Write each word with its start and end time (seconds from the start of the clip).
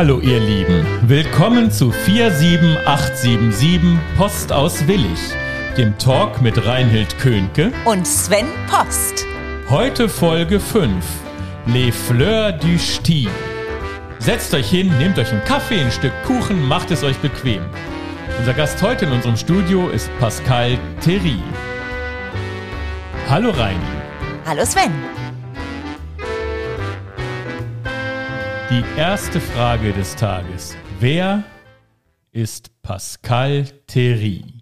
Hallo 0.00 0.16
ihr 0.20 0.40
Lieben, 0.40 0.86
willkommen 1.02 1.70
zu 1.70 1.92
47877 1.92 3.98
Post 4.16 4.50
aus 4.50 4.86
Willig, 4.86 5.18
dem 5.76 5.98
Talk 5.98 6.40
mit 6.40 6.64
Reinhild 6.64 7.18
Könke 7.18 7.70
und 7.84 8.06
Sven 8.06 8.46
Post. 8.66 9.26
Heute 9.68 10.08
Folge 10.08 10.58
5, 10.58 11.04
Les 11.66 11.94
Fleurs 11.94 12.54
du 12.62 12.78
Stil. 12.78 13.28
Setzt 14.18 14.54
euch 14.54 14.70
hin, 14.70 14.90
nehmt 14.96 15.18
euch 15.18 15.32
einen 15.32 15.44
Kaffee, 15.44 15.82
ein 15.82 15.92
Stück 15.92 16.14
Kuchen, 16.24 16.66
macht 16.66 16.90
es 16.90 17.04
euch 17.04 17.18
bequem. 17.18 17.60
Unser 18.38 18.54
Gast 18.54 18.80
heute 18.80 19.04
in 19.04 19.12
unserem 19.12 19.36
Studio 19.36 19.90
ist 19.90 20.08
Pascal 20.18 20.78
Thierry. 21.02 21.42
Hallo 23.28 23.50
Reini. 23.50 23.78
Hallo 24.46 24.64
Sven. 24.64 25.19
Die 28.70 28.84
erste 28.96 29.40
Frage 29.40 29.92
des 29.92 30.14
Tages. 30.14 30.76
Wer 31.00 31.42
ist 32.30 32.70
Pascal 32.82 33.64
Thierry? 33.88 34.59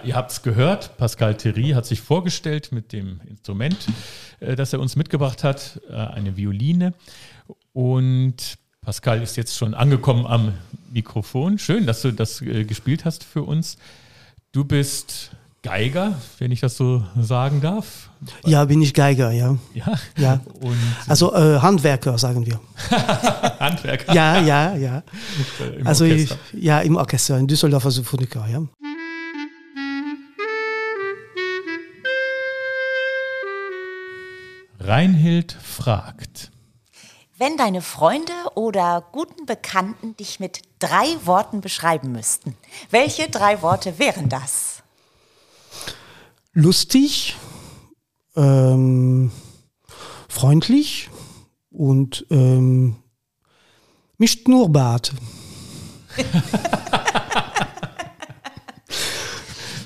Ja, 0.00 0.06
ihr 0.06 0.14
habt 0.14 0.30
es 0.30 0.42
gehört. 0.42 0.96
Pascal 0.96 1.36
Thierry 1.36 1.70
hat 1.70 1.86
sich 1.86 2.00
vorgestellt 2.00 2.72
mit 2.72 2.92
dem 2.92 3.20
Instrument, 3.28 3.76
äh, 4.40 4.56
das 4.56 4.72
er 4.72 4.80
uns 4.80 4.96
mitgebracht 4.96 5.44
hat, 5.44 5.80
äh, 5.90 5.94
eine 5.94 6.36
Violine. 6.36 6.94
Und 7.72 8.58
Pascal 8.82 9.22
ist 9.22 9.36
jetzt 9.36 9.56
schon 9.56 9.74
angekommen 9.74 10.26
am 10.26 10.54
Mikrofon. 10.92 11.58
Schön, 11.58 11.86
dass 11.86 12.02
du 12.02 12.12
das 12.12 12.40
äh, 12.42 12.64
gespielt 12.64 13.04
hast 13.04 13.24
für 13.24 13.42
uns. 13.42 13.78
Du 14.52 14.64
bist 14.64 15.32
Geiger, 15.62 16.14
wenn 16.38 16.52
ich 16.52 16.60
das 16.60 16.76
so 16.76 17.04
sagen 17.20 17.60
darf. 17.60 18.08
Ja, 18.46 18.64
bin 18.64 18.80
ich 18.80 18.94
Geiger, 18.94 19.30
ja. 19.30 19.58
Ja. 19.74 19.98
ja. 20.16 20.40
Und 20.60 20.76
also 21.06 21.34
äh, 21.34 21.58
Handwerker, 21.58 22.16
sagen 22.16 22.46
wir. 22.46 22.58
Handwerker. 23.60 24.14
Ja, 24.14 24.40
ja, 24.40 24.74
ja. 24.76 25.02
Im 25.78 25.86
also. 25.86 26.04
Ich, 26.06 26.34
ja, 26.54 26.80
im 26.80 26.96
Orchester, 26.96 27.38
in 27.38 27.46
Düsseldorfer 27.46 27.90
Symphoniker, 27.90 28.46
ja. 28.50 28.62
Reinhild 34.90 35.52
fragt. 35.52 36.50
Wenn 37.38 37.56
deine 37.56 37.80
Freunde 37.80 38.32
oder 38.56 39.04
guten 39.12 39.46
Bekannten 39.46 40.16
dich 40.16 40.40
mit 40.40 40.62
drei 40.80 41.06
Worten 41.24 41.60
beschreiben 41.60 42.10
müssten, 42.10 42.56
welche 42.90 43.30
drei 43.30 43.62
Worte 43.62 44.00
wären 44.00 44.28
das? 44.28 44.82
Lustig, 46.52 47.36
ähm, 48.34 49.30
freundlich 50.28 51.08
und 51.70 52.26
ähm, 52.30 52.96
mit 54.18 54.28
Schnurrbart. 54.28 55.12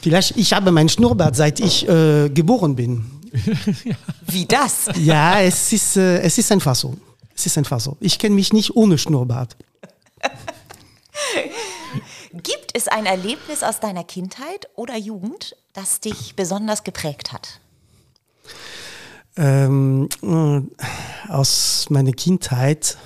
Vielleicht, 0.00 0.38
ich 0.38 0.54
habe 0.54 0.72
meinen 0.72 0.88
Schnurrbart, 0.88 1.36
seit 1.36 1.60
ich 1.60 1.86
äh, 1.86 2.30
geboren 2.30 2.74
bin. 2.74 3.13
Wie 4.26 4.46
das? 4.46 4.90
Ja, 4.96 5.40
es 5.40 5.72
ist, 5.72 5.96
äh, 5.96 6.20
es 6.20 6.38
ist 6.38 6.52
einfach 6.52 6.74
so. 6.74 6.96
Es 7.34 7.46
ist 7.46 7.58
einfach 7.58 7.80
so. 7.80 7.96
Ich 8.00 8.18
kenne 8.18 8.34
mich 8.34 8.52
nicht 8.52 8.76
ohne 8.76 8.96
Schnurrbart. 8.96 9.56
Gibt 12.32 12.70
es 12.74 12.88
ein 12.88 13.06
Erlebnis 13.06 13.62
aus 13.62 13.80
deiner 13.80 14.04
Kindheit 14.04 14.68
oder 14.74 14.96
Jugend, 14.96 15.56
das 15.72 16.00
dich 16.00 16.34
besonders 16.36 16.84
geprägt 16.84 17.32
hat? 17.32 17.60
Ähm, 19.36 20.08
äh, 20.22 20.60
aus 21.30 21.86
meiner 21.90 22.12
Kindheit. 22.12 22.98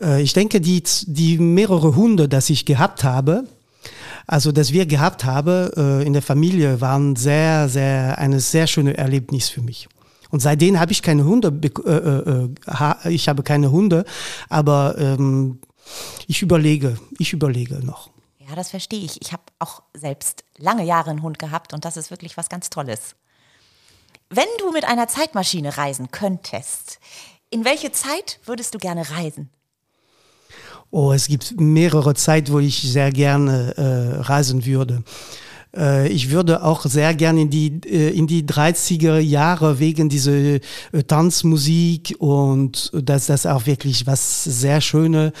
Äh, 0.00 0.22
ich 0.22 0.32
denke, 0.32 0.60
die, 0.60 0.82
die 1.06 1.38
mehrere 1.38 1.96
Hunde, 1.96 2.28
das 2.28 2.48
ich 2.50 2.64
gehabt 2.64 3.02
habe, 3.02 3.44
also 4.26 4.52
das 4.52 4.72
wir 4.72 4.86
gehabt 4.86 5.24
haben 5.24 5.70
äh, 5.76 6.02
in 6.02 6.12
der 6.12 6.22
Familie, 6.22 6.80
waren 6.80 7.16
sehr, 7.16 7.68
sehr, 7.68 8.18
eine 8.18 8.40
sehr 8.40 8.66
schöne 8.66 8.96
Erlebnis 8.96 9.48
für 9.48 9.62
mich. 9.62 9.88
Und 10.30 10.40
seitdem 10.40 10.80
habe 10.80 10.92
ich 10.92 11.02
keine 11.02 11.24
Hunde, 11.24 11.48
äh, 11.86 13.08
äh, 13.08 13.12
ich 13.12 13.28
habe 13.28 13.42
keine 13.42 13.70
Hunde, 13.70 14.04
aber 14.48 14.96
ähm, 14.98 15.60
ich 16.26 16.42
überlege, 16.42 16.98
ich 17.18 17.32
überlege 17.32 17.84
noch. 17.84 18.10
Ja, 18.48 18.54
das 18.54 18.70
verstehe 18.70 19.04
ich. 19.04 19.20
Ich 19.22 19.32
habe 19.32 19.42
auch 19.58 19.82
selbst 19.94 20.44
lange 20.58 20.84
Jahre 20.84 21.10
einen 21.10 21.22
Hund 21.22 21.38
gehabt 21.38 21.72
und 21.72 21.84
das 21.84 21.96
ist 21.96 22.10
wirklich 22.10 22.36
was 22.36 22.48
ganz 22.48 22.70
Tolles. 22.70 23.16
Wenn 24.28 24.48
du 24.58 24.72
mit 24.72 24.84
einer 24.84 25.08
Zeitmaschine 25.08 25.76
reisen 25.76 26.10
könntest, 26.10 26.98
in 27.50 27.64
welche 27.64 27.92
Zeit 27.92 28.40
würdest 28.44 28.74
du 28.74 28.78
gerne 28.78 29.08
reisen? 29.10 29.50
Oh, 30.98 31.12
es 31.12 31.28
gibt 31.28 31.60
mehrere 31.60 32.14
Zeit, 32.14 32.50
wo 32.50 32.58
ich 32.58 32.80
sehr 32.80 33.12
gerne 33.12 33.74
äh, 33.76 34.22
reisen 34.22 34.64
würde. 34.64 35.02
Äh, 35.76 36.08
ich 36.08 36.30
würde 36.30 36.62
auch 36.62 36.86
sehr 36.86 37.12
gerne 37.12 37.42
in 37.42 37.50
die, 37.50 37.82
äh, 37.84 38.16
in 38.16 38.26
die 38.26 38.44
30er 38.44 39.18
Jahre 39.18 39.78
wegen 39.78 40.08
dieser 40.08 40.32
äh, 40.32 40.60
Tanzmusik 41.06 42.16
und 42.18 42.90
dass 42.94 43.26
das 43.26 43.44
auch 43.44 43.66
wirklich 43.66 44.06
was 44.06 44.44
sehr 44.44 44.80
Schöne, 44.80 45.34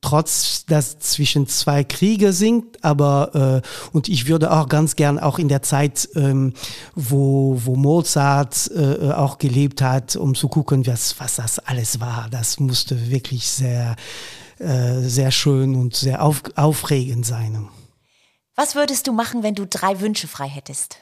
trotz 0.00 0.64
dass 0.66 0.98
zwischen 0.98 1.46
zwei 1.48 1.82
Kriege 1.82 2.32
singt, 2.32 2.84
aber 2.84 3.62
äh, 3.64 3.96
und 3.96 4.08
ich 4.08 4.26
würde 4.26 4.52
auch 4.52 4.68
ganz 4.68 4.96
gern 4.96 5.18
auch 5.18 5.38
in 5.38 5.48
der 5.48 5.62
Zeit, 5.62 6.08
ähm, 6.14 6.52
wo, 6.94 7.60
wo 7.64 7.74
Mozart 7.74 8.70
äh, 8.74 9.10
auch 9.12 9.38
gelebt 9.38 9.82
hat, 9.82 10.16
um 10.16 10.34
zu 10.34 10.48
gucken, 10.48 10.86
was, 10.86 11.18
was 11.18 11.36
das 11.36 11.58
alles 11.58 12.00
war. 12.00 12.28
Das 12.30 12.60
musste 12.60 13.10
wirklich 13.10 13.48
sehr, 13.48 13.96
äh, 14.58 15.00
sehr 15.00 15.30
schön 15.30 15.74
und 15.74 15.96
sehr 15.96 16.22
auf, 16.22 16.42
aufregend 16.54 17.26
sein. 17.26 17.68
Was 18.54 18.74
würdest 18.74 19.06
du 19.06 19.12
machen, 19.12 19.42
wenn 19.42 19.54
du 19.54 19.66
drei 19.66 20.00
Wünsche 20.00 20.28
frei 20.28 20.48
hättest? 20.48 20.98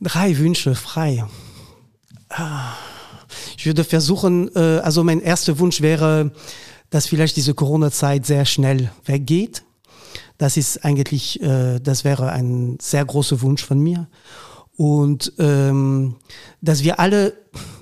Drei 0.00 0.36
Wünsche 0.38 0.74
frei. 0.74 1.24
Ich 3.56 3.66
würde 3.66 3.84
versuchen, 3.84 4.54
äh, 4.56 4.80
also 4.80 5.04
mein 5.04 5.20
erster 5.20 5.58
Wunsch 5.58 5.80
wäre, 5.80 6.32
dass 6.94 7.08
vielleicht 7.08 7.36
diese 7.36 7.54
Corona-Zeit 7.54 8.24
sehr 8.24 8.44
schnell 8.44 8.88
weggeht. 9.04 9.64
Das 10.38 10.56
ist 10.56 10.84
eigentlich, 10.84 11.42
äh, 11.42 11.80
das 11.80 12.04
wäre 12.04 12.30
ein 12.30 12.78
sehr 12.80 13.04
großer 13.04 13.42
Wunsch 13.42 13.64
von 13.64 13.80
mir. 13.80 14.06
Und 14.76 15.32
ähm, 15.40 16.14
dass 16.60 16.84
wir 16.84 17.00
alle 17.00 17.32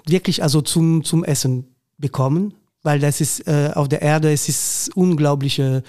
wirklich 0.07 0.43
also 0.43 0.63
zum, 0.63 1.05
zum 1.05 1.25
Essen 1.25 1.75
bekommen, 1.99 2.55
weil 2.83 3.01
das 3.01 3.21
ist 3.21 3.47
äh, 3.47 3.73
auf 3.75 3.87
der 3.87 4.01
Erde, 4.01 4.33
es 4.33 4.49
ist 4.49 4.91
unglaubliche 4.95 5.83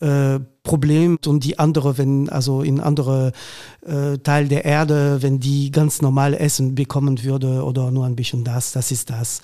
äh, 0.00 0.40
Problem 0.62 1.18
und 1.26 1.44
die 1.44 1.58
andere, 1.58 1.98
wenn 1.98 2.28
also 2.28 2.62
in 2.62 2.80
andere 2.80 3.32
äh, 3.84 4.18
Teil 4.18 4.48
der 4.48 4.64
Erde, 4.64 5.22
wenn 5.22 5.40
die 5.40 5.70
ganz 5.70 6.02
normal 6.02 6.34
Essen 6.34 6.74
bekommen 6.74 7.22
würde 7.22 7.64
oder 7.64 7.90
nur 7.90 8.06
ein 8.06 8.16
bisschen 8.16 8.44
das, 8.44 8.72
das 8.72 8.90
ist 8.90 9.10
das. 9.10 9.40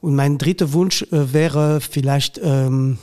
Und 0.00 0.14
mein 0.14 0.38
dritter 0.38 0.72
Wunsch 0.72 1.02
äh, 1.02 1.32
wäre 1.32 1.80
vielleicht, 1.80 2.40
ähm, 2.42 2.98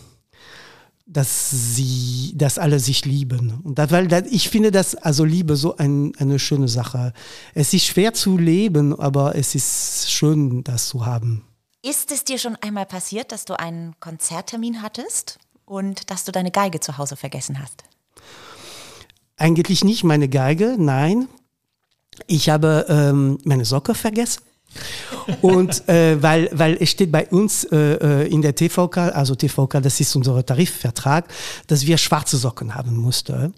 dass 1.06 1.50
sie, 1.76 2.34
dass 2.36 2.58
alle 2.58 2.80
sich 2.80 3.06
lieben. 3.06 3.60
Und 3.64 3.78
das, 3.78 3.92
weil 3.92 4.08
das, 4.08 4.24
ich 4.30 4.50
finde 4.50 4.72
das, 4.72 4.96
also 4.96 5.24
Liebe 5.24 5.56
so 5.56 5.76
ein, 5.78 6.14
eine 6.18 6.40
schöne 6.40 6.68
Sache. 6.68 7.14
Es 7.54 7.74
ist 7.74 7.86
schwer 7.86 8.14
zu 8.14 8.38
leben, 8.38 8.98
aber 8.98 9.36
es 9.36 9.54
ist 9.56 10.10
schön, 10.12 10.64
das 10.64 10.88
zu 10.88 11.06
haben. 11.06 11.44
Ist 11.84 12.12
es 12.12 12.24
dir 12.24 12.38
schon 12.38 12.56
einmal 12.58 12.86
passiert, 12.86 13.32
dass 13.32 13.46
du 13.46 13.60
einen 13.60 13.96
Konzerttermin 14.00 14.82
hattest 14.82 15.40
und 15.72 16.12
dass 16.12 16.26
du 16.26 16.34
deine 16.34 16.52
Geige 16.52 16.82
zu 16.82 16.98
Hause 16.98 17.16
vergessen 17.16 17.60
hast? 17.60 17.86
Eigentlich 19.38 19.84
nicht 19.86 20.04
meine 20.04 20.28
Geige, 20.28 20.76
nein. 20.78 21.30
Ich 22.28 22.50
habe 22.50 22.86
ähm, 22.90 23.40
meine 23.46 23.64
Socke 23.64 23.96
vergessen. 23.96 24.44
Und 25.42 25.88
äh, 25.90 26.22
weil, 26.22 26.50
weil 26.54 26.78
es 26.80 26.92
steht 26.92 27.12
bei 27.12 27.28
uns 27.28 27.64
äh, 27.66 28.28
in 28.28 28.42
der 28.42 28.56
TVK, 28.56 28.98
also 29.14 29.36
TVK, 29.36 29.82
das 29.82 30.00
ist 30.00 30.16
unser 30.16 30.46
Tarifvertrag, 30.46 31.28
dass 31.68 31.86
wir 31.86 31.98
schwarze 31.98 32.38
Socken 32.38 32.76
haben 32.76 32.96
mussten. 32.96 33.54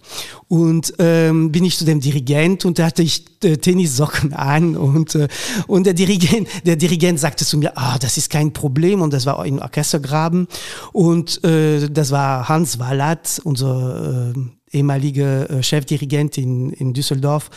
Und 0.48 0.94
ähm, 0.98 1.52
bin 1.52 1.64
ich 1.64 1.78
zu 1.78 1.84
dem 1.84 2.00
Dirigent 2.00 2.64
und 2.64 2.78
da 2.78 2.86
hatte 2.86 3.02
ich 3.02 3.24
äh, 3.42 3.56
Tennissocken 3.56 4.32
an 4.32 4.76
und, 4.76 5.14
äh, 5.14 5.28
und 5.66 5.86
der 5.86 5.94
Dirigent, 5.94 6.48
der 6.64 6.76
Dirigent 6.76 7.20
sagte 7.20 7.44
zu 7.44 7.58
mir, 7.58 7.76
ah, 7.76 7.98
das 7.98 8.16
ist 8.16 8.30
kein 8.30 8.52
Problem 8.52 9.00
und 9.02 9.12
das 9.12 9.26
war 9.26 9.44
im 9.46 9.58
Orchestergraben 9.58 10.48
und 10.92 11.42
äh, 11.44 11.88
das 11.88 12.10
war 12.10 12.48
Hans 12.48 12.78
Wallat, 12.78 13.40
unser 13.44 14.32
äh, 14.34 14.38
ehemalige 14.74 15.48
äh, 15.48 15.62
Chefdirigent 15.62 16.38
in, 16.38 16.70
in 16.70 16.92
Düsseldorf. 16.92 17.50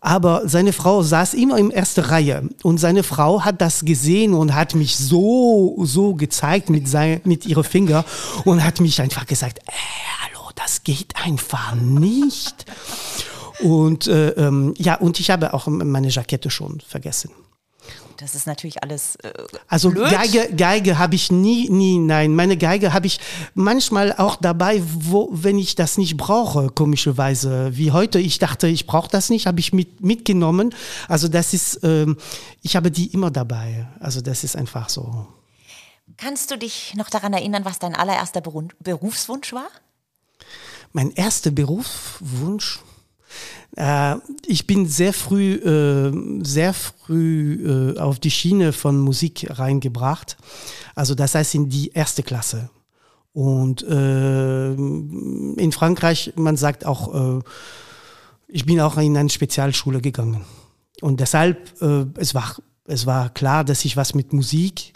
Aber 0.00 0.48
seine 0.48 0.72
Frau 0.72 1.02
saß 1.02 1.34
immer 1.34 1.58
in 1.58 1.70
erster 1.70 2.10
Reihe 2.10 2.48
und 2.62 2.78
seine 2.78 3.02
Frau 3.02 3.42
hat 3.42 3.60
das 3.60 3.84
gesehen 3.84 4.34
und 4.34 4.54
hat 4.54 4.74
mich 4.74 4.96
so, 4.96 5.76
so 5.84 6.14
gezeigt 6.14 6.70
mit, 6.70 6.88
sein, 6.88 7.20
mit 7.24 7.46
ihren 7.46 7.64
Finger 7.64 8.04
und 8.44 8.64
hat 8.64 8.80
mich 8.80 9.00
einfach 9.00 9.26
gesagt, 9.26 9.58
äh, 9.66 9.72
hallo, 10.22 10.50
das 10.54 10.82
geht 10.84 11.14
einfach 11.24 11.74
nicht. 11.74 12.64
Und 13.60 14.06
äh, 14.06 14.30
ähm, 14.30 14.74
ja, 14.78 14.94
und 14.94 15.20
ich 15.20 15.30
habe 15.30 15.52
auch 15.52 15.66
meine 15.66 16.08
Jackette 16.08 16.50
schon 16.50 16.80
vergessen. 16.86 17.30
Das 18.20 18.34
ist 18.34 18.46
natürlich 18.46 18.82
alles. 18.82 19.16
Äh, 19.16 19.32
also 19.66 19.90
blöd. 19.90 20.10
Geige, 20.10 20.54
Geige 20.54 20.98
habe 20.98 21.14
ich 21.14 21.32
nie, 21.32 21.70
nie, 21.70 21.98
nein. 21.98 22.34
Meine 22.34 22.58
Geige 22.58 22.92
habe 22.92 23.06
ich 23.06 23.18
manchmal 23.54 24.12
auch 24.12 24.36
dabei, 24.36 24.82
wo, 24.84 25.30
wenn 25.32 25.58
ich 25.58 25.74
das 25.74 25.96
nicht 25.96 26.18
brauche, 26.18 26.68
komischerweise. 26.68 27.76
Wie 27.76 27.92
heute, 27.92 28.18
ich 28.18 28.38
dachte, 28.38 28.66
ich 28.66 28.86
brauche 28.86 29.08
das 29.08 29.30
nicht, 29.30 29.46
habe 29.46 29.58
ich 29.60 29.72
mit, 29.72 30.02
mitgenommen. 30.02 30.74
Also 31.08 31.28
das 31.28 31.54
ist, 31.54 31.80
ähm, 31.82 32.18
ich 32.60 32.76
habe 32.76 32.90
die 32.90 33.06
immer 33.06 33.30
dabei. 33.30 33.88
Also 34.00 34.20
das 34.20 34.44
ist 34.44 34.54
einfach 34.54 34.90
so. 34.90 35.26
Kannst 36.18 36.50
du 36.50 36.58
dich 36.58 36.94
noch 36.96 37.08
daran 37.08 37.32
erinnern, 37.32 37.64
was 37.64 37.78
dein 37.78 37.94
allererster 37.94 38.42
Beru 38.42 38.68
Berufswunsch 38.80 39.54
war? 39.54 39.68
Mein 40.92 41.10
erster 41.12 41.50
Berufswunsch? 41.50 42.80
Äh, 43.76 44.16
ich 44.46 44.66
bin 44.66 44.86
sehr 44.86 45.12
früh, 45.12 45.54
äh, 45.54 46.44
sehr 46.44 46.74
früh 46.74 47.94
äh, 47.94 47.98
auf 47.98 48.18
die 48.18 48.30
Schiene 48.30 48.72
von 48.72 48.98
Musik 48.98 49.46
reingebracht. 49.50 50.36
Also 50.94 51.14
das 51.14 51.34
heißt 51.34 51.54
in 51.54 51.68
die 51.68 51.90
erste 51.92 52.22
Klasse. 52.22 52.70
Und 53.32 53.82
in 53.82 55.70
Frankreich, 55.72 56.32
man 56.34 56.56
sagt 56.56 56.84
auch, 56.84 57.40
ich 58.48 58.66
bin 58.66 58.80
auch 58.80 58.96
in 58.96 59.16
eine 59.16 59.30
Spezialschule 59.30 60.00
gegangen. 60.00 60.44
Und 61.00 61.20
deshalb, 61.20 61.80
es, 62.18 62.34
war, 62.34 62.56
es 62.86 63.06
war 63.06 63.30
klar, 63.30 63.62
dass 63.62 63.84
ich 63.84 63.96
was 63.96 64.14
mit 64.14 64.32
Musik, 64.32 64.94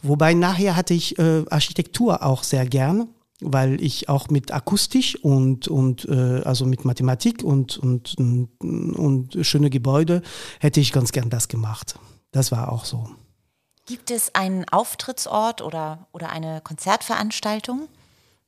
wobei 0.00 0.32
nachher 0.32 0.76
hatte 0.76 0.94
ich 0.94 1.18
Architektur 1.18 2.22
auch 2.22 2.44
sehr 2.44 2.66
gern 2.66 3.08
weil 3.44 3.82
ich 3.82 4.08
auch 4.08 4.28
mit 4.28 4.52
Akustisch 4.52 5.16
und, 5.16 5.68
und 5.68 6.06
äh, 6.08 6.42
also 6.44 6.66
mit 6.66 6.84
Mathematik 6.84 7.42
und, 7.42 7.78
und, 7.78 8.16
und, 8.18 8.48
und 8.60 9.46
schöne 9.46 9.70
Gebäude 9.70 10.22
hätte 10.60 10.80
ich 10.80 10.92
ganz 10.92 11.12
gern 11.12 11.30
das 11.30 11.48
gemacht. 11.48 11.98
Das 12.30 12.52
war 12.52 12.72
auch 12.72 12.84
so. 12.84 13.08
Gibt 13.86 14.10
es 14.10 14.34
einen 14.34 14.68
Auftrittsort 14.68 15.60
oder, 15.60 16.06
oder 16.12 16.30
eine 16.30 16.60
Konzertveranstaltung, 16.62 17.88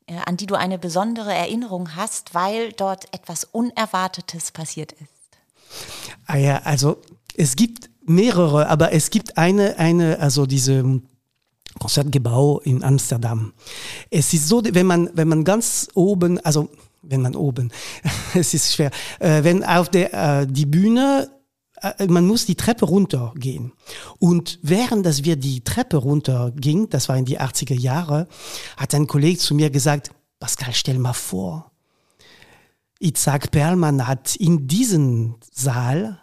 äh, 0.06 0.16
an 0.24 0.36
die 0.36 0.46
du 0.46 0.54
eine 0.54 0.78
besondere 0.78 1.34
Erinnerung 1.34 1.96
hast, 1.96 2.34
weil 2.34 2.72
dort 2.72 3.12
etwas 3.12 3.44
Unerwartetes 3.44 4.52
passiert 4.52 4.92
ist? 4.92 5.08
Ah 6.26 6.36
ja, 6.36 6.58
also 6.64 6.98
es 7.36 7.56
gibt 7.56 7.90
mehrere, 8.04 8.68
aber 8.68 8.92
es 8.92 9.10
gibt 9.10 9.36
eine, 9.38 9.78
eine, 9.78 10.20
also 10.20 10.46
diese 10.46 11.00
Konzertgebau 11.78 12.60
in 12.60 12.82
Amsterdam. 12.82 13.52
Es 14.10 14.32
ist 14.32 14.48
so, 14.48 14.62
wenn 14.64 14.86
man, 14.86 15.10
wenn 15.14 15.28
man 15.28 15.44
ganz 15.44 15.88
oben, 15.94 16.38
also 16.40 16.68
wenn 17.02 17.22
man 17.22 17.36
oben, 17.36 17.70
es 18.34 18.54
ist 18.54 18.74
schwer, 18.74 18.90
äh, 19.18 19.44
wenn 19.44 19.64
auf 19.64 19.88
der, 19.88 20.40
äh, 20.42 20.46
die 20.46 20.66
Bühne, 20.66 21.30
äh, 21.80 22.06
man 22.06 22.26
muss 22.26 22.46
die 22.46 22.54
Treppe 22.54 22.86
runtergehen. 22.86 23.72
Und 24.18 24.58
während 24.62 25.04
dass 25.04 25.24
wir 25.24 25.36
die 25.36 25.62
Treppe 25.62 25.98
runtergingen, 25.98 26.88
das 26.88 27.08
war 27.08 27.16
in 27.16 27.24
die 27.24 27.40
80er 27.40 27.78
Jahre, 27.78 28.28
hat 28.76 28.94
ein 28.94 29.06
Kollege 29.06 29.38
zu 29.38 29.54
mir 29.54 29.70
gesagt, 29.70 30.10
Pascal, 30.40 30.72
stell 30.72 30.98
mal 30.98 31.12
vor, 31.12 31.70
Isaac 33.00 33.50
Perlmann 33.50 34.06
hat 34.06 34.36
in 34.36 34.66
diesem 34.66 35.34
Saal 35.52 36.20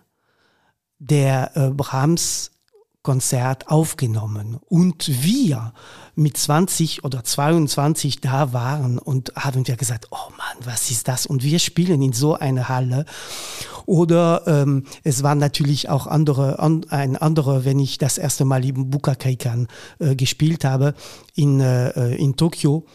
der 1.00 1.52
äh, 1.56 1.70
Brahms 1.70 2.52
Konzert 3.04 3.68
aufgenommen 3.68 4.60
und 4.70 5.24
wir 5.24 5.74
mit 6.14 6.38
20 6.38 7.04
oder 7.04 7.24
22 7.24 8.22
da 8.22 8.54
waren 8.54 9.00
und 9.00 9.34
haben 9.36 9.68
wir 9.68 9.76
gesagt, 9.76 10.08
oh 10.12 10.30
Mann, 10.38 10.66
was 10.66 10.92
ist 10.92 11.08
das? 11.08 11.26
Und 11.26 11.44
wir 11.44 11.58
spielen 11.58 12.02
in 12.02 12.14
so 12.14 12.36
einer 12.36 12.70
Halle. 12.70 13.06
Oder 13.88 14.44
ähm, 14.46 14.86
es 15.04 15.24
waren 15.24 15.40
natürlich 15.40 15.90
auch 15.90 16.06
andere, 16.06 16.60
an, 16.60 16.86
ein 16.90 17.16
anderer, 17.18 17.66
wenn 17.66 17.80
ich 17.80 17.98
das 17.98 18.20
erste 18.20 18.46
Mal 18.46 18.64
im 18.64 18.92
Bukakaikan 18.92 19.68
äh, 20.00 20.16
gespielt 20.16 20.64
habe 20.64 20.94
in, 21.34 21.60
äh, 21.60 22.16
in 22.16 22.36
Tokio 22.36 22.86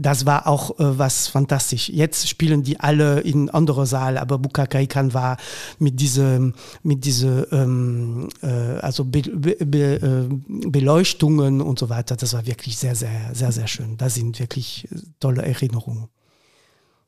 das 0.00 0.24
war 0.24 0.46
auch 0.46 0.78
äh, 0.78 0.98
was 0.98 1.28
fantastisch. 1.28 1.90
Jetzt 1.90 2.28
spielen 2.28 2.62
die 2.62 2.80
alle 2.80 3.20
in 3.20 3.50
anderer 3.50 3.84
Saal, 3.84 4.16
aber 4.16 4.38
Bukakaikan 4.38 5.12
war 5.12 5.36
mit 5.78 6.00
diese, 6.00 6.52
mit 6.82 7.04
diese 7.04 7.46
ähm, 7.52 8.28
äh, 8.42 8.46
also 8.80 9.04
Be 9.04 9.22
Be 9.22 9.56
Be 9.64 9.96
äh, 10.00 10.68
Beleuchtungen 10.68 11.60
und 11.60 11.78
so 11.78 11.90
weiter. 11.90 12.16
Das 12.16 12.32
war 12.32 12.46
wirklich 12.46 12.78
sehr, 12.78 12.94
sehr, 12.94 13.34
sehr, 13.34 13.52
sehr 13.52 13.66
schön. 13.66 13.98
Das 13.98 14.14
sind 14.14 14.38
wirklich 14.40 14.88
tolle 15.20 15.42
Erinnerungen. 15.42 16.08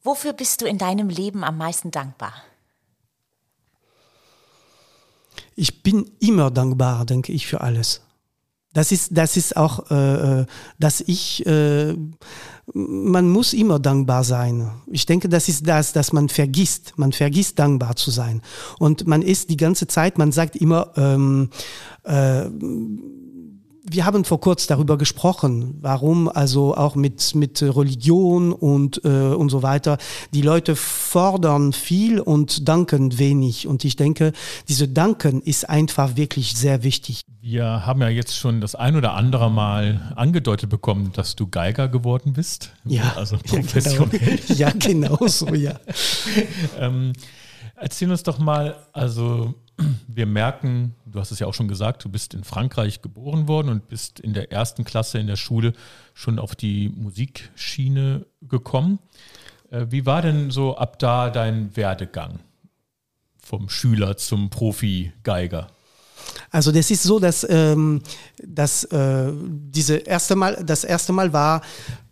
Wofür 0.02 0.34
bist 0.34 0.60
du 0.60 0.66
in 0.66 0.76
deinem 0.76 1.08
Leben 1.08 1.44
am 1.44 1.56
meisten 1.56 1.90
dankbar? 1.90 2.34
Ich 5.54 5.82
bin 5.82 6.10
immer 6.20 6.50
dankbar, 6.50 7.06
denke 7.06 7.32
ich, 7.32 7.46
für 7.46 7.62
alles. 7.62 8.02
Das 8.72 8.90
ist, 8.90 9.10
das 9.12 9.36
ist 9.36 9.56
auch, 9.56 9.90
äh, 9.90 10.40
äh, 10.40 10.46
dass 10.78 11.02
ich, 11.02 11.44
äh, 11.46 11.94
man 12.74 13.28
muss 13.28 13.52
immer 13.52 13.78
dankbar 13.78 14.24
sein. 14.24 14.70
Ich 14.86 15.06
denke, 15.06 15.28
das 15.28 15.48
ist 15.48 15.66
das, 15.66 15.92
dass 15.92 16.12
man 16.12 16.28
vergisst. 16.28 16.94
Man 16.96 17.12
vergisst 17.12 17.58
dankbar 17.58 17.96
zu 17.96 18.10
sein. 18.10 18.42
Und 18.78 19.06
man 19.06 19.22
ist 19.22 19.50
die 19.50 19.56
ganze 19.56 19.86
Zeit, 19.86 20.18
man 20.18 20.32
sagt 20.32 20.56
immer, 20.56 20.92
ähm, 20.96 21.50
äh, 22.04 22.44
wir 23.84 24.04
haben 24.04 24.24
vor 24.24 24.40
kurzem 24.40 24.68
darüber 24.68 24.96
gesprochen, 24.96 25.78
warum 25.80 26.28
also 26.28 26.76
auch 26.76 26.94
mit, 26.94 27.34
mit 27.34 27.60
Religion 27.62 28.52
und, 28.52 29.04
äh, 29.04 29.08
und 29.08 29.48
so 29.50 29.62
weiter, 29.62 29.98
die 30.32 30.42
Leute 30.42 30.76
fordern 30.76 31.72
viel 31.72 32.20
und 32.20 32.68
danken 32.68 33.18
wenig. 33.18 33.66
Und 33.66 33.84
ich 33.84 33.96
denke, 33.96 34.32
diese 34.68 34.86
Danken 34.88 35.42
ist 35.42 35.68
einfach 35.68 36.16
wirklich 36.16 36.54
sehr 36.54 36.84
wichtig. 36.84 37.22
Wir 37.40 37.84
haben 37.84 38.00
ja 38.00 38.08
jetzt 38.08 38.36
schon 38.36 38.60
das 38.60 38.76
ein 38.76 38.94
oder 38.94 39.14
andere 39.14 39.50
Mal 39.50 40.12
angedeutet 40.14 40.70
bekommen, 40.70 41.10
dass 41.14 41.34
du 41.34 41.48
Geiger 41.48 41.88
geworden 41.88 42.34
bist. 42.34 42.72
Ja, 42.84 43.14
also 43.16 43.36
professionell. 43.38 44.38
Ja, 44.48 44.70
genau, 44.70 45.16
ja, 45.16 45.16
genau 45.18 45.26
so, 45.26 45.54
ja. 45.54 45.74
ähm, 46.78 47.12
erzähl 47.74 48.10
uns 48.10 48.22
doch 48.22 48.38
mal, 48.38 48.76
also 48.92 49.54
wir 50.06 50.26
merken, 50.26 50.94
du 51.06 51.20
hast 51.20 51.30
es 51.30 51.38
ja 51.38 51.46
auch 51.46 51.54
schon 51.54 51.68
gesagt, 51.68 52.04
du 52.04 52.08
bist 52.08 52.34
in 52.34 52.44
Frankreich 52.44 53.02
geboren 53.02 53.48
worden 53.48 53.68
und 53.68 53.88
bist 53.88 54.20
in 54.20 54.34
der 54.34 54.52
ersten 54.52 54.84
Klasse 54.84 55.18
in 55.18 55.26
der 55.26 55.36
Schule 55.36 55.72
schon 56.14 56.38
auf 56.38 56.54
die 56.54 56.88
Musikschiene 56.88 58.26
gekommen. 58.42 58.98
Äh, 59.70 59.86
wie 59.90 60.06
war 60.06 60.22
denn 60.22 60.50
so 60.50 60.76
ab 60.76 60.98
da 60.98 61.30
dein 61.30 61.76
Werdegang 61.76 62.40
vom 63.38 63.68
Schüler 63.68 64.16
zum 64.16 64.50
Profi-Geiger? 64.50 65.68
Also 66.50 66.72
das 66.72 66.90
ist 66.90 67.02
so, 67.02 67.18
dass, 67.18 67.46
ähm, 67.48 68.02
dass 68.42 68.84
äh, 68.84 69.32
diese 69.34 69.96
erste 69.96 70.36
Mal, 70.36 70.62
das 70.64 70.84
erste 70.84 71.12
Mal 71.12 71.32
war, 71.32 71.62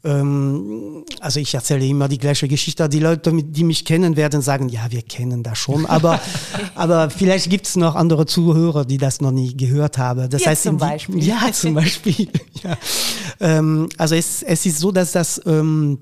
ähm, 0.02 1.04
also 1.20 1.40
ich 1.40 1.52
erzähle 1.54 1.84
immer 1.86 2.08
die 2.08 2.18
gleiche 2.18 2.48
Geschichte. 2.48 2.88
Die 2.88 3.00
Leute, 3.00 3.32
die 3.34 3.64
mich 3.64 3.84
kennen, 3.84 4.16
werden 4.16 4.40
sagen, 4.40 4.68
ja, 4.68 4.90
wir 4.90 5.02
kennen 5.02 5.42
das 5.42 5.58
schon, 5.58 5.84
aber, 5.86 6.20
aber 6.74 7.10
vielleicht 7.10 7.50
gibt 7.50 7.66
es 7.66 7.76
noch 7.76 7.94
andere 7.94 8.24
Zuhörer, 8.26 8.84
die 8.84 8.98
das 8.98 9.20
noch 9.20 9.32
nie 9.32 9.54
gehört 9.56 9.98
haben. 9.98 10.28
Das 10.30 10.42
ja, 10.42 10.48
heißt, 10.50 10.62
zum 10.62 10.78
die, 10.78 10.80
Beispiel. 10.80 11.22
Ja, 11.30 11.52
zum 11.52 11.74
Beispiel. 11.74 12.28
ja. 12.62 12.76
Ähm, 13.40 13.88
also 13.98 14.14
es, 14.14 14.42
es 14.42 14.64
ist 14.64 14.78
so, 14.78 14.90
dass 14.90 15.12
das 15.12 15.40
ähm, 15.44 15.98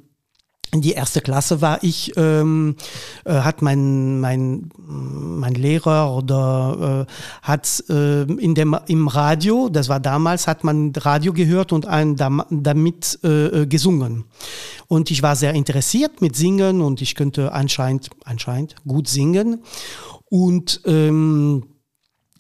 in 0.73 0.83
die 0.83 0.93
erste 0.93 1.21
Klasse 1.21 1.61
war 1.61 1.83
ich, 1.83 2.13
ähm, 2.17 2.77
äh, 3.25 3.33
hat 3.33 3.63
mein, 3.63 4.21
mein, 4.21 4.71
mein 4.77 5.55
Lehrer 5.55 6.15
oder 6.15 7.07
äh, 7.09 7.13
hat 7.43 7.85
äh, 7.89 8.23
in 8.23 8.55
dem, 8.55 8.77
im 8.87 9.09
Radio, 9.09 9.69
das 9.71 9.89
war 9.89 10.01
damals, 10.01 10.47
hat 10.47 10.65
man 10.65 10.93
Radio 10.95 11.33
gehört 11.33 11.73
und 11.73 11.87
ein, 11.87 12.17
damit 12.17 13.19
äh, 13.23 13.67
gesungen. 13.67 14.25
Und 14.89 15.11
ich 15.11 15.23
war 15.23 15.37
sehr 15.37 15.55
interessiert 15.55 16.21
mit 16.21 16.37
Singen 16.37 16.81
und 16.81 17.01
ich 17.01 17.15
könnte 17.15 17.53
anscheinend, 17.53 18.11
anscheinend 18.25 18.75
gut 18.87 19.09
singen. 19.09 19.63
Und 20.31 20.83
ähm, 20.85 21.65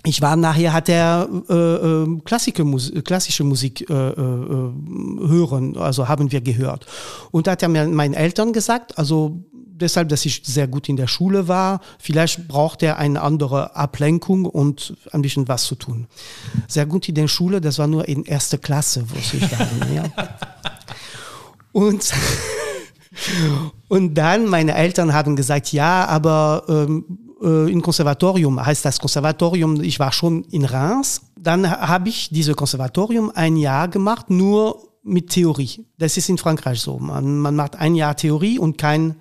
ich 0.04 0.22
war 0.22 0.36
nachher, 0.36 0.72
hat 0.72 0.88
er 0.88 1.28
äh, 1.48 1.54
äh, 1.54 2.20
klassische, 2.24 2.64
Musik, 2.64 3.04
klassische 3.04 3.44
Musik 3.44 3.88
äh, 3.90 3.92
äh, 3.92 4.14
hören, 4.14 5.76
also 5.76 6.08
haben 6.08 6.30
wir 6.30 6.40
gehört. 6.40 6.86
Und 7.30 7.46
da 7.46 7.52
hat 7.52 7.62
er 7.62 7.68
mir 7.68 7.86
meinen 7.88 8.14
Eltern 8.14 8.52
gesagt, 8.52 8.96
also 8.96 9.42
deshalb, 9.52 10.08
dass 10.08 10.24
ich 10.24 10.42
sehr 10.44 10.68
gut 10.68 10.88
in 10.88 10.96
der 10.96 11.08
Schule 11.08 11.48
war, 11.48 11.80
vielleicht 11.98 12.46
braucht 12.46 12.82
er 12.82 12.98
eine 12.98 13.22
andere 13.22 13.74
Ablenkung 13.74 14.44
und 14.44 14.96
ein 15.12 15.22
bisschen 15.22 15.48
was 15.48 15.64
zu 15.64 15.74
tun. 15.74 16.06
Sehr 16.68 16.86
gut 16.86 17.08
in 17.08 17.16
der 17.16 17.28
Schule, 17.28 17.60
das 17.60 17.78
war 17.78 17.88
nur 17.88 18.06
in 18.08 18.24
erster 18.24 18.58
Klasse, 18.58 19.04
muss 19.14 19.34
ich 19.34 19.48
sagen. 19.48 19.80
ja. 19.94 20.04
Und 21.72 22.12
Und 23.88 24.14
dann 24.14 24.46
meine 24.46 24.74
Eltern 24.74 25.12
haben 25.12 25.36
gesagt, 25.36 25.72
ja, 25.72 26.06
aber 26.06 26.64
ähm, 26.68 27.04
äh, 27.42 27.70
im 27.70 27.82
Konservatorium 27.82 28.64
heißt 28.64 28.84
das 28.84 28.98
Konservatorium, 28.98 29.80
ich 29.82 29.98
war 29.98 30.12
schon 30.12 30.44
in 30.44 30.64
Reims. 30.64 31.22
Dann 31.36 31.70
habe 31.70 32.08
ich 32.08 32.30
dieses 32.30 32.56
Konservatorium 32.56 33.30
ein 33.34 33.56
Jahr 33.56 33.88
gemacht, 33.88 34.30
nur 34.30 34.88
mit 35.02 35.30
Theorie. 35.30 35.86
Das 35.98 36.16
ist 36.16 36.28
in 36.28 36.38
Frankreich 36.38 36.80
so. 36.80 36.98
Man, 36.98 37.38
man 37.38 37.56
macht 37.56 37.76
ein 37.76 37.94
Jahr 37.94 38.16
Theorie 38.16 38.58
und 38.58 38.78
kein, 38.78 39.16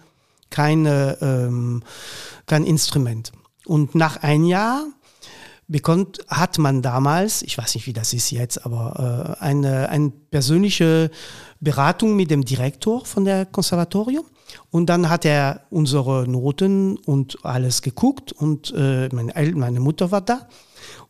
keine, 0.49 1.17
ähm, 1.21 1.83
kein 2.45 2.63
Instrument. 2.63 3.31
Und 3.65 3.95
nach 3.95 4.17
ein 4.23 4.45
Jahr 4.45 4.85
bekommt, 5.67 6.19
hat 6.27 6.57
man 6.57 6.81
damals, 6.81 7.41
ich 7.41 7.57
weiß 7.57 7.75
nicht, 7.75 7.87
wie 7.87 7.93
das 7.93 8.13
ist 8.13 8.31
jetzt, 8.31 8.65
aber 8.65 9.37
äh, 9.39 9.43
eine, 9.43 9.89
eine 9.89 10.09
persönliche 10.09 11.11
Beratung 11.59 12.15
mit 12.15 12.31
dem 12.31 12.45
Direktor 12.45 13.05
von 13.05 13.25
der 13.25 13.45
Konservatorium. 13.45 14.25
Und 14.69 14.87
dann 14.87 15.09
hat 15.09 15.25
er 15.25 15.61
unsere 15.69 16.27
Noten 16.27 16.97
und 16.97 17.43
alles 17.43 17.81
geguckt 17.81 18.31
und 18.31 18.73
äh, 18.75 19.09
meine, 19.13 19.33
meine 19.55 19.79
Mutter 19.79 20.11
war 20.11 20.21
da. 20.21 20.47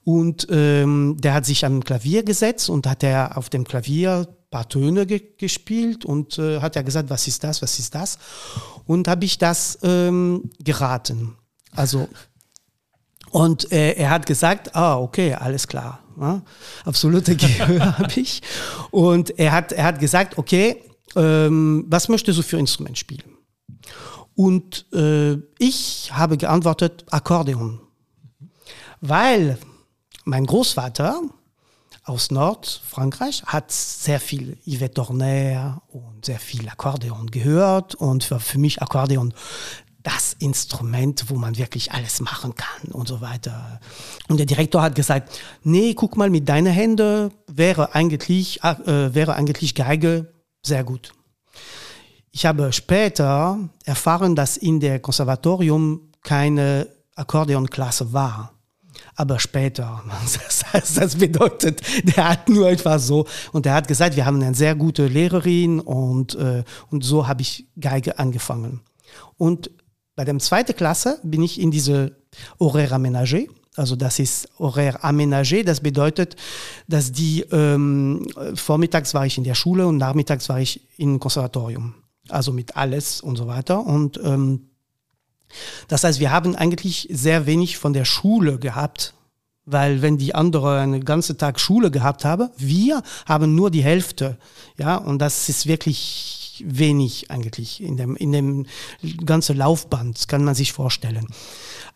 Und 0.03 0.47
ähm, 0.49 1.17
der 1.19 1.33
hat 1.33 1.45
sich 1.45 1.65
am 1.65 1.83
Klavier 1.83 2.23
gesetzt 2.23 2.69
und 2.69 2.87
hat 2.87 3.03
er 3.03 3.37
auf 3.37 3.49
dem 3.49 3.65
Klavier 3.65 4.27
ein 4.27 4.49
paar 4.49 4.69
Töne 4.69 5.05
ge 5.05 5.21
gespielt 5.37 6.05
und 6.05 6.39
äh, 6.39 6.61
hat 6.61 6.75
er 6.75 6.83
gesagt, 6.83 7.09
was 7.09 7.27
ist 7.27 7.43
das, 7.43 7.61
was 7.61 7.77
ist 7.77 7.93
das? 7.93 8.17
Und 8.85 9.07
habe 9.07 9.25
ich 9.25 9.37
das 9.37 9.77
ähm, 9.83 10.49
geraten. 10.63 11.35
Also 11.75 12.07
und 13.31 13.71
äh, 13.71 13.93
er 13.93 14.09
hat 14.09 14.25
gesagt, 14.25 14.75
ah, 14.75 14.97
okay, 14.97 15.33
alles 15.33 15.67
klar. 15.67 15.99
Ja, 16.19 16.41
absolute 16.85 17.35
Gehör 17.35 17.97
habe 17.99 18.19
ich. 18.19 18.41
Und 18.89 19.37
er 19.37 19.51
hat, 19.51 19.71
er 19.71 19.83
hat 19.83 19.99
gesagt, 19.99 20.37
okay, 20.37 20.81
ähm, 21.15 21.85
was 21.87 22.09
möchtest 22.09 22.39
du 22.39 22.43
für 22.43 22.57
Instrument 22.57 22.97
spielen? 22.97 23.37
Und 24.35 24.85
äh, 24.93 25.37
ich 25.57 26.11
habe 26.13 26.37
geantwortet, 26.37 27.05
Akkordeon. 27.09 27.79
Weil 29.01 29.57
mein 30.25 30.45
Großvater 30.45 31.21
aus 32.03 32.31
Nordfrankreich 32.31 33.43
hat 33.45 33.71
sehr 33.71 34.19
viel 34.19 34.57
Yvette 34.65 34.93
Dorner 34.93 35.81
und 35.87 36.25
sehr 36.25 36.39
viel 36.39 36.69
Akkordeon 36.69 37.31
gehört 37.31 37.95
und 37.95 38.23
für, 38.23 38.39
für 38.39 38.59
mich 38.59 38.81
Akkordeon 38.81 39.33
das 40.03 40.33
Instrument, 40.39 41.29
wo 41.29 41.35
man 41.35 41.57
wirklich 41.57 41.91
alles 41.91 42.21
machen 42.21 42.55
kann 42.55 42.91
und 42.91 43.09
so 43.09 43.19
weiter. 43.19 43.81
Und 44.29 44.37
der 44.37 44.45
Direktor 44.45 44.81
hat 44.81 44.95
gesagt, 44.95 45.37
nee, 45.63 45.93
guck 45.95 46.15
mal, 46.15 46.29
mit 46.29 46.47
deinen 46.47 46.71
Händen 46.71 47.31
wäre 47.47 47.93
eigentlich, 47.93 48.63
äh, 48.63 49.13
wäre 49.13 49.33
eigentlich 49.33 49.75
Geige 49.75 50.31
sehr 50.67 50.83
gut. 50.83 51.13
Ich 52.31 52.45
habe 52.45 52.71
später 52.71 53.57
erfahren, 53.85 54.35
dass 54.35 54.57
in 54.57 54.79
der 54.79 54.99
Konservatorium 54.99 56.11
keine 56.21 56.87
Akkordeonklasse 57.15 58.13
war. 58.13 58.53
Aber 59.15 59.39
später, 59.39 60.03
das, 60.73 61.15
bedeutet, 61.15 61.81
der 62.03 62.29
hat 62.29 62.49
nur 62.49 62.69
etwas 62.69 63.07
so, 63.07 63.25
und 63.51 63.65
er 63.65 63.73
hat 63.73 63.87
gesagt, 63.87 64.15
wir 64.15 64.25
haben 64.25 64.41
eine 64.41 64.53
sehr 64.53 64.75
gute 64.75 65.07
Lehrerin 65.07 65.79
und, 65.79 66.35
äh, 66.35 66.63
und 66.91 67.03
so 67.03 67.27
habe 67.27 67.41
ich 67.41 67.67
Geige 67.79 68.19
angefangen. 68.19 68.81
Und 69.37 69.71
bei 70.15 70.25
der 70.25 70.37
zweiten 70.39 70.75
Klasse 70.75 71.19
bin 71.23 71.41
ich 71.41 71.59
in 71.59 71.71
diese 71.71 72.17
Horaire 72.59 72.95
aménagé. 72.95 73.49
Also 73.77 73.95
das 73.95 74.19
ist 74.19 74.49
Horaire 74.59 75.03
aménagé. 75.03 75.63
Das 75.63 75.81
bedeutet, 75.81 76.35
dass 76.87 77.11
die 77.11 77.41
ähm, 77.51 78.27
vormittags 78.55 79.13
war 79.13 79.25
ich 79.25 79.37
in 79.37 79.43
der 79.43 79.55
Schule 79.55 79.87
und 79.87 79.97
nachmittags 79.97 80.49
war 80.49 80.59
ich 80.59 80.81
im 80.97 81.19
Konservatorium. 81.19 81.93
Also 82.29 82.51
mit 82.51 82.75
alles 82.75 83.21
und 83.21 83.35
so 83.37 83.47
weiter. 83.47 83.85
Und 83.85 84.19
ähm, 84.23 84.69
das 85.87 86.03
heißt, 86.03 86.19
wir 86.19 86.31
haben 86.31 86.55
eigentlich 86.55 87.07
sehr 87.11 87.45
wenig 87.45 87.77
von 87.77 87.93
der 87.93 88.05
Schule 88.05 88.59
gehabt, 88.59 89.13
weil 89.65 90.01
wenn 90.01 90.17
die 90.17 90.33
andere 90.33 90.79
einen 90.79 91.05
ganzen 91.05 91.37
Tag 91.37 91.59
Schule 91.59 91.91
gehabt 91.91 92.25
haben, 92.25 92.49
wir 92.57 93.03
haben 93.25 93.55
nur 93.55 93.69
die 93.69 93.83
Hälfte. 93.83 94.37
Ja, 94.77 94.95
und 94.97 95.19
das 95.19 95.49
ist 95.49 95.67
wirklich 95.67 96.63
wenig 96.65 97.29
eigentlich 97.29 97.81
in 97.81 97.97
dem, 97.97 98.15
in 98.15 98.31
dem 98.31 98.65
ganzen 99.25 99.57
Laufband, 99.57 100.27
kann 100.27 100.43
man 100.43 100.55
sich 100.55 100.73
vorstellen. 100.73 101.27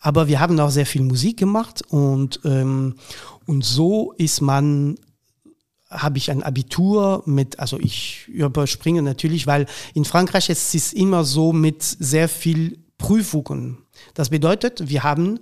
Aber 0.02 0.26
wir 0.26 0.40
haben 0.40 0.58
auch 0.60 0.70
sehr 0.70 0.84
viel 0.84 1.02
Musik 1.02 1.38
gemacht 1.38 1.82
und, 1.88 2.40
ähm, 2.44 2.96
und 3.46 3.64
so 3.64 4.12
ist 4.18 4.40
man 4.40 4.98
habe 5.88 6.16
ich 6.16 6.30
ein 6.30 6.42
Abitur 6.42 7.22
mit, 7.26 7.58
also 7.58 7.78
ich 7.78 8.26
überspringe 8.28 9.02
natürlich, 9.02 9.46
weil 9.46 9.66
in 9.92 10.06
Frankreich 10.06 10.48
ist 10.48 10.74
es 10.74 10.94
immer 10.94 11.22
so 11.22 11.52
mit 11.52 11.82
sehr 11.82 12.30
viel 12.30 12.78
Prüfungen. 12.96 13.76
Das 14.14 14.30
bedeutet, 14.30 14.88
wir 14.88 15.02
haben 15.02 15.38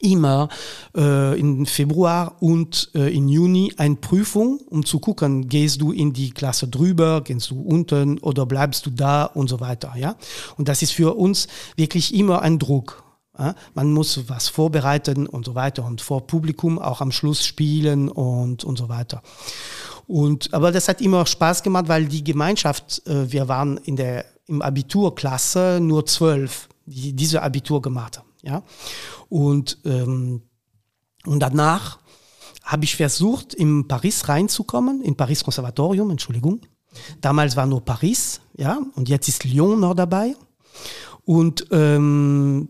immer 0.00 0.48
äh, 0.96 1.38
im 1.38 1.64
Februar 1.66 2.36
und 2.40 2.90
äh, 2.94 3.14
im 3.14 3.28
Juni 3.28 3.72
eine 3.76 3.94
Prüfung, 3.94 4.58
um 4.68 4.84
zu 4.84 4.98
gucken, 4.98 5.48
gehst 5.48 5.80
du 5.80 5.92
in 5.92 6.12
die 6.12 6.32
Klasse 6.32 6.66
drüber, 6.66 7.20
gehst 7.20 7.50
du 7.50 7.62
unten 7.62 8.18
oder 8.18 8.44
bleibst 8.44 8.84
du 8.86 8.90
da 8.90 9.24
und 9.24 9.48
so 9.48 9.60
weiter. 9.60 9.92
Ja? 9.96 10.16
Und 10.56 10.68
das 10.68 10.82
ist 10.82 10.92
für 10.92 11.14
uns 11.14 11.46
wirklich 11.76 12.14
immer 12.14 12.42
ein 12.42 12.58
Druck. 12.58 13.04
Man 13.74 13.92
muss 13.92 14.28
was 14.28 14.48
vorbereiten 14.48 15.26
und 15.26 15.46
so 15.46 15.54
weiter 15.54 15.84
und 15.84 16.02
vor 16.02 16.26
Publikum 16.26 16.78
auch 16.78 17.00
am 17.00 17.12
Schluss 17.12 17.46
spielen 17.46 18.08
und, 18.10 18.62
und 18.62 18.76
so 18.76 18.88
weiter. 18.90 19.22
Und, 20.06 20.52
aber 20.52 20.72
das 20.72 20.88
hat 20.88 21.00
immer 21.00 21.24
Spaß 21.24 21.62
gemacht, 21.62 21.88
weil 21.88 22.06
die 22.06 22.22
Gemeinschaft, 22.22 23.06
äh, 23.06 23.32
wir 23.32 23.48
waren 23.48 23.78
in 23.78 23.96
der, 23.96 24.26
im 24.46 24.60
Abiturklasse 24.60 25.78
nur 25.80 26.04
zwölf, 26.04 26.68
die 26.84 27.14
diese 27.14 27.42
Abitur 27.42 27.80
gemacht 27.80 28.18
haben. 28.18 28.28
Ja? 28.42 28.62
Und, 29.28 29.78
ähm, 29.84 30.42
und 31.24 31.40
danach 31.40 31.98
habe 32.64 32.84
ich 32.84 32.96
versucht, 32.96 33.54
in 33.54 33.88
Paris 33.88 34.28
reinzukommen, 34.28 35.02
in 35.02 35.16
Paris 35.16 35.42
Konservatorium, 35.42 36.10
Entschuldigung. 36.10 36.60
Damals 37.20 37.56
war 37.56 37.66
nur 37.66 37.84
Paris, 37.84 38.40
ja, 38.56 38.78
und 38.94 39.08
jetzt 39.08 39.28
ist 39.28 39.44
Lyon 39.44 39.80
noch 39.80 39.94
dabei. 39.94 40.36
Und 41.24 41.66
ähm, 41.70 42.68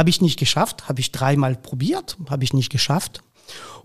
habe 0.00 0.08
ich 0.08 0.22
nicht 0.22 0.38
geschafft, 0.38 0.88
habe 0.88 0.98
ich 1.00 1.12
dreimal 1.12 1.56
probiert, 1.56 2.16
habe 2.30 2.42
ich 2.42 2.54
nicht 2.54 2.72
geschafft. 2.72 3.20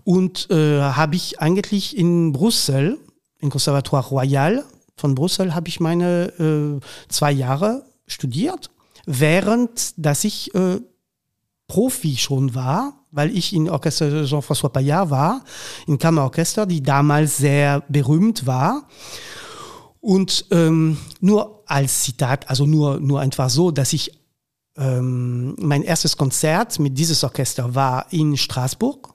Und 0.02 0.50
äh, 0.50 0.80
habe 0.80 1.14
ich 1.14 1.40
eigentlich 1.40 1.94
in 1.94 2.32
Brüssel, 2.32 2.98
im 3.38 3.50
Conservatoire 3.50 4.08
Royal 4.08 4.64
von 4.96 5.14
Brüssel, 5.14 5.54
habe 5.54 5.68
ich 5.68 5.78
meine 5.78 6.32
äh, 6.38 6.80
zwei 7.10 7.32
Jahre 7.32 7.84
studiert, 8.06 8.70
während 9.04 9.92
dass 9.98 10.24
ich 10.24 10.54
äh, 10.54 10.80
Profi 11.68 12.16
schon 12.16 12.54
war, 12.54 12.94
weil 13.10 13.36
ich 13.36 13.52
in 13.52 13.68
Orchester 13.68 14.24
Jean-François 14.24 14.70
Paillard 14.70 15.10
war, 15.10 15.44
in 15.86 15.98
Kammerorchester, 15.98 16.64
die 16.64 16.82
damals 16.82 17.36
sehr 17.36 17.82
berühmt 17.90 18.46
war. 18.46 18.88
Und 20.00 20.46
ähm, 20.50 20.96
nur 21.20 21.62
als 21.66 22.04
Zitat, 22.04 22.48
also 22.48 22.64
nur, 22.64 23.00
nur 23.00 23.20
einfach 23.20 23.50
so, 23.50 23.70
dass 23.70 23.92
ich 23.92 24.12
ähm, 24.76 25.54
mein 25.58 25.82
erstes 25.82 26.16
Konzert 26.16 26.78
mit 26.78 26.96
dieses 26.98 27.24
Orchester 27.24 27.74
war 27.74 28.06
in 28.10 28.36
Straßburg, 28.36 29.14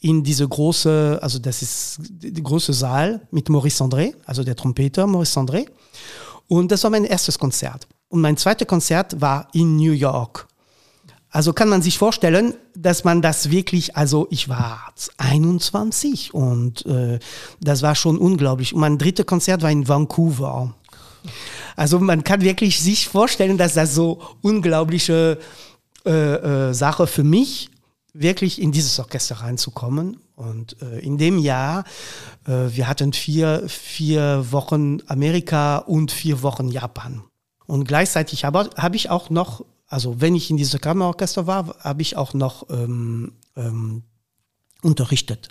in 0.00 0.22
diese 0.22 0.46
große, 0.46 1.18
also 1.22 1.38
das 1.38 1.62
ist 1.62 1.98
die 2.00 2.42
große 2.42 2.72
Saal 2.72 3.26
mit 3.30 3.48
Maurice 3.48 3.82
André, 3.82 4.14
also 4.26 4.42
der 4.42 4.56
Trompeter 4.56 5.06
Maurice 5.06 5.38
André. 5.38 5.66
Und 6.48 6.70
das 6.70 6.82
war 6.82 6.90
mein 6.90 7.04
erstes 7.04 7.38
Konzert. 7.38 7.86
Und 8.08 8.20
mein 8.20 8.36
zweites 8.36 8.66
Konzert 8.66 9.20
war 9.20 9.48
in 9.52 9.76
New 9.76 9.92
York. 9.92 10.46
Also 11.30 11.54
kann 11.54 11.70
man 11.70 11.80
sich 11.80 11.96
vorstellen, 11.96 12.54
dass 12.76 13.04
man 13.04 13.22
das 13.22 13.50
wirklich, 13.50 13.96
also 13.96 14.26
ich 14.30 14.50
war 14.50 14.92
21 15.16 16.34
und 16.34 16.84
äh, 16.84 17.18
das 17.58 17.80
war 17.80 17.94
schon 17.94 18.18
unglaublich. 18.18 18.74
Und 18.74 18.80
mein 18.80 18.98
drittes 18.98 19.24
Konzert 19.24 19.62
war 19.62 19.70
in 19.70 19.88
Vancouver. 19.88 20.74
Also 21.76 21.98
man 21.98 22.24
kann 22.24 22.42
wirklich 22.42 22.80
sich 22.80 23.08
vorstellen, 23.08 23.58
dass 23.58 23.74
das 23.74 23.94
so 23.94 24.22
unglaubliche 24.40 25.38
äh, 26.04 26.10
äh, 26.10 26.74
Sache 26.74 27.06
für 27.06 27.24
mich 27.24 27.70
wirklich 28.14 28.60
in 28.60 28.72
dieses 28.72 28.98
Orchester 28.98 29.36
reinzukommen. 29.36 30.18
Und 30.34 30.80
äh, 30.82 30.98
in 30.98 31.18
dem 31.18 31.38
Jahr, 31.38 31.84
äh, 32.46 32.68
wir 32.68 32.88
hatten 32.88 33.12
vier, 33.12 33.64
vier 33.68 34.46
Wochen 34.50 34.98
Amerika 35.06 35.78
und 35.78 36.12
vier 36.12 36.42
Wochen 36.42 36.68
Japan. 36.68 37.22
Und 37.66 37.86
gleichzeitig 37.86 38.44
habe 38.44 38.70
hab 38.76 38.94
ich 38.94 39.08
auch 39.08 39.30
noch 39.30 39.64
also 39.92 40.22
wenn 40.22 40.34
ich 40.34 40.48
in 40.48 40.56
diesem 40.56 40.80
Kammerorchester 40.80 41.46
war, 41.46 41.76
habe 41.80 42.00
ich 42.00 42.16
auch 42.16 42.32
noch 42.32 42.70
ähm, 42.70 43.34
ähm, 43.56 44.04
unterrichtet. 44.80 45.48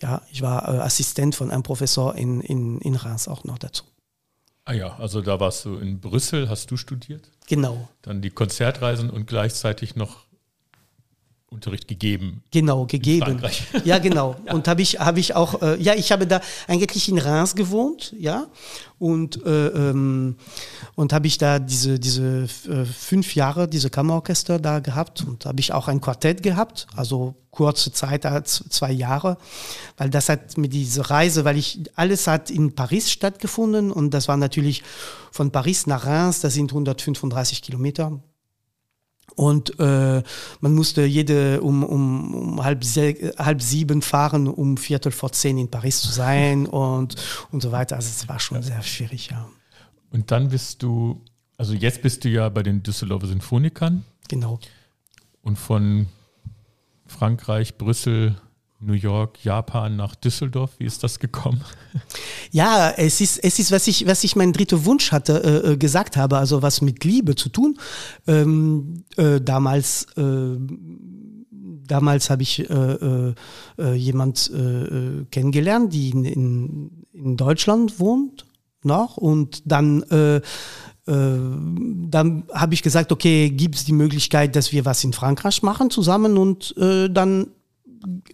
Ja, 0.00 0.22
ich 0.32 0.40
war 0.40 0.66
äh, 0.66 0.78
Assistent 0.78 1.34
von 1.34 1.50
einem 1.50 1.62
Professor 1.62 2.14
in, 2.14 2.40
in, 2.40 2.80
in 2.80 2.94
Reims 2.94 3.28
auch 3.28 3.44
noch 3.44 3.58
dazu. 3.58 3.84
Ah 4.68 4.72
ja, 4.72 4.96
also 4.98 5.22
da 5.22 5.38
warst 5.38 5.64
du 5.64 5.76
in 5.78 6.00
Brüssel, 6.00 6.48
hast 6.48 6.72
du 6.72 6.76
studiert? 6.76 7.30
Genau. 7.46 7.88
Dann 8.02 8.20
die 8.20 8.30
Konzertreisen 8.30 9.10
und 9.10 9.28
gleichzeitig 9.28 9.94
noch 9.94 10.25
Unterricht 11.48 11.86
gegeben. 11.86 12.42
Genau, 12.50 12.86
gegeben. 12.86 13.40
Ja, 13.84 13.98
genau. 13.98 14.34
ja. 14.46 14.54
Und 14.54 14.66
habe 14.66 14.82
ich, 14.82 14.98
habe 14.98 15.20
ich 15.20 15.36
auch, 15.36 15.62
äh, 15.62 15.80
ja, 15.80 15.94
ich 15.94 16.10
habe 16.10 16.26
da 16.26 16.40
eigentlich 16.66 17.08
in 17.08 17.18
Reims 17.18 17.54
gewohnt, 17.54 18.12
ja, 18.18 18.48
und 18.98 19.44
äh, 19.46 19.68
ähm, 19.68 20.36
und 20.96 21.12
habe 21.12 21.28
ich 21.28 21.38
da 21.38 21.60
diese 21.60 22.00
diese 22.00 22.48
äh, 22.68 22.84
fünf 22.84 23.36
Jahre 23.36 23.68
diese 23.68 23.90
Kammerorchester 23.90 24.58
da 24.58 24.80
gehabt 24.80 25.24
und 25.24 25.46
habe 25.46 25.60
ich 25.60 25.72
auch 25.72 25.86
ein 25.86 26.00
Quartett 26.00 26.42
gehabt, 26.42 26.88
also 26.96 27.36
kurze 27.52 27.92
Zeit, 27.92 28.26
als 28.26 28.64
zwei 28.68 28.90
Jahre, 28.90 29.38
weil 29.96 30.10
das 30.10 30.28
hat 30.28 30.58
mit 30.58 30.72
dieser 30.72 31.10
Reise, 31.10 31.44
weil 31.44 31.56
ich 31.56 31.80
alles 31.94 32.26
hat 32.26 32.50
in 32.50 32.74
Paris 32.74 33.10
stattgefunden 33.10 33.92
und 33.92 34.12
das 34.12 34.26
war 34.26 34.36
natürlich 34.36 34.82
von 35.30 35.52
Paris 35.52 35.86
nach 35.86 36.06
Reims, 36.06 36.40
das 36.40 36.54
sind 36.54 36.72
135 36.72 37.62
Kilometer 37.62 38.20
und 39.34 39.78
äh, 39.78 40.22
man 40.60 40.74
musste 40.74 41.04
jede 41.04 41.60
um, 41.60 41.84
um, 41.84 42.34
um 42.34 42.64
halb, 42.64 42.82
halb 43.38 43.62
sieben 43.62 44.00
fahren, 44.00 44.48
um 44.48 44.76
Viertel 44.76 45.12
vor 45.12 45.32
zehn 45.32 45.58
in 45.58 45.70
Paris 45.70 46.00
zu 46.00 46.10
sein 46.10 46.66
und, 46.66 47.16
und 47.52 47.62
so 47.62 47.70
weiter. 47.72 47.96
Also 47.96 48.08
es 48.08 48.28
war 48.28 48.40
schon 48.40 48.62
sehr 48.62 48.82
schwierig, 48.82 49.30
ja. 49.30 49.48
Und 50.10 50.30
dann 50.30 50.48
bist 50.48 50.82
du, 50.82 51.22
also 51.58 51.74
jetzt 51.74 52.00
bist 52.00 52.24
du 52.24 52.30
ja 52.30 52.48
bei 52.48 52.62
den 52.62 52.82
Düsseldorfer 52.82 53.26
Sinfonikern. 53.26 54.04
Genau. 54.28 54.58
Und 55.42 55.58
von 55.58 56.06
Frankreich, 57.06 57.76
Brüssel 57.76 58.36
New 58.78 58.92
York, 58.92 59.42
Japan 59.42 59.96
nach 59.96 60.14
Düsseldorf? 60.14 60.72
Wie 60.78 60.84
ist 60.84 61.02
das 61.02 61.18
gekommen? 61.18 61.60
Ja, 62.52 62.90
es 62.90 63.20
ist, 63.20 63.42
es 63.42 63.58
ist 63.58 63.72
was, 63.72 63.86
ich, 63.86 64.06
was 64.06 64.22
ich 64.22 64.36
mein 64.36 64.52
dritter 64.52 64.84
Wunsch 64.84 65.12
hatte, 65.12 65.42
äh, 65.42 65.72
äh, 65.72 65.76
gesagt 65.76 66.16
habe, 66.16 66.38
also 66.38 66.62
was 66.62 66.80
mit 66.80 67.04
Liebe 67.04 67.34
zu 67.34 67.48
tun. 67.48 67.78
Ähm, 68.26 69.04
äh, 69.16 69.40
damals, 69.40 70.06
äh, 70.16 70.56
damals 71.50 72.30
habe 72.30 72.42
ich 72.42 72.70
äh, 72.70 73.34
äh, 73.78 73.94
jemand 73.94 74.50
kennengelernt, 75.30 75.92
die 75.92 76.10
in, 76.10 76.24
in, 76.24 77.04
in, 77.12 77.36
Deutschland 77.36 77.98
wohnt 77.98 78.46
noch 78.82 79.16
und 79.16 79.62
dann 79.70 80.04
dann 81.08 82.44
habe 82.52 82.74
ich 82.74 82.82
gesagt, 82.82 83.12
okay, 83.12 83.50
gibt 83.50 83.76
es 83.76 83.84
die 83.84 83.92
Möglichkeit, 83.92 84.56
dass 84.56 84.72
wir 84.72 84.84
was 84.84 85.04
in 85.04 85.12
Frankreich 85.12 85.62
machen 85.62 85.88
zusammen 85.88 86.36
und 86.36 86.76
äh, 86.78 87.08
dann 87.08 87.52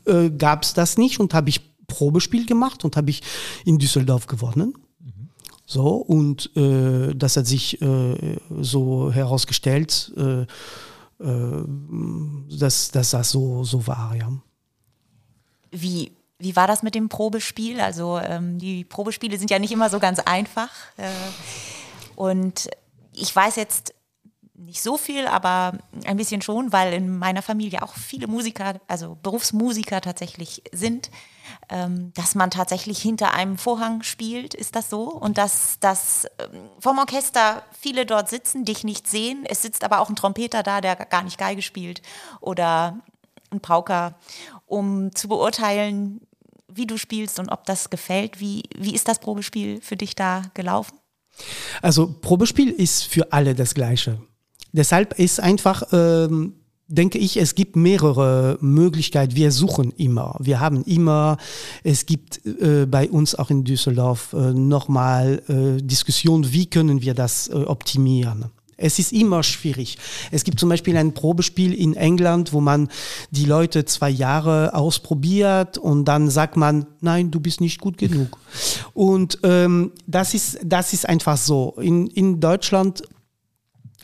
äh, 0.06 0.30
gab 0.30 0.62
es 0.62 0.74
das 0.74 0.98
nicht 0.98 1.20
und 1.20 1.34
habe 1.34 1.48
ich 1.48 1.60
Probespiel 1.86 2.46
gemacht 2.46 2.84
und 2.84 2.96
habe 2.96 3.10
ich 3.10 3.22
in 3.64 3.78
Düsseldorf 3.78 4.26
gewonnen. 4.26 4.74
Mhm. 4.98 5.28
So, 5.66 5.96
und 5.96 6.54
äh, 6.56 7.14
das 7.14 7.36
hat 7.36 7.46
sich 7.46 7.80
äh, 7.82 8.38
so 8.60 9.12
herausgestellt, 9.12 10.12
äh, 10.16 10.42
äh, 11.22 11.64
dass, 12.58 12.90
dass 12.90 13.10
das 13.10 13.30
so, 13.30 13.64
so 13.64 13.86
war, 13.86 14.14
ja. 14.16 14.32
Wie, 15.70 16.12
wie 16.38 16.56
war 16.56 16.66
das 16.66 16.82
mit 16.82 16.94
dem 16.94 17.08
Probespiel? 17.08 17.80
Also 17.80 18.18
ähm, 18.18 18.58
die 18.58 18.84
Probespiele 18.84 19.38
sind 19.38 19.50
ja 19.50 19.58
nicht 19.58 19.72
immer 19.72 19.88
so 19.88 19.98
ganz 19.98 20.18
einfach. 20.18 20.70
Äh, 20.96 21.08
und 22.16 22.68
ich 23.14 23.34
weiß 23.34 23.56
jetzt 23.56 23.94
nicht 24.64 24.82
so 24.82 24.96
viel, 24.96 25.26
aber 25.26 25.78
ein 26.04 26.16
bisschen 26.16 26.42
schon, 26.42 26.72
weil 26.72 26.92
in 26.92 27.18
meiner 27.18 27.42
Familie 27.42 27.82
auch 27.82 27.94
viele 27.94 28.26
Musiker, 28.26 28.80
also 28.88 29.16
Berufsmusiker 29.22 30.00
tatsächlich 30.00 30.62
sind, 30.72 31.10
ähm, 31.68 32.12
dass 32.14 32.34
man 32.34 32.50
tatsächlich 32.50 33.00
hinter 33.00 33.34
einem 33.34 33.58
Vorhang 33.58 34.02
spielt, 34.02 34.54
ist 34.54 34.76
das 34.76 34.90
so? 34.90 35.10
Und 35.10 35.38
dass, 35.38 35.78
dass 35.80 36.26
ähm, 36.38 36.70
vom 36.78 36.98
Orchester 36.98 37.62
viele 37.78 38.06
dort 38.06 38.28
sitzen, 38.28 38.64
dich 38.64 38.84
nicht 38.84 39.08
sehen. 39.08 39.44
Es 39.48 39.62
sitzt 39.62 39.84
aber 39.84 40.00
auch 40.00 40.08
ein 40.08 40.16
Trompeter 40.16 40.62
da, 40.62 40.80
der 40.80 40.96
gar 40.96 41.22
nicht 41.22 41.38
Geige 41.38 41.62
spielt 41.62 42.02
oder 42.40 43.00
ein 43.50 43.60
Pauker, 43.60 44.14
um 44.66 45.14
zu 45.14 45.28
beurteilen, 45.28 46.20
wie 46.68 46.86
du 46.86 46.96
spielst 46.96 47.38
und 47.38 47.50
ob 47.50 47.64
das 47.64 47.90
gefällt. 47.90 48.40
Wie, 48.40 48.62
wie 48.74 48.94
ist 48.94 49.08
das 49.08 49.18
Probespiel 49.18 49.80
für 49.82 49.96
dich 49.96 50.14
da 50.14 50.42
gelaufen? 50.54 50.98
Also 51.82 52.12
Probespiel 52.12 52.70
ist 52.70 53.04
für 53.04 53.32
alle 53.32 53.54
das 53.54 53.74
Gleiche. 53.74 54.20
Deshalb 54.72 55.18
ist 55.18 55.40
einfach, 55.40 55.82
ähm, 55.92 56.54
denke 56.88 57.18
ich, 57.18 57.36
es 57.36 57.54
gibt 57.54 57.76
mehrere 57.76 58.58
Möglichkeiten. 58.60 59.34
Wir 59.34 59.50
suchen 59.50 59.92
immer. 59.96 60.36
Wir 60.40 60.60
haben 60.60 60.84
immer, 60.84 61.38
es 61.82 62.06
gibt 62.06 62.44
äh, 62.46 62.86
bei 62.86 63.08
uns 63.10 63.34
auch 63.34 63.50
in 63.50 63.64
Düsseldorf 63.64 64.32
äh, 64.32 64.52
nochmal 64.52 65.42
äh, 65.48 65.82
Diskussionen, 65.82 66.52
wie 66.52 66.66
können 66.66 67.02
wir 67.02 67.14
das 67.14 67.48
äh, 67.48 67.54
optimieren. 67.54 68.50
Es 68.82 68.98
ist 68.98 69.12
immer 69.12 69.42
schwierig. 69.42 69.96
Es 70.32 70.42
gibt 70.44 70.58
zum 70.58 70.68
Beispiel 70.68 70.96
ein 70.96 71.14
Probespiel 71.14 71.72
in 71.72 71.94
England, 71.94 72.52
wo 72.52 72.60
man 72.60 72.88
die 73.30 73.44
Leute 73.44 73.84
zwei 73.84 74.10
Jahre 74.10 74.74
ausprobiert 74.74 75.78
und 75.78 76.06
dann 76.06 76.28
sagt 76.30 76.56
man, 76.56 76.86
nein, 77.00 77.30
du 77.30 77.38
bist 77.38 77.60
nicht 77.60 77.80
gut 77.80 77.96
genug. 77.96 78.38
Und 78.92 79.38
ähm, 79.44 79.92
das, 80.06 80.34
ist, 80.34 80.58
das 80.64 80.92
ist 80.92 81.08
einfach 81.08 81.36
so. 81.36 81.76
In, 81.80 82.08
in 82.08 82.40
Deutschland 82.40 83.04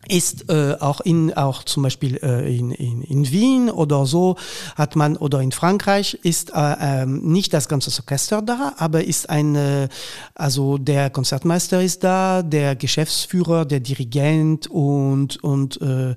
ist 0.09 0.51
äh, 0.51 0.77
auch 0.81 1.01
in 1.01 1.33
auch 1.35 1.63
zum 1.65 1.83
Beispiel 1.83 2.17
äh, 2.23 2.57
in, 2.57 2.71
in, 2.73 3.03
in 3.03 3.31
Wien 3.31 3.71
oder 3.71 4.07
so 4.07 4.37
hat 4.77 4.97
man 4.97 5.17
oder 5.17 5.41
in 5.41 5.53
Frankreich 5.53 6.19
ist 6.23 6.51
äh, 6.51 6.77
ähm, 6.81 7.21
nicht 7.33 7.53
das 7.53 7.69
ganze 7.69 7.91
Orchester 8.01 8.43
da, 8.43 8.75
aber 8.79 9.05
ist 9.05 9.29
ein 9.31 9.55
äh, 9.55 9.89
also 10.35 10.79
der 10.79 11.11
Konzertmeister 11.11 11.83
ist 11.83 12.05
da, 12.05 12.43
der 12.43 12.77
Geschäftsführer, 12.77 13.65
der 13.65 13.81
Dirigent 13.81 14.67
und 14.67 15.43
und 15.43 15.81
äh, 15.81 15.99
äh, 16.09 16.15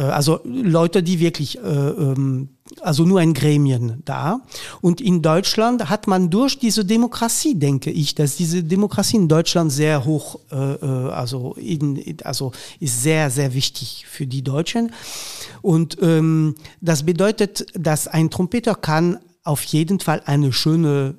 also 0.00 0.40
Leute, 0.44 1.02
die 1.02 1.20
wirklich, 1.20 1.58
äh, 1.58 1.60
ähm, 1.60 2.48
also 2.80 3.04
nur 3.04 3.20
ein 3.20 3.34
Gremien 3.34 4.02
da. 4.04 4.40
Und 4.80 5.00
in 5.00 5.20
Deutschland 5.20 5.90
hat 5.90 6.06
man 6.06 6.30
durch 6.30 6.58
diese 6.58 6.84
Demokratie, 6.84 7.54
denke 7.54 7.90
ich, 7.90 8.14
dass 8.14 8.36
diese 8.36 8.62
Demokratie 8.64 9.16
in 9.16 9.28
Deutschland 9.28 9.70
sehr 9.70 10.04
hoch, 10.04 10.38
äh, 10.50 10.54
also, 10.54 11.54
in, 11.54 12.16
also 12.24 12.52
ist 12.80 13.02
sehr, 13.02 13.30
sehr 13.30 13.52
wichtig 13.52 14.06
für 14.08 14.26
die 14.26 14.42
Deutschen. 14.42 14.92
Und 15.60 15.98
ähm, 16.00 16.54
das 16.80 17.04
bedeutet, 17.04 17.66
dass 17.74 18.08
ein 18.08 18.30
Trompeter 18.30 18.74
kann 18.74 19.18
auf 19.44 19.62
jeden 19.64 20.00
Fall 20.00 20.22
eine 20.24 20.52
schöne 20.52 21.16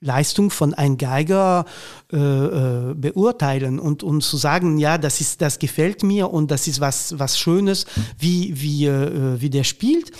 Leistung 0.00 0.50
von 0.50 0.74
einem 0.74 0.98
Geiger 0.98 1.64
äh, 2.12 2.16
äh, 2.16 2.94
beurteilen 2.94 3.78
und, 3.78 4.02
und 4.02 4.22
zu 4.22 4.36
sagen, 4.36 4.76
ja, 4.76 4.98
das 4.98 5.20
ist, 5.20 5.40
das 5.40 5.58
gefällt 5.58 6.02
mir 6.02 6.30
und 6.30 6.50
das 6.50 6.68
ist 6.68 6.80
was, 6.80 7.18
was 7.18 7.38
Schönes, 7.38 7.86
wie, 8.18 8.60
wie, 8.60 8.86
äh, 8.86 9.40
wie 9.40 9.50
der 9.50 9.64
spielt. 9.64 10.12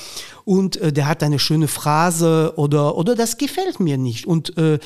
Und 0.45 0.77
äh, 0.77 0.93
der 0.93 1.07
hat 1.07 1.23
eine 1.23 1.39
schöne 1.39 1.69
Phrase 1.69 2.55
oder, 2.57 2.97
oder 2.97 3.15
das 3.15 3.37
gefällt 3.37 3.79
mir 3.79 3.99
nicht. 3.99 4.27
Und, 4.27 4.57
äh, 4.57 4.79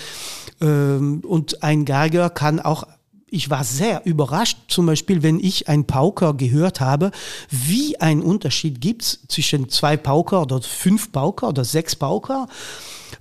ähm, 0.61 1.21
und 1.25 1.63
ein 1.63 1.85
Geiger 1.85 2.31
kann 2.31 2.59
auch 2.59 2.85
ich 3.31 3.51
war 3.51 3.63
sehr 3.63 4.07
überrascht, 4.07 4.57
zum 4.69 4.87
Beispiel, 4.87 5.23
wenn 5.23 5.39
ich 5.39 5.69
ein 5.69 5.87
Pauker 5.87 6.33
gehört 6.33 6.81
habe, 6.81 7.11
wie 7.51 8.01
ein 8.01 8.23
Unterschied 8.23 8.81
gibt 8.81 9.05
zwischen 9.29 9.69
zwei 9.69 9.99
Pauker 9.99 10.43
oder 10.43 10.63
fünf 10.63 11.13
Pauker 11.13 11.49
oder 11.49 11.65
sechs 11.65 11.95
Pauker 11.95 12.49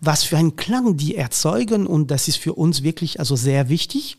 was 0.02 0.24
für 0.24 0.38
einen 0.38 0.56
Klang 0.56 0.98
die 0.98 1.16
erzeugen 1.16 1.88
und 1.88 2.12
das 2.12 2.28
ist 2.28 2.38
für 2.38 2.54
uns 2.54 2.84
wirklich 2.84 3.20
also 3.20 3.36
sehr 3.36 3.70
wichtig. 3.70 4.18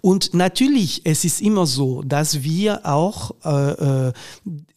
Und 0.00 0.34
natürlich, 0.34 1.02
es 1.04 1.24
ist 1.24 1.40
immer 1.40 1.66
so, 1.66 2.02
dass 2.02 2.42
wir 2.42 2.84
auch 2.84 3.34
äh, 3.44 4.08
äh, 4.08 4.12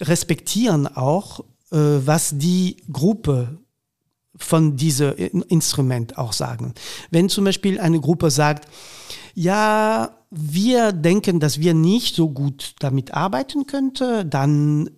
respektieren 0.02 0.88
auch, 0.88 1.42
äh, 1.72 1.78
was 1.78 2.38
die 2.38 2.78
Gruppe 2.92 3.58
von 4.38 4.78
diesem 4.78 5.44
Instrument 5.50 6.18
auch 6.18 6.32
sagen. 6.32 6.74
Wenn 7.10 7.28
zum 7.28 7.46
Beispiel 7.46 7.80
eine 7.80 8.00
Gruppe 8.00 8.30
sagt, 8.30 8.68
ja, 9.34 10.16
wir 10.30 10.92
denken, 10.92 11.40
dass 11.40 11.60
wir 11.60 11.74
nicht 11.74 12.16
so 12.16 12.30
gut 12.30 12.76
damit 12.80 13.14
arbeiten 13.14 13.66
könnten, 13.66 14.30
dann 14.30 14.90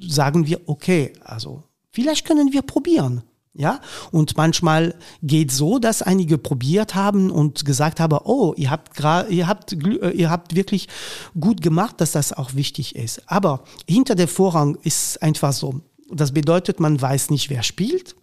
sagen 0.00 0.46
wir, 0.46 0.60
okay, 0.66 1.12
also 1.20 1.64
vielleicht 1.90 2.26
können 2.26 2.52
wir 2.52 2.62
probieren. 2.62 3.22
Ja, 3.56 3.80
und 4.10 4.36
manchmal 4.36 4.96
geht 5.22 5.52
so, 5.52 5.78
dass 5.78 6.02
einige 6.02 6.38
probiert 6.38 6.96
haben 6.96 7.30
und 7.30 7.64
gesagt 7.64 8.00
haben, 8.00 8.18
oh, 8.24 8.52
ihr 8.56 8.68
habt 8.68 8.94
gerade, 8.94 9.32
ihr 9.32 9.46
habt, 9.46 9.72
äh, 9.72 10.10
ihr 10.10 10.28
habt 10.28 10.56
wirklich 10.56 10.88
gut 11.38 11.62
gemacht, 11.62 12.00
dass 12.00 12.10
das 12.12 12.32
auch 12.32 12.54
wichtig 12.54 12.96
ist. 12.96 13.22
Aber 13.30 13.62
hinter 13.88 14.16
der 14.16 14.26
Vorrang 14.26 14.76
ist 14.82 15.22
einfach 15.22 15.52
so. 15.52 15.80
Das 16.10 16.32
bedeutet, 16.32 16.80
man 16.80 17.00
weiß 17.00 17.30
nicht, 17.30 17.48
wer 17.48 17.62
spielt, 17.62 18.16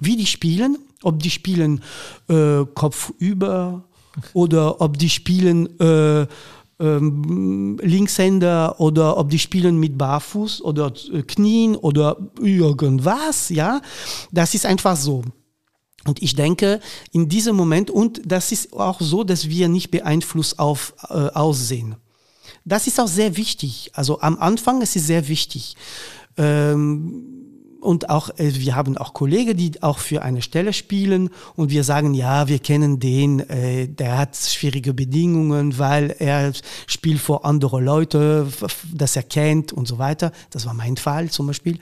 wie 0.00 0.16
die 0.16 0.26
spielen, 0.26 0.78
ob 1.02 1.22
die 1.22 1.30
spielen 1.30 1.82
äh, 2.28 2.64
Kopf 2.74 3.12
über 3.18 3.84
oder 4.32 4.80
ob 4.80 4.98
die 4.98 5.10
spielen 5.10 5.78
äh, 5.80 6.26
ähm, 6.80 7.78
Linkshänder 7.82 8.80
oder 8.80 9.16
ob 9.16 9.30
die 9.30 9.38
spielen 9.38 9.78
mit 9.78 9.98
Barfuß 9.98 10.62
oder 10.62 10.92
äh, 11.12 11.22
Knien 11.22 11.76
oder 11.76 12.16
irgendwas, 12.40 13.48
ja, 13.48 13.80
das 14.30 14.54
ist 14.54 14.66
einfach 14.66 14.96
so. 14.96 15.22
Und 16.06 16.22
ich 16.22 16.34
denke, 16.34 16.80
in 17.12 17.28
diesem 17.28 17.56
Moment, 17.56 17.90
und 17.90 18.22
das 18.24 18.52
ist 18.52 18.72
auch 18.72 19.00
so, 19.00 19.24
dass 19.24 19.48
wir 19.48 19.68
nicht 19.68 19.90
beeinflusst 19.90 20.58
auf 20.58 20.94
äh, 21.08 21.14
Aussehen. 21.14 21.96
Das 22.64 22.86
ist 22.86 23.00
auch 23.00 23.08
sehr 23.08 23.36
wichtig. 23.36 23.90
Also 23.94 24.20
am 24.20 24.38
Anfang 24.38 24.80
ist 24.80 24.96
es 24.96 25.06
sehr 25.06 25.28
wichtig. 25.28 25.76
Ähm, 26.36 27.37
und 27.80 28.10
auch, 28.10 28.30
äh, 28.38 28.54
wir 28.54 28.76
haben 28.76 28.96
auch 28.98 29.14
Kollegen, 29.14 29.56
die 29.56 29.82
auch 29.82 29.98
für 29.98 30.22
eine 30.22 30.42
Stelle 30.42 30.72
spielen 30.72 31.30
und 31.56 31.70
wir 31.70 31.84
sagen, 31.84 32.14
ja, 32.14 32.48
wir 32.48 32.58
kennen 32.58 33.00
den, 33.00 33.40
äh, 33.48 33.88
der 33.88 34.18
hat 34.18 34.36
schwierige 34.36 34.94
Bedingungen, 34.94 35.78
weil 35.78 36.14
er 36.18 36.52
spielt 36.86 37.20
vor 37.20 37.44
andere 37.44 37.80
Leute, 37.80 38.48
das 38.92 39.16
er 39.16 39.22
kennt 39.22 39.72
und 39.72 39.86
so 39.86 39.98
weiter. 39.98 40.32
Das 40.50 40.66
war 40.66 40.74
mein 40.74 40.96
Fall 40.96 41.30
zum 41.30 41.46
Beispiel. 41.46 41.78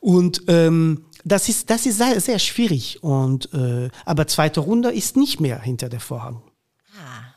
Und 0.00 0.42
ähm, 0.48 1.04
das 1.24 1.48
ist, 1.48 1.70
das 1.70 1.86
ist 1.86 1.98
sehr, 1.98 2.20
sehr 2.20 2.38
schwierig. 2.38 3.02
Und, 3.02 3.52
äh, 3.52 3.88
aber 4.04 4.26
zweite 4.26 4.60
Runde 4.60 4.92
ist 4.92 5.16
nicht 5.16 5.40
mehr 5.40 5.60
hinter 5.60 5.88
der 5.88 6.00
Vorhang. 6.00 6.42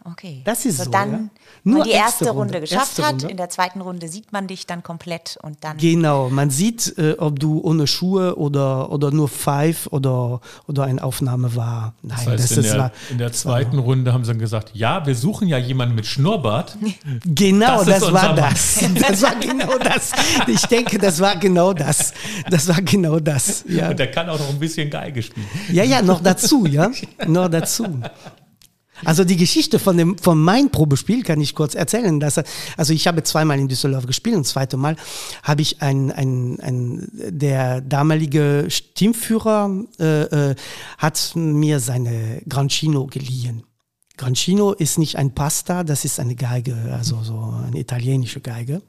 Okay. 0.06 0.42
Das 0.46 0.66
ist 0.66 0.78
so. 0.78 0.86
so, 0.86 0.92
dann, 0.92 1.12
ja. 1.12 1.20
Nur 1.66 1.80
man 1.80 1.88
die 1.88 1.92
erste, 1.94 2.24
erste 2.26 2.30
Runde, 2.32 2.40
Runde, 2.56 2.60
geschafft 2.62 3.00
erste 3.00 3.04
hat, 3.06 3.12
Runde. 3.14 3.28
in 3.28 3.38
der 3.38 3.50
zweiten 3.50 3.82
Runde 3.82 4.08
sieht 4.08 4.32
man 4.32 4.48
dich 4.48 4.66
dann 4.66 4.82
komplett 4.82 5.38
und 5.42 5.58
dann. 5.64 5.78
Genau, 5.78 6.30
man 6.30 6.50
sieht, 6.50 6.98
äh, 6.98 7.16
ob 7.18 7.40
du 7.40 7.60
ohne 7.62 7.86
Schuhe 7.86 8.38
oder, 8.38 8.92
oder 8.92 9.12
nur 9.12 9.28
Five 9.28 9.88
oder, 9.92 10.40
oder 10.68 10.84
eine 10.86 11.04
Aufnahme 11.04 11.56
war. 11.56 11.94
Nein, 12.02 12.18
Das 12.18 12.28
heißt, 12.28 12.44
das, 12.44 12.52
in, 12.52 12.56
das 12.64 12.72
der, 12.72 12.80
war. 12.80 12.92
in 13.12 13.18
der 13.18 13.32
zweiten 13.34 13.78
Runde 13.80 14.14
haben 14.14 14.24
sie 14.24 14.32
dann 14.32 14.40
gesagt, 14.40 14.72
ja, 14.74 15.06
wir 15.06 15.16
suchen 15.16 15.48
ja 15.48 15.58
jemanden 15.58 15.96
mit 15.96 16.06
Schnurrbart. 16.06 16.78
Genau, 17.26 17.84
Das 17.84 17.88
ist 17.88 18.02
das, 18.04 18.14
war 18.14 18.24
Mann. 18.28 18.36
das. 18.38 18.80
Das 19.08 19.22
war 19.22 19.36
genau 19.36 19.78
das. 19.78 20.12
Ich 20.48 20.62
denke, 20.68 20.98
das 20.98 21.20
war 21.20 21.36
genau 21.36 21.74
das. 21.74 22.14
Das 22.50 22.68
war 22.68 22.82
genau 22.82 23.20
das. 23.20 23.64
Ja, 23.68 23.90
Und 23.90 24.00
der 24.00 24.10
kann 24.12 24.30
auch 24.30 24.40
noch 24.40 24.50
ein 24.50 24.60
bisschen 24.60 24.90
Geige 24.90 25.22
spielen. 25.22 25.48
ja, 25.72 25.84
ja 25.84 26.02
noch 26.02 26.22
dazu, 26.22 26.66
ja. 26.66 26.90
Noch 27.28 27.50
dazu. 27.50 28.00
Also 29.06 29.24
die 29.24 29.38
Geschichte 29.38 29.80
von 29.80 29.98
dem 29.98 30.18
von 30.18 30.40
meinem 30.42 30.70
Probespiel 30.70 31.24
kann 31.24 31.40
ich 31.42 31.56
kurz 31.56 31.76
erzählen. 31.76 32.20
Dass, 32.20 32.38
er- 32.38 32.44
also 32.78 32.94
ich 32.94 33.08
habe 33.08 33.24
zweimal 33.24 33.60
in 33.60 33.68
Düsseldorf 33.68 34.06
gespielt 34.06 34.36
und 34.36 34.46
das 34.46 34.52
zweite 34.54 34.78
Mal 34.78 34.96
habe 35.44 35.62
ich 35.62 35.82
ein, 35.82 36.12
ein, 36.12 36.60
ein 36.60 37.10
der 37.14 37.82
damalige 37.82 38.68
Teamführer 38.96 39.84
äh, 40.00 40.22
äh, 40.52 40.56
hat 40.98 41.32
mir 41.36 41.80
seine 41.80 42.42
Grancino 42.48 43.08
geliehen. 43.08 43.64
Grancino 44.18 44.74
ist 44.74 44.98
nicht 44.98 45.16
ein 45.16 45.34
Pasta, 45.34 45.84
das 45.86 46.04
ist 46.04 46.20
eine 46.20 46.36
Geige, 46.36 46.76
also 46.92 47.24
so 47.24 47.54
eine 47.66 47.80
italienische 47.80 48.42
Geige. 48.42 48.82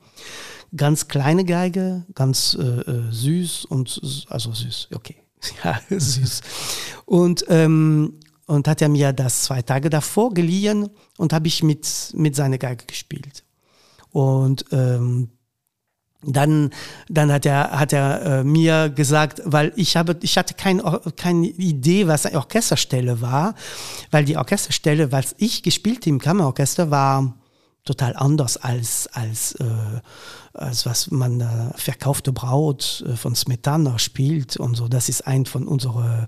Ganz 0.76 1.06
kleine 1.08 1.44
Geige, 1.44 2.04
ganz 2.14 2.56
äh, 2.60 2.62
äh, 2.64 3.12
süß 3.12 3.64
und 3.66 4.00
also 4.28 4.52
süß, 4.52 4.88
okay. 4.94 5.16
Ja, 5.64 5.80
süß. 5.88 6.40
Und, 7.06 7.44
ähm, 7.48 8.14
und 8.50 8.66
hat 8.66 8.82
er 8.82 8.88
mir 8.88 9.12
das 9.12 9.42
zwei 9.42 9.62
Tage 9.62 9.90
davor 9.90 10.34
geliehen 10.34 10.90
und 11.16 11.32
habe 11.32 11.46
ich 11.46 11.62
mit, 11.62 12.12
mit 12.14 12.34
seiner 12.34 12.58
Geige 12.58 12.84
gespielt. 12.84 13.44
Und 14.10 14.64
ähm, 14.72 15.28
dann, 16.22 16.70
dann 17.08 17.30
hat 17.30 17.46
er, 17.46 17.78
hat 17.78 17.92
er 17.92 18.40
äh, 18.40 18.44
mir 18.44 18.90
gesagt, 18.90 19.40
weil 19.44 19.72
ich 19.76 19.96
habe, 19.96 20.18
ich 20.22 20.36
hatte 20.36 20.54
kein, 20.54 20.82
keine 21.16 21.46
Idee, 21.46 22.08
was 22.08 22.26
eine 22.26 22.38
Orchesterstelle 22.38 23.20
war, 23.20 23.54
weil 24.10 24.24
die 24.24 24.36
Orchesterstelle, 24.36 25.12
was 25.12 25.36
ich 25.38 25.62
gespielt 25.62 26.06
im 26.08 26.18
Kammerorchester, 26.18 26.90
war 26.90 27.34
total 27.84 28.16
anders 28.16 28.56
als, 28.56 29.08
als, 29.12 29.54
äh, 29.54 29.64
als 30.54 30.86
was 30.86 31.12
man 31.12 31.40
äh, 31.40 31.70
verkaufte 31.76 32.32
Braut 32.32 33.04
äh, 33.06 33.16
von 33.16 33.36
Smetana 33.36 33.98
spielt 34.00 34.56
und 34.56 34.74
so. 34.74 34.88
Das 34.88 35.08
ist 35.08 35.26
ein 35.26 35.46
von 35.46 35.68
unseren 35.68 36.26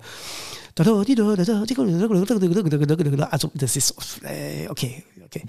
also 3.31 3.51
das 3.55 3.77
ist 3.77 3.95
äh, 4.23 4.69
okay, 4.69 5.05
okay. 5.25 5.45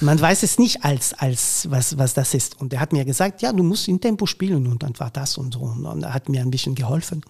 Man 0.00 0.20
weiß 0.20 0.42
es 0.42 0.58
nicht 0.58 0.84
als 0.84 1.12
als 1.14 1.70
was 1.70 1.98
was 1.98 2.14
das 2.14 2.34
ist. 2.34 2.60
Und 2.60 2.72
er 2.72 2.80
hat 2.80 2.92
mir 2.92 3.04
gesagt, 3.04 3.42
ja, 3.42 3.52
du 3.52 3.62
musst 3.62 3.88
in 3.88 4.00
Tempo 4.00 4.26
spielen 4.26 4.66
und 4.66 4.82
dann 4.82 4.98
war 4.98 5.10
das 5.10 5.36
und 5.36 5.54
so. 5.54 5.60
Und 5.60 6.02
er 6.02 6.14
hat 6.14 6.28
mir 6.28 6.40
ein 6.40 6.50
bisschen 6.50 6.74
geholfen. 6.74 7.22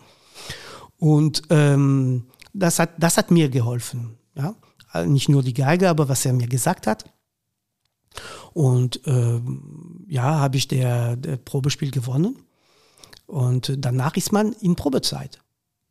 Und 0.98 1.42
ähm, 1.50 2.26
das 2.52 2.78
hat 2.78 2.90
das 2.98 3.16
hat 3.16 3.30
mir 3.30 3.48
geholfen, 3.48 4.16
ja. 4.36 4.54
Also 4.88 5.10
Nicht 5.10 5.28
nur 5.28 5.42
die 5.42 5.54
Geige, 5.54 5.88
aber 5.88 6.08
was 6.08 6.24
er 6.24 6.34
mir 6.34 6.46
gesagt 6.46 6.86
hat. 6.86 7.04
Und 8.52 9.00
ähm, 9.06 10.04
ja, 10.06 10.38
habe 10.38 10.58
ich 10.58 10.68
der, 10.68 11.16
der 11.16 11.38
Probespiel 11.38 11.90
gewonnen. 11.90 12.36
Und 13.26 13.72
danach 13.78 14.16
ist 14.16 14.32
man 14.32 14.52
in 14.52 14.76
Probezeit. 14.76 15.41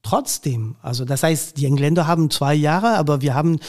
Trotzdem, 0.04 0.76
also 0.82 1.06
das 1.06 1.22
heißt, 1.22 1.58
die 1.58 1.66
Engländer 1.68 2.08
haben 2.08 2.32
zwei 2.32 2.56
Jahre, 2.56 2.98
aber 2.98 3.22
wir 3.22 3.36
haben, 3.36 3.60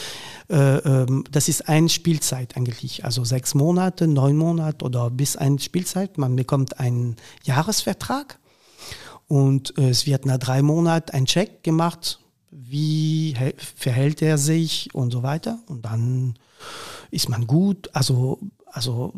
äh, 0.49 0.77
ähm, 0.77 1.23
das 1.29 1.47
ist 1.47 1.69
eine 1.69 1.89
Spielzeit 1.89 2.57
eigentlich, 2.57 3.05
also 3.05 3.23
sechs 3.23 3.53
Monate, 3.53 4.07
neun 4.07 4.35
Monate 4.35 4.83
oder 4.83 5.11
bis 5.11 5.35
eine 5.35 5.59
Spielzeit. 5.59 6.17
Man 6.17 6.35
bekommt 6.35 6.79
einen 6.79 7.17
Jahresvertrag 7.43 8.39
und 9.27 9.77
äh, 9.77 9.89
es 9.89 10.07
wird 10.07 10.25
nach 10.25 10.39
drei 10.39 10.63
Monaten 10.63 11.11
ein 11.11 11.25
Check 11.25 11.63
gemacht, 11.63 12.19
wie 12.49 13.35
hä- 13.37 13.53
verhält 13.57 14.23
er 14.23 14.39
sich 14.39 14.89
und 14.93 15.11
so 15.11 15.21
weiter. 15.21 15.59
Und 15.67 15.85
dann 15.85 16.33
ist 17.11 17.29
man 17.29 17.45
gut, 17.45 17.91
also, 17.93 18.39
also 18.65 19.13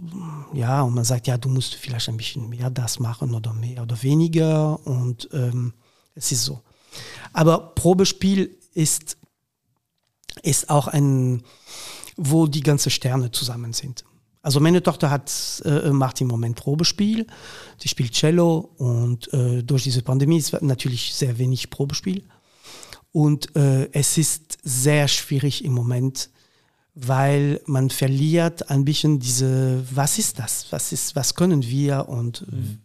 ja, 0.53 0.81
und 0.81 0.93
man 0.93 1.05
sagt, 1.05 1.27
ja, 1.27 1.37
du 1.37 1.47
musst 1.47 1.75
vielleicht 1.75 2.09
ein 2.09 2.17
bisschen 2.17 2.49
mehr 2.49 2.69
das 2.69 2.99
machen 2.99 3.33
oder 3.33 3.53
mehr 3.53 3.83
oder 3.83 4.03
weniger 4.03 4.85
und 4.85 5.29
ähm, 5.31 5.73
es 6.13 6.33
ist 6.33 6.43
so. 6.43 6.59
Aber 7.35 7.75
Probespiel 7.75 8.57
ist, 8.73 9.17
ist 10.41 10.69
auch 10.69 10.87
ein, 10.87 11.43
wo 12.15 12.47
die 12.47 12.61
ganzen 12.61 12.89
Sterne 12.89 13.29
zusammen 13.29 13.73
sind. 13.73 14.05
Also 14.41 14.61
meine 14.61 14.81
Tochter 14.81 15.09
hat, 15.09 15.61
äh, 15.65 15.89
macht 15.89 16.21
im 16.21 16.27
Moment 16.27 16.55
Probespiel, 16.55 17.27
sie 17.77 17.89
spielt 17.89 18.13
Cello 18.13 18.71
und 18.77 19.33
äh, 19.33 19.63
durch 19.63 19.83
diese 19.83 20.01
Pandemie 20.01 20.37
ist 20.37 20.53
natürlich 20.61 21.13
sehr 21.13 21.37
wenig 21.37 21.69
Probespiel. 21.69 22.23
Und 23.11 23.53
äh, 23.57 23.89
es 23.91 24.17
ist 24.17 24.57
sehr 24.63 25.09
schwierig 25.09 25.65
im 25.65 25.73
Moment, 25.73 26.29
weil 26.93 27.59
man 27.65 27.89
verliert 27.89 28.69
ein 28.69 28.85
bisschen 28.85 29.19
diese, 29.19 29.83
was 29.93 30.19
ist 30.19 30.39
das? 30.39 30.67
Was 30.69 30.93
ist, 30.93 31.17
was 31.17 31.35
können 31.35 31.63
wir 31.63 32.07
und 32.07 32.43
äh, 32.43 32.77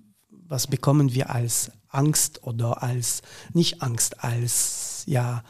was 0.48 0.66
bekommen 0.66 1.14
wir 1.14 1.30
als 1.30 1.70
Angst 1.90 2.42
oder 2.44 2.82
als, 2.82 3.22
nicht 3.52 3.82
Angst, 3.82 4.22
als, 4.22 5.02
ja, 5.06 5.42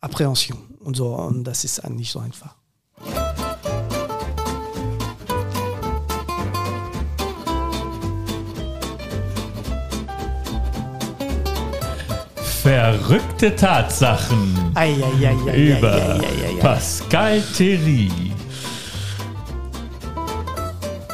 Apprähension 0.00 0.58
und 0.80 0.96
so. 0.96 1.14
Und 1.14 1.44
das 1.44 1.64
ist 1.64 1.88
nicht 1.88 2.12
so 2.12 2.20
einfach. 2.20 2.54
Verrückte 12.62 13.54
Tatsachen 13.54 14.72
Ei, 14.74 14.96
über. 15.54 16.18
Pascal 16.60 17.42
Thierry. 17.54 18.33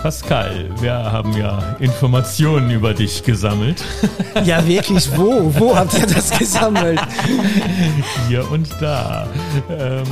Pascal, 0.02 0.70
wir 0.80 0.94
haben 0.94 1.36
ja 1.36 1.76
Informationen 1.78 2.70
über 2.70 2.94
dich 2.94 3.22
gesammelt. 3.22 3.84
Ja, 4.44 4.64
wirklich, 4.66 5.10
wo? 5.16 5.52
Wo 5.54 5.76
habt 5.76 5.92
ihr 5.98 6.06
das 6.06 6.30
gesammelt? 6.30 7.00
Hier 8.28 8.48
und 8.50 8.68
da. 8.80 9.26
Ähm, 9.68 10.04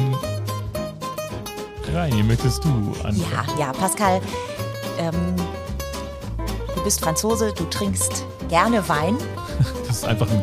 Reini, 1.94 2.22
möchtest 2.24 2.64
du 2.64 2.68
anfangen? 3.04 3.24
Ja, 3.56 3.66
ja, 3.66 3.72
Pascal, 3.72 4.20
ähm, 4.98 5.14
du 6.74 6.82
bist 6.82 7.00
Franzose, 7.00 7.54
du 7.56 7.64
trinkst 7.64 8.24
gerne 8.48 8.86
Wein. 8.88 9.16
Das 9.86 9.98
ist 9.98 10.04
einfach 10.04 10.28
ein, 10.30 10.42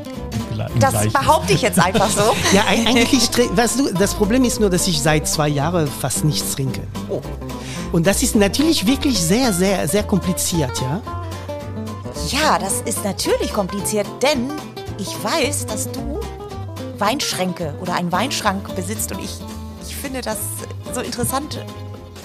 Das 0.80 0.92
Gleichnis. 0.92 1.14
behaupte 1.14 1.54
ich 1.54 1.62
jetzt 1.62 1.80
einfach 1.80 2.10
so. 2.10 2.22
Ja, 2.54 2.62
eig- 2.64 2.88
eigentlich, 2.88 3.30
weißt 3.56 3.80
du, 3.80 3.94
das 3.94 4.14
Problem 4.14 4.44
ist 4.44 4.60
nur, 4.60 4.70
dass 4.70 4.88
ich 4.88 5.02
seit 5.02 5.28
zwei 5.28 5.48
Jahren 5.50 5.88
fast 5.88 6.24
nichts 6.26 6.56
trinke. 6.56 6.82
Oh. 7.10 7.22
Und 7.92 8.08
das 8.08 8.24
ist 8.24 8.36
natürlich 8.36 8.86
wirklich 8.88 9.20
sehr, 9.22 9.54
sehr, 9.54 9.88
sehr 9.88 10.04
kompliziert, 10.04 10.82
ja? 10.82 11.02
Ja, 12.30 12.58
das 12.60 12.82
ist 12.86 13.04
natürlich 13.04 13.54
kompliziert, 13.54 14.08
denn 14.22 14.50
ich 14.98 15.16
weiß, 15.24 15.66
dass 15.68 15.92
du 15.92 16.20
Weinschränke 16.98 17.74
oder 17.82 17.94
einen 17.96 18.12
Weinschrank 18.12 18.74
besitzt 18.76 19.12
und 19.12 19.20
ich, 19.24 19.32
ich 19.88 19.96
finde 19.96 20.22
das 20.22 20.38
so 20.94 21.02
interessant, 21.02 21.64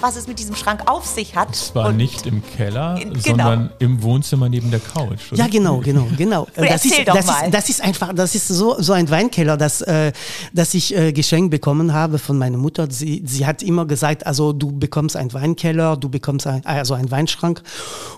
was 0.01 0.15
es 0.15 0.27
mit 0.27 0.39
diesem 0.39 0.55
Schrank 0.55 0.83
auf 0.89 1.05
sich 1.05 1.35
hat. 1.35 1.55
Zwar 1.55 1.87
und 1.89 1.97
nicht 1.97 2.25
im 2.25 2.43
Keller, 2.45 2.99
Genau. 2.99 3.21
sondern 3.23 3.69
im 3.79 4.01
Wohnzimmer 4.01 4.49
neben 4.49 4.71
der 4.71 4.79
Couch. 4.79 5.31
oder? 5.31 5.43
Ja, 5.43 5.47
genau, 5.47 5.77
genau, 5.79 6.07
genau. 6.17 6.47
Das 6.55 6.65
erzähl 6.85 6.91
ist, 6.99 7.07
doch 7.07 7.15
das, 7.15 7.25
mal. 7.25 7.45
ist, 7.45 7.53
das 7.53 7.69
ist 7.69 7.81
einfach, 7.81 8.13
das 8.13 8.35
ist 8.35 8.47
so, 8.47 8.81
so 8.81 8.93
ein 8.93 9.09
Weinkeller, 9.09 9.57
das, 9.57 9.81
äh, 9.81 10.11
das 10.53 10.73
ich 10.73 10.95
äh, 10.95 11.13
geschenkt 11.13 11.51
bekommen 11.51 11.93
habe 11.93 12.17
von 12.19 12.37
meiner 12.37 12.57
Mutter. 12.57 12.87
Sie, 12.89 13.23
sie 13.25 13.45
hat 13.45 13.63
immer 13.63 13.85
gesagt, 13.85 14.25
also 14.25 14.53
du 14.53 14.71
bekommst 14.71 15.15
einen 15.15 15.33
Weinkeller, 15.33 15.97
du 15.97 16.09
bekommst 16.09 16.47
ein, 16.47 16.65
also 16.65 16.93
einen 16.93 17.11
Weinschrank. 17.11 17.61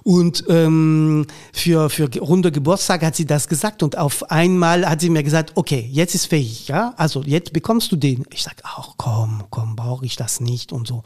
Und 0.03 0.43
ähm, 0.49 1.25
für, 1.53 1.89
für 1.89 2.09
runde 2.19 2.51
Geburtstag 2.51 3.03
hat 3.03 3.15
sie 3.15 3.25
das 3.25 3.47
gesagt 3.47 3.83
und 3.83 3.97
auf 3.97 4.29
einmal 4.31 4.89
hat 4.89 5.01
sie 5.01 5.09
mir 5.09 5.23
gesagt, 5.23 5.51
okay, 5.55 5.87
jetzt 5.91 6.15
ist 6.15 6.25
fähig, 6.27 6.67
ja, 6.67 6.93
also 6.97 7.23
jetzt 7.23 7.53
bekommst 7.53 7.91
du 7.91 7.95
den. 7.95 8.25
Ich 8.31 8.43
sag, 8.43 8.55
ach 8.63 8.89
komm, 8.97 9.43
komm, 9.49 9.75
brauche 9.75 10.05
ich 10.05 10.15
das 10.15 10.39
nicht 10.39 10.71
und 10.71 10.87
so. 10.87 11.03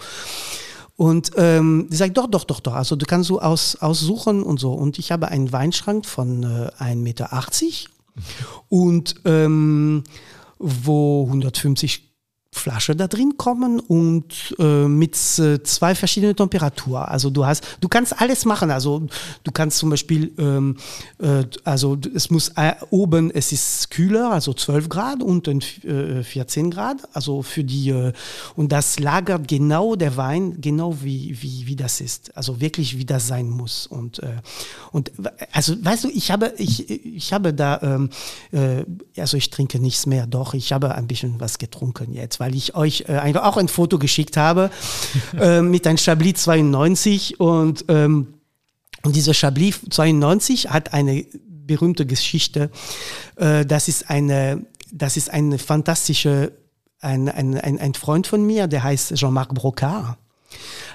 Und 0.97 1.31
ähm, 1.37 1.87
die 1.91 1.95
sagt, 1.95 2.17
doch, 2.17 2.25
doch, 2.25 2.43
doch, 2.43 2.59
doch. 2.59 2.73
Also 2.73 2.95
du 2.95 3.05
kannst 3.05 3.27
so 3.27 3.39
aus, 3.39 3.75
aussuchen 3.75 4.41
und 4.41 4.59
so. 4.59 4.73
Und 4.73 4.97
ich 4.97 5.11
habe 5.11 5.27
einen 5.29 5.51
Weinschrank 5.51 6.07
von 6.07 6.43
äh, 6.43 6.71
1,80 6.83 6.95
Meter. 6.95 7.29
und 8.67 9.15
ähm, 9.23 10.03
wo 10.57 11.25
150 11.27 12.06
Flasche 12.57 12.95
da 12.95 13.07
drin 13.07 13.35
kommen 13.37 13.79
und 13.79 14.55
äh, 14.59 14.87
mit 14.87 15.15
äh, 15.39 15.61
zwei 15.63 15.95
verschiedenen 15.95 16.35
Temperaturen. 16.35 17.03
Also 17.03 17.29
du 17.29 17.45
hast, 17.45 17.63
du 17.81 17.87
kannst 17.87 18.19
alles 18.19 18.45
machen. 18.45 18.71
Also 18.71 19.07
du 19.43 19.51
kannst 19.51 19.77
zum 19.77 19.89
Beispiel, 19.89 20.31
ähm, 20.37 20.77
äh, 21.19 21.43
also 21.63 21.97
es 22.13 22.29
muss 22.29 22.49
äh, 22.55 22.73
oben, 22.89 23.31
es 23.31 23.51
ist 23.51 23.89
kühler, 23.91 24.31
also 24.31 24.53
12 24.53 24.89
Grad, 24.89 25.23
unten 25.23 25.61
14 25.61 26.71
Grad. 26.71 26.97
Also 27.13 27.41
für 27.41 27.63
die 27.63 27.89
äh, 27.89 28.13
und 28.55 28.71
das 28.71 28.99
lagert 28.99 29.47
genau 29.47 29.95
der 29.95 30.17
Wein 30.17 30.59
genau 30.59 30.95
wie 31.01 31.37
wie 31.41 31.67
wie 31.67 31.75
das 31.75 32.01
ist. 32.01 32.35
Also 32.35 32.59
wirklich 32.59 32.97
wie 32.97 33.05
das 33.05 33.27
sein 33.27 33.49
muss. 33.49 33.87
Und 33.87 34.19
äh, 34.19 34.37
und 34.91 35.11
also 35.51 35.73
weißt 35.83 36.05
du, 36.05 36.09
ich 36.09 36.31
habe 36.31 36.53
ich 36.57 36.89
ich 36.89 37.33
habe 37.33 37.53
da 37.53 37.79
ähm, 37.81 38.09
also 39.17 39.37
ich 39.37 39.49
trinke 39.49 39.79
nichts 39.79 40.05
mehr. 40.05 40.27
Doch 40.27 40.53
ich 40.53 40.73
habe 40.73 40.95
ein 40.95 41.07
bisschen 41.07 41.39
was 41.39 41.57
getrunken 41.57 42.13
jetzt, 42.13 42.39
weil 42.39 42.46
weil 42.47 42.55
ich 42.55 42.75
euch 42.75 43.03
äh, 43.09 43.37
auch 43.37 43.57
ein 43.57 43.67
Foto 43.67 43.99
geschickt 43.99 44.37
habe 44.37 44.71
äh, 45.39 45.61
mit 45.61 45.85
einem 45.85 45.97
Chablis 45.97 46.43
92 46.43 47.41
und, 47.41 47.83
ähm, 47.89 48.35
und 49.03 49.15
dieser 49.15 49.33
Chablis 49.33 49.81
92 49.89 50.69
hat 50.69 50.93
eine 50.93 51.25
berühmte 51.43 52.05
Geschichte. 52.05 52.71
Äh, 53.35 53.65
das 53.65 53.89
ist 53.89 54.09
eine, 54.09 54.65
das 54.93 55.17
ist 55.17 55.29
eine 55.29 55.57
fantastische, 55.57 56.53
ein, 57.01 57.27
ein, 57.27 57.59
ein, 57.59 57.79
ein 57.79 57.93
Freund 57.95 58.27
von 58.27 58.47
mir, 58.47 58.67
der 58.67 58.83
heißt 58.83 59.15
Jean-Marc 59.15 59.53
Brocard. 59.53 60.17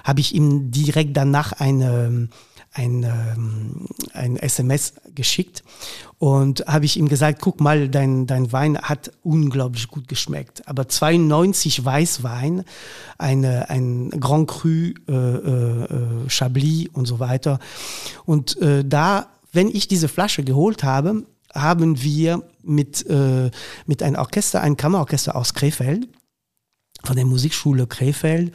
Habe 0.03 0.21
ich 0.21 0.33
ihm 0.33 0.71
direkt 0.71 1.15
danach 1.15 1.51
eine 1.53 2.29
ein, 2.73 3.03
ähm, 3.03 3.85
ein 4.13 4.37
SMS 4.37 4.93
geschickt 5.13 5.63
und 6.17 6.65
habe 6.67 6.85
ich 6.85 6.97
ihm 6.97 7.07
gesagt, 7.07 7.41
guck 7.41 7.61
mal, 7.61 7.87
dein, 7.87 8.25
dein 8.27 8.51
Wein 8.51 8.77
hat 8.79 9.11
unglaublich 9.23 9.87
gut 9.87 10.07
geschmeckt. 10.07 10.67
Aber 10.67 10.87
92 10.87 11.85
Weißwein, 11.85 12.63
eine, 13.17 13.69
ein 13.69 14.09
Grand 14.19 14.49
Cru, 14.49 14.69
äh, 14.69 15.11
äh, 15.11 15.83
äh, 15.83 16.29
Chablis 16.29 16.89
und 16.93 17.05
so 17.05 17.19
weiter. 17.19 17.59
Und 18.25 18.59
äh, 18.61 18.83
da, 18.83 19.27
wenn 19.51 19.67
ich 19.67 19.87
diese 19.87 20.07
Flasche 20.07 20.43
geholt 20.43 20.83
habe, 20.83 21.23
haben 21.53 22.01
wir 22.01 22.41
mit, 22.63 23.05
äh, 23.07 23.51
mit 23.85 24.01
einem 24.01 24.15
Orchester, 24.15 24.61
ein 24.61 24.77
Kammerorchester 24.77 25.35
aus 25.35 25.53
Krefeld, 25.53 26.07
von 27.03 27.15
der 27.15 27.25
Musikschule 27.25 27.87
Krefeld 27.87 28.53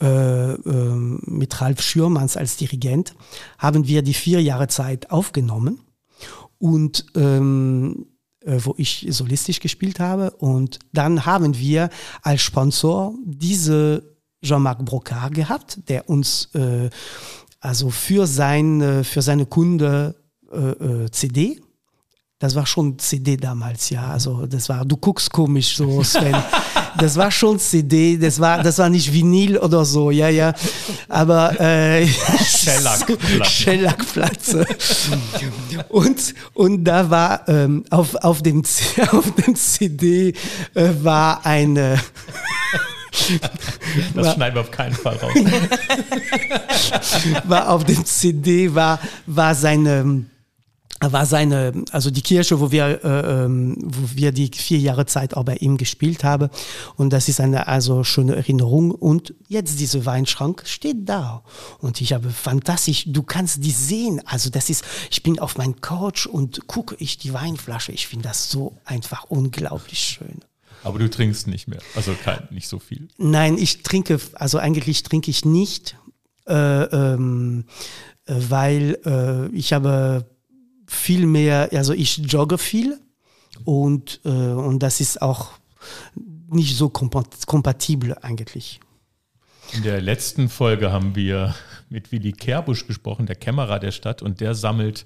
äh, 0.00 0.52
äh, 0.52 0.94
mit 0.94 1.60
Ralf 1.60 1.82
Schürmanns 1.82 2.36
als 2.36 2.56
Dirigent 2.56 3.14
haben 3.58 3.86
wir 3.86 4.02
die 4.02 4.14
vier 4.14 4.40
Jahre 4.42 4.68
Zeit 4.68 5.10
aufgenommen 5.10 5.80
und 6.58 7.06
ähm, 7.16 8.06
äh, 8.44 8.58
wo 8.62 8.74
ich 8.76 9.06
solistisch 9.10 9.60
gespielt 9.60 10.00
habe. 10.00 10.30
Und 10.32 10.78
dann 10.92 11.26
haben 11.26 11.58
wir 11.58 11.90
als 12.22 12.42
Sponsor 12.42 13.14
diese 13.24 14.16
Jean-Marc 14.42 14.84
Brocard 14.84 15.34
gehabt, 15.34 15.88
der 15.88 16.08
uns 16.08 16.48
äh, 16.54 16.88
also 17.60 17.90
für, 17.90 18.26
sein, 18.26 19.04
für 19.04 19.20
seine 19.20 19.44
Kunde 19.44 20.14
äh, 20.50 20.56
äh 20.56 21.10
CD 21.10 21.60
das 22.40 22.54
war 22.54 22.64
schon 22.64 22.98
CD 22.98 23.36
damals, 23.36 23.90
ja. 23.90 24.08
Also 24.08 24.46
das 24.46 24.70
war, 24.70 24.82
du 24.86 24.96
guckst 24.96 25.30
komisch 25.30 25.76
so, 25.76 26.02
Sven. 26.02 26.34
Das 26.96 27.14
war 27.16 27.30
schon 27.30 27.58
CD, 27.58 28.16
das 28.16 28.40
war, 28.40 28.62
das 28.62 28.78
war 28.78 28.88
nicht 28.88 29.12
Vinyl 29.12 29.58
oder 29.58 29.84
so, 29.84 30.10
ja, 30.10 30.30
ja. 30.30 30.54
Aber 31.10 31.60
äh, 31.60 32.06
Schellackplatte. 32.44 33.44
Schellackplatte. 33.44 34.66
Und, 35.90 36.34
und 36.54 36.84
da 36.84 37.10
war 37.10 37.46
ähm, 37.46 37.84
auf, 37.90 38.14
auf, 38.14 38.40
dem, 38.42 38.62
auf 39.12 39.34
dem 39.34 39.54
CD 39.54 40.32
äh, 40.74 40.88
war 41.02 41.44
eine. 41.44 42.00
Das 44.14 44.24
war, 44.24 44.34
schneiden 44.34 44.54
wir 44.54 44.60
auf 44.60 44.70
keinen 44.70 44.94
Fall 44.94 45.16
raus. 45.16 45.32
war 47.44 47.68
auf 47.70 47.84
dem 47.84 48.04
CD 48.04 48.72
war, 48.72 49.00
war 49.26 49.56
seine 49.56 50.24
war 51.00 51.24
seine, 51.24 51.72
also 51.92 52.10
die 52.10 52.20
Kirche, 52.20 52.60
wo 52.60 52.70
wir, 52.70 53.02
äh, 53.02 53.44
ähm, 53.44 53.76
wo 53.80 54.10
wir 54.14 54.32
die 54.32 54.50
vier 54.54 54.78
Jahre 54.78 55.06
Zeit 55.06 55.34
auch 55.34 55.44
bei 55.44 55.56
ihm 55.56 55.76
gespielt 55.76 56.24
haben. 56.24 56.50
Und 56.96 57.12
das 57.12 57.28
ist 57.28 57.40
eine 57.40 57.68
also 57.68 58.04
schöne 58.04 58.36
Erinnerung. 58.36 58.90
Und 58.90 59.34
jetzt 59.48 59.80
diese 59.80 60.04
Weinschrank 60.04 60.62
steht 60.66 61.08
da. 61.08 61.42
Und 61.78 62.00
ich 62.00 62.12
habe 62.12 62.30
fantastisch, 62.30 63.04
du 63.06 63.22
kannst 63.22 63.64
die 63.64 63.70
sehen. 63.70 64.20
Also 64.26 64.50
das 64.50 64.68
ist, 64.68 64.84
ich 65.10 65.22
bin 65.22 65.38
auf 65.38 65.56
meinem 65.56 65.80
Couch 65.80 66.26
und 66.26 66.66
gucke 66.66 66.96
ich 66.98 67.16
die 67.16 67.32
Weinflasche. 67.32 67.92
Ich 67.92 68.06
finde 68.06 68.28
das 68.28 68.50
so 68.50 68.76
einfach 68.84 69.24
unglaublich 69.24 70.00
schön. 70.00 70.40
Aber 70.82 70.98
du 70.98 71.10
trinkst 71.10 71.46
nicht 71.46 71.68
mehr, 71.68 71.80
also 71.94 72.14
kein, 72.14 72.48
nicht 72.50 72.68
so 72.68 72.78
viel. 72.78 73.08
Nein, 73.18 73.58
ich 73.58 73.82
trinke, 73.82 74.18
also 74.34 74.58
eigentlich 74.58 75.02
trinke 75.02 75.30
ich 75.30 75.44
nicht, 75.44 75.96
äh, 76.46 76.54
ähm, 76.54 77.64
äh, 78.26 78.34
weil 78.48 78.98
äh, 79.04 79.54
ich 79.54 79.72
habe 79.72 80.26
viel 80.90 81.26
mehr, 81.26 81.68
also 81.72 81.92
ich 81.92 82.18
jogge 82.18 82.58
viel 82.58 82.98
und, 83.64 84.20
äh, 84.24 84.28
und 84.28 84.80
das 84.80 85.00
ist 85.00 85.22
auch 85.22 85.52
nicht 86.48 86.76
so 86.76 86.88
kompatibel 86.88 88.16
eigentlich. 88.20 88.80
In 89.72 89.84
der 89.84 90.00
letzten 90.00 90.48
Folge 90.48 90.90
haben 90.90 91.14
wir 91.14 91.54
mit 91.90 92.10
Willi 92.10 92.32
Kerbusch 92.32 92.88
gesprochen, 92.88 93.26
der 93.26 93.36
Kämmerer 93.36 93.78
der 93.78 93.92
Stadt, 93.92 94.20
und 94.20 94.40
der 94.40 94.54
sammelt 94.56 95.04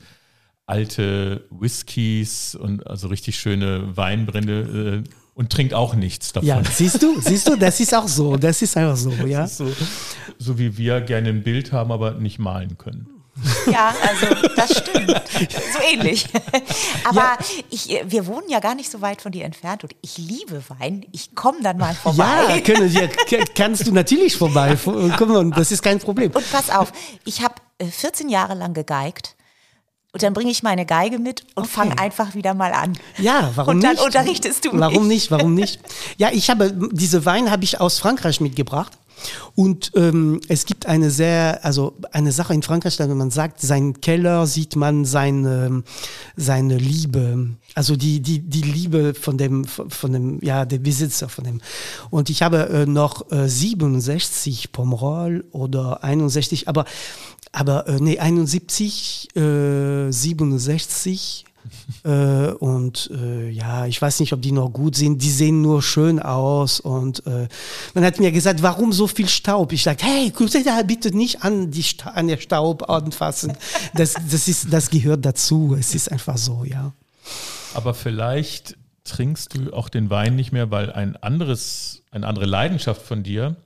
alte 0.65 1.47
Whiskys 1.51 2.55
und 2.55 2.87
also 2.87 3.09
richtig 3.09 3.39
schöne 3.39 3.95
Weinbrände 3.95 5.05
äh, 5.05 5.11
und 5.35 5.53
trinkt 5.53 5.75
auch 5.75 5.95
nichts 5.95 6.33
davon. 6.33 6.49
Ja, 6.49 6.63
siehst 6.65 7.03
du, 7.03 7.21
siehst 7.21 7.47
du, 7.47 7.57
das 7.57 7.79
ist 7.81 7.95
auch 7.95 8.09
so, 8.09 8.39
das 8.39 8.63
ist 8.63 8.75
einfach 8.79 8.97
so, 8.97 9.11
ja. 9.11 9.47
So, 9.49 9.71
so 10.39 10.59
wie 10.59 10.79
wir 10.79 11.03
gerne 11.03 11.29
ein 11.29 11.43
Bild 11.43 11.73
haben, 11.73 11.93
aber 11.93 12.13
nicht 12.13 12.39
malen 12.39 12.79
können. 12.79 13.14
Ja, 13.71 13.95
also 14.07 14.27
das 14.55 14.79
stimmt. 14.79 15.11
So 15.73 15.79
ähnlich. 15.93 16.27
Aber 17.05 17.21
ja. 17.21 17.39
ich, 17.71 18.01
wir 18.07 18.27
wohnen 18.27 18.49
ja 18.49 18.61
gar 18.61 18.75
nicht 18.75 18.91
so 18.91 19.01
weit 19.01 19.23
von 19.23 19.33
dir 19.33 19.45
entfernt 19.45 19.83
und 19.83 19.95
ich 20.03 20.19
liebe 20.19 20.63
Wein. 20.69 21.05
Ich 21.13 21.35
komme 21.35 21.59
dann 21.63 21.79
mal 21.79 21.95
vorbei. 21.95 22.25
Ja, 22.49 22.61
können, 22.61 22.91
ja, 22.93 23.09
kannst 23.55 23.87
du 23.87 23.93
natürlich 23.93 24.37
vorbei. 24.37 24.77
Komm, 24.85 25.51
das 25.53 25.73
ist 25.73 25.83
kein 25.83 25.99
Problem. 25.99 26.31
Und 26.33 26.51
pass 26.53 26.71
auf, 26.71 26.93
ich 27.25 27.43
habe 27.43 27.55
14 27.83 28.29
äh, 28.29 28.33
Jahre 28.33 28.55
lang 28.55 28.75
gegeigt. 28.75 29.35
Und 30.13 30.23
dann 30.23 30.33
bringe 30.33 30.53
ich 30.53 30.63
meine 30.63 30.87
Geige 30.87 31.19
mit 31.19 31.41
und 31.57 31.65
okay. 31.65 31.73
fange 31.73 31.99
einfach 31.99 32.37
wieder 32.37 32.55
mal 32.55 32.73
an. 32.73 32.97
Ja, 33.19 33.51
warum 33.57 33.79
nicht? 33.79 33.89
Und 33.89 33.99
dann 33.99 34.07
unterrichtest 34.07 34.65
du 34.65 34.71
mich. 34.71 34.81
Warum 34.81 35.09
nicht? 35.09 35.33
Warum 35.33 35.55
nicht? 35.55 35.81
Ja, 36.19 36.31
ich 36.33 36.51
habe 36.51 36.73
diese 36.93 37.25
Wein 37.25 37.51
habe 37.51 37.65
ich 37.65 37.81
aus 37.81 37.99
Frankreich 37.99 38.41
mitgebracht. 38.41 38.93
Und 39.55 39.93
ähm, 39.95 40.41
es 40.49 40.67
gibt 40.67 40.87
eine 40.87 41.11
sehr, 41.11 41.65
also 41.65 41.97
eine 42.13 42.33
Sache 42.33 42.55
in 42.55 42.63
Frankreich, 42.63 42.99
wenn 42.99 43.17
man 43.17 43.31
sagt, 43.31 43.61
sein 43.61 44.01
Keller 44.01 44.47
sieht 44.47 44.77
man 44.77 45.05
seine, 45.05 45.83
seine 46.37 46.77
Liebe, 46.77 47.51
also 47.75 47.97
die, 47.97 48.21
die, 48.21 48.41
die 48.41 48.63
Liebe 48.63 49.15
von 49.15 49.39
dem, 49.39 49.65
von 49.65 50.13
dem, 50.13 50.39
ja, 50.43 50.65
der 50.65 50.79
Besitzer 50.79 51.29
von 51.29 51.45
dem. 51.45 51.61
Und 52.11 52.31
ich 52.31 52.43
habe 52.43 52.69
äh, 52.69 52.87
noch 52.87 53.31
äh, 53.31 53.49
67 53.49 54.73
Pomerol 54.73 55.45
oder 55.53 56.03
61, 56.03 56.69
aber, 56.69 56.85
aber 57.53 57.87
äh, 57.87 58.01
nee, 58.01 58.19
71, 58.19 59.37
äh, 59.37 60.11
67 60.11 61.45
äh, 62.05 62.53
und 62.53 63.11
äh, 63.15 63.49
ja, 63.49 63.87
ich 63.87 64.01
weiß 64.01 64.21
nicht, 64.21 64.33
ob 64.33 64.43
die 64.43 64.53
noch 64.53 64.71
gut 64.71 64.97
sind. 64.97 65.23
Die 65.23 65.31
sehen 65.31 65.63
nur 65.63 65.83
schön 65.83 66.21
aus. 66.21 66.81
Und 66.81 67.27
äh, 67.27 67.49
man 67.95 68.05
hat 68.05 68.21
mir 68.21 68.33
gesagt, 68.33 68.63
warum 68.63 68.93
so 68.93 69.07
viel 69.07 69.29
Staub? 69.29 69.73
Ich 69.73 69.83
sage, 69.83 70.05
hey, 70.05 70.33
da 70.65 70.83
bitte 70.83 71.17
nicht 71.17 71.43
an, 71.43 71.71
die, 71.71 71.85
an 72.05 72.29
der 72.29 72.39
Staub 72.39 72.89
anfassen. 72.89 73.57
Das, 73.95 74.15
das, 74.31 74.49
ist, 74.49 74.73
das 74.73 74.91
gehört 74.91 75.25
dazu. 75.25 75.77
Es 75.79 75.95
ist 75.95 76.11
einfach 76.11 76.39
so, 76.39 76.65
ja. 76.65 76.93
Aber 77.75 77.95
vielleicht 77.95 78.77
trinkst 79.05 79.55
du 79.55 79.73
auch 79.73 79.89
den 79.89 80.11
Wein 80.11 80.37
nicht 80.37 80.53
mehr, 80.53 80.71
weil 80.71 80.93
ein 80.93 81.17
anderes, 81.17 82.03
eine 82.11 82.27
andere 82.27 82.47
Leidenschaft 82.47 83.03
von 83.03 83.23
dir 83.23 83.57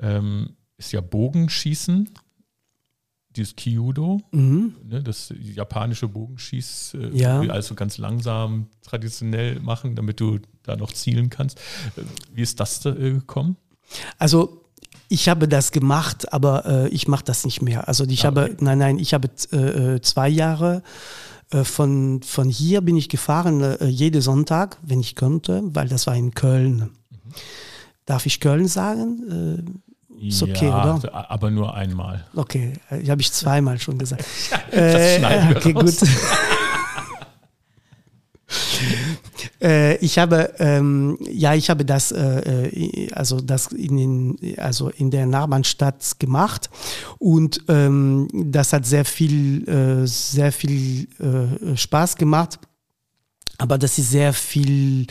ähm, 0.00 0.56
ist 0.76 0.92
ja 0.92 1.00
Bogenschießen 1.00 2.10
dieses 3.36 3.56
Kyudo, 3.56 4.20
mhm. 4.32 4.74
ne, 4.88 5.02
das 5.02 5.32
japanische 5.38 6.08
Bogenschieß, 6.08 6.94
äh, 6.94 7.16
ja. 7.16 7.40
also 7.40 7.74
ganz 7.74 7.98
langsam 7.98 8.66
traditionell 8.82 9.60
machen, 9.60 9.96
damit 9.96 10.20
du 10.20 10.38
da 10.62 10.76
noch 10.76 10.92
zielen 10.92 11.30
kannst. 11.30 11.58
Äh, 11.96 12.02
wie 12.34 12.42
ist 12.42 12.60
das 12.60 12.80
da, 12.80 12.90
äh, 12.90 13.12
gekommen? 13.12 13.56
Also 14.18 14.62
ich 15.08 15.28
habe 15.28 15.48
das 15.48 15.72
gemacht, 15.72 16.32
aber 16.32 16.66
äh, 16.66 16.88
ich 16.88 17.08
mache 17.08 17.24
das 17.24 17.44
nicht 17.44 17.62
mehr. 17.62 17.88
Also 17.88 18.04
ich 18.04 18.24
ah, 18.24 18.30
okay. 18.30 18.40
habe, 18.40 18.56
nein, 18.60 18.78
nein, 18.78 18.98
ich 18.98 19.14
habe 19.14 19.28
äh, 19.52 20.00
zwei 20.00 20.28
Jahre 20.28 20.82
äh, 21.50 21.64
von, 21.64 22.22
von 22.22 22.48
hier 22.48 22.80
bin 22.80 22.96
ich 22.96 23.08
gefahren, 23.08 23.62
äh, 23.62 23.86
jeden 23.86 24.22
Sonntag, 24.22 24.78
wenn 24.82 25.00
ich 25.00 25.14
könnte, 25.14 25.62
weil 25.64 25.88
das 25.88 26.06
war 26.06 26.16
in 26.16 26.32
Köln. 26.34 26.76
Mhm. 26.76 26.88
Darf 28.06 28.26
ich 28.26 28.40
Köln 28.40 28.68
sagen? 28.68 29.82
Ist 30.20 30.42
okay, 30.42 30.66
ja, 30.66 30.96
oder? 30.96 31.30
Aber 31.30 31.50
nur 31.50 31.74
einmal. 31.74 32.24
Okay, 32.34 32.74
ich 33.00 33.10
habe 33.10 33.20
ich 33.20 33.32
zweimal 33.32 33.78
schon 33.78 33.98
gesagt. 33.98 34.24
das 34.70 34.80
äh, 34.80 35.18
schneiden 35.18 35.48
wir 35.50 35.56
okay, 35.56 35.72
raus. 35.72 36.00
gut. 36.00 36.08
Äh, 39.62 39.96
ich 39.98 40.18
habe, 40.18 40.54
ähm, 40.58 41.16
ja, 41.20 41.54
ich 41.54 41.70
habe 41.70 41.84
das, 41.84 42.10
äh, 42.10 42.66
äh, 42.66 43.12
also 43.12 43.40
das 43.40 43.68
in 43.68 43.96
den, 43.96 44.58
also 44.58 44.88
in 44.88 45.10
der 45.10 45.26
Nachbarnstadt 45.26 46.18
gemacht 46.18 46.68
und 47.18 47.62
ähm, 47.68 48.28
das 48.32 48.72
hat 48.72 48.86
sehr 48.86 49.04
viel, 49.04 49.68
äh, 49.68 50.06
sehr 50.06 50.50
viel 50.50 51.06
äh, 51.20 51.76
Spaß 51.76 52.16
gemacht. 52.16 52.58
Aber 53.62 53.78
das 53.78 53.96
ist 53.96 54.10
sehr 54.10 54.32
viel, 54.32 55.06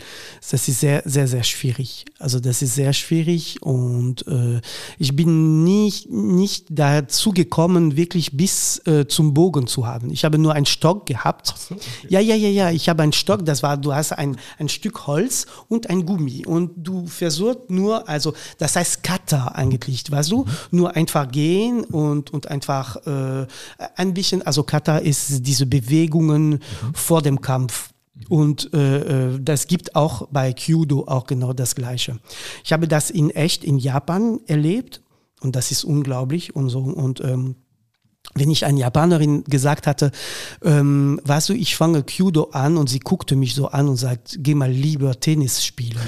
das 0.50 0.68
ist 0.68 0.80
sehr, 0.80 1.00
sehr, 1.06 1.26
sehr 1.26 1.42
schwierig. 1.42 2.04
Also 2.18 2.38
das 2.38 2.60
ist 2.60 2.74
sehr 2.74 2.92
schwierig 2.92 3.62
und 3.62 4.26
äh, 4.26 4.60
ich 4.98 5.16
bin 5.16 5.64
nicht, 5.64 6.10
nicht 6.10 6.66
dazu 6.68 7.32
gekommen, 7.32 7.96
wirklich 7.96 8.36
bis 8.36 8.86
äh, 8.86 9.06
zum 9.06 9.32
Bogen 9.32 9.66
zu 9.66 9.86
haben. 9.86 10.12
Ich 10.12 10.26
habe 10.26 10.36
nur 10.36 10.52
einen 10.52 10.66
Stock 10.66 11.06
gehabt. 11.06 11.54
So, 11.56 11.76
okay. 11.76 11.84
Ja, 12.10 12.20
ja, 12.20 12.34
ja, 12.34 12.50
ja. 12.50 12.70
Ich 12.70 12.90
habe 12.90 13.02
einen 13.02 13.14
Stock, 13.14 13.42
das 13.46 13.62
war, 13.62 13.78
du 13.78 13.94
hast 13.94 14.12
ein, 14.12 14.36
ein 14.58 14.68
Stück 14.68 15.06
Holz 15.06 15.46
und 15.68 15.88
ein 15.88 16.04
Gummi 16.04 16.44
und 16.44 16.72
du 16.76 17.06
versuchst 17.06 17.70
nur, 17.70 18.06
also 18.06 18.34
das 18.58 18.76
heißt 18.76 19.02
Kata 19.02 19.52
eigentlich, 19.54 20.04
weißt 20.10 20.30
du? 20.30 20.44
Mhm. 20.44 20.50
Nur 20.72 20.94
einfach 20.94 21.26
gehen 21.30 21.84
und, 21.84 22.34
und 22.34 22.48
einfach 22.48 22.96
äh, 23.06 23.46
ein 23.96 24.12
bisschen, 24.12 24.42
also 24.42 24.62
Kata 24.62 24.98
ist 24.98 25.46
diese 25.46 25.64
Bewegungen 25.64 26.50
mhm. 26.50 26.58
vor 26.92 27.22
dem 27.22 27.40
Kampf 27.40 27.91
und 28.28 28.72
äh, 28.74 29.34
äh, 29.34 29.38
das 29.40 29.66
gibt 29.66 29.96
auch 29.96 30.28
bei 30.30 30.52
Kyudo 30.52 31.04
auch 31.06 31.26
genau 31.26 31.52
das 31.52 31.74
Gleiche. 31.74 32.18
Ich 32.64 32.72
habe 32.72 32.86
das 32.86 33.10
in 33.10 33.30
echt 33.30 33.64
in 33.64 33.78
Japan 33.78 34.40
erlebt 34.46 35.02
und 35.40 35.56
das 35.56 35.70
ist 35.70 35.84
unglaublich 35.84 36.54
und 36.54 36.68
so. 36.68 36.80
Und 36.80 37.20
ähm, 37.20 37.56
wenn 38.34 38.50
ich 38.50 38.64
eine 38.64 38.80
Japanerin 38.80 39.44
gesagt 39.44 39.86
hatte, 39.86 40.12
ähm, 40.62 41.20
weißt 41.24 41.50
du, 41.50 41.54
ich 41.54 41.76
fange 41.76 42.02
Kyudo 42.02 42.50
an 42.52 42.76
und 42.76 42.88
sie 42.88 43.00
guckte 43.00 43.34
mich 43.34 43.54
so 43.54 43.68
an 43.68 43.88
und 43.88 43.96
sagt, 43.96 44.38
geh 44.40 44.54
mal 44.54 44.70
lieber 44.70 45.18
Tennis 45.18 45.64
spielen. 45.64 46.00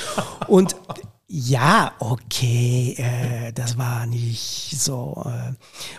und 0.48 0.76
ja, 1.34 1.94
okay, 1.98 2.94
äh, 2.98 3.52
das 3.54 3.78
war 3.78 4.04
nicht 4.04 4.74
so. 4.78 5.24
Äh. 5.24 5.54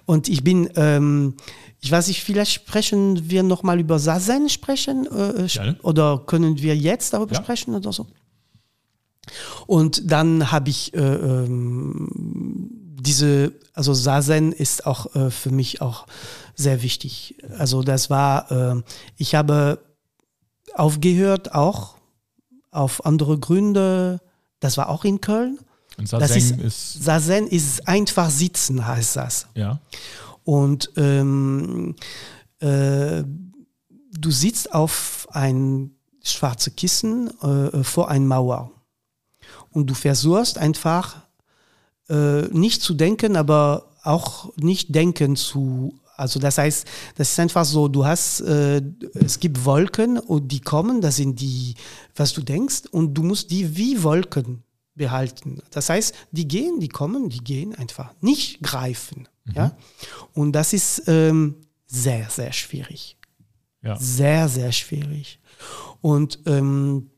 Und 0.06 0.30
ich 0.30 0.44
bin, 0.44 0.70
ähm, 0.76 1.38
ich 1.82 1.90
weiß 1.92 2.08
nicht, 2.10 2.22
vielleicht 2.22 2.52
sprechen 2.52 3.32
wir 3.32 3.42
nochmal 3.42 3.80
über 3.80 3.98
Sazen 3.98 4.48
sprechen 4.48 5.08
äh, 5.08 5.48
ja. 5.48 5.74
oder 5.82 6.22
können 6.28 6.60
wir 6.60 6.78
jetzt 6.78 7.14
darüber 7.14 7.34
ja. 7.34 7.42
sprechen 7.42 7.74
oder 7.74 7.92
so? 7.92 8.06
Und 9.66 10.12
dann 10.12 10.52
habe 10.52 10.70
ich 10.70 10.94
äh, 10.94 11.00
ähm, 11.00 12.10
diese, 13.02 13.54
also 13.74 13.96
Sazen 13.96 14.52
ist 14.52 14.86
auch 14.86 15.16
äh, 15.16 15.32
für 15.32 15.50
mich 15.50 15.82
auch 15.82 16.06
sehr 16.54 16.84
wichtig. 16.84 17.38
Also 17.58 17.82
das 17.82 18.12
war, 18.12 18.52
äh, 18.52 18.84
ich 19.18 19.34
habe 19.34 19.80
aufgehört 20.76 21.56
auch 21.56 21.96
auf 22.70 23.04
andere 23.04 23.40
Gründe. 23.40 24.22
Das 24.64 24.78
war 24.78 24.88
auch 24.90 25.04
in 25.04 25.20
Köln. 25.20 25.60
Und 25.98 26.08
Sazen 26.08 26.38
ist, 26.38 26.52
ist 26.62 27.04
Sazen 27.04 27.48
ist 27.48 27.86
einfach 27.88 28.30
sitzen, 28.30 28.88
heißt 28.88 29.18
das. 29.18 29.48
Ja. 29.56 29.80
Und 30.46 30.92
ähm, 30.96 31.96
äh, 32.60 33.24
du 33.24 34.32
sitzt 34.32 34.74
auf 34.74 35.28
ein 35.32 35.92
schwarzes 36.24 36.76
Kissen 36.78 37.30
äh, 37.42 37.84
vor 37.84 38.10
einer 38.10 38.26
Mauer. 38.26 38.72
Und 39.72 39.88
du 39.88 39.94
versuchst 39.94 40.58
einfach 40.58 41.18
äh, 42.10 42.44
nicht 42.44 42.82
zu 42.82 42.94
denken, 42.94 43.36
aber 43.36 43.90
auch 44.04 44.56
nicht 44.56 44.96
denken 44.96 45.36
zu. 45.36 46.00
Also 46.16 46.40
das 46.40 46.58
heißt, 46.58 46.88
das 47.16 47.32
ist 47.32 47.40
einfach 47.40 47.66
so, 47.66 47.88
du 47.88 48.06
hast, 48.06 48.42
äh, 48.42 48.82
es 49.14 49.40
gibt 49.40 49.66
Wolken 49.66 50.20
und 50.20 50.52
die 50.52 50.60
kommen, 50.60 51.02
das 51.02 51.16
sind 51.18 51.40
die, 51.40 51.76
was 52.16 52.34
du 52.34 52.42
denkst, 52.42 52.84
und 52.92 53.14
du 53.14 53.24
musst 53.24 53.52
die 53.52 53.76
wie 53.76 54.04
Wolken 54.04 54.64
behalten. 54.96 55.62
Das 55.72 55.90
heißt, 55.90 56.14
die 56.32 56.48
gehen, 56.48 56.80
die 56.80 56.90
kommen, 56.90 57.30
die 57.30 57.44
gehen 57.44 57.74
einfach. 57.76 58.14
Nicht 58.22 58.62
greifen. 58.62 59.28
Mhm. 59.46 59.54
Ja? 59.56 59.78
Und 60.34 60.52
das 60.52 60.74
ist 60.74 61.04
ähm, 61.08 61.56
sehr, 61.88 62.30
sehr 62.30 62.54
schwierig. 62.54 63.18
Ja. 63.82 63.96
Sehr, 63.98 64.48
sehr 64.50 64.72
schwierig. 64.72 65.40
Und 66.02 66.40
ähm, 66.46 67.10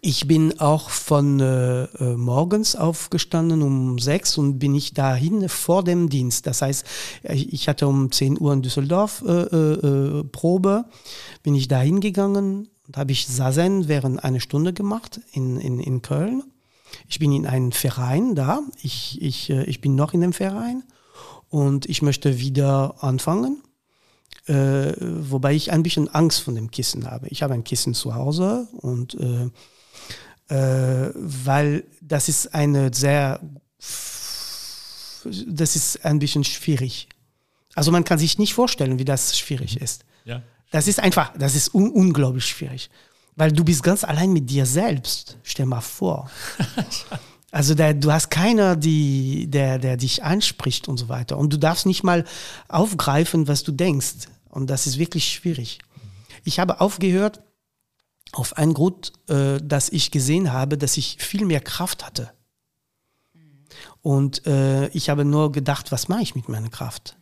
ich 0.00 0.26
bin 0.26 0.60
auch 0.60 0.90
von 0.90 1.40
äh, 1.40 1.84
äh, 1.84 2.16
morgens 2.16 2.76
aufgestanden 2.76 3.62
um 3.62 3.98
sechs 3.98 4.38
und 4.38 4.58
bin 4.58 4.74
ich 4.74 4.94
dahin 4.94 5.48
vor 5.48 5.82
dem 5.82 6.08
Dienst. 6.08 6.46
Das 6.46 6.62
heißt, 6.62 6.86
ich 7.24 7.68
hatte 7.68 7.88
um 7.88 8.12
10 8.12 8.40
Uhr 8.40 8.52
in 8.52 8.62
Düsseldorf 8.62 9.24
äh, 9.26 9.32
äh, 9.32 10.20
äh, 10.20 10.24
Probe, 10.24 10.84
bin 11.42 11.54
ich 11.54 11.68
dahin 11.68 12.00
gegangen 12.00 12.68
und 12.86 12.96
habe 12.96 13.12
ich 13.12 13.26
Sazen 13.26 13.88
während 13.88 14.22
einer 14.22 14.40
Stunde 14.40 14.72
gemacht 14.72 15.20
in, 15.32 15.58
in, 15.58 15.80
in 15.80 16.02
Köln. 16.02 16.44
Ich 17.08 17.18
bin 17.18 17.32
in 17.32 17.46
einem 17.46 17.72
Verein 17.72 18.34
da. 18.34 18.60
Ich, 18.82 19.20
ich, 19.20 19.50
äh, 19.50 19.64
ich 19.64 19.80
bin 19.80 19.94
noch 19.94 20.14
in 20.14 20.20
dem 20.20 20.32
Verein 20.32 20.84
und 21.48 21.86
ich 21.86 22.02
möchte 22.02 22.38
wieder 22.38 23.02
anfangen. 23.02 23.62
Wobei 24.50 25.54
ich 25.54 25.72
ein 25.72 25.82
bisschen 25.82 26.08
Angst 26.08 26.40
von 26.40 26.54
dem 26.54 26.70
Kissen 26.70 27.10
habe. 27.10 27.28
Ich 27.28 27.42
habe 27.42 27.52
ein 27.52 27.64
Kissen 27.64 27.92
zu 27.92 28.14
Hause 28.14 28.66
und 28.80 29.14
weil 30.48 31.84
das 32.00 32.28
ist 32.28 32.54
eine 32.54 32.90
sehr, 32.94 33.40
das 35.46 35.76
ist 35.76 36.04
ein 36.04 36.18
bisschen 36.18 36.44
schwierig. 36.44 37.08
Also 37.74 37.92
man 37.92 38.04
kann 38.04 38.18
sich 38.18 38.38
nicht 38.38 38.54
vorstellen, 38.54 38.98
wie 38.98 39.04
das 39.04 39.38
schwierig 39.38 39.80
ist. 39.80 40.04
Ja. 40.24 40.42
Das 40.70 40.88
ist 40.88 41.00
einfach, 41.00 41.32
das 41.38 41.54
ist 41.54 41.74
un 41.74 41.90
unglaublich 41.90 42.46
schwierig. 42.46 42.90
Weil 43.36 43.52
du 43.52 43.62
bist 43.62 43.82
ganz 43.82 44.04
allein 44.04 44.32
mit 44.32 44.50
dir 44.50 44.66
selbst. 44.66 45.38
Stell 45.42 45.66
mal 45.66 45.80
vor. 45.80 46.30
Also 47.50 47.74
der, 47.74 47.94
du 47.94 48.12
hast 48.12 48.30
keiner, 48.30 48.76
die, 48.76 49.46
der, 49.46 49.78
der 49.78 49.96
dich 49.96 50.22
anspricht 50.22 50.86
und 50.86 50.98
so 50.98 51.08
weiter. 51.08 51.38
Und 51.38 51.50
du 51.52 51.56
darfst 51.56 51.86
nicht 51.86 52.04
mal 52.04 52.24
aufgreifen, 52.68 53.48
was 53.48 53.62
du 53.62 53.72
denkst. 53.72 54.28
Und 54.50 54.68
das 54.68 54.86
ist 54.86 54.98
wirklich 54.98 55.28
schwierig. 55.32 55.78
Ich 56.44 56.58
habe 56.58 56.80
aufgehört 56.80 57.40
auf 58.32 58.56
einen 58.56 58.74
Grund, 58.74 59.12
äh, 59.28 59.58
dass 59.62 59.88
ich 59.88 60.10
gesehen 60.10 60.52
habe, 60.52 60.78
dass 60.78 60.96
ich 60.96 61.16
viel 61.18 61.44
mehr 61.44 61.60
Kraft 61.60 62.04
hatte. 62.04 62.30
Und 64.02 64.46
äh, 64.46 64.88
ich 64.88 65.10
habe 65.10 65.24
nur 65.24 65.52
gedacht, 65.52 65.92
was 65.92 66.08
mache 66.08 66.22
ich 66.22 66.34
mit 66.34 66.48
meiner 66.48 66.68
Kraft? 66.68 67.16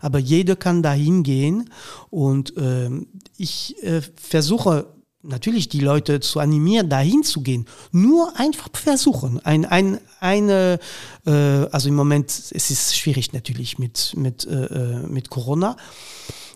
Aber 0.00 0.18
jeder 0.18 0.54
kann 0.54 0.82
da 0.82 0.92
hingehen 0.92 1.70
und 2.10 2.56
äh, 2.56 2.90
ich 3.36 3.82
äh, 3.82 4.02
versuche 4.14 4.86
natürlich 5.24 5.68
die 5.68 5.80
Leute 5.80 6.20
zu 6.20 6.40
animieren, 6.40 6.90
dahin 6.90 7.22
zu 7.22 7.40
gehen. 7.40 7.66
Nur 7.90 8.38
einfach 8.38 8.68
versuchen. 8.74 9.40
Ein, 9.44 9.64
ein, 9.64 9.98
eine, 10.20 10.78
äh, 11.24 11.30
also 11.30 11.88
im 11.88 11.94
Moment, 11.94 12.30
es 12.30 12.70
ist 12.70 12.96
schwierig 12.96 13.32
natürlich 13.32 13.78
mit, 13.78 14.12
mit, 14.16 14.46
äh, 14.46 14.66
äh 14.66 15.06
mit 15.06 15.30
Corona, 15.30 15.76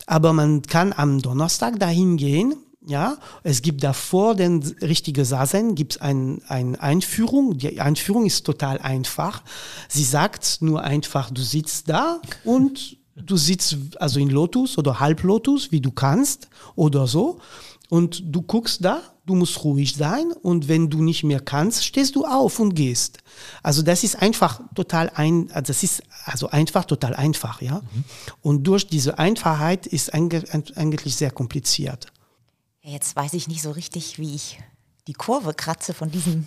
aber 0.05 0.33
man 0.33 0.61
kann 0.61 0.93
am 0.93 1.21
Donnerstag 1.21 1.79
dahin 1.79 2.17
gehen. 2.17 2.55
Ja, 2.87 3.17
es 3.43 3.61
gibt 3.61 3.83
davor 3.83 4.35
den 4.35 4.63
richtigen 4.81 5.25
Sasen, 5.25 5.75
gibt 5.75 5.95
es 5.95 6.01
ein, 6.01 6.41
eine 6.47 6.81
Einführung. 6.81 7.57
Die 7.57 7.81
Einführung 7.81 8.25
ist 8.25 8.45
total 8.45 8.79
einfach. 8.79 9.43
Sie 9.89 10.05
sagt 10.05 10.61
nur 10.61 10.81
einfach, 10.81 11.29
du 11.29 11.41
sitzt 11.41 11.89
da 11.89 12.21
und 12.45 12.97
du 13.17 13.35
sitzt 13.35 13.77
also 13.97 14.19
in 14.19 14.29
Lotus 14.29 14.77
oder 14.77 14.99
Halblotus, 14.99 15.73
wie 15.73 15.81
du 15.81 15.91
kannst 15.91 16.47
oder 16.75 17.05
so. 17.05 17.39
Und 17.89 18.21
du 18.23 18.43
guckst 18.43 18.85
da, 18.85 19.01
du 19.25 19.35
musst 19.35 19.63
ruhig 19.63 19.95
sein 19.95 20.31
und 20.31 20.67
wenn 20.67 20.89
du 20.89 21.01
nicht 21.01 21.23
mehr 21.23 21.39
kannst, 21.39 21.83
stehst 21.83 22.15
du 22.15 22.23
auf 22.23 22.59
und 22.59 22.75
gehst. 22.75 23.17
Also 23.61 23.81
das 23.81 24.03
ist 24.03 24.21
einfach 24.21 24.61
total 24.75 25.11
ein, 25.15 25.51
also 25.51 25.67
das 25.67 25.83
ist 25.83 26.03
also 26.23 26.49
einfach 26.49 26.85
total 26.85 27.15
einfach, 27.15 27.61
ja. 27.61 27.81
Mhm. 27.81 28.03
Und 28.41 28.63
durch 28.63 28.87
diese 28.87 29.17
Einfachheit 29.19 29.85
ist 29.87 30.13
eigentlich 30.13 31.15
sehr 31.15 31.31
kompliziert. 31.31 32.11
Jetzt 32.81 33.15
weiß 33.15 33.33
ich 33.33 33.47
nicht 33.47 33.61
so 33.61 33.71
richtig, 33.71 34.17
wie 34.19 34.35
ich 34.35 34.59
die 35.07 35.13
Kurve 35.13 35.55
kratze 35.55 35.93
von 35.93 36.11
diesem. 36.11 36.45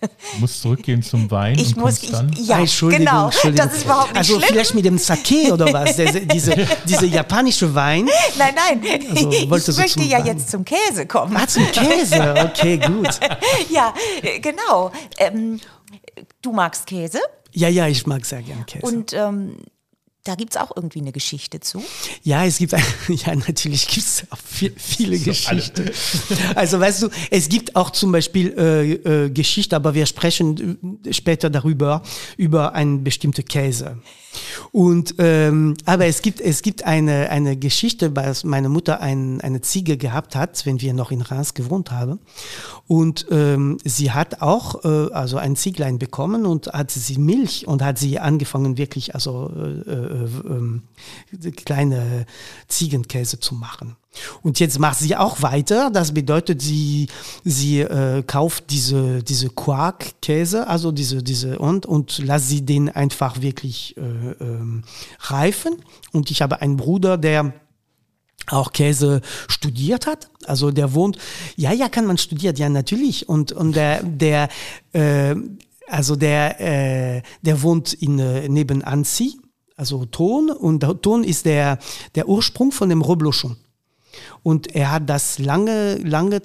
Du 0.00 0.40
musst 0.40 0.60
zurückgehen 0.60 1.02
zum 1.02 1.30
Wein. 1.30 1.58
Ich 1.58 1.74
muss, 1.74 2.02
ich, 2.02 2.10
dann? 2.10 2.30
ja, 2.34 2.58
Entschuldigung, 2.58 3.06
genau, 3.06 3.24
Entschuldigung. 3.26 3.66
das 3.66 3.76
ist 3.78 3.84
überhaupt 3.84 4.08
nicht 4.08 4.16
Also 4.18 4.34
schlimm. 4.36 4.48
vielleicht 4.50 4.74
mit 4.74 4.84
dem 4.84 4.98
Sake 4.98 5.52
oder 5.52 5.72
was, 5.72 5.96
der, 5.96 6.12
diese, 6.20 6.54
diese 6.86 7.06
japanische 7.06 7.74
Wein. 7.74 8.08
Nein, 8.36 8.54
nein, 8.54 9.06
also, 9.08 9.30
ich 9.70 9.78
möchte 9.78 10.02
ja 10.02 10.18
Wein? 10.18 10.26
jetzt 10.26 10.50
zum 10.50 10.64
Käse 10.66 11.06
kommen. 11.06 11.34
Ah, 11.36 11.46
zum 11.46 11.66
Käse, 11.72 12.34
okay, 12.44 12.76
gut. 12.76 13.18
ja, 13.70 13.94
genau. 14.42 14.92
Ähm, 15.18 15.58
du 16.42 16.52
magst 16.52 16.86
Käse? 16.86 17.20
Ja, 17.52 17.68
ja, 17.68 17.88
ich 17.88 18.06
mag 18.06 18.26
sehr 18.26 18.42
gern 18.42 18.66
Käse. 18.66 18.84
Und 18.84 19.12
ähm, 19.14 19.56
da 20.24 20.34
gibt 20.34 20.54
es 20.54 20.60
auch 20.60 20.72
irgendwie 20.74 21.00
eine 21.00 21.12
Geschichte 21.12 21.60
zu. 21.60 21.84
Ja, 22.22 22.44
es 22.46 22.58
gibt, 22.58 22.72
ja, 23.08 23.34
natürlich 23.36 23.86
gibt 23.86 24.06
es 24.06 24.24
auch 24.30 24.38
viel, 24.38 24.72
viele 24.76 25.18
so 25.18 25.24
Geschichten. 25.26 25.90
Also, 26.54 26.80
weißt 26.80 27.02
du, 27.02 27.10
es 27.30 27.48
gibt 27.50 27.76
auch 27.76 27.90
zum 27.90 28.10
Beispiel 28.10 28.54
äh, 28.58 28.92
äh, 28.92 29.30
Geschichte, 29.30 29.76
aber 29.76 29.94
wir 29.94 30.06
sprechen 30.06 31.00
äh, 31.04 31.12
später 31.12 31.50
darüber, 31.50 32.02
über 32.38 32.72
einen 32.72 33.04
bestimmten 33.04 33.44
Käse. 33.44 33.98
Und 34.72 35.14
ähm, 35.18 35.74
aber 35.84 36.06
es 36.06 36.22
gibt 36.22 36.40
es 36.40 36.62
gibt 36.62 36.84
eine 36.84 37.30
eine 37.30 37.56
Geschichte, 37.56 38.14
weil 38.16 38.34
meine 38.44 38.68
Mutter 38.68 39.00
ein, 39.00 39.40
eine 39.40 39.60
Ziege 39.60 39.96
gehabt 39.96 40.36
hat, 40.36 40.66
wenn 40.66 40.80
wir 40.80 40.94
noch 40.94 41.10
in 41.10 41.20
Reims 41.20 41.54
gewohnt 41.54 41.90
haben. 41.90 42.18
Und 42.86 43.26
ähm, 43.30 43.78
sie 43.84 44.10
hat 44.12 44.42
auch 44.42 44.84
äh, 44.84 45.12
also 45.12 45.36
ein 45.36 45.56
Zieglein 45.56 45.98
bekommen 45.98 46.46
und 46.46 46.68
hat 46.68 46.90
sie 46.90 47.18
Milch 47.18 47.66
und 47.66 47.82
hat 47.82 47.98
sie 47.98 48.18
angefangen 48.18 48.76
wirklich 48.76 49.14
also 49.14 49.50
äh, 49.56 49.90
äh, 49.92 51.46
äh, 51.46 51.50
kleine 51.52 52.26
Ziegenkäse 52.68 53.40
zu 53.40 53.54
machen. 53.54 53.96
Und 54.42 54.60
jetzt 54.60 54.78
macht 54.78 54.98
sie 54.98 55.16
auch 55.16 55.42
weiter. 55.42 55.90
Das 55.90 56.12
bedeutet, 56.12 56.62
sie, 56.62 57.08
sie 57.44 57.80
äh, 57.80 58.22
kauft 58.22 58.70
diese, 58.70 59.22
diese 59.22 59.48
Quarkkäse, 59.48 60.66
also 60.66 60.92
diese, 60.92 61.22
diese 61.22 61.58
und, 61.58 61.86
und 61.86 62.18
lässt 62.18 62.48
sie 62.48 62.64
den 62.64 62.88
einfach 62.88 63.40
wirklich 63.40 63.96
äh, 63.96 64.00
ähm, 64.00 64.84
reifen. 65.20 65.76
Und 66.12 66.30
ich 66.30 66.42
habe 66.42 66.60
einen 66.60 66.76
Bruder, 66.76 67.18
der 67.18 67.54
auch 68.48 68.72
Käse 68.72 69.20
studiert 69.48 70.06
hat. 70.06 70.28
Also 70.44 70.70
der 70.70 70.94
wohnt, 70.94 71.18
ja, 71.56 71.72
ja, 71.72 71.88
kann 71.88 72.06
man 72.06 72.18
studiert, 72.18 72.58
ja, 72.58 72.68
natürlich. 72.68 73.28
Und, 73.28 73.52
und 73.52 73.74
der, 73.74 74.02
der, 74.02 74.48
äh, 74.92 75.34
also 75.88 76.16
der, 76.16 76.60
äh, 76.60 77.22
der 77.42 77.62
wohnt 77.62 77.92
in, 77.94 78.18
äh, 78.18 78.48
neben 78.48 78.82
Annecy, 78.82 79.38
also 79.76 80.04
Ton. 80.04 80.50
Und 80.50 80.80
Ton 81.02 81.24
ist 81.24 81.46
der, 81.46 81.78
der 82.14 82.28
Ursprung 82.28 82.72
von 82.72 82.88
dem 82.88 83.02
Reblochon. 83.02 83.56
Und 84.42 84.74
er 84.74 84.92
hat 84.92 85.08
das 85.08 85.38
lange, 85.38 85.96
lange, 85.96 86.42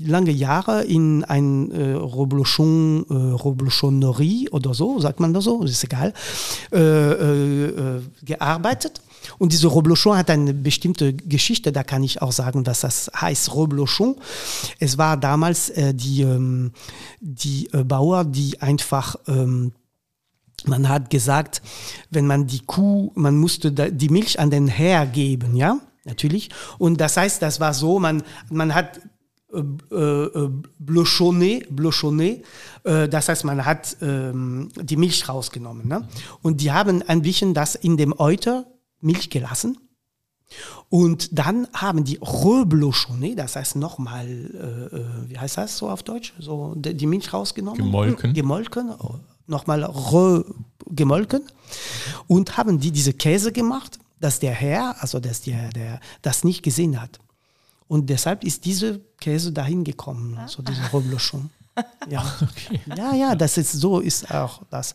lange 0.00 0.30
Jahre 0.30 0.84
in 0.84 1.24
ein 1.24 1.70
äh, 1.70 1.92
Roblochon, 1.92 3.04
äh, 3.10 3.14
Roblochonerie 3.32 4.48
oder 4.50 4.72
so, 4.72 4.98
sagt 5.00 5.20
man 5.20 5.34
das 5.34 5.44
so, 5.44 5.62
ist 5.62 5.84
egal, 5.84 6.14
äh, 6.72 6.78
äh, 6.78 7.64
äh, 7.66 8.02
gearbeitet. 8.22 9.02
Und 9.38 9.52
diese 9.52 9.68
Roblochon 9.68 10.16
hat 10.16 10.30
eine 10.30 10.54
bestimmte 10.54 11.12
Geschichte, 11.12 11.72
da 11.72 11.82
kann 11.82 12.02
ich 12.02 12.22
auch 12.22 12.32
sagen, 12.32 12.64
dass 12.64 12.80
das 12.80 13.10
heißt 13.14 13.54
Roblochon. 13.54 14.16
Es 14.78 14.98
war 14.98 15.16
damals 15.16 15.70
äh, 15.70 15.94
die, 15.94 16.22
ähm, 16.22 16.72
die 17.20 17.68
äh, 17.72 17.84
Bauer, 17.84 18.24
die 18.24 18.60
einfach 18.62 19.16
ähm, 19.26 19.72
man 20.66 20.88
hat 20.88 21.10
gesagt, 21.10 21.60
wenn 22.10 22.26
man 22.26 22.46
die 22.46 22.60
Kuh, 22.60 23.10
man 23.14 23.36
musste 23.36 23.70
die 23.70 24.08
Milch 24.08 24.38
an 24.40 24.50
den 24.50 24.66
Herr 24.66 25.04
geben, 25.04 25.56
ja 25.56 25.78
natürlich. 26.04 26.50
Und 26.78 27.00
das 27.00 27.16
heißt, 27.16 27.42
das 27.42 27.60
war 27.60 27.74
so, 27.74 27.98
man, 27.98 28.22
man 28.50 28.74
hat 28.74 29.00
äh, 29.54 29.60
äh, 29.94 30.50
blochonné, 30.80 31.66
blochonné, 31.68 32.42
äh, 32.82 33.08
das 33.08 33.28
heißt, 33.28 33.44
man 33.44 33.64
hat 33.64 33.96
ähm, 34.02 34.68
die 34.74 34.96
Milch 34.96 35.28
rausgenommen. 35.28 35.86
Ne? 35.86 36.08
Und 36.42 36.60
die 36.60 36.72
haben 36.72 37.02
ein 37.02 37.22
bisschen 37.22 37.54
das 37.54 37.74
in 37.74 37.96
dem 37.96 38.14
Euter 38.18 38.66
Milch 39.00 39.30
gelassen. 39.30 39.78
Und 40.88 41.38
dann 41.38 41.68
haben 41.72 42.04
die 42.04 42.18
reblochonné, 42.18 43.34
das 43.34 43.56
heißt 43.56 43.76
nochmal, 43.76 44.26
äh, 44.26 44.96
äh, 44.96 45.04
wie 45.28 45.38
heißt 45.38 45.56
das 45.58 45.78
so 45.78 45.88
auf 45.88 46.02
Deutsch? 46.02 46.32
So 46.38 46.74
die 46.76 47.06
Milch 47.06 47.32
rausgenommen. 47.32 47.78
Gemolken. 47.78 48.34
Gemolken, 48.34 48.92
nochmal 49.46 49.88
gemolken. 50.90 51.42
Und 52.26 52.56
haben 52.56 52.78
die 52.80 52.90
diese 52.90 53.12
Käse 53.12 53.52
gemacht 53.52 53.98
dass 54.24 54.40
der 54.40 54.52
Herr, 54.52 54.96
also 55.00 55.20
dass 55.20 55.42
der, 55.42 55.68
der 55.68 56.00
das 56.22 56.44
nicht 56.44 56.62
gesehen 56.62 56.98
hat. 57.00 57.20
Und 57.86 58.08
deshalb 58.08 58.42
ist 58.42 58.64
diese 58.64 59.02
Käse 59.20 59.52
dahin 59.52 59.84
gekommen, 59.84 60.40
so 60.46 60.62
diese 60.62 60.80
Reblochon. 60.92 61.50
Ja. 62.08 62.24
Okay. 62.40 62.80
ja, 62.96 63.14
ja, 63.16 63.34
das 63.34 63.58
ist 63.58 63.72
so 63.72 63.98
ist 63.98 64.30
auch 64.30 64.62
das. 64.70 64.94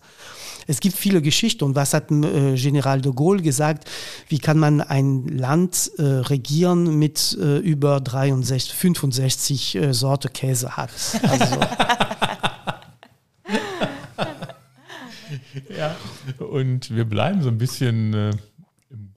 Es 0.66 0.80
gibt 0.80 0.96
viele 0.96 1.22
Geschichten. 1.22 1.66
Und 1.66 1.76
was 1.76 1.94
hat 1.94 2.10
äh, 2.10 2.56
General 2.56 3.02
de 3.02 3.12
Gaulle 3.14 3.42
gesagt? 3.42 3.90
Wie 4.30 4.40
kann 4.40 4.58
man 4.58 4.80
ein 4.80 5.28
Land 5.28 5.92
äh, 5.98 6.04
regieren 6.04 6.98
mit 6.98 7.38
äh, 7.38 7.58
über 7.58 8.00
63, 8.00 8.74
65 8.74 9.76
äh, 9.76 9.94
Sorte 9.94 10.30
Käse 10.30 10.78
hat? 10.78 10.92
Also, 11.22 11.60
ja. 15.78 15.98
Und 16.46 16.96
wir 16.96 17.04
bleiben 17.04 17.42
so 17.42 17.50
ein 17.50 17.58
bisschen 17.58 18.14
äh, 18.14 18.32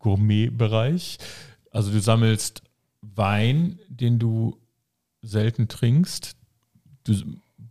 Gourmet-Bereich. 0.03 1.19
Also 1.71 1.91
du 1.91 2.01
sammelst 2.01 2.63
Wein, 3.01 3.81
den 3.89 4.19
du 4.19 4.59
selten 5.23 5.69
trinkst. 5.69 6.37
Du 7.05 7.15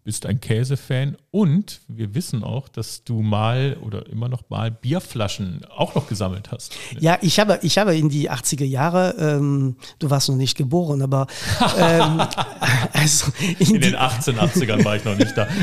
bist 0.04 0.26
ein 0.26 0.42
Käsefan 0.42 1.16
und 1.30 1.82
wir 1.88 2.16
wissen 2.16 2.44
auch, 2.44 2.68
dass 2.68 3.04
du 3.04 3.22
mal 3.22 3.78
oder 3.82 4.08
immer 4.08 4.30
noch 4.30 4.50
mal 4.50 4.72
Bierflaschen 4.72 5.62
auch 5.76 5.94
noch 5.94 6.08
gesammelt 6.08 6.52
hast. 6.52 6.74
Ja, 7.00 7.20
ich 7.22 7.40
habe, 7.40 7.60
ich 7.62 7.78
habe 7.78 7.96
in 7.96 8.10
die 8.10 8.32
80er 8.32 8.66
Jahre, 8.66 9.16
ähm, 9.20 9.76
du 10.00 10.10
warst 10.10 10.30
noch 10.30 10.36
nicht 10.36 10.58
geboren, 10.58 11.04
aber 11.04 11.28
ähm, 11.78 12.22
also 12.94 13.32
in, 13.60 13.76
in 13.76 13.82
den 13.82 13.96
1880ern 13.96 14.84
war 14.84 14.96
ich 14.96 15.06
noch 15.06 15.18
nicht 15.18 15.38
da. 15.38 15.48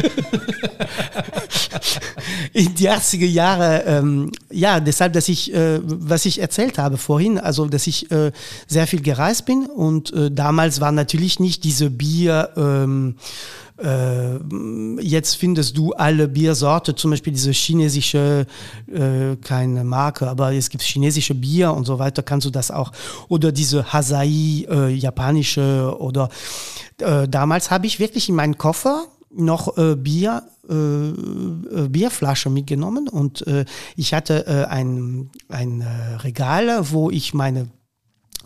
in 2.53 2.75
die 2.75 2.89
80er 2.89 3.27
Jahre, 3.27 3.83
ähm, 3.87 4.31
ja, 4.51 4.81
deshalb, 4.81 5.13
dass 5.15 5.29
ich, 5.29 5.53
äh, 5.53 5.81
was 5.83 6.25
ich 6.27 6.41
erzählt 6.41 6.79
habe 6.79 6.97
vorhin, 6.97 7.39
also 7.39 7.67
dass 7.67 7.87
ich 7.87 8.11
äh, 8.11 8.33
sehr 8.67 8.87
viel 8.87 9.03
gereist 9.03 9.47
bin 9.47 9.67
und 9.67 10.13
äh, 10.13 10.31
damals 10.31 10.81
war 10.81 10.93
natürlich 10.93 11.41
nicht 11.41 11.65
diese 11.65 11.91
Bier, 11.91 12.51
ähm, 12.57 13.17
äh, 13.17 13.68
jetzt 15.01 15.37
findest 15.37 15.77
du 15.77 15.93
alle 15.93 16.27
Biersorte, 16.27 16.95
zum 16.97 17.13
Beispiel 17.13 17.33
diese 17.33 17.53
chinesische, 17.53 18.47
äh, 18.93 19.37
keine 19.37 19.85
Marke, 19.85 20.29
aber 20.29 20.53
es 20.53 20.69
gibt 20.69 20.83
chinesische 20.83 21.35
Bier 21.35 21.73
und 21.73 21.85
so 21.85 21.99
weiter, 21.99 22.23
kannst 22.23 22.47
du 22.47 22.51
das 22.51 22.71
auch. 22.71 22.91
Oder 23.29 23.53
diese 23.53 23.93
Hasai, 23.93 24.67
äh, 24.69 24.89
japanische 24.89 25.97
oder 25.99 26.29
äh, 26.99 27.29
damals 27.29 27.71
habe 27.71 27.87
ich 27.87 28.01
wirklich 28.01 28.29
in 28.29 28.35
meinen 28.35 28.59
Koffer 28.59 29.07
noch 29.31 29.77
äh, 29.79 29.95
Bier, 29.95 30.43
äh, 30.69 30.75
äh, 30.75 31.89
Bierflasche 31.89 32.51
mitgenommen 32.51 33.09
und 33.09 33.47
äh, 33.47 33.65
ich 33.97 34.15
hatte 34.15 34.47
äh, 34.47 34.65
ein, 34.65 35.31
ein 35.49 35.83
äh, 35.83 36.15
Regal, 36.17 36.91
wo 36.91 37.11
ich 37.11 37.35
meine 37.35 37.69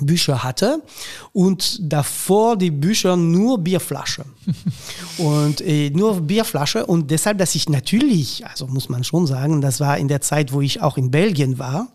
Bücher 0.01 0.43
hatte 0.43 0.83
und 1.33 1.79
davor 1.81 2.57
die 2.57 2.71
Bücher 2.71 3.17
nur 3.17 3.59
Bierflasche 3.59 4.25
und 5.19 5.61
äh, 5.61 5.91
nur 5.91 6.21
Bierflasche 6.21 6.87
und 6.87 7.11
deshalb, 7.11 7.39
dass 7.39 7.55
ich 7.55 7.69
natürlich, 7.69 8.47
also 8.47 8.67
muss 8.67 8.89
man 8.89 9.05
schon 9.05 9.27
sagen, 9.27 9.61
das 9.61 9.81
war 9.81 9.99
in 9.99 10.09
der 10.09 10.21
Zeit, 10.21 10.53
wo 10.53 10.61
ich 10.61 10.81
auch 10.81 10.97
in 10.97 11.11
Belgien 11.11 11.59
war 11.59 11.89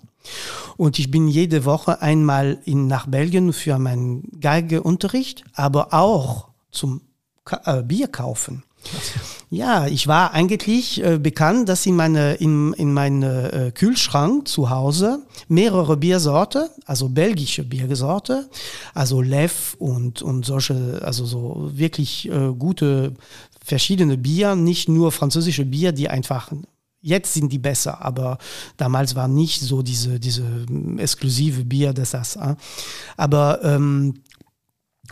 und 0.77 0.99
ich 0.99 1.09
bin 1.09 1.27
jede 1.27 1.65
Woche 1.65 2.01
einmal 2.01 2.59
in, 2.65 2.87
nach 2.87 3.07
Belgien 3.07 3.51
für 3.51 3.79
meinen 3.79 4.39
Geigeunterricht, 4.39 5.43
aber 5.53 5.93
auch 5.93 6.49
zum 6.71 7.01
Ka 7.45 7.61
äh, 7.65 7.83
Bier 7.83 8.07
kaufen. 8.07 8.63
Ja, 9.49 9.87
ich 9.87 10.07
war 10.07 10.33
eigentlich 10.33 11.01
äh, 11.01 11.17
bekannt, 11.17 11.69
dass 11.69 11.85
in 11.85 11.95
meine 11.95 12.33
in, 12.33 12.73
in 12.73 12.93
meinem 12.93 13.23
äh, 13.23 13.71
Kühlschrank 13.71 14.47
zu 14.47 14.69
Hause 14.69 15.19
mehrere 15.47 15.95
Biersorte, 15.95 16.69
also 16.85 17.07
belgische 17.07 17.63
Biersorte, 17.63 18.49
also 18.93 19.21
Lev 19.21 19.75
und 19.79 20.21
und 20.21 20.45
solche, 20.45 21.01
also 21.01 21.25
so 21.25 21.71
wirklich 21.73 22.29
äh, 22.29 22.51
gute 22.57 23.13
verschiedene 23.63 24.17
Bier, 24.17 24.55
nicht 24.55 24.89
nur 24.89 25.13
französische 25.13 25.65
Bier, 25.65 25.93
die 25.93 26.09
einfach 26.09 26.51
Jetzt 26.99 27.35
sind 27.35 27.53
die 27.53 27.59
besser, 27.59 28.03
aber 28.03 28.39
damals 28.75 29.15
war 29.15 29.27
nicht 29.27 29.61
so 29.61 29.83
diese, 29.83 30.19
diese 30.19 30.43
exklusive 30.97 31.63
Bier, 31.63 31.93
das 31.93 32.11
das. 32.11 32.35
Äh. 32.35 32.55
Aber 33.15 33.63
ähm, 33.63 34.15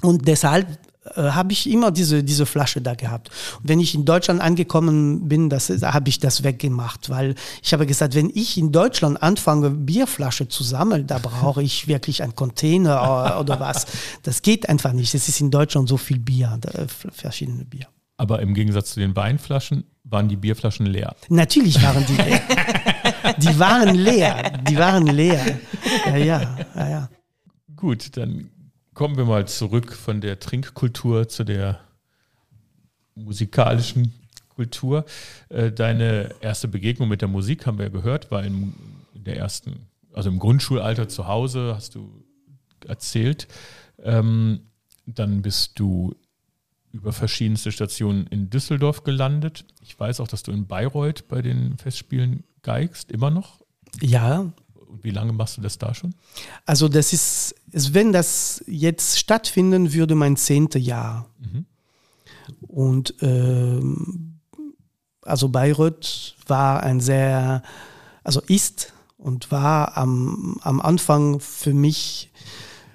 und 0.02 0.28
deshalb 0.28 0.68
äh, 1.16 1.22
habe 1.22 1.52
ich 1.54 1.70
immer 1.70 1.92
diese, 1.92 2.24
diese 2.24 2.46
Flasche 2.46 2.82
da 2.82 2.96
gehabt. 2.96 3.30
Und 3.60 3.70
wenn 3.70 3.80
ich 3.80 3.94
in 3.94 4.06
Deutschland 4.06 4.42
angekommen 4.42 5.28
bin, 5.28 5.50
das 5.50 5.70
habe 5.70 6.10
ich 6.10 6.20
das 6.20 6.44
weggemacht, 6.44 7.10
weil 7.10 7.36
ich 7.62 7.74
habe 7.74 7.86
gesagt, 7.86 8.16
wenn 8.16 8.32
ich 8.34 8.58
in 8.58 8.72
Deutschland 8.72 9.22
anfange, 9.22 9.70
Bierflasche 9.70 10.48
zu 10.48 10.64
sammeln, 10.64 11.06
da 11.06 11.20
brauche 11.20 11.62
ich 11.62 11.88
wirklich 11.88 12.24
einen 12.24 12.36
Container 12.36 13.38
oder 13.40 13.60
was. 13.60 13.86
Das 14.24 14.42
geht 14.42 14.68
einfach 14.68 14.94
nicht. 14.94 15.14
Es 15.14 15.30
ist 15.30 15.42
in 15.42 15.52
Deutschland 15.52 15.88
so 15.88 15.98
viel 15.98 16.20
Bier, 16.20 16.60
verschiedene 17.12 17.66
Bier. 17.66 17.88
Aber 18.18 18.42
im 18.42 18.54
Gegensatz 18.54 18.94
zu 18.94 19.00
den 19.00 19.16
Weinflaschen 19.16 19.84
waren 20.06 20.30
die 20.30 20.38
Bierflaschen 20.38 20.86
leer. 20.86 21.16
Natürlich 21.30 21.82
waren 21.84 22.06
die 22.06 22.16
leer. 22.16 22.42
die 23.38 23.60
waren 23.60 23.96
leer. 23.96 24.60
Die 24.68 24.78
waren 24.78 25.06
leer. 25.08 25.60
Ja, 26.08 26.16
ja, 26.16 26.58
ja, 26.76 26.90
ja. 26.90 27.10
Gut, 27.76 28.16
dann 28.16 28.50
kommen 28.96 29.18
wir 29.18 29.26
mal 29.26 29.48
zurück 29.48 29.94
von 29.94 30.22
der 30.22 30.40
Trinkkultur 30.40 31.28
zu 31.28 31.44
der 31.44 31.82
musikalischen 33.14 34.14
Kultur. 34.56 35.06
Äh, 35.50 35.72
deine 35.72 36.34
erste 36.40 36.68
Begegnung 36.68 37.10
mit 37.10 37.22
der 37.22 37.28
Musik 37.28 37.68
haben 37.68 37.78
wir 37.78 37.90
gehört, 37.90 38.32
war 38.32 38.44
in 38.44 38.74
der 39.14 39.38
ersten, 39.38 39.88
also 40.14 40.30
im 40.30 40.40
Grundschulalter 40.40 41.10
zu 41.10 41.28
Hause, 41.28 41.74
hast 41.76 41.96
du 41.96 42.10
erzählt. 42.88 43.48
Ähm, 44.02 44.62
dann 45.06 45.42
bist 45.42 45.78
du 45.78 46.16
über 46.94 47.12
verschiedenste 47.12 47.74
Stationen 47.74 48.26
in 48.28 48.50
Düsseldorf 48.50 49.04
gelandet. 49.04 49.66
Ich 49.82 50.00
weiß 50.00 50.22
auch, 50.22 50.28
dass 50.30 50.44
du 50.44 50.52
in 50.52 50.68
Bayreuth 50.68 51.28
bei 51.28 51.42
den 51.42 51.78
Festspielen 51.78 52.46
geigst, 52.64 53.12
immer 53.12 53.30
noch. 53.30 53.60
Ja. 54.02 54.54
Und 54.88 55.04
wie 55.04 55.12
lange 55.12 55.34
machst 55.34 55.58
du 55.58 55.62
das 55.62 55.78
da 55.78 55.94
schon? 55.94 56.16
Also 56.66 56.88
das 56.88 57.12
ist, 57.12 57.56
wenn 57.76 58.14
das 58.14 58.64
jetzt 58.68 59.20
stattfinden 59.20 59.94
würde, 59.94 60.16
mein 60.16 60.38
zehnte 60.38 60.80
Jahr. 60.80 61.30
Mhm. 61.40 61.66
Und 62.62 63.16
ähm, 63.22 64.40
also 65.22 65.50
Bayreuth 65.50 66.36
war 66.48 66.84
ein 66.84 67.02
sehr, 67.02 67.64
also 68.24 68.42
ist 68.48 68.94
und 69.18 69.52
war 69.52 69.98
am, 69.98 70.58
am 70.62 70.80
Anfang 70.80 71.40
für 71.40 71.74
mich 71.74 72.32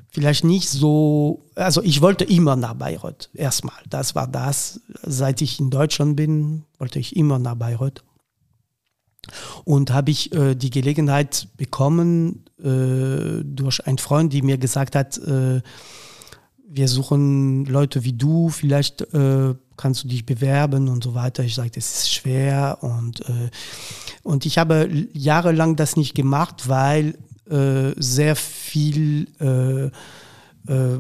vielleicht 0.09 0.45
nicht 0.45 0.69
so, 0.69 1.45
also 1.55 1.83
ich 1.83 2.01
wollte 2.01 2.25
immer 2.25 2.57
nach 2.57 2.75
Bayreuth, 2.75 3.31
erstmal. 3.35 3.83
Das 3.89 4.15
war 4.15 4.27
das. 4.27 4.81
Seit 5.03 5.43
ich 5.43 5.61
in 5.61 5.71
Deutschland 5.71 6.17
bin, 6.17 6.65
wollte 6.79 6.99
ich 6.99 7.17
immer 7.17 7.39
nach 7.39 7.55
Bayreuth. 7.55 8.03
Und 9.65 9.93
habe 9.93 10.11
ich 10.11 10.35
äh, 10.35 10.55
die 10.55 10.71
Gelegenheit 10.71 11.49
bekommen 11.57 12.45
äh, 12.59 13.45
durch 13.45 13.87
einen 13.87 13.99
Freund, 13.99 14.33
die 14.33 14.43
mir 14.43 14.59
gesagt 14.59 14.97
hat, 14.97 15.19
äh, 15.19 15.61
wir 16.73 16.89
suchen 16.89 17.65
Leute 17.67 18.05
wie 18.05 18.13
du, 18.13 18.49
vielleicht 18.49 19.03
äh, 19.13 19.55
kannst 19.77 20.05
du 20.05 20.09
dich 20.09 20.25
bewerben 20.25 20.89
und 20.89 21.03
so 21.03 21.15
weiter. 21.15 21.43
Ich 21.43 21.57
sagte, 21.57 21.79
es 21.79 22.03
ist 22.03 22.13
schwer 22.13 22.79
und, 22.81 23.29
äh, 23.29 23.51
und 24.23 24.47
ich 24.47 24.57
habe 24.59 24.89
jahrelang 25.13 25.77
das 25.77 25.97
nicht 25.97 26.15
gemacht, 26.15 26.69
weil 26.69 27.19
äh, 27.49 27.93
sehr 27.97 28.37
viel 28.37 29.93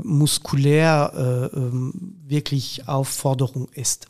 muskulär 0.02 1.12
äh, 1.14 1.56
ähm, 1.56 2.16
wirklich 2.26 2.88
Aufforderung 2.88 3.68
ist. 3.72 4.09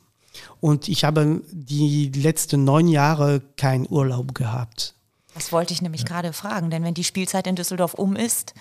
Und 0.61 0.89
ich 0.89 1.05
habe 1.05 1.43
die 1.51 2.11
letzten 2.11 2.65
neun 2.65 2.89
Jahre 2.89 3.41
keinen 3.57 3.87
Urlaub 3.89 4.35
gehabt. 4.35 4.95
Das 5.35 5.53
wollte 5.53 5.73
ich 5.73 5.83
nämlich 5.83 6.03
ja. 6.03 6.09
gerade 6.09 6.33
fragen, 6.33 6.71
denn 6.71 6.83
wenn 6.83 6.95
die 6.95 7.05
Spielzeit 7.05 7.47
in 7.47 7.57
Düsseldorf 7.57 7.95
um 7.95 8.17
ist, 8.17 8.55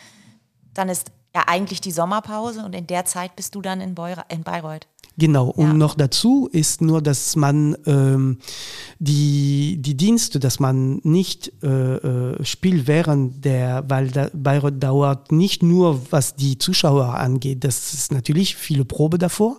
dann 0.73 0.89
ist 0.89 1.11
ja 1.36 1.43
eigentlich 1.47 1.82
die 1.82 1.91
Sommerpause 1.91 2.63
und 2.63 2.73
in 2.73 2.88
der 2.88 3.05
Zeit 3.05 3.36
bist 3.36 3.55
du 3.55 3.61
dann 3.61 3.82
in, 3.82 3.95
Beur 3.95 4.25
in 4.30 4.43
Bayreuth. 4.43 4.88
Genau, 5.17 5.49
und 5.49 5.67
ja. 5.67 5.73
noch 5.73 5.95
dazu 5.95 6.47
ist 6.49 6.80
nur, 6.82 7.01
dass 7.01 7.36
man 7.36 7.75
ähm, 7.86 8.38
die, 8.99 9.75
die 9.82 9.97
Dienste, 9.97 10.39
dass 10.39 10.61
man 10.61 11.01
nicht 11.03 11.51
äh, 11.61 11.67
äh, 11.67 12.45
spielt 12.45 12.88
während 12.88 13.43
der, 13.43 13.84
weil 13.89 14.07
der 14.07 14.32
Bayreuth 14.34 14.82
dauert 14.82 15.34
nicht 15.34 15.61
nur, 15.61 16.01
was 16.11 16.38
die 16.38 16.57
Zuschauer 16.57 17.15
angeht, 17.15 17.65
das 17.65 17.93
ist 17.93 18.13
natürlich 18.13 18.55
viele 18.55 18.86
Probe 18.86 19.17
davor. 19.17 19.57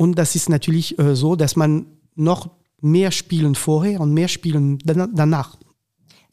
Und 0.00 0.16
das 0.16 0.34
ist 0.34 0.48
natürlich 0.48 0.98
äh, 0.98 1.14
so, 1.14 1.36
dass 1.36 1.56
man 1.56 1.84
noch 2.14 2.48
mehr 2.80 3.10
spielen 3.10 3.54
vorher 3.54 4.00
und 4.00 4.14
mehr 4.14 4.28
spielen 4.28 4.78
danach. 4.82 5.58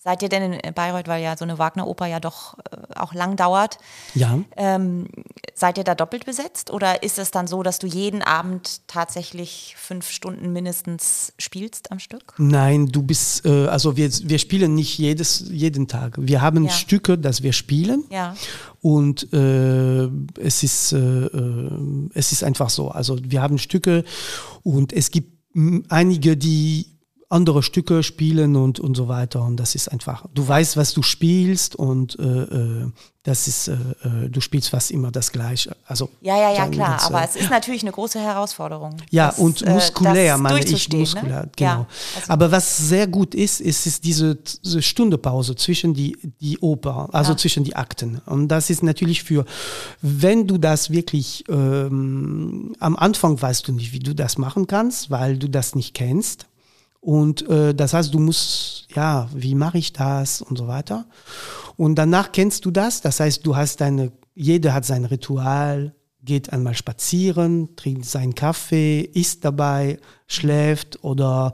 Seid 0.08 0.24
ihr 0.24 0.30
denn 0.30 0.54
in 0.54 0.74
Bayreuth, 0.74 1.10
weil 1.10 1.22
ja 1.22 1.36
so 1.36 1.44
eine 1.44 1.60
Wagner-Oper 1.60 2.06
ja 2.06 2.22
doch 2.22 2.58
äh, 2.72 2.96
auch 2.96 3.14
lang 3.14 3.36
dauert? 3.36 3.78
Ja. 4.16 4.40
Ähm, 4.56 5.10
seid 5.54 5.78
ihr 5.78 5.84
da 5.84 5.96
doppelt 5.96 6.26
besetzt 6.26 6.72
oder 6.72 7.04
ist 7.04 7.20
es 7.20 7.30
dann 7.30 7.46
so, 7.46 7.62
dass 7.62 7.78
du 7.78 7.88
jeden 7.88 8.22
Abend 8.22 8.88
tatsächlich 8.88 9.76
fünf 9.78 10.10
Stunden 10.10 10.54
mindestens 10.54 11.34
spielst 11.38 11.92
am 11.92 12.00
Stück? 12.00 12.36
Nein, 12.38 12.88
du 12.88 13.04
bist, 13.04 13.46
äh, 13.46 13.68
also 13.68 13.98
wir, 13.98 14.10
wir 14.10 14.40
spielen 14.40 14.76
nicht 14.76 14.98
jedes, 14.98 15.44
jeden 15.50 15.90
Tag. 15.90 16.16
Wir 16.18 16.42
haben 16.42 16.64
ja. 16.64 16.72
Stücke, 16.72 17.18
das 17.18 17.44
wir 17.44 17.52
spielen. 17.52 18.06
Ja. 18.10 18.34
Und 18.80 19.34
äh, 19.34 20.06
es, 20.40 20.64
ist, 20.64 20.94
äh, 20.94 20.98
äh 21.00 22.10
es 22.14 22.32
ist 22.32 22.46
einfach 22.46 22.70
so. 22.70 22.92
Also 22.92 23.18
wir 23.22 23.42
haben 23.42 23.58
Stücke 23.58 24.06
und 24.64 24.94
es 24.94 25.12
gibt 25.12 25.34
einige, 25.90 26.38
die 26.38 26.97
andere 27.30 27.62
Stücke 27.62 28.04
spielen 28.04 28.56
und, 28.56 28.80
und 28.80 28.96
so 28.96 29.08
weiter. 29.08 29.44
Und 29.44 29.58
das 29.58 29.76
ist 29.76 29.90
einfach, 29.90 30.26
du 30.34 30.48
weißt, 30.48 30.78
was 30.78 30.94
du 30.94 31.02
spielst 31.02 31.76
und 31.76 32.18
äh, 32.20 32.24
äh 32.24 32.92
das 33.28 33.46
ist, 33.46 33.68
äh, 33.68 33.74
äh, 33.74 34.30
du 34.30 34.40
spielst 34.40 34.70
fast 34.70 34.90
immer 34.90 35.12
das 35.12 35.34
Gleiche. 35.34 35.76
Also, 35.86 36.10
ja, 36.22 36.38
ja, 36.38 36.54
ja, 36.54 36.70
klar, 36.70 37.02
aber 37.04 37.26
es 37.26 37.36
ist 37.36 37.50
natürlich 37.50 37.82
eine 37.82 37.92
große 37.92 38.22
Herausforderung. 38.22 38.96
Ja, 39.10 39.28
das, 39.28 39.40
und 39.40 39.66
muskulär, 39.68 40.36
äh, 40.36 40.38
meine 40.38 40.64
ich, 40.64 40.88
ne? 40.88 41.00
muskulär, 41.00 41.42
ne? 41.42 41.50
genau. 41.54 41.70
Ja, 41.70 41.88
also 42.16 42.32
aber 42.32 42.52
was 42.54 42.78
sehr 42.78 43.06
gut 43.06 43.36
ist, 43.36 43.60
ist, 43.60 43.86
ist 43.86 44.06
diese, 44.06 44.38
diese 44.64 44.82
Stundepause 44.82 45.58
zwischen 45.58 45.94
die, 45.94 46.18
die 46.40 46.58
Oper, 46.60 47.10
also 47.12 47.34
ja. 47.34 47.38
zwischen 47.38 47.66
die 47.66 47.76
Akten. 47.76 48.22
Und 48.28 48.48
das 48.48 48.70
ist 48.70 48.82
natürlich 48.82 49.24
für, 49.24 49.44
wenn 50.02 50.48
du 50.48 50.58
das 50.58 50.90
wirklich, 50.90 51.44
ähm, 51.50 52.78
am 52.80 52.96
Anfang 52.96 53.42
weißt 53.42 53.68
du 53.68 53.74
nicht, 53.74 53.92
wie 53.92 54.00
du 54.00 54.16
das 54.16 54.38
machen 54.38 54.68
kannst, 54.68 55.12
weil 55.12 55.38
du 55.38 55.50
das 55.50 55.76
nicht 55.76 55.94
kennst. 55.94 56.46
Und 57.08 57.48
äh, 57.48 57.74
das 57.74 57.94
heißt, 57.94 58.14
du 58.14 58.20
musst, 58.20 58.88
ja, 58.94 59.30
wie 59.34 59.56
mache 59.56 59.78
ich 59.78 59.94
das 59.94 60.42
und 60.42 60.58
so 60.58 60.68
weiter. 60.68 61.06
Und 61.78 61.96
danach 61.96 62.34
kennst 62.34 62.66
du 62.66 62.70
das. 62.70 63.00
Das 63.00 63.22
heißt, 63.22 63.46
du 63.46 63.56
hast 63.56 63.80
deine, 63.80 64.12
jeder 64.36 64.74
hat 64.74 64.84
sein 64.84 65.06
Ritual, 65.06 65.96
geht 66.22 66.52
einmal 66.52 66.74
spazieren, 66.74 67.78
trinkt 67.78 68.04
seinen 68.04 68.36
Kaffee, 68.36 69.00
isst 69.00 69.46
dabei, 69.46 70.00
schläft 70.28 71.02
oder 71.02 71.54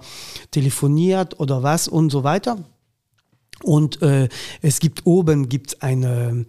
telefoniert 0.49 1.39
oder 1.39 1.61
was 1.61 1.87
und 1.87 2.09
so 2.09 2.23
weiter. 2.23 2.57
Und 3.61 4.01
äh, 4.01 4.29
es 4.63 4.79
gibt 4.79 5.05
oben 5.05 5.49
gibt 5.49 5.83
eine, 5.83 6.47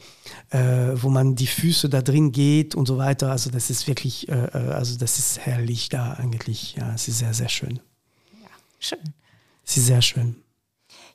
äh, 0.48 0.58
wo 0.94 1.10
man 1.10 1.34
die 1.34 1.46
Füße 1.46 1.90
da 1.90 2.00
drin 2.00 2.32
geht 2.32 2.74
und 2.74 2.88
so 2.88 2.96
weiter. 2.96 3.32
Also 3.32 3.50
das 3.50 3.68
ist 3.68 3.86
wirklich, 3.86 4.30
äh, 4.30 4.46
äh 4.46 4.72
also 4.72 4.96
das 4.96 5.18
ist 5.18 5.40
herrlich 5.40 5.90
da 5.90 6.14
eigentlich. 6.14 6.76
Ja, 6.76 6.94
es 6.94 7.06
ist 7.06 7.18
sehr, 7.18 7.34
sehr 7.34 7.50
schön. 7.50 7.80
Schön. 8.78 9.14
Sie 9.64 9.80
ist 9.80 9.86
sehr 9.86 10.02
schön. 10.02 10.36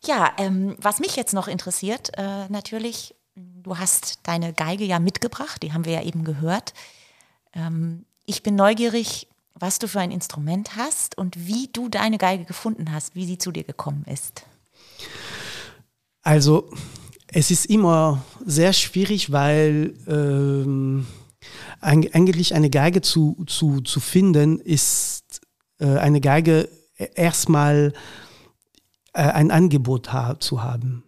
Ja, 0.03 0.32
ähm, 0.38 0.76
was 0.80 0.99
mich 0.99 1.16
jetzt 1.16 1.34
noch 1.34 1.47
interessiert, 1.47 2.12
äh, 2.18 2.47
natürlich, 2.49 3.16
du 3.36 3.78
hast 3.78 4.20
deine 4.24 4.53
Geige 4.53 4.86
ja 4.86 4.99
mitgebracht, 4.99 5.62
die 5.62 5.74
haben 5.74 5.86
wir 5.86 5.93
ja 5.93 6.03
eben 6.03 6.24
gehört. 6.24 6.74
Ähm, 7.53 8.05
ich 8.26 8.43
bin 8.43 8.55
neugierig, 8.55 9.28
was 9.55 9.80
du 9.80 9.88
für 9.88 9.99
ein 9.99 10.12
Instrument 10.12 10.76
hast 10.76 11.18
und 11.18 11.47
wie 11.47 11.68
du 11.72 11.89
deine 11.89 12.18
Geige 12.18 12.45
gefunden 12.45 12.91
hast, 12.91 13.16
wie 13.16 13.26
sie 13.26 13.38
zu 13.38 13.51
dir 13.51 13.64
gekommen 13.64 14.05
ist. 14.05 14.43
Also, 16.22 16.72
es 17.28 17.51
ist 17.51 17.66
immer 17.66 18.24
sehr 18.45 18.74
schwierig, 18.74 19.32
weil 19.32 19.95
ähm, 20.07 21.05
eigentlich 21.82 22.53
eine 22.53 22.70
Geige 22.70 23.01
zu, 23.01 23.43
zu, 23.47 23.82
zu 23.82 23.99
finden, 23.99 24.60
ist 24.60 25.41
äh, 25.80 25.97
eine 25.97 26.22
Geige 26.22 26.70
erstmal 27.15 27.93
äh, 29.13 29.21
ein 29.21 29.51
Angebot 29.51 30.13
ha 30.13 30.39
zu 30.39 30.63
haben. 30.63 31.03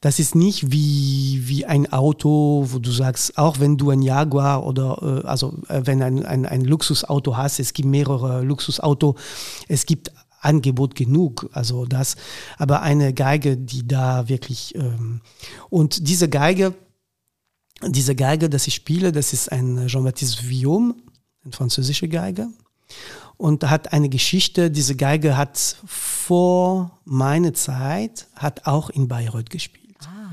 Das 0.00 0.18
ist 0.18 0.34
nicht 0.34 0.72
wie, 0.72 1.42
wie 1.46 1.66
ein 1.66 1.92
Auto, 1.92 2.66
wo 2.68 2.78
du 2.78 2.90
sagst, 2.90 3.36
auch 3.36 3.60
wenn 3.60 3.76
du 3.76 3.90
ein 3.90 4.02
Jaguar 4.02 4.64
oder 4.64 5.22
äh, 5.24 5.26
also 5.26 5.54
äh, 5.68 5.82
wenn 5.84 6.02
ein, 6.02 6.24
ein, 6.24 6.46
ein 6.46 6.62
Luxusauto 6.62 7.36
hast, 7.36 7.60
es 7.60 7.72
gibt 7.72 7.88
mehrere 7.88 8.42
Luxusauto, 8.42 9.16
es 9.68 9.84
gibt 9.84 10.12
Angebot 10.40 10.94
genug, 10.94 11.48
also 11.52 11.86
das, 11.86 12.16
aber 12.56 12.82
eine 12.82 13.12
Geige, 13.12 13.56
die 13.56 13.86
da 13.86 14.28
wirklich 14.28 14.74
ähm, 14.76 15.20
und 15.70 16.08
diese 16.08 16.28
Geige, 16.28 16.74
diese 17.86 18.14
Geige, 18.14 18.48
das 18.48 18.66
ich 18.66 18.74
spiele, 18.74 19.12
das 19.12 19.32
ist 19.32 19.50
ein 19.50 19.88
Jean-Baptiste 19.88 20.44
Vuillaume, 20.44 20.94
eine 21.44 21.52
französische 21.52 22.08
Geige 22.08 22.48
und 23.36 23.68
hat 23.68 23.92
eine 23.92 24.08
Geschichte. 24.08 24.70
Diese 24.70 24.96
Geige 24.96 25.36
hat 25.36 25.76
vor 25.86 26.98
meiner 27.04 27.54
Zeit 27.54 28.26
hat 28.34 28.66
auch 28.66 28.90
in 28.90 29.08
Bayreuth 29.08 29.50
gespielt. 29.50 29.96
Ah. 30.06 30.30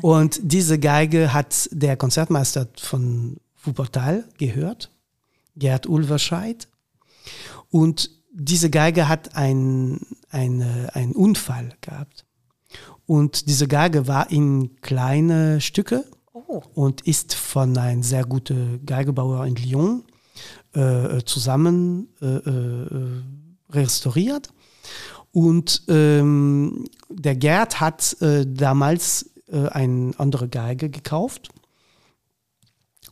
Und 0.00 0.40
diese 0.42 0.78
Geige 0.78 1.32
hat 1.32 1.68
der 1.72 1.96
Konzertmeister 1.96 2.68
von 2.80 3.36
Wuppertal 3.62 4.24
gehört, 4.38 4.90
Gerd 5.56 5.86
Ulverscheid. 5.86 6.68
Und 7.70 8.10
diese 8.32 8.70
Geige 8.70 9.08
hat 9.08 9.36
einen 9.36 10.00
ein 10.30 11.12
Unfall 11.14 11.74
gehabt. 11.80 12.24
Und 13.06 13.48
diese 13.48 13.68
Geige 13.68 14.06
war 14.08 14.30
in 14.30 14.80
kleine 14.80 15.60
Stücke 15.60 16.04
oh. 16.32 16.62
und 16.74 17.02
ist 17.02 17.34
von 17.34 17.76
einem 17.76 18.02
sehr 18.02 18.24
guten 18.24 18.84
Geigebauer 18.86 19.44
in 19.44 19.56
Lyon 19.56 20.04
äh, 20.74 21.22
zusammen 21.24 22.08
äh, 22.20 22.26
äh, 22.26 23.22
restauriert. 23.70 24.52
Und 25.32 25.82
ähm, 25.88 26.84
der 27.08 27.36
Gerd 27.36 27.80
hat 27.80 28.20
äh, 28.20 28.46
damals 28.46 29.30
äh, 29.48 29.68
eine 29.68 30.12
andere 30.18 30.48
Geige 30.48 30.90
gekauft. 30.90 31.48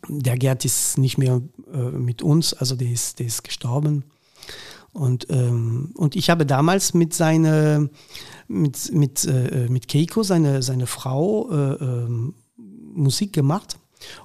Der 0.09 0.37
Gerd 0.37 0.65
ist 0.65 0.99
nicht 0.99 1.19
mehr 1.19 1.41
äh, 1.73 1.77
mit 1.77 2.23
uns, 2.23 2.53
also 2.53 2.77
der 2.77 2.91
ist, 2.91 3.19
der 3.19 3.27
ist 3.27 3.43
gestorben. 3.45 4.05
Und, 4.93 5.29
ähm, 5.31 5.93
und 5.95 6.17
ich 6.17 6.31
habe 6.31 6.45
damals 6.45 6.95
mit 6.95 7.15
seiner, 7.15 7.89
mit, 8.49 8.93
mit, 8.93 9.25
äh, 9.25 9.69
mit 9.71 9.89
Keiko, 9.89 10.23
seine, 10.23 10.63
seine 10.63 10.87
Frau, 10.87 11.51
äh, 11.51 11.85
äh, 11.85 12.33
Musik 12.57 13.33
gemacht. 13.33 13.79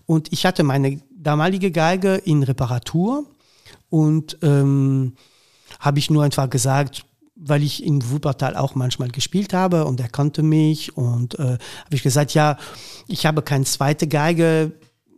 Und 0.06 0.34
ich 0.34 0.46
hatte 0.46 0.64
meine 0.64 1.02
damalige 1.26 1.72
Geige 1.72 2.16
in 2.16 2.44
Reparatur 2.44 3.26
und 3.90 4.38
ähm, 4.42 5.14
habe 5.80 6.00
ich 6.00 6.10
nur 6.10 6.24
einfach 6.24 6.50
gesagt, 6.50 7.06
weil 7.36 7.64
ich 7.64 7.84
in 7.84 8.10
Wuppertal 8.10 8.56
auch 8.56 8.76
manchmal 8.76 9.10
gespielt 9.10 9.54
habe 9.54 9.86
und 9.86 10.00
er 10.00 10.08
kannte 10.08 10.42
mich 10.44 10.96
und 10.96 11.38
äh, 11.38 11.58
habe 11.58 11.96
ich 11.96 12.04
gesagt, 12.04 12.34
ja, 12.34 12.58
ich 13.08 13.26
habe 13.26 13.42
keine 13.42 13.66
zweite 13.66 14.08
Geige, 14.08 14.74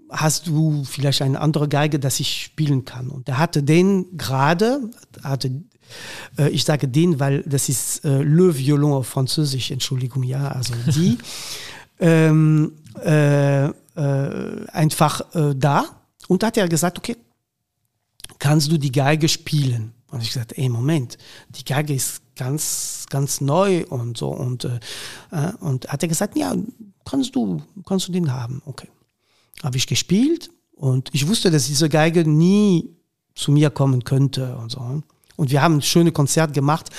hast 0.10 0.47
du 0.47 0.84
vielleicht 0.84 1.22
eine 1.22 1.39
andere 1.39 1.68
Geige, 1.68 1.99
dass 1.99 2.20
ich 2.20 2.43
spielen 2.43 2.86
kann? 2.86 3.10
Und 3.10 3.28
er 3.28 3.38
hatte 3.38 3.62
den 3.62 4.18
gerade, 4.18 4.89
hatte 5.24 5.64
äh, 6.38 6.49
ich 6.49 6.64
sage 6.64 6.88
den, 6.88 7.20
weil 7.20 7.43
das 7.43 7.70
ist 7.70 8.03
äh, 8.05 8.22
Le 8.24 8.58
Violon 8.58 8.93
auf 8.93 9.08
Französisch, 9.08 9.72
Entschuldigung, 9.72 10.24
ja, 10.24 10.47
also 10.47 10.74
die, 10.88 11.18
ähm, 11.99 12.74
äh, 13.03 13.70
einfach 14.72 15.22
äh, 15.36 15.56
da. 15.56 15.86
Und 16.28 16.43
hat 16.43 16.58
er 16.58 16.68
gesagt, 16.68 16.98
okay, 16.98 17.16
kannst 18.39 18.72
du 18.72 18.78
die 18.78 18.91
Geige 18.91 19.30
spielen? 19.30 19.93
Und 20.12 20.22
ich 20.22 20.30
gesagt, 20.30 20.58
ey, 20.58 20.70
Moment, 20.70 21.18
die 21.50 21.66
Geige 21.66 21.93
ist 21.93 22.22
ganz, 22.36 23.06
ganz 23.10 23.41
neu 23.41 23.86
und 23.89 24.18
so. 24.18 24.30
Und, 24.30 24.66
äh, 24.66 24.80
äh 25.32 25.54
und 25.60 25.88
hat 25.89 26.02
er 26.04 26.10
gesagt, 26.10 26.38
ja, 26.38 26.56
kannst 27.06 27.36
du, 27.36 27.62
kannst 27.86 28.08
du 28.08 28.12
den 28.12 28.32
haben. 28.32 28.62
Okay. 28.66 28.88
Habe 29.64 29.78
ich 29.78 29.88
gespielt 29.88 30.50
und 30.76 31.10
ich 31.14 31.28
wusste, 31.28 31.50
dass 31.50 31.68
diese 31.68 31.89
Geige 31.89 32.28
nie 32.28 32.89
zu 33.36 33.52
mir 33.52 33.70
kommen 33.70 34.04
könnte 34.04 34.56
und 34.58 34.72
so. 34.72 35.02
Und 35.36 35.52
wir 35.52 35.62
haben 35.62 35.76
ein 35.76 35.82
schönes 35.82 36.14
Konzert 36.14 36.54
gemacht, 36.54 36.89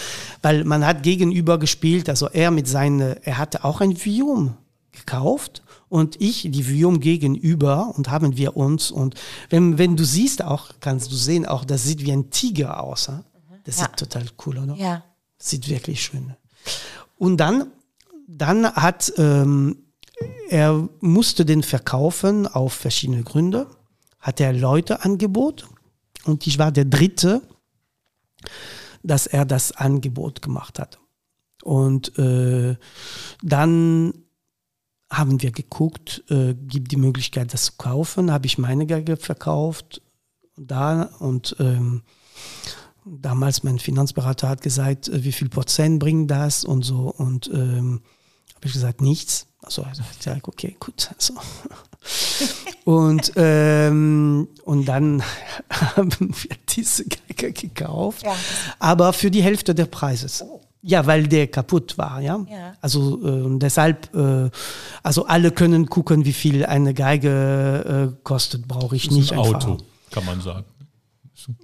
weil 0.42 0.64
man 0.64 0.86
hat 0.86 1.02
gegenüber 1.02 1.58
gespielt, 1.58 2.08
also 2.08 2.28
er 2.28 2.50
mit 2.50 2.68
seinen, 2.68 3.00
er 3.00 3.38
hatte 3.38 3.64
auch 3.64 3.80
ein 3.80 3.96
Vium 4.04 4.54
gekauft 4.92 5.62
und 5.88 6.20
ich 6.20 6.48
die 6.50 6.68
Vium 6.68 7.00
gegenüber 7.00 7.94
und 7.96 8.10
haben 8.10 8.36
wir 8.36 8.56
uns 8.56 8.90
und 8.90 9.14
wenn, 9.50 9.78
wenn 9.78 9.96
du 9.96 10.04
siehst 10.04 10.42
auch, 10.42 10.70
kannst 10.80 11.10
du 11.10 11.16
sehen 11.16 11.46
auch, 11.46 11.64
das 11.64 11.84
sieht 11.84 12.04
wie 12.04 12.12
ein 12.12 12.30
Tiger 12.30 12.82
aus. 12.82 13.10
Das 13.64 13.78
ja. 13.78 13.84
sieht 13.84 13.96
total 13.96 14.26
cool, 14.46 14.58
oder? 14.58 14.74
Ja. 14.74 15.04
Sieht 15.38 15.68
wirklich 15.68 16.02
schön. 16.02 16.34
Und 17.16 17.38
dann, 17.38 17.70
dann 18.26 18.66
hat, 18.66 19.12
ähm, 19.16 19.84
er 20.48 20.88
musste 21.00 21.44
den 21.44 21.62
verkaufen 21.62 22.46
auf 22.46 22.72
verschiedene 22.72 23.22
Gründe, 23.22 23.68
hat 24.18 24.40
er 24.40 24.52
Leute 24.52 25.04
Angebot 25.04 25.68
und 26.24 26.46
ich 26.46 26.58
war 26.58 26.72
der 26.72 26.84
Dritte, 26.84 27.42
dass 29.02 29.26
er 29.26 29.44
das 29.44 29.72
Angebot 29.72 30.42
gemacht 30.42 30.78
hat. 30.78 30.98
Und 31.62 32.18
äh, 32.18 32.76
dann 33.42 34.12
haben 35.10 35.40
wir 35.40 35.52
geguckt, 35.52 36.22
äh, 36.28 36.54
gibt 36.54 36.92
die 36.92 36.96
Möglichkeit, 36.96 37.52
das 37.54 37.64
zu 37.66 37.72
kaufen. 37.78 38.30
Habe 38.30 38.46
ich 38.46 38.58
meine 38.58 38.86
Geige 38.86 39.16
verkauft 39.16 40.02
da 40.56 41.04
und 41.18 41.56
ähm, 41.60 42.02
damals 43.04 43.62
mein 43.62 43.78
Finanzberater 43.78 44.48
hat 44.48 44.62
gesagt, 44.62 45.08
äh, 45.08 45.24
wie 45.24 45.32
viel 45.32 45.48
Prozent 45.48 45.98
bringen 45.98 46.26
das 46.26 46.64
und 46.64 46.82
so 46.82 47.12
und 47.16 47.48
ähm, 47.52 48.02
habe 48.54 48.66
ich 48.66 48.72
gesagt 48.72 49.00
nichts. 49.00 49.46
Also 49.62 49.84
ich 49.92 50.22
sage, 50.22 50.40
okay, 50.44 50.76
gut. 50.78 51.10
Also. 51.14 51.34
und 52.84 53.32
ähm, 53.36 54.48
und 54.64 54.84
dann 54.86 55.22
haben 55.70 56.12
wir 56.20 56.56
diese 56.68 57.04
Geige 57.04 57.52
gekauft, 57.52 58.24
ja. 58.24 58.34
aber 58.78 59.12
für 59.12 59.30
die 59.30 59.42
Hälfte 59.42 59.74
des 59.74 59.88
Preises. 59.88 60.42
Oh. 60.42 60.60
Ja, 60.80 61.06
weil 61.06 61.26
der 61.26 61.48
kaputt 61.48 61.98
war, 61.98 62.20
ja. 62.20 62.38
ja. 62.48 62.74
Also 62.80 63.20
äh, 63.26 63.58
deshalb, 63.58 64.14
äh, 64.14 64.48
also 65.02 65.26
alle 65.26 65.50
können 65.50 65.86
gucken, 65.86 66.24
wie 66.24 66.32
viel 66.32 66.64
eine 66.64 66.94
Geige 66.94 68.12
äh, 68.14 68.20
kostet, 68.22 68.68
brauche 68.68 68.94
ich 68.94 69.10
nicht. 69.10 69.32
Ein 69.32 69.38
Auto, 69.38 69.78
kann 70.10 70.24
man 70.24 70.40
sagen. 70.40 70.64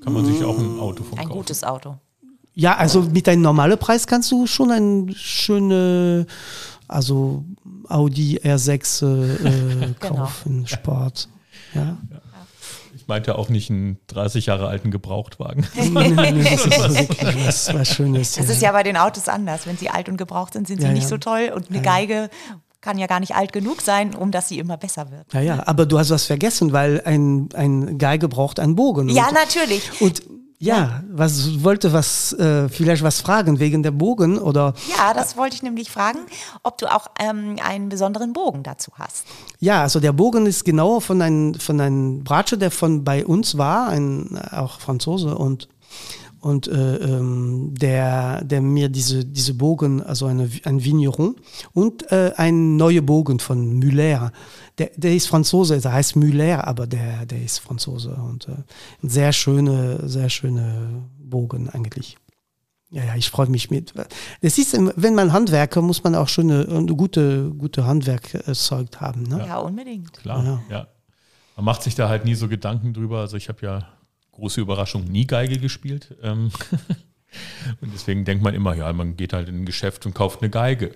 Kann 0.03 0.13
man 0.13 0.25
sich 0.25 0.43
auch 0.43 0.59
ein 0.59 0.79
Auto 0.81 1.05
von 1.05 1.19
Ein 1.19 1.27
kaufen. 1.27 1.39
gutes 1.39 1.65
Auto. 1.65 1.97
Ja, 2.55 2.77
also 2.77 3.03
mit 3.03 3.29
einem 3.29 3.43
normalen 3.43 3.79
Preis 3.79 4.07
kannst 4.07 4.31
du 4.31 4.47
schon 4.47 4.71
ein 4.71 5.15
schöne, 5.17 6.27
also 6.87 7.45
Audi 7.89 8.39
R6 8.39 9.05
äh, 9.05 9.95
genau. 10.01 10.15
kaufen, 10.15 10.55
genau. 10.57 10.67
Sport. 10.67 11.29
Ja. 11.75 11.83
ja. 11.83 12.21
Ich 13.05 13.09
meinte 13.09 13.37
auch 13.37 13.51
nicht 13.51 13.69
einen 13.69 13.99
30 14.07 14.47
Jahre 14.47 14.67
alten 14.67 14.91
Gebrauchtwagen. 14.91 15.67
das 15.77 15.85
ist 15.85 16.71
wirklich 16.71 17.47
was, 17.47 17.75
was 17.75 17.89
Schönes. 17.95 18.33
Das 18.33 18.49
ist 18.49 18.63
ja 18.63 18.73
bei 18.73 18.83
den 18.83 18.97
Autos 18.97 19.29
anders. 19.29 19.67
Wenn 19.67 19.77
sie 19.77 19.91
alt 19.91 20.09
und 20.09 20.17
gebraucht 20.17 20.55
sind, 20.55 20.67
sind 20.67 20.81
sie 20.81 20.87
ja, 20.87 20.93
nicht 20.95 21.03
ja. 21.03 21.09
so 21.11 21.19
toll. 21.19 21.53
Und 21.55 21.69
eine 21.69 21.83
Geige 21.83 22.31
kann 22.81 22.97
ja 22.97 23.07
gar 23.07 23.21
nicht 23.21 23.35
alt 23.35 23.53
genug 23.53 23.83
sein, 23.83 24.15
um 24.15 24.31
dass 24.31 24.49
sie 24.49 24.59
immer 24.59 24.79
besser 24.79 25.11
wird. 25.11 25.35
Ja, 25.35 25.43
ja, 25.43 25.67
aber 25.67 25.85
du 25.85 25.99
hast 25.99 26.09
was 26.09 26.25
vergessen, 26.25 26.73
weil 26.73 27.03
ein, 27.05 27.51
ein 27.53 27.99
Geige 27.99 28.27
braucht 28.27 28.59
einen 28.59 28.75
Bogen. 28.75 29.11
Ja, 29.11 29.29
und, 29.29 29.35
natürlich. 29.35 30.01
Und 30.01 30.23
ja, 30.65 31.03
was 31.11 31.63
wollte 31.63 31.93
was 31.93 32.33
äh, 32.33 32.71
vielleicht 32.71 33.03
was 33.03 33.21
fragen 33.21 33.59
wegen 33.59 33.83
der 33.83 33.91
Bogen 33.91 34.39
oder? 34.39 34.73
Ja, 34.97 35.13
das 35.13 35.37
wollte 35.37 35.57
ich 35.57 35.63
nämlich 35.63 35.91
fragen, 35.91 36.21
ob 36.63 36.79
du 36.79 36.87
auch 36.91 37.09
ähm, 37.21 37.57
einen 37.63 37.91
besonderen 37.91 38.33
Bogen 38.33 38.63
dazu 38.63 38.91
hast. 38.99 39.27
Ja, 39.61 39.83
also 39.83 40.01
der 40.01 40.13
Bogen 40.13 40.47
ist 40.47 40.65
genau 40.65 41.01
von 41.01 41.21
einem 41.21 41.55
von 41.55 41.79
einem 41.81 42.25
Bratsche, 42.25 42.57
der 42.57 42.71
von 42.71 43.05
bei 43.05 43.27
uns 43.27 43.59
war, 43.59 43.89
ein 43.89 44.39
auch 44.53 44.81
Franzose 44.81 45.37
und 45.37 45.69
und 46.45 46.69
äh, 46.69 46.97
ähm, 46.97 47.75
der, 47.75 48.45
der 48.45 48.61
mir 48.61 48.91
diese, 48.91 49.25
diese 49.25 49.55
Bogen, 49.55 50.03
also 50.03 50.27
eine, 50.27 50.51
ein 50.65 50.85
Vigneron 50.85 51.37
und 51.73 52.13
äh, 52.13 52.33
ein 52.37 52.77
neuer 52.77 53.01
Bogen 53.01 53.39
von 53.41 53.79
Muller. 53.79 54.31
Der, 54.77 54.91
der 54.95 55.15
ist 55.15 55.27
Franzose, 55.27 55.81
der 55.81 55.93
heißt 55.95 56.17
Muller, 56.17 56.67
aber 56.67 56.87
der, 56.87 57.25
der 57.25 57.43
ist 57.43 57.61
Franzose 57.61 58.15
und 58.15 58.47
äh, 58.49 58.53
ein 59.03 59.09
sehr 59.09 59.33
schöne, 59.33 60.07
sehr 60.07 60.29
schöne 60.29 61.07
Bogen 61.19 61.71
eigentlich. 61.71 62.19
Ja, 62.91 63.05
ja, 63.05 63.17
ich 63.17 63.31
freue 63.31 63.49
mich 63.49 63.71
mit. 63.71 63.95
Es 64.43 64.59
ist, 64.59 64.79
wenn 64.97 65.15
man 65.15 65.33
Handwerker, 65.33 65.81
muss 65.81 66.05
man 66.05 66.15
auch 66.15 66.29
schon 66.29 66.51
eine, 66.51 66.69
eine 66.69 66.95
gute, 66.95 67.51
gute 67.57 67.87
Handwerkzeug 67.87 69.01
haben. 69.01 69.23
Ne? 69.23 69.45
Ja, 69.47 69.61
unbedingt. 69.61 70.13
Klar, 70.13 70.45
ja. 70.45 70.63
ja. 70.69 70.87
Man 71.57 71.65
macht 71.65 71.83
sich 71.83 71.95
da 71.95 72.11
halt 72.11 72.27
nie 72.27 72.35
so 72.35 72.49
Gedanken 72.49 72.93
drüber. 72.93 73.21
Also 73.21 73.39
ich 73.39 73.49
habe 73.49 73.65
ja 73.65 73.89
große 74.35 74.61
Überraschung, 74.61 75.05
nie 75.05 75.27
Geige 75.27 75.59
gespielt. 75.59 76.15
Ähm, 76.23 76.51
und 77.81 77.93
deswegen 77.95 78.25
denkt 78.25 78.43
man 78.43 78.55
immer, 78.55 78.75
ja, 78.75 78.93
man 78.93 79.17
geht 79.17 79.33
halt 79.33 79.49
in 79.49 79.63
ein 79.63 79.67
Geschäft 79.67 80.07
und 80.07 80.15
kauft 80.15 80.43
eine 80.43 80.51
Geige. 80.51 80.95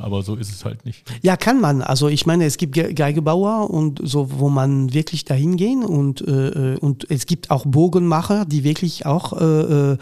Aber 0.00 0.22
so 0.22 0.36
ist 0.36 0.50
es 0.50 0.64
halt 0.64 0.84
nicht. 0.84 1.04
Ja, 1.22 1.36
kann 1.36 1.60
man. 1.60 1.82
Also 1.82 2.08
ich 2.08 2.26
meine, 2.26 2.44
es 2.44 2.58
gibt 2.58 2.74
Geigebauer 2.74 3.70
und 3.70 4.00
so, 4.02 4.38
wo 4.38 4.48
man 4.48 4.92
wirklich 4.92 5.24
dahin 5.24 5.56
gehen 5.56 5.84
und, 5.84 6.20
äh, 6.20 6.76
und 6.80 7.10
es 7.10 7.26
gibt 7.26 7.50
auch 7.50 7.64
Bogenmacher, 7.66 8.44
die 8.44 8.62
wirklich 8.62 9.06
auch 9.06 9.32
äh, 9.40 9.44
äh 9.92 9.96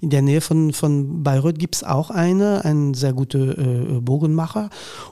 in 0.00 0.10
der 0.10 0.22
Nähe 0.22 0.40
von, 0.40 0.72
von 0.72 1.22
Bayreuth 1.22 1.58
gibt 1.58 1.76
es 1.76 1.84
auch 1.84 2.10
eine, 2.10 2.64
ein 2.64 2.94
sehr 2.94 3.12
guter 3.12 3.58
äh, 3.58 4.00
Bogenmacher 4.00 4.68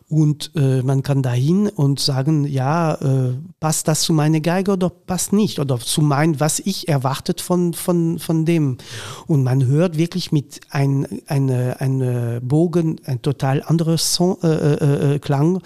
und 0.08 0.50
äh, 0.54 0.82
man 0.82 1.02
kann 1.02 1.22
dahin 1.22 1.68
und 1.68 2.00
sagen, 2.00 2.44
ja, 2.44 2.94
äh, 2.94 3.34
passt 3.60 3.88
das 3.88 4.02
zu 4.02 4.12
meiner 4.12 4.40
Geige 4.40 4.72
oder 4.72 4.90
passt 4.90 5.32
nicht 5.32 5.58
oder 5.60 5.78
zu 5.78 6.02
mein, 6.02 6.40
was 6.40 6.58
ich 6.58 6.88
erwartet 6.88 7.40
von, 7.40 7.74
von, 7.74 8.18
von 8.18 8.44
dem. 8.44 8.78
Und 9.26 9.44
man 9.44 9.66
hört 9.66 9.96
wirklich 9.96 10.32
mit 10.32 10.60
ein, 10.70 11.06
eine, 11.26 11.80
eine 11.80 12.40
Bogen 12.42 13.00
ein 13.04 13.22
total 13.22 13.62
anderes 13.62 14.09
Son, 14.14 14.36
äh, 14.42 14.48
äh, 14.48 15.14
äh, 15.14 15.18
Klang 15.18 15.62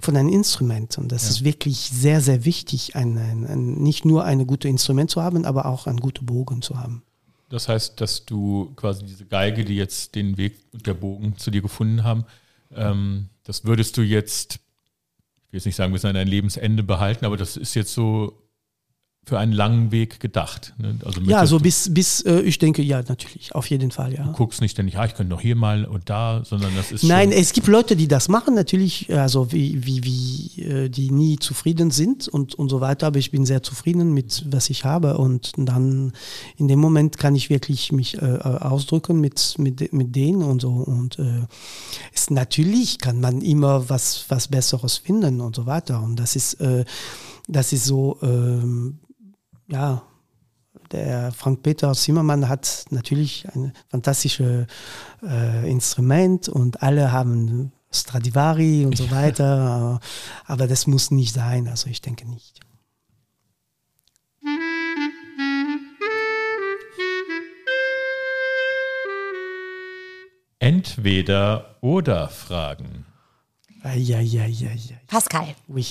von 0.00 0.16
einem 0.16 0.28
Instrument. 0.28 0.98
Und 0.98 1.12
das 1.12 1.24
ja. 1.24 1.28
ist 1.30 1.44
wirklich 1.44 1.90
sehr, 1.92 2.20
sehr 2.20 2.44
wichtig, 2.44 2.96
ein, 2.96 3.18
ein, 3.18 3.46
ein, 3.46 3.74
nicht 3.82 4.04
nur 4.04 4.24
ein 4.24 4.46
gutes 4.46 4.70
Instrument 4.70 5.10
zu 5.10 5.22
haben, 5.22 5.44
aber 5.44 5.66
auch 5.66 5.86
einen 5.86 6.00
guten 6.00 6.26
Bogen 6.26 6.62
zu 6.62 6.78
haben. 6.78 7.02
Das 7.50 7.68
heißt, 7.68 8.00
dass 8.00 8.26
du 8.26 8.72
quasi 8.76 9.04
diese 9.04 9.24
Geige, 9.24 9.64
die 9.64 9.76
jetzt 9.76 10.14
den 10.14 10.36
Weg 10.36 10.58
der 10.72 10.94
Bogen 10.94 11.36
zu 11.38 11.50
dir 11.50 11.62
gefunden 11.62 12.04
haben, 12.04 12.24
ähm, 12.74 13.30
das 13.44 13.64
würdest 13.64 13.96
du 13.96 14.02
jetzt, 14.02 14.54
ich 14.54 15.52
will 15.52 15.58
jetzt 15.58 15.66
nicht 15.66 15.76
sagen, 15.76 15.92
bis 15.92 16.04
an 16.04 16.14
dein 16.14 16.28
Lebensende 16.28 16.82
behalten, 16.82 17.24
aber 17.24 17.38
das 17.38 17.56
ist 17.56 17.74
jetzt 17.74 17.94
so 17.94 18.47
für 19.28 19.38
einen 19.38 19.52
langen 19.52 19.92
Weg 19.92 20.20
gedacht. 20.20 20.72
Ne? 20.78 20.98
Also 21.04 21.20
ja, 21.20 21.44
so 21.44 21.58
bis, 21.58 21.92
bis 21.92 22.22
äh, 22.22 22.40
ich 22.40 22.58
denke, 22.58 22.82
ja, 22.82 23.02
natürlich, 23.06 23.54
auf 23.54 23.68
jeden 23.68 23.90
Fall, 23.90 24.14
ja. 24.14 24.24
Du 24.24 24.32
guckst 24.32 24.62
nicht 24.62 24.72
ständig, 24.72 24.94
ja, 24.94 25.04
ich 25.04 25.14
könnte 25.14 25.30
noch 25.30 25.42
hier 25.42 25.54
mal 25.54 25.84
und 25.84 26.08
da, 26.08 26.42
sondern 26.44 26.74
das 26.74 26.92
ist. 26.92 27.04
Nein, 27.04 27.30
es 27.30 27.52
gibt 27.52 27.66
Leute, 27.66 27.94
die 27.94 28.08
das 28.08 28.28
machen, 28.28 28.54
natürlich, 28.54 29.14
also 29.14 29.52
wie, 29.52 29.84
wie, 29.84 30.02
wie 30.04 30.62
äh, 30.62 30.88
die 30.88 31.10
nie 31.10 31.38
zufrieden 31.38 31.90
sind 31.90 32.26
und, 32.26 32.54
und 32.54 32.70
so 32.70 32.80
weiter, 32.80 33.08
aber 33.08 33.18
ich 33.18 33.30
bin 33.30 33.44
sehr 33.44 33.62
zufrieden 33.62 34.14
mit, 34.14 34.46
was 34.50 34.70
ich 34.70 34.84
habe 34.84 35.18
und 35.18 35.52
dann 35.56 36.12
in 36.56 36.66
dem 36.66 36.78
Moment 36.78 37.18
kann 37.18 37.34
ich 37.34 37.50
wirklich 37.50 37.92
mich 37.92 38.20
äh, 38.22 38.38
ausdrücken 38.40 39.20
mit, 39.20 39.56
mit, 39.58 39.92
mit 39.92 40.16
denen 40.16 40.42
und 40.42 40.62
so 40.62 40.70
und 40.70 41.18
äh, 41.18 41.46
es, 42.14 42.30
natürlich 42.30 42.98
kann 42.98 43.20
man 43.20 43.42
immer 43.42 43.90
was, 43.90 44.24
was 44.28 44.48
Besseres 44.48 44.96
finden 44.96 45.42
und 45.42 45.54
so 45.54 45.66
weiter 45.66 46.02
und 46.02 46.16
das 46.16 46.34
ist, 46.34 46.54
äh, 46.54 46.86
das 47.46 47.74
ist 47.74 47.84
so, 47.84 48.16
ähm, 48.22 48.98
ja, 49.68 50.02
der 50.92 51.32
Frank-Peter 51.32 51.92
Zimmermann 51.92 52.48
hat 52.48 52.86
natürlich 52.90 53.46
ein 53.54 53.72
fantastisches 53.90 54.66
äh, 55.22 55.70
Instrument 55.70 56.48
und 56.48 56.82
alle 56.82 57.12
haben 57.12 57.72
Stradivari 57.90 58.84
und 58.84 58.96
so 58.96 59.10
weiter, 59.10 60.00
aber 60.46 60.66
das 60.66 60.86
muss 60.86 61.10
nicht 61.10 61.32
sein, 61.34 61.68
also 61.68 61.88
ich 61.88 62.00
denke 62.02 62.26
nicht. 62.28 62.60
Entweder 70.58 71.76
oder 71.80 72.28
Fragen. 72.28 73.06
Eieieiei. 73.82 74.98
Pascal, 75.06 75.54
Oui. 75.68 75.86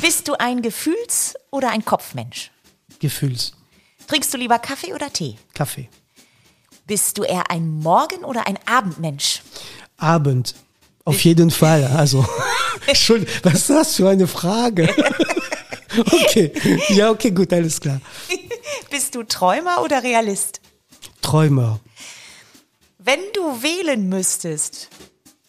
bist 0.00 0.26
du 0.26 0.34
ein 0.38 0.60
Gefühls- 0.60 1.34
oder 1.50 1.70
ein 1.70 1.84
Kopfmensch? 1.84 2.50
Gefühls. 2.98 3.52
Trinkst 4.06 4.32
du 4.32 4.38
lieber 4.38 4.58
Kaffee 4.58 4.94
oder 4.94 5.12
Tee? 5.12 5.36
Kaffee. 5.54 5.88
Bist 6.86 7.18
du 7.18 7.22
eher 7.24 7.50
ein 7.50 7.68
Morgen- 7.68 8.24
oder 8.24 8.46
ein 8.46 8.58
Abendmensch? 8.66 9.42
Abend. 9.98 10.54
Auf 11.04 11.22
jeden 11.24 11.50
Fall. 11.50 11.84
Also, 11.84 12.26
Entschuldigung, 12.86 13.34
was 13.42 13.54
ist 13.54 13.70
das 13.70 13.96
für 13.96 14.08
eine 14.08 14.26
Frage? 14.26 14.88
okay. 15.98 16.52
Ja, 16.88 17.10
okay, 17.10 17.30
gut, 17.30 17.52
alles 17.52 17.80
klar. 17.80 18.00
Bist 18.90 19.14
du 19.14 19.22
Träumer 19.22 19.82
oder 19.82 20.02
Realist? 20.02 20.60
Träumer. 21.20 21.80
Wenn 22.98 23.20
du 23.34 23.62
wählen 23.62 24.08
müsstest, 24.08 24.88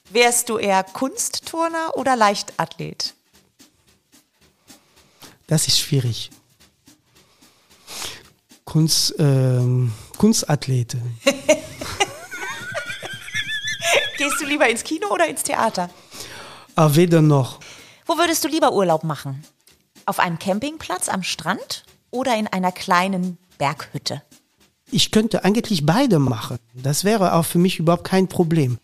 wärst 0.10 0.50
du 0.50 0.58
eher 0.58 0.84
Kunstturner 0.84 1.96
oder 1.96 2.16
Leichtathlet? 2.16 3.14
Das 5.48 5.68
ist 5.68 5.80
schwierig. 5.80 6.30
Kunst, 8.70 9.16
ähm, 9.18 9.92
Kunstathlete. 10.20 11.02
Gehst 14.18 14.40
du 14.40 14.46
lieber 14.46 14.70
ins 14.70 14.84
Kino 14.84 15.08
oder 15.08 15.28
ins 15.28 15.42
Theater? 15.42 15.90
Aber 16.76 16.96
weder 16.96 17.24
noch. 17.24 17.60
Wo 18.06 18.20
würdest 18.20 18.44
du 18.44 18.48
lieber 18.48 18.74
Urlaub 18.74 19.04
machen? 19.04 19.44
Auf 20.06 20.20
einem 20.20 20.38
Campingplatz 20.38 21.10
am 21.10 21.24
Strand 21.24 21.84
oder 22.12 22.38
in 22.38 22.46
einer 22.46 22.72
kleinen 22.72 23.40
Berghütte? 23.58 24.22
Ich 24.92 25.10
könnte 25.10 25.44
eigentlich 25.44 25.88
beide 25.88 26.20
machen. 26.20 26.60
Das 26.76 27.04
wäre 27.04 27.34
auch 27.34 27.46
für 27.46 27.58
mich 27.58 27.80
überhaupt 27.80 28.04
kein 28.04 28.28
Problem. 28.28 28.78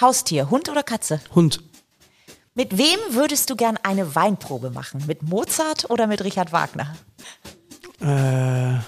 Haustier, 0.00 0.48
Hund 0.48 0.68
oder 0.68 0.84
Katze? 0.84 1.20
Hund. 1.34 1.60
Mit 2.54 2.78
wem 2.78 2.98
würdest 3.10 3.50
du 3.50 3.56
gern 3.56 3.78
eine 3.82 4.14
Weinprobe 4.14 4.70
machen? 4.70 5.02
Mit 5.08 5.24
Mozart 5.24 5.90
oder 5.90 6.06
mit 6.06 6.22
Richard 6.22 6.52
Wagner? 6.52 6.94
Äh, 8.02 8.80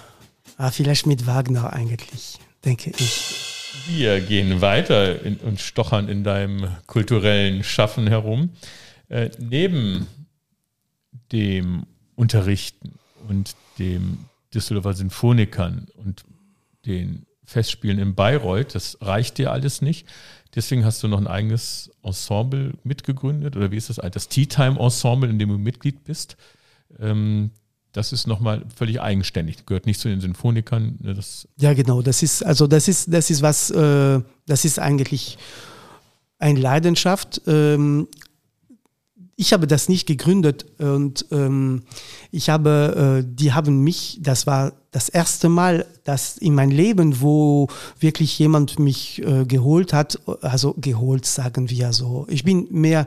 ah, 0.56 0.70
vielleicht 0.72 1.06
mit 1.06 1.26
Wagner 1.26 1.72
eigentlich, 1.72 2.38
denke 2.64 2.90
ich. 2.98 3.54
Wir 3.86 4.20
gehen 4.20 4.60
weiter 4.60 5.22
in, 5.22 5.36
und 5.36 5.60
stochern 5.60 6.08
in 6.08 6.24
deinem 6.24 6.68
kulturellen 6.86 7.62
Schaffen 7.62 8.08
herum. 8.08 8.50
Äh, 9.08 9.30
neben 9.38 10.06
dem 11.30 11.86
Unterrichten 12.16 12.98
und 13.28 13.54
dem 13.78 14.18
Düsseldorfer 14.52 14.94
Sinfonikern 14.94 15.86
und 15.96 16.24
den 16.86 17.26
Festspielen 17.44 17.98
in 17.98 18.14
Bayreuth, 18.14 18.74
das 18.74 18.98
reicht 19.00 19.38
dir 19.38 19.52
alles 19.52 19.82
nicht. 19.82 20.08
Deswegen 20.54 20.84
hast 20.84 21.02
du 21.02 21.08
noch 21.08 21.18
ein 21.18 21.26
eigenes 21.26 21.90
Ensemble 22.02 22.72
mitgegründet 22.84 23.56
oder 23.56 23.70
wie 23.70 23.76
ist 23.76 23.90
das? 23.90 23.96
Das 23.96 24.28
Tea 24.28 24.46
Time 24.46 24.78
Ensemble, 24.78 25.28
in 25.28 25.38
dem 25.38 25.50
du 25.50 25.58
Mitglied 25.58 26.04
bist. 26.04 26.36
Ähm, 26.98 27.50
das 27.94 28.12
ist 28.12 28.26
nochmal 28.26 28.62
völlig 28.74 29.00
eigenständig, 29.00 29.64
gehört 29.66 29.86
nicht 29.86 30.00
zu 30.00 30.08
den 30.08 30.20
Sinfonikern. 30.20 30.98
ne, 31.00 31.14
Das 31.14 31.48
Ja, 31.56 31.72
genau. 31.72 32.02
Das 32.02 32.22
ist 32.22 32.44
also 32.44 32.66
das 32.66 32.88
ist 32.88 33.12
das 33.12 33.30
ist 33.30 33.40
was. 33.40 33.70
Äh, 33.70 34.20
das 34.46 34.64
ist 34.64 34.78
eigentlich 34.78 35.38
eine 36.38 36.60
Leidenschaft. 36.60 37.40
Ähm, 37.46 38.08
ich 39.36 39.52
habe 39.52 39.66
das 39.66 39.88
nicht 39.88 40.06
gegründet 40.06 40.66
und 40.78 41.26
ähm, 41.30 41.82
ich 42.30 42.50
habe, 42.50 43.22
äh, 43.22 43.26
die 43.26 43.52
haben 43.52 43.80
mich, 43.80 44.18
das 44.20 44.46
war 44.46 44.72
das 44.92 45.08
erste 45.08 45.48
Mal, 45.48 45.86
dass 46.04 46.36
in 46.36 46.54
mein 46.54 46.70
Leben, 46.70 47.20
wo 47.20 47.68
wirklich 47.98 48.38
jemand 48.38 48.78
mich 48.78 49.22
äh, 49.22 49.44
geholt 49.44 49.92
hat, 49.92 50.20
also 50.42 50.74
geholt, 50.78 51.26
sagen 51.26 51.68
wir 51.68 51.92
so. 51.92 52.26
Ich 52.28 52.44
bin 52.44 52.68
mehr 52.70 53.06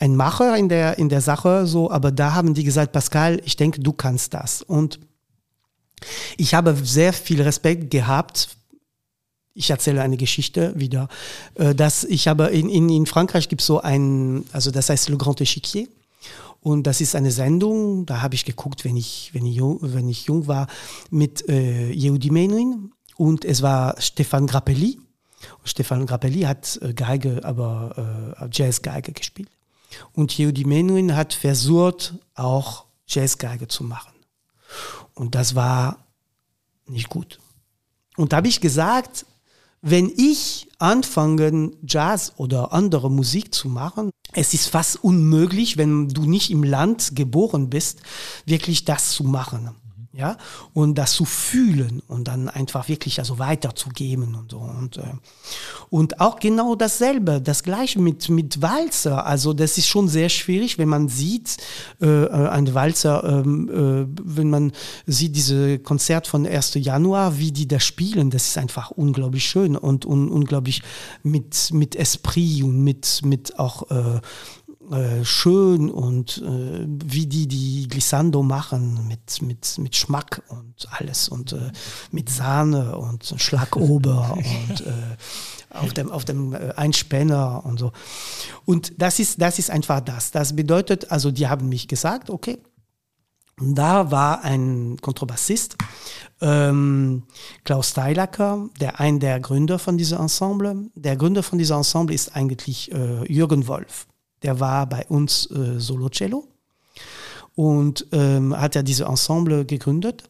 ein 0.00 0.16
Macher 0.16 0.56
in 0.56 0.68
der, 0.68 0.98
in 0.98 1.08
der 1.08 1.20
Sache, 1.20 1.66
so, 1.66 1.90
aber 1.90 2.10
da 2.10 2.34
haben 2.34 2.54
die 2.54 2.64
gesagt, 2.64 2.90
Pascal, 2.90 3.40
ich 3.44 3.56
denke, 3.56 3.80
du 3.80 3.92
kannst 3.92 4.34
das. 4.34 4.62
Und 4.62 4.98
ich 6.36 6.54
habe 6.54 6.76
sehr 6.82 7.12
viel 7.12 7.40
Respekt 7.40 7.90
gehabt 7.92 8.48
ich 9.54 9.70
erzähle 9.70 10.02
eine 10.02 10.16
Geschichte 10.16 10.72
wieder, 10.76 11.08
äh, 11.54 11.74
dass 11.74 12.04
ich 12.04 12.28
habe 12.28 12.46
in, 12.46 12.68
in, 12.68 12.88
in 12.88 13.06
Frankreich 13.06 13.48
gibt 13.48 13.62
es 13.62 13.66
so 13.66 13.80
ein, 13.80 14.44
also 14.52 14.70
das 14.70 14.88
heißt 14.88 15.08
Le 15.08 15.16
Grand 15.16 15.40
Échiquier. 15.40 15.88
Und 16.60 16.86
das 16.86 17.00
ist 17.00 17.16
eine 17.16 17.32
Sendung, 17.32 18.06
da 18.06 18.22
habe 18.22 18.36
ich 18.36 18.44
geguckt, 18.44 18.84
wenn 18.84 18.96
ich, 18.96 19.30
wenn 19.34 19.44
ich, 19.46 19.56
jung, 19.56 19.78
wenn 19.82 20.08
ich 20.08 20.26
jung 20.26 20.46
war, 20.46 20.68
mit 21.10 21.48
äh, 21.48 21.90
Yehudi 21.90 22.30
Menuhin. 22.30 22.92
Und 23.16 23.44
es 23.44 23.62
war 23.62 24.00
Stefan 24.00 24.46
Grappelli. 24.46 25.00
Und 25.58 25.68
Stefan 25.68 26.06
Grappelli 26.06 26.42
hat 26.42 26.78
äh, 26.80 26.94
Geige, 26.94 27.40
aber 27.42 28.36
äh, 28.40 28.48
Jazzgeige 28.52 29.10
gespielt. 29.12 29.48
Und 30.12 30.38
Yehudi 30.38 30.64
Menuhin 30.64 31.16
hat 31.16 31.34
versucht, 31.34 32.14
auch 32.36 32.84
Jazzgeige 33.08 33.66
zu 33.66 33.82
machen. 33.82 34.12
Und 35.14 35.34
das 35.34 35.56
war 35.56 35.98
nicht 36.86 37.08
gut. 37.08 37.40
Und 38.16 38.32
da 38.32 38.36
habe 38.36 38.48
ich 38.48 38.60
gesagt, 38.60 39.26
wenn 39.82 40.12
ich 40.16 40.68
anfange, 40.78 41.72
Jazz 41.86 42.32
oder 42.36 42.72
andere 42.72 43.10
Musik 43.10 43.52
zu 43.52 43.68
machen, 43.68 44.10
es 44.32 44.54
ist 44.54 44.68
fast 44.68 45.02
unmöglich, 45.02 45.76
wenn 45.76 46.08
du 46.08 46.22
nicht 46.22 46.50
im 46.50 46.62
Land 46.62 47.14
geboren 47.14 47.68
bist, 47.68 48.00
wirklich 48.46 48.84
das 48.84 49.10
zu 49.10 49.24
machen. 49.24 49.70
Ja, 50.14 50.36
und 50.74 50.96
das 50.98 51.14
zu 51.14 51.24
fühlen 51.24 52.02
und 52.06 52.28
dann 52.28 52.50
einfach 52.50 52.88
wirklich 52.88 53.18
also 53.18 53.38
weiterzugeben 53.38 54.34
und 54.34 54.50
so. 54.50 54.58
Und, 54.58 54.98
äh, 54.98 55.04
und 55.88 56.20
auch 56.20 56.38
genau 56.38 56.74
dasselbe, 56.74 57.40
das 57.40 57.62
gleiche 57.62 57.98
mit, 57.98 58.28
mit 58.28 58.60
Walzer. 58.60 59.24
Also 59.24 59.54
das 59.54 59.78
ist 59.78 59.86
schon 59.86 60.08
sehr 60.08 60.28
schwierig, 60.28 60.76
wenn 60.76 60.90
man 60.90 61.08
sieht, 61.08 61.56
äh, 62.02 62.28
ein 62.28 62.74
Walzer, 62.74 63.24
ähm, 63.24 63.70
äh, 63.70 64.22
wenn 64.22 64.50
man 64.50 64.72
sieht 65.06 65.34
diese 65.34 65.78
Konzert 65.78 66.26
von 66.26 66.46
1. 66.46 66.74
Januar, 66.74 67.38
wie 67.38 67.50
die 67.50 67.66
das 67.66 67.82
spielen, 67.82 68.28
das 68.28 68.48
ist 68.48 68.58
einfach 68.58 68.90
unglaublich 68.90 69.46
schön 69.46 69.76
und, 69.78 70.04
und 70.04 70.28
unglaublich 70.28 70.82
mit, 71.22 71.70
mit 71.72 71.96
Esprit 71.96 72.62
und 72.64 72.84
mit, 72.84 73.22
mit 73.24 73.58
auch 73.58 73.90
äh, 74.90 75.24
schön 75.24 75.90
und 75.90 76.38
äh, 76.38 76.86
wie 76.86 77.26
die 77.26 77.46
die 77.46 77.88
Glissando 77.88 78.42
machen 78.42 79.06
mit, 79.08 79.40
mit, 79.42 79.78
mit 79.78 79.96
Schmack 79.96 80.42
und 80.48 80.88
alles 80.90 81.28
und 81.28 81.52
äh, 81.52 81.70
mit 82.10 82.28
Sahne 82.28 82.96
und 82.98 83.34
Schlagober 83.36 84.34
und 84.36 84.80
äh, 84.80 84.92
auf 85.70 85.92
dem, 85.92 86.10
auf 86.10 86.24
dem 86.24 86.52
äh, 86.52 86.72
Einspänner 86.76 87.64
und 87.64 87.78
so. 87.78 87.92
Und 88.64 88.92
das 89.00 89.18
ist, 89.18 89.40
das 89.40 89.58
ist 89.58 89.70
einfach 89.70 90.00
das. 90.00 90.30
Das 90.30 90.54
bedeutet, 90.54 91.10
also 91.10 91.30
die 91.30 91.48
haben 91.48 91.68
mich 91.68 91.88
gesagt, 91.88 92.30
okay, 92.30 92.58
und 93.60 93.76
da 93.76 94.10
war 94.10 94.42
ein 94.42 94.96
Kontrabassist, 95.00 95.76
ähm, 96.40 97.24
Klaus 97.64 97.90
Steilacker, 97.90 98.68
der 98.80 98.98
ein 98.98 99.20
der 99.20 99.38
Gründer 99.40 99.78
von 99.78 99.96
diesem 99.96 100.18
Ensemble. 100.18 100.90
Der 100.94 101.16
Gründer 101.16 101.42
von 101.42 101.58
diesem 101.58 101.76
Ensemble 101.76 102.14
ist 102.14 102.34
eigentlich 102.34 102.90
äh, 102.92 103.32
Jürgen 103.32 103.68
Wolf. 103.68 104.06
Der 104.42 104.60
war 104.60 104.88
bei 104.88 105.06
uns 105.06 105.50
äh, 105.50 105.78
Solo-Cello 105.78 106.48
und 107.54 108.06
ähm, 108.12 108.58
hat 108.58 108.74
ja 108.74 108.82
diese 108.82 109.04
Ensemble 109.04 109.64
gegründet 109.64 110.24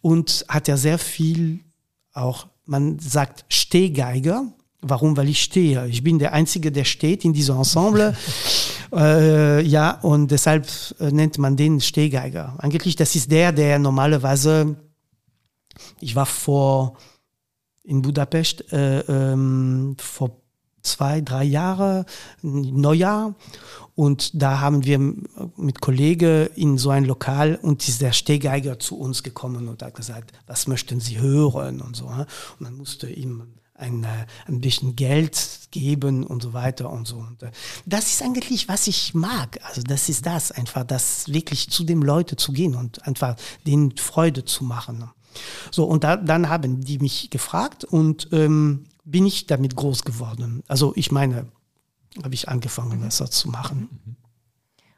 und 0.00 0.44
hat 0.48 0.68
ja 0.68 0.76
sehr 0.76 0.98
viel 0.98 1.60
auch, 2.12 2.46
man 2.66 2.98
sagt 2.98 3.44
Stehgeiger. 3.48 4.46
Warum? 4.80 5.16
Weil 5.16 5.28
ich 5.28 5.42
stehe. 5.42 5.86
Ich 5.88 6.02
bin 6.02 6.18
der 6.18 6.32
Einzige, 6.32 6.70
der 6.70 6.84
steht 6.84 7.24
in 7.24 7.32
diesem 7.32 7.56
Ensemble. 7.56 8.14
äh, 8.92 9.62
ja, 9.62 9.98
und 10.02 10.30
deshalb 10.30 10.68
äh, 11.00 11.10
nennt 11.10 11.38
man 11.38 11.56
den 11.56 11.80
Stehgeiger. 11.80 12.54
Eigentlich, 12.58 12.96
das 12.96 13.14
ist 13.14 13.30
der, 13.30 13.52
der 13.52 13.78
normalerweise, 13.78 14.76
ich 16.00 16.14
war 16.14 16.26
vor 16.26 16.96
in 17.82 18.02
Budapest 18.02 18.72
äh, 18.72 19.00
ähm, 19.00 19.96
vor 19.98 20.43
zwei, 20.84 21.20
drei 21.20 21.44
Jahre, 21.44 22.06
Neujahr. 22.42 23.34
Und 23.96 24.42
da 24.42 24.60
haben 24.60 24.84
wir 24.84 24.98
mit 25.56 25.80
Kollegen 25.80 26.48
in 26.54 26.78
so 26.78 26.90
ein 26.90 27.04
Lokal 27.04 27.58
und 27.62 27.86
ist 27.88 28.00
der 28.00 28.12
Stehgeiger 28.12 28.78
zu 28.78 28.98
uns 28.98 29.22
gekommen 29.22 29.68
und 29.68 29.82
hat 29.82 29.94
gesagt, 29.94 30.32
was 30.46 30.66
möchten 30.66 31.00
Sie 31.00 31.18
hören 31.20 31.80
und 31.80 31.96
so. 31.96 32.06
Und 32.06 32.26
dann 32.60 32.76
musste 32.76 33.08
ihm 33.08 33.44
ein, 33.76 34.06
ein 34.46 34.60
bisschen 34.60 34.96
Geld 34.96 35.68
geben 35.70 36.24
und 36.24 36.42
so 36.42 36.52
weiter 36.52 36.90
und 36.90 37.06
so. 37.06 37.16
Und 37.16 37.38
das 37.86 38.06
ist 38.06 38.22
eigentlich, 38.22 38.68
was 38.68 38.86
ich 38.86 39.14
mag. 39.14 39.58
Also 39.64 39.82
das 39.82 40.08
ist 40.08 40.26
das, 40.26 40.52
einfach 40.52 40.84
das 40.84 41.28
wirklich 41.28 41.70
zu 41.70 41.84
den 41.84 42.02
Leuten 42.02 42.38
zu 42.38 42.52
gehen 42.52 42.74
und 42.74 43.06
einfach 43.06 43.36
denen 43.66 43.96
Freude 43.96 44.44
zu 44.44 44.64
machen. 44.64 45.10
So, 45.70 45.84
und 45.84 46.04
da, 46.04 46.16
dann 46.16 46.48
haben 46.48 46.84
die 46.84 46.98
mich 46.98 47.30
gefragt 47.30 47.84
und 47.84 48.28
ähm, 48.32 48.86
bin 49.04 49.26
ich 49.26 49.46
damit 49.46 49.76
groß 49.76 50.04
geworden. 50.04 50.62
Also 50.68 50.92
ich 50.96 51.12
meine, 51.12 51.46
habe 52.22 52.34
ich 52.34 52.48
angefangen, 52.48 53.02
das 53.02 53.18
so 53.18 53.26
zu 53.26 53.48
machen. 53.48 54.16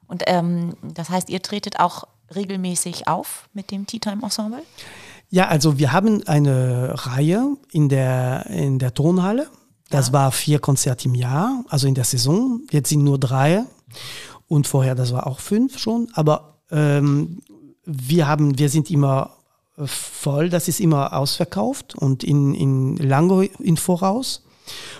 Und 0.07 0.23
ähm, 0.27 0.75
das 0.83 1.11
heißt, 1.11 1.31
ihr 1.31 1.43
tretet 1.43 1.81
auch 1.81 2.07
regelmäßig 2.35 3.09
auf 3.09 3.49
mit 3.53 3.71
dem 3.71 3.87
Tea 3.87 3.99
Time 3.99 4.23
Ensemble? 4.23 4.63
Ja, 5.29 5.49
also 5.49 5.79
wir 5.79 5.93
haben 5.93 6.27
eine 6.27 6.93
Reihe 6.95 7.57
in 7.73 7.89
der, 7.89 8.47
in 8.47 8.79
der 8.79 8.95
Tonhalle. 8.95 9.49
Das 9.91 10.09
ja. 10.09 10.13
war 10.13 10.33
vier 10.33 10.59
Konzerte 10.59 11.09
im 11.09 11.15
Jahr, 11.15 11.65
also 11.69 11.87
in 11.87 11.95
der 11.95 12.05
Saison. 12.05 12.61
Jetzt 12.71 12.89
sind 12.89 13.05
nur 13.05 13.19
drei. 13.19 13.65
Und 14.49 14.67
vorher, 14.67 14.95
das 14.95 15.13
war 15.13 15.27
auch 15.27 15.41
fünf 15.41 15.79
schon. 15.79 16.09
Aber 16.15 16.59
ähm, 16.71 17.41
wir 17.85 18.27
haben, 18.29 18.59
wir 18.59 18.69
sind 18.69 18.91
immer 18.91 19.36
voll, 19.85 20.49
das 20.49 20.69
ist 20.69 20.81
immer 20.81 21.13
ausverkauft 21.13 21.95
und 21.95 22.25
in, 22.25 22.55
in 22.55 22.97
lange 22.97 23.45
in 23.59 23.77
Voraus. 23.77 24.43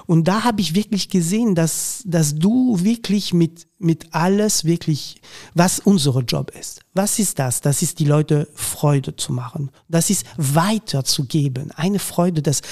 Und 0.07 0.29
da 0.29 0.45
habe 0.45 0.61
ich 0.61 0.75
wirklich 0.75 1.09
gesehen, 1.09 1.55
dass, 1.57 2.03
dass 2.05 2.37
du 2.37 2.79
wirklich 2.85 3.35
mit, 3.35 3.67
mit 3.79 4.15
alles 4.15 4.65
wirklich, 4.65 5.21
was 5.55 5.81
unser 5.81 6.21
Job 6.21 6.53
ist. 6.59 6.81
Was 6.95 7.19
ist 7.19 7.39
das? 7.41 7.61
Das 7.61 7.83
ist 7.83 7.99
die 7.99 8.05
Leute 8.05 8.49
Freude 8.55 9.17
zu 9.17 9.33
machen. 9.33 9.71
Das 9.89 10.09
ist 10.09 10.25
weiterzugeben. 10.37 11.73
Eine 11.73 11.99
Freude, 11.99 12.43
dass, 12.43 12.63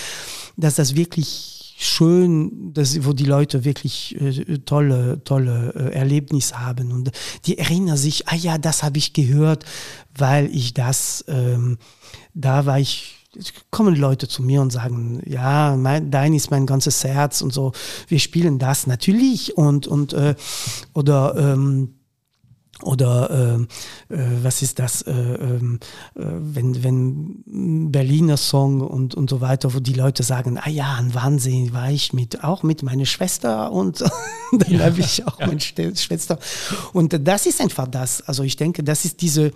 dass 0.57 0.77
das 0.77 0.95
wirklich 0.95 1.54
schön, 1.77 2.73
dass, 2.73 3.05
wo 3.05 3.13
die 3.13 3.25
Leute 3.25 3.65
wirklich 3.65 4.21
äh, 4.21 4.59
tolle, 4.59 5.23
tolle 5.25 5.73
äh, 5.75 5.95
Erlebnisse 5.95 6.61
haben. 6.61 6.93
Und 6.93 7.11
die 7.47 7.59
erinnern 7.59 7.97
sich, 7.97 8.29
ah 8.29 8.37
ja, 8.37 8.59
das 8.59 8.83
habe 8.83 8.99
ich 8.99 9.13
gehört, 9.13 9.65
weil 10.17 10.47
ich 10.55 10.75
das, 10.75 11.25
ähm, 11.29 11.79
da 12.33 12.67
war 12.67 12.79
ich, 12.79 13.17
kommen 13.71 13.97
Leute 13.97 14.29
zu 14.29 14.43
mir 14.43 14.63
und 14.63 14.71
sagen, 14.71 15.21
ja, 15.27 15.77
mein, 15.77 16.11
dein 16.11 16.35
ist 16.35 16.51
mein 16.51 16.67
ganzes 16.67 17.03
Herz 17.03 17.41
und 17.41 17.53
so, 17.53 17.73
wir 18.07 18.21
spielen 18.21 18.59
das 18.59 18.87
natürlich 18.87 19.57
und, 19.57 19.87
und 19.87 20.13
äh, 20.13 20.37
oder 20.93 21.35
ähm, 21.37 21.95
oder 22.85 23.59
äh, 24.11 24.15
äh, 24.15 24.19
was 24.43 24.63
ist 24.63 24.79
das, 24.79 25.03
äh, 25.03 25.13
ähm, 25.13 25.81
äh, 26.15 26.23
wenn, 26.23 26.83
wenn 26.83 27.91
Berliner 27.91 28.37
Song 28.37 28.81
und, 28.81 29.15
und 29.15 29.31
so 29.31 29.41
weiter, 29.41 29.75
wo 29.75 29.81
die 29.81 29.93
Leute 29.95 30.23
sagen, 30.23 30.59
ah 30.59 30.69
ja, 30.69 30.95
ein 30.95 31.15
Wahnsinn, 31.15 31.73
war 31.73 31.91
ich 31.91 32.13
mit, 32.13 32.45
auch 32.45 32.63
mit 32.63 32.83
meiner 32.83 33.07
Schwester 33.07 33.73
und 33.73 34.01
dann 34.53 34.73
ja. 34.73 34.85
habe 34.85 35.01
ich 35.01 35.27
auch 35.27 35.41
ja. 35.41 35.47
meine 35.47 35.61
Schwester. 35.61 36.39
Und 36.93 37.27
das 37.27 37.47
ist 37.47 37.61
einfach 37.61 37.89
das. 37.89 38.23
Also 38.23 38.43
ich 38.43 38.57
denke, 38.57 38.85
das 38.85 39.05
ist 39.05 39.21
diese, 39.23 39.53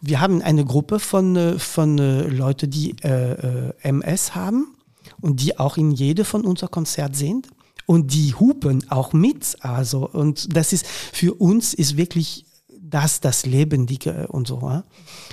wir 0.00 0.20
haben 0.20 0.42
eine 0.42 0.64
Gruppe 0.64 0.98
von, 0.98 1.36
äh, 1.36 1.58
von 1.58 1.98
Leuten, 1.98 2.70
die 2.70 2.94
MS 3.00 4.34
haben 4.34 4.74
und 5.20 5.40
die 5.40 5.58
auch 5.58 5.76
in 5.76 5.90
jede 5.90 6.24
von 6.24 6.44
unser 6.44 6.68
Konzert 6.68 7.16
sind 7.16 7.48
und 7.86 8.12
die 8.12 8.34
hupen 8.34 8.88
auch 8.88 9.12
mit. 9.12 9.56
Also, 9.60 10.08
und 10.08 10.56
das 10.56 10.72
ist 10.72 10.86
für 10.86 11.34
uns 11.34 11.74
ist 11.74 11.96
wirklich 11.96 12.44
das 12.90 13.20
das 13.20 13.46
Lebendige 13.46 14.28
und 14.28 14.48
so. 14.48 14.60
Ja? 14.62 14.84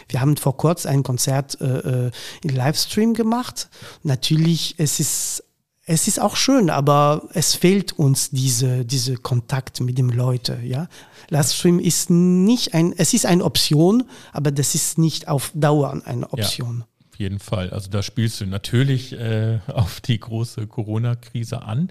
Wir 0.10 0.22
haben 0.22 0.38
vor 0.38 0.58
kurzem 0.58 0.92
ein 0.92 1.04
Konzert 1.04 1.60
äh, 1.60 2.08
äh, 2.08 2.12
in 2.44 2.56
Livestream 2.56 3.14
gemacht. 3.14 3.70
Natürlich, 4.04 4.76
es 4.78 5.00
ist 5.00 5.44
es 5.90 6.08
ist 6.10 6.20
auch 6.20 6.36
schön, 6.36 6.70
aber 6.70 7.30
es 7.34 7.56
fehlt 7.56 7.94
uns 7.94 8.30
diese, 8.30 8.84
diese 8.84 9.16
Kontakt 9.16 9.80
mit 9.80 9.98
den 9.98 10.10
Leuten. 10.10 10.66
Ja? 10.66 10.90
Livestream 11.30 11.80
ist 11.80 12.10
nicht 12.10 12.74
ein, 12.74 12.94
es 12.98 13.14
ist 13.14 13.26
eine 13.26 13.44
Option, 13.46 14.04
aber 14.34 14.52
das 14.52 14.76
ist 14.76 14.98
nicht 14.98 15.30
auf 15.30 15.52
Dauer 15.56 16.02
eine 16.04 16.32
Option. 16.34 16.80
Ja, 16.80 17.06
auf 17.10 17.20
jeden 17.20 17.40
Fall. 17.40 17.70
Also 17.70 17.90
da 17.90 18.04
spielst 18.04 18.42
du 18.42 18.46
natürlich 18.46 19.14
äh, 19.14 19.60
auf 19.68 20.02
die 20.02 20.20
große 20.20 20.68
Corona-Krise 20.68 21.62
an. 21.62 21.90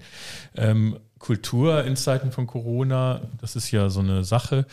Ähm, 0.55 0.99
Kultur 1.17 1.83
in 1.83 1.95
Zeiten 1.95 2.31
von 2.31 2.45
Corona, 2.45 3.21
das 3.41 3.55
ist 3.55 3.71
ja 3.71 3.89
so 3.89 4.01
eine 4.01 4.23
Sache 4.23 4.67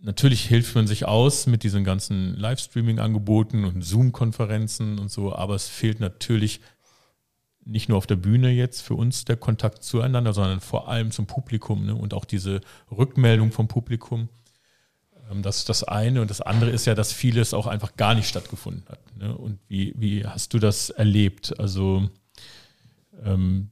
natürlich 0.00 0.44
hilft 0.44 0.74
man 0.74 0.86
sich 0.86 1.06
aus 1.06 1.46
mit 1.46 1.62
diesen 1.62 1.84
ganzen 1.84 2.36
Livestreaming-Angeboten 2.36 3.64
und 3.64 3.82
Zoom-Konferenzen 3.82 4.98
und 4.98 5.10
so, 5.10 5.34
aber 5.34 5.54
es 5.54 5.68
fehlt 5.68 6.00
natürlich 6.00 6.60
nicht 7.64 7.88
nur 7.88 7.98
auf 7.98 8.06
der 8.06 8.16
Bühne 8.16 8.50
jetzt 8.50 8.82
für 8.82 8.94
uns 8.94 9.24
der 9.24 9.36
Kontakt 9.36 9.82
zueinander, 9.82 10.32
sondern 10.32 10.60
vor 10.60 10.88
allem 10.88 11.10
zum 11.10 11.26
Publikum 11.26 11.84
ne? 11.84 11.94
und 11.94 12.14
auch 12.14 12.24
diese 12.24 12.60
Rückmeldung 12.90 13.50
vom 13.50 13.66
Publikum. 13.66 14.28
Ähm, 15.30 15.42
das 15.42 15.58
ist 15.58 15.68
das 15.68 15.82
eine. 15.82 16.20
Und 16.20 16.30
das 16.30 16.40
andere 16.40 16.70
ist 16.70 16.86
ja, 16.86 16.94
dass 16.94 17.12
vieles 17.12 17.54
auch 17.54 17.66
einfach 17.66 17.96
gar 17.96 18.14
nicht 18.14 18.28
stattgefunden 18.28 18.84
hat. 18.88 19.00
Ne? 19.16 19.36
Und 19.36 19.58
wie, 19.68 19.94
wie 19.96 20.24
hast 20.24 20.54
du 20.54 20.60
das 20.60 20.90
erlebt? 20.90 21.58
Also 21.58 22.08
ähm, 23.24 23.70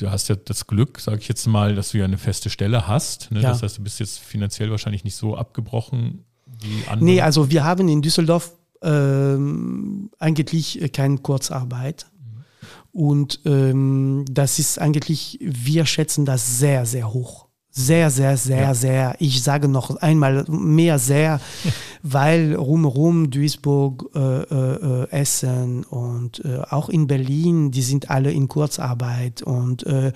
du 0.00 0.10
hast 0.10 0.28
ja 0.28 0.36
das 0.36 0.66
Glück, 0.66 1.00
sage 1.00 1.18
ich 1.18 1.28
jetzt 1.28 1.46
mal, 1.46 1.74
dass 1.74 1.90
du 1.90 1.98
ja 1.98 2.04
eine 2.04 2.18
feste 2.18 2.50
Stelle 2.50 2.86
hast. 2.86 3.30
Ne? 3.30 3.40
Ja. 3.40 3.50
Das 3.50 3.62
heißt, 3.62 3.78
du 3.78 3.82
bist 3.82 4.00
jetzt 4.00 4.18
finanziell 4.18 4.70
wahrscheinlich 4.70 5.04
nicht 5.04 5.16
so 5.16 5.36
abgebrochen 5.36 6.24
wie 6.60 6.88
andere. 6.88 7.04
Nee, 7.04 7.20
also 7.20 7.50
wir 7.50 7.64
haben 7.64 7.88
in 7.88 8.02
Düsseldorf 8.02 8.52
ähm, 8.82 10.10
eigentlich 10.18 10.90
keine 10.92 11.18
Kurzarbeit. 11.18 12.06
Mhm. 12.12 12.44
Und 12.92 13.40
ähm, 13.44 14.24
das 14.30 14.58
ist 14.58 14.78
eigentlich, 14.78 15.38
wir 15.40 15.86
schätzen 15.86 16.24
das 16.24 16.58
sehr, 16.58 16.86
sehr 16.86 17.12
hoch 17.12 17.49
sehr, 17.70 18.10
sehr, 18.10 18.36
sehr, 18.36 18.60
ja. 18.60 18.74
sehr, 18.74 19.16
ich 19.20 19.42
sage 19.42 19.68
noch 19.68 19.96
einmal 19.96 20.44
mehr 20.48 20.98
sehr, 20.98 21.40
weil 22.02 22.54
rumherum 22.54 23.30
Duisburg, 23.30 24.10
äh, 24.14 24.42
äh, 24.42 25.10
Essen 25.10 25.84
und 25.84 26.44
äh, 26.44 26.62
auch 26.68 26.88
in 26.88 27.06
Berlin, 27.06 27.70
die 27.70 27.82
sind 27.82 28.10
alle 28.10 28.32
in 28.32 28.48
Kurzarbeit 28.48 29.42
und 29.42 29.84
äh, 29.84 30.12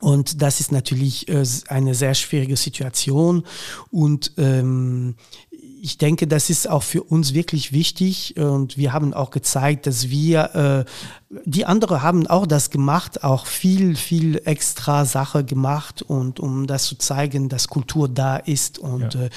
und 0.00 0.42
das 0.42 0.60
ist 0.60 0.70
natürlich 0.70 1.28
äh, 1.28 1.44
eine 1.68 1.94
sehr 1.94 2.14
schwierige 2.14 2.56
Situation. 2.56 3.42
Und 3.90 4.32
ähm, 4.38 5.16
ich 5.80 5.98
denke, 5.98 6.26
das 6.26 6.50
ist 6.50 6.68
auch 6.68 6.82
für 6.82 7.02
uns 7.02 7.34
wirklich 7.34 7.72
wichtig 7.72 8.36
und 8.36 8.76
wir 8.76 8.92
haben 8.92 9.14
auch 9.14 9.30
gezeigt, 9.30 9.86
dass 9.86 10.10
wir, 10.10 10.84
äh, 10.84 11.38
die 11.44 11.66
anderen 11.66 12.02
haben 12.02 12.26
auch 12.26 12.46
das 12.46 12.70
gemacht, 12.70 13.22
auch 13.22 13.46
viel, 13.46 13.96
viel 13.96 14.40
extra 14.44 15.04
Sache 15.04 15.44
gemacht 15.44 16.02
und 16.02 16.40
um 16.40 16.66
das 16.66 16.84
zu 16.84 16.96
zeigen, 16.96 17.48
dass 17.48 17.68
Kultur 17.68 18.08
da 18.08 18.36
ist 18.36 18.78
und 18.78 19.14
ja. 19.14 19.24
äh, 19.24 19.30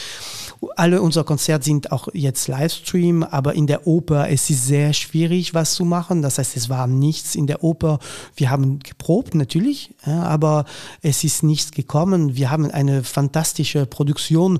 alle 0.76 1.02
unsere 1.02 1.26
Konzerte 1.26 1.66
sind 1.66 1.92
auch 1.92 2.08
jetzt 2.14 2.48
Livestream, 2.48 3.24
aber 3.24 3.54
in 3.54 3.68
der 3.68 3.88
Oper 3.88 4.30
es 4.30 4.50
ist 4.50 4.66
sehr 4.66 4.94
schwierig, 4.94 5.54
was 5.54 5.74
zu 5.74 5.86
machen. 5.86 6.22
Das 6.22 6.38
heißt, 6.38 6.56
es 6.56 6.70
war 6.70 6.88
nichts 6.88 7.36
in 7.36 7.48
der 7.48 7.64
Oper. 7.64 8.00
Wir 8.36 8.50
haben 8.50 8.80
geprobt 8.80 9.36
natürlich, 9.36 9.94
ja, 10.06 10.24
aber 10.24 10.66
es 11.02 11.24
ist 11.24 11.44
nichts 11.44 11.72
gekommen. 11.72 12.36
Wir 12.36 12.52
haben 12.52 12.72
eine 12.72 13.04
fantastische 13.04 13.86
Produktion 13.86 14.60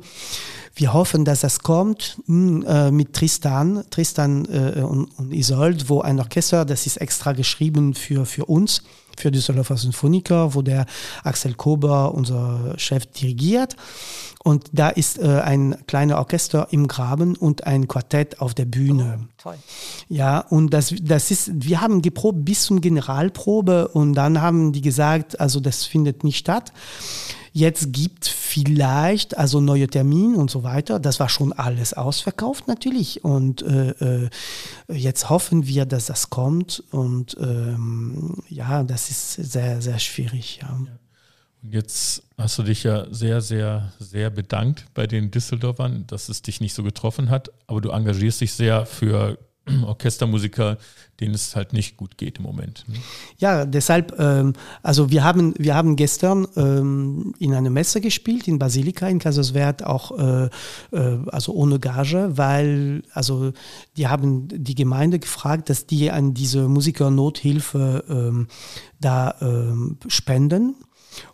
wir 0.76 0.94
hoffen, 0.94 1.26
dass 1.26 1.42
das 1.42 1.51
kommt 1.60 2.20
hm, 2.26 2.64
äh, 2.68 2.92
mit 2.92 3.14
Tristan, 3.14 3.84
Tristan 3.90 4.46
äh, 4.46 4.82
und, 4.82 5.06
und 5.18 5.34
Isolde, 5.34 5.90
wo 5.90 6.02
ein 6.02 6.20
Orchester, 6.20 6.66
das 6.66 6.86
ist 6.86 6.98
extra 6.98 7.34
geschrieben 7.34 7.94
für, 7.94 8.26
für 8.26 8.46
uns, 8.46 8.84
für 9.18 9.32
Düsseldorfer 9.32 9.78
Symphoniker, 9.78 10.54
wo 10.54 10.62
der 10.62 10.86
Axel 11.24 11.54
Kober, 11.54 12.14
unser 12.14 12.74
Chef, 12.78 13.06
dirigiert. 13.08 13.76
Und 14.44 14.70
da 14.74 14.90
ist 14.90 15.20
äh, 15.20 15.42
ein 15.44 15.78
kleiner 15.86 16.18
Orchester 16.18 16.68
im 16.72 16.88
Graben 16.88 17.36
und 17.36 17.68
ein 17.68 17.88
Quartett 17.88 18.42
auf 18.42 18.54
der 18.54 18.66
Bühne. 18.66 19.20
Oh, 19.22 19.26
toll. 19.38 19.56
Ja, 20.10 20.40
und 20.40 20.74
das, 20.74 20.94
das 21.02 21.30
ist, 21.30 21.52
wir 21.54 21.82
haben 21.82 22.02
geprobt 22.02 22.44
bis 22.44 22.64
zum 22.64 22.82
Generalprobe 22.82 23.90
und 23.90 24.14
dann 24.14 24.42
haben 24.42 24.72
die 24.72 24.82
gesagt, 24.82 25.40
also 25.40 25.60
das 25.60 25.86
findet 25.86 26.24
nicht 26.24 26.38
statt. 26.38 26.74
Jetzt 27.54 27.92
gibt 27.92 28.28
vielleicht 28.28 29.38
also 29.38 29.60
neue 29.60 29.88
Termine 29.88 30.38
und 30.38 30.50
so 30.50 30.64
weiter. 30.64 31.00
Das 31.00 31.20
war 31.20 31.28
schon 31.28 31.52
alles 31.52 31.94
ausverkauft 31.94 32.68
natürlich. 32.70 33.26
Und 33.26 33.62
äh, 33.62 33.90
äh, 33.90 34.30
jetzt 34.88 35.30
hoffen 35.30 35.68
wir, 35.68 35.86
dass 35.86 36.06
das 36.06 36.30
kommt. 36.30 36.82
Und 36.92 37.36
ähm, 37.42 38.38
ja, 38.48 38.84
das 38.84 39.10
ist 39.10 39.34
sehr, 39.34 39.82
sehr 39.82 40.00
schwierig. 40.00 40.60
Ja. 40.62 40.70
Und 40.70 40.88
jetzt 41.62 42.24
hast 42.38 42.58
du 42.58 42.64
dich 42.64 42.84
ja 42.84 43.06
sehr, 43.12 43.42
sehr, 43.42 43.92
sehr 44.00 44.30
bedankt 44.30 44.86
bei 44.94 45.08
den 45.08 45.32
Düsseldorfern, 45.32 46.06
dass 46.08 46.30
es 46.30 46.42
dich 46.42 46.62
nicht 46.62 46.74
so 46.74 46.84
getroffen 46.84 47.30
hat. 47.30 47.52
Aber 47.68 47.82
du 47.82 47.90
engagierst 47.90 48.42
dich 48.42 48.54
sehr 48.54 48.86
für 48.86 49.38
Orchestermusiker, 49.86 50.78
denen 51.20 51.36
es 51.36 51.56
halt 51.56 51.74
nicht 51.74 51.98
gut 51.98 52.18
geht 52.18 52.40
im 52.40 52.44
Moment. 52.44 52.84
Ne? 52.88 52.96
Ja, 53.38 53.66
deshalb, 53.66 54.20
ähm, 54.20 54.54
also 54.82 55.12
wir 55.12 55.24
haben, 55.24 55.54
wir 55.58 55.76
haben 55.76 55.96
gestern 55.96 56.48
ähm, 56.56 57.34
in 57.38 57.54
einer 57.54 57.70
Messe 57.70 58.02
gespielt, 58.02 58.48
in 58.48 58.58
Basilika, 58.58 59.08
in 59.08 59.20
Kaiserswerth, 59.20 59.84
auch 59.84 60.18
äh, 60.18 60.50
äh, 60.92 61.20
also 61.28 61.54
ohne 61.54 61.80
Gage, 61.80 62.32
weil 62.38 63.04
also 63.14 63.54
die 63.98 64.08
haben 64.08 64.48
die 64.48 64.76
Gemeinde 64.76 65.20
gefragt, 65.20 65.70
dass 65.70 65.86
die 65.86 66.10
an 66.10 66.34
diese 66.34 66.68
Musiker-Nothilfe 66.68 68.04
ähm, 68.10 68.48
da 69.00 69.36
ähm, 69.42 69.98
spenden. 70.08 70.76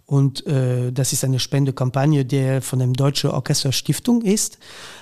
Und 0.05 0.45
äh, 0.47 0.91
das 0.91 1.13
ist 1.13 1.23
eine 1.23 1.39
Spendekampagne, 1.39 2.25
die 2.25 2.59
von 2.61 2.79
der 2.79 2.87
Deutschen 2.89 3.29
Orchesterstiftung 3.31 4.21
ist, 4.21 4.59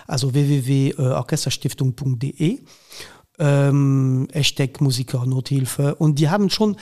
also 0.08 0.34
www.orchesterstiftung.de 0.34 2.60
ähm, 3.40 4.28
Hashtag 4.32 4.82
Musiker 4.82 5.26
Nothilfe 5.26 5.96
und 5.96 6.20
die 6.20 6.30
haben 6.30 6.50
schon, 6.50 6.78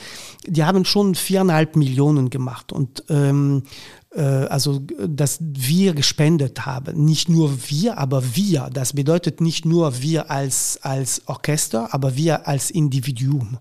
die 0.46 0.64
haben 0.64 0.84
schon 0.84 1.14
viereinhalb 1.14 1.76
Millionen 1.76 2.30
gemacht 2.30 2.72
und 2.72 3.04
ähm, 3.08 3.64
äh, 4.14 4.20
also 4.20 4.80
dass 4.80 5.38
wir 5.40 5.94
gespendet 5.94 6.66
haben, 6.66 7.04
nicht 7.04 7.28
nur 7.28 7.58
wir, 7.68 7.98
aber 7.98 8.36
wir. 8.36 8.70
Das 8.72 8.92
bedeutet 8.92 9.40
nicht 9.40 9.64
nur 9.64 10.00
wir 10.00 10.30
als 10.30 10.78
als 10.82 11.22
Orchester, 11.26 11.92
aber 11.92 12.16
wir 12.16 12.46
als 12.46 12.70
Individuum. 12.70 13.58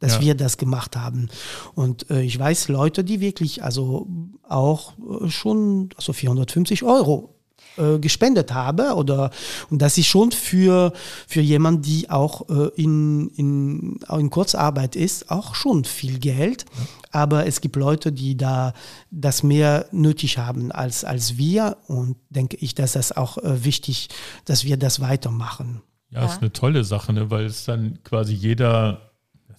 Dass 0.00 0.14
Ja. 0.16 0.20
wir 0.20 0.34
das 0.34 0.56
gemacht 0.58 0.96
haben. 0.96 1.28
Und 1.74 2.10
äh, 2.10 2.22
ich 2.22 2.38
weiß 2.38 2.68
Leute, 2.68 3.02
die 3.04 3.20
wirklich 3.20 3.62
also 3.62 4.06
auch 4.48 4.92
äh, 5.22 5.28
schon 5.28 5.88
also 5.96 6.12
450 6.12 6.82
Euro 6.82 7.34
äh, 7.78 7.98
gespendet 7.98 8.52
habe 8.54 8.94
oder 8.94 9.30
und 9.70 9.80
das 9.82 9.98
ist 9.98 10.06
schon 10.06 10.32
für 10.32 10.92
für 11.26 11.40
jemand, 11.40 11.84
die 11.86 12.08
auch 12.10 12.48
äh, 12.48 12.68
in, 12.76 13.28
in, 13.36 13.98
auch 14.08 14.18
in 14.18 14.30
Kurzarbeit 14.30 14.96
ist, 14.96 15.30
auch 15.30 15.54
schon 15.54 15.84
viel 15.84 16.18
Geld. 16.18 16.64
Aber 17.10 17.46
es 17.46 17.62
gibt 17.62 17.76
Leute, 17.76 18.12
die 18.12 18.36
da 18.36 18.74
das 19.10 19.42
mehr 19.42 19.86
nötig 19.92 20.36
haben 20.38 20.70
als 20.72 21.04
als 21.04 21.38
wir 21.38 21.78
und 21.86 22.16
denke 22.30 22.56
ich, 22.60 22.74
dass 22.74 22.92
das 22.92 23.16
auch 23.16 23.38
äh, 23.38 23.64
wichtig, 23.64 24.08
dass 24.44 24.64
wir 24.64 24.76
das 24.76 25.00
weitermachen. 25.00 25.82
Ja, 26.10 26.20
Ja. 26.20 26.26
ist 26.26 26.40
eine 26.40 26.52
tolle 26.52 26.84
Sache, 26.84 27.12
ne? 27.14 27.30
weil 27.30 27.46
es 27.46 27.64
dann 27.64 27.98
quasi 28.04 28.32
jeder, 28.34 29.00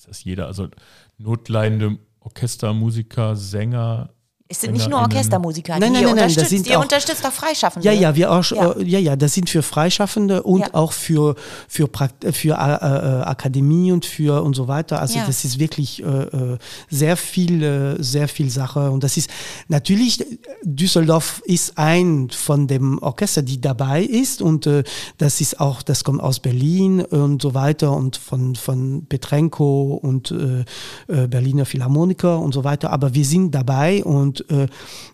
ist 0.07 0.25
jeder, 0.25 0.47
also 0.47 0.67
notleidende 1.17 1.97
Orchestermusiker, 2.19 3.35
Sänger, 3.35 4.09
Es 4.49 4.61
sind 4.61 4.71
nicht 4.73 4.89
nur. 4.89 4.99
Orchestermusiker, 5.01 5.73
Nein, 5.77 5.93
die 5.93 5.99
nein, 5.99 6.05
nein, 6.05 6.15
nein, 6.27 6.33
das 6.35 6.49
sind 6.49 6.67
ihr 6.67 6.79
auch- 6.79 6.83
unterstützt 6.83 7.25
auch 7.25 7.31
Freischaffende. 7.33 7.85
Ja, 7.85 7.91
ja, 7.93 8.15
wir 8.15 8.31
auch, 8.31 8.43
Ja. 8.51 8.75
ja. 8.77 8.81
ja, 8.81 8.99
ja, 8.99 9.15
das 9.17 9.33
sind 9.33 9.49
für 9.49 9.61
Freischaffende 9.61 10.41
und 10.43 10.61
Ja. 10.61 10.73
auch 10.73 10.93
für 10.93 11.35
für 11.67 11.87
Prakt 11.87 12.25
für 12.33 12.51
äh, 12.53 12.53
äh, 12.53 13.23
Akademie 13.23 13.91
und 13.91 14.05
für 14.05 14.41
und 14.43 14.55
so 14.55 14.67
weiter. 14.69 15.01
Also 15.01 15.19
Ja. 15.19 15.25
das 15.27 15.43
ist 15.43 15.59
wirklich 15.59 16.01
äh, 16.01 16.05
äh, 16.05 16.57
sehr 16.89 17.17
viel, 17.17 17.61
äh, 17.61 18.01
sehr 18.01 18.27
viel 18.29 18.49
Sache 18.49 18.89
und 18.91 19.03
das 19.03 19.17
ist 19.17 19.29
natürlich 19.67 20.23
Düsseldorf 20.63 21.41
ist 21.45 21.77
ein 21.77 22.29
von 22.29 22.67
dem 22.67 22.99
Orchester, 22.99 23.41
die 23.41 23.59
dabei 23.61 24.01
ist 24.03 24.41
und 24.41 24.65
äh, 24.67 24.83
das 25.17 25.41
ist 25.41 25.59
auch, 25.59 25.81
das 25.81 26.03
kommt 26.03 26.21
aus 26.21 26.39
Berlin 26.39 27.01
und 27.01 27.41
so 27.41 27.53
weiter 27.53 27.91
und 27.91 28.17
von 28.17 28.55
von 28.55 29.05
Petrenko 29.07 29.99
und 30.01 30.31
äh, 30.31 30.63
äh, 31.13 31.27
Berliner 31.27 31.65
Philharmoniker 31.65 32.39
und 32.39 32.53
so 32.53 32.63
weiter. 32.63 32.91
Aber 32.91 33.13
wir 33.13 33.25
sind 33.25 33.53
dabei 33.53 34.03
und 34.03 34.36
äh, 34.49 34.67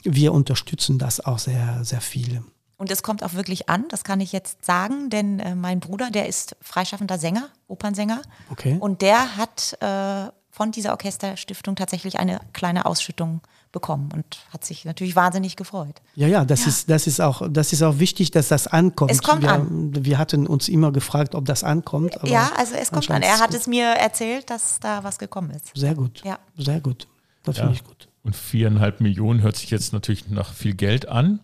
wir 0.03 0.33
unterstützen 0.33 0.99
das 0.99 1.19
auch 1.25 1.39
sehr, 1.39 1.83
sehr 1.83 2.01
viel. 2.01 2.43
Und 2.77 2.91
es 2.91 3.03
kommt 3.03 3.23
auch 3.23 3.33
wirklich 3.33 3.69
an, 3.69 3.85
das 3.89 4.03
kann 4.03 4.19
ich 4.19 4.31
jetzt 4.31 4.65
sagen, 4.65 5.09
denn 5.09 5.39
äh, 5.39 5.55
mein 5.55 5.79
Bruder, 5.79 6.09
der 6.11 6.27
ist 6.27 6.55
freischaffender 6.61 7.17
Sänger, 7.17 7.49
Opernsänger. 7.67 8.21
Okay. 8.49 8.77
Und 8.79 9.01
der 9.01 9.37
hat 9.37 9.77
äh, 9.79 10.31
von 10.49 10.71
dieser 10.71 10.91
Orchesterstiftung 10.91 11.75
tatsächlich 11.75 12.19
eine 12.19 12.39
kleine 12.51 12.85
Ausschüttung 12.85 13.41
bekommen 13.71 14.09
und 14.13 14.25
hat 14.51 14.63
sich 14.65 14.85
natürlich 14.85 15.15
wahnsinnig 15.15 15.55
gefreut. 15.55 16.01
Ja, 16.15 16.27
ja, 16.27 16.45
das 16.45 16.61
Ja. 16.61 16.67
ist, 16.67 16.89
das 16.89 17.07
ist 17.07 17.19
auch, 17.21 17.41
das 17.49 17.73
ist 17.73 17.81
auch 17.81 17.97
wichtig, 17.99 18.29
dass 18.31 18.49
das 18.49 18.67
ankommt. 18.67 19.09
Es 19.11 19.23
kommt 19.23 19.41
wir, 19.41 19.51
an. 19.51 20.05
Wir 20.05 20.17
hatten 20.19 20.45
uns 20.45 20.67
immer 20.69 20.91
gefragt, 20.91 21.33
ob 21.33 21.45
das 21.45 21.63
ankommt. 21.63 22.15
Aber 22.17 22.27
ja, 22.27 22.51
also 22.55 22.75
es 22.75 22.91
kommt 22.91 23.09
an. 23.09 23.23
Er 23.23 23.39
hat 23.39 23.53
es 23.53 23.65
mir 23.65 23.85
erzählt, 23.85 24.49
dass 24.51 24.79
da 24.79 25.03
was 25.03 25.17
gekommen 25.17 25.49
ist. 25.51 25.71
Sehr 25.75 25.95
gut. 25.95 26.21
Ja. 26.23 26.37
Sehr 26.57 26.81
gut. 26.81 27.07
Das 27.43 27.57
Ja. 27.57 27.63
finde 27.63 27.75
ich 27.77 27.83
gut. 27.83 28.07
Und 28.23 28.35
viereinhalb 28.35 29.01
Millionen 29.01 29.41
hört 29.41 29.57
sich 29.57 29.69
jetzt 29.69 29.93
natürlich 29.93 30.29
nach 30.29 30.53
viel 30.53 30.73
Geld 30.73 31.07
an. 31.09 31.39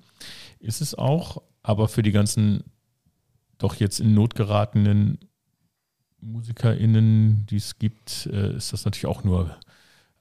Ist 0.59 0.81
es 0.81 0.95
auch, 0.95 1.41
aber 1.61 1.87
für 1.87 2.01
die 2.01 2.11
ganzen 2.11 2.63
doch 3.57 3.75
jetzt 3.75 3.99
in 3.99 4.13
Not 4.13 4.35
geratenen 4.35 5.19
MusikerInnen, 6.21 7.45
die 7.49 7.57
es 7.57 7.79
gibt, 7.79 8.29
äh, 8.31 8.55
ist 8.55 8.73
das 8.73 8.85
natürlich 8.85 9.07
auch 9.07 9.23
nur 9.23 9.55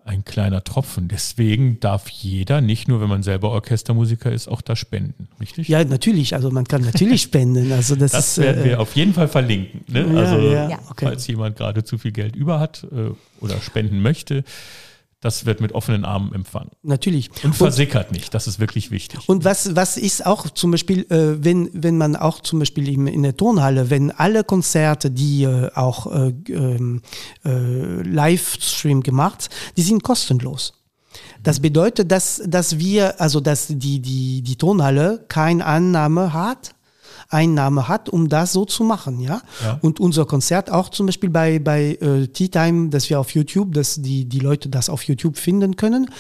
ein 0.05 0.25
kleiner 0.25 0.65
Tropfen. 0.65 1.07
Deswegen 1.09 1.81
darf 1.81 2.09
jeder, 2.09 2.61
nicht 2.61 2.89
nur 2.89 3.01
wenn 3.01 3.09
man 3.09 3.23
selber 3.23 3.51
Orchestermusiker 3.51 4.33
ist, 4.33 4.49
auch 4.49 4.63
da 4.63 4.75
spenden, 4.75 5.29
richtig? 5.39 5.69
Ja, 5.69 5.85
natürlich. 5.85 6.35
Also 6.35 6.51
man 6.51 6.65
kann 6.65 6.83
natürlich 6.83 7.23
spenden. 7.29 7.71
Also 7.73 7.95
das, 7.95 8.13
Das 8.13 8.29
ist, 8.31 8.39
werden 8.39 8.63
äh, 8.63 8.71
wir 8.71 8.81
auf 8.81 8.97
jeden 8.97 9.13
Fall 9.13 9.29
verlinken. 9.29 9.85
Ne? 9.87 10.07
Ja, 10.13 10.21
also, 10.21 10.39
ja, 10.41 10.71
Ja. 10.71 10.79
okay. 10.89 11.07
falls 11.07 11.27
jemand 11.27 11.57
gerade 11.57 11.85
zu 11.85 11.99
viel 11.99 12.13
Geld 12.13 12.37
über 12.37 12.59
hat 12.59 12.85
äh, 12.91 13.11
oder 13.41 13.61
spenden 13.61 14.01
möchte, 14.01 14.45
das 15.21 15.47
wird 15.47 15.61
mit 15.61 15.73
offenen 15.73 16.05
Armen 16.05 16.33
empfangen. 16.33 16.71
natürlich. 16.83 17.31
Und 17.43 17.57
versickert 17.57 18.13
nicht, 18.13 18.35
das 18.35 18.47
ist 18.47 18.61
wirklich 18.61 18.91
wichtig. 18.91 19.29
Und 19.29 19.45
was, 19.45 19.75
was 19.75 19.97
ist 19.97 20.25
auch 20.25 20.49
zum 20.51 20.71
Beispiel, 20.71 21.07
äh, 21.11 21.43
wenn, 21.43 21.71
wenn 21.73 21.99
man 21.99 22.15
auch 22.15 22.41
zum 22.41 22.61
Beispiel 22.61 22.89
im, 22.89 23.07
in 23.09 23.25
der 23.25 23.37
Turnhalle, 23.37 23.91
wenn 23.91 24.13
alle 24.13 24.45
Konzerte, 24.45 25.11
die 25.11 25.43
äh, 25.43 25.71
auch 25.75 26.07
äh, 26.13 26.33
ähm, 26.49 27.03
äh, 27.45 28.03
Livestream 28.03 29.03
gemacht, 29.03 29.51
die 29.77 29.83
sind 29.83 30.03
kostenlos. 30.05 30.75
Das 31.43 31.61
bedeutet, 31.61 32.13
dass, 32.13 32.43
dass 32.47 32.79
wir, 32.79 33.21
also 33.21 33.41
dass 33.41 33.67
die, 33.69 34.01
die, 34.01 34.43
die 34.43 34.57
Turnhalle 34.57 35.25
keine 35.29 35.65
Annahme 35.65 36.33
hat, 36.33 36.75
Einnahme 37.31 37.89
hat, 37.89 38.09
um 38.09 38.29
das 38.29 38.53
so 38.53 38.65
zu 38.65 38.85
machen, 38.85 39.21
ja. 39.21 39.43
Ja. 39.63 39.79
Und 39.83 40.01
unser 40.01 40.25
Konzert 40.25 40.71
auch 40.71 40.89
zum 40.89 41.07
Beispiel 41.07 41.31
bei, 41.31 41.59
bei 41.59 41.99
äh, 42.01 42.27
Tea 42.29 42.49
Time, 42.49 42.89
dass 42.89 43.11
wir 43.11 43.21
auf 43.21 43.31
YouTube, 43.35 43.75
dass 43.75 44.01
die, 44.01 44.25
die 44.25 44.41
Leute 44.41 44.69
das 44.69 44.89
auf 44.89 45.03
YouTube 45.03 45.37
finden 45.37 45.77
können. 45.77 46.11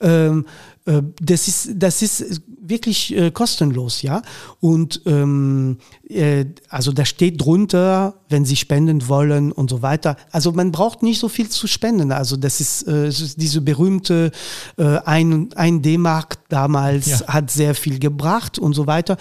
Ähm, 0.00 0.44
äh, 0.84 1.02
das 1.20 1.48
ist, 1.48 1.70
das 1.76 2.02
ist 2.02 2.42
wirklich 2.62 3.16
äh, 3.16 3.30
kostenlos, 3.30 4.02
ja. 4.02 4.22
Und 4.60 5.00
ähm, 5.06 5.78
äh, 6.08 6.44
also 6.68 6.92
da 6.92 7.04
steht 7.04 7.40
drunter, 7.40 8.14
wenn 8.28 8.44
Sie 8.44 8.56
spenden 8.56 9.08
wollen 9.08 9.52
und 9.52 9.70
so 9.70 9.80
weiter. 9.82 10.16
Also 10.30 10.52
man 10.52 10.72
braucht 10.72 11.02
nicht 11.02 11.18
so 11.20 11.28
viel 11.28 11.48
zu 11.48 11.66
spenden. 11.66 12.12
Also 12.12 12.36
das 12.36 12.60
ist, 12.60 12.86
äh, 12.86 13.08
ist 13.08 13.40
diese 13.40 13.60
berühmte 13.62 14.30
äh, 14.76 14.98
ein, 15.04 15.48
ein 15.56 15.82
D-Mark 15.82 16.38
damals 16.48 17.06
Ja. 17.20 17.26
hat 17.28 17.50
sehr 17.50 17.74
viel 17.74 17.98
gebracht 17.98 18.58
und 18.58 18.74
so 18.74 18.86
weiter. 18.86 19.16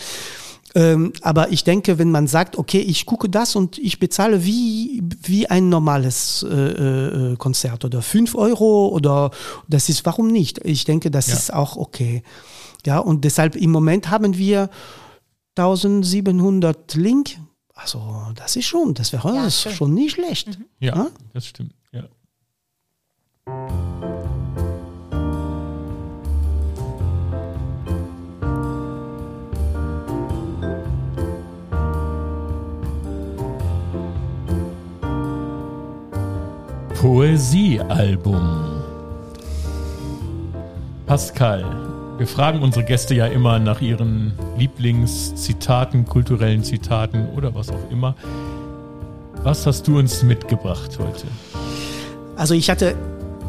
Ähm, 0.75 1.13
aber 1.21 1.51
ich 1.51 1.63
denke, 1.63 1.97
wenn 1.97 2.11
man 2.11 2.27
sagt, 2.27 2.57
okay, 2.57 2.79
ich 2.79 3.05
gucke 3.07 3.27
das 3.29 3.55
und 3.55 3.77
ich 3.79 3.97
bezahle 3.99 4.45
wie, 4.45 5.01
wie 5.23 5.47
ein 5.49 5.67
normales 5.69 6.43
äh, 6.47 6.53
äh, 7.31 7.35
Konzert 7.37 7.85
oder 7.85 8.01
5 8.03 8.35
Euro 8.35 8.87
oder 8.89 9.31
das 9.67 9.89
ist, 9.89 10.05
warum 10.05 10.27
nicht? 10.27 10.59
Ich 10.63 10.85
denke, 10.85 11.09
das 11.09 11.27
Ja. 11.27 11.33
ist 11.33 11.53
auch 11.53 11.75
okay. 11.75 12.21
Ja, 12.85 12.99
und 12.99 13.25
deshalb 13.25 13.55
im 13.55 13.71
Moment 13.71 14.09
haben 14.09 14.37
wir 14.37 14.69
1700 15.57 16.95
Link. 16.95 17.37
Also, 17.75 18.01
das 18.35 18.55
ist 18.55 18.65
schon, 18.65 18.93
das 18.93 19.13
wäre 19.13 19.33
Ja, 19.35 19.49
schon 19.49 19.93
nicht 19.93 20.13
schlecht. 20.15 20.59
Ja, 20.79 20.95
Ja? 20.95 21.07
das 21.33 21.47
stimmt. 21.47 21.73
Ja. 21.91 22.03
Poesiealbum. 37.09 38.83
Pascal, 41.07 41.65
wir 42.19 42.27
fragen 42.27 42.61
unsere 42.61 42.85
Gäste 42.85 43.15
ja 43.15 43.25
immer 43.25 43.57
nach 43.57 43.81
ihren 43.81 44.33
Lieblingszitaten, 44.59 46.05
kulturellen 46.05 46.63
Zitaten 46.63 47.27
oder 47.29 47.55
was 47.55 47.71
auch 47.71 47.89
immer. 47.89 48.13
Was 49.41 49.65
hast 49.65 49.87
du 49.87 49.97
uns 49.97 50.21
mitgebracht 50.21 50.99
heute? 50.99 51.25
Also 52.35 52.53
ich 52.53 52.69
hatte, 52.69 52.95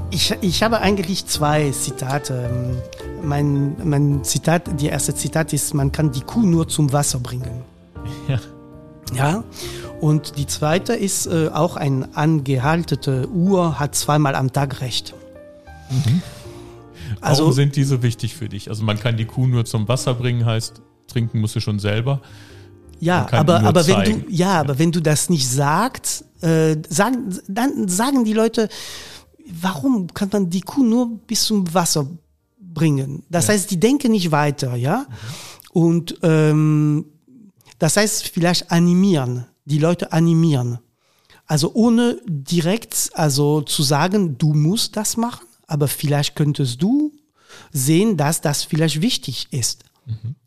ich, 0.08 0.34
ich 0.40 0.62
habe 0.62 0.80
eigentlich 0.80 1.26
zwei 1.26 1.70
Zitate. 1.70 2.48
Mein, 3.22 3.76
mein 3.84 4.24
Zitat, 4.24 4.80
die 4.80 4.86
erste 4.86 5.14
Zitat 5.14 5.52
ist, 5.52 5.74
man 5.74 5.92
kann 5.92 6.12
die 6.12 6.22
Kuh 6.22 6.46
nur 6.46 6.66
zum 6.66 6.94
Wasser 6.94 7.18
bringen. 7.18 7.62
Ja. 8.26 8.40
Ja. 9.12 9.44
Und 10.00 10.38
die 10.38 10.46
zweite 10.46 10.94
ist 10.94 11.26
äh, 11.26 11.48
auch 11.52 11.76
ein 11.76 12.14
angehaltete 12.14 13.28
Uhr 13.28 13.78
hat 13.78 13.94
zweimal 13.94 14.34
am 14.34 14.52
Tag 14.52 14.80
recht. 14.80 15.14
Also, 15.90 16.12
Also 17.20 17.42
Warum 17.44 17.54
sind 17.54 17.76
die 17.76 17.84
so 17.84 18.02
wichtig 18.02 18.34
für 18.34 18.48
dich? 18.48 18.68
Also 18.70 18.82
man 18.84 18.98
kann 18.98 19.16
die 19.16 19.26
Kuh 19.26 19.46
nur 19.46 19.64
zum 19.64 19.88
Wasser 19.88 20.14
bringen, 20.14 20.46
heißt, 20.46 20.80
trinken 21.06 21.40
musst 21.40 21.56
du 21.56 21.60
schon 21.60 21.78
selber. 21.78 22.20
ja, 23.00 23.26
aber 23.32 23.62
aber 23.64 23.86
wenn 23.86 24.04
du 24.04 24.30
ja, 24.30 24.60
aber 24.60 24.78
wenn 24.78 24.92
du 24.92 25.00
das 25.02 25.28
nicht 25.28 25.48
sagst, 25.48 26.24
äh, 26.42 26.76
sagen, 26.88 27.36
dann 27.48 27.88
sagen 27.88 28.24
die 28.24 28.32
Leute, 28.32 28.68
warum 29.60 30.06
kann 30.14 30.28
man 30.32 30.48
die 30.48 30.60
Kuh 30.62 30.84
nur 30.84 31.18
bis 31.26 31.44
zum 31.44 31.72
Wasser 31.74 32.06
bringen? 32.58 33.22
Das 33.28 33.48
Ja. 33.48 33.54
heißt, 33.54 33.70
die 33.70 33.80
denken 33.80 34.12
nicht 34.12 34.30
weiter, 34.30 34.76
ja. 34.76 35.06
Und 35.72 36.16
ähm, 36.22 37.04
das 37.78 37.96
heißt 37.96 38.28
vielleicht 38.28 38.70
animieren, 38.70 39.46
die 39.64 39.78
Leute 39.78 40.12
animieren. 40.12 40.78
Also 41.46 41.72
ohne 41.74 42.20
direkt 42.26 43.10
also 43.14 43.62
zu 43.62 43.82
sagen, 43.82 44.38
du 44.38 44.54
musst 44.54 44.96
das 44.96 45.16
machen, 45.16 45.46
aber 45.66 45.88
vielleicht 45.88 46.36
könntest 46.36 46.80
du 46.82 47.12
sehen, 47.72 48.16
dass 48.16 48.40
das 48.40 48.62
vielleicht 48.62 49.00
wichtig 49.00 49.48
ist. 49.50 49.84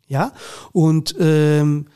Ja, 0.07 0.33
und 0.71 1.15
ähm, 1.19 1.87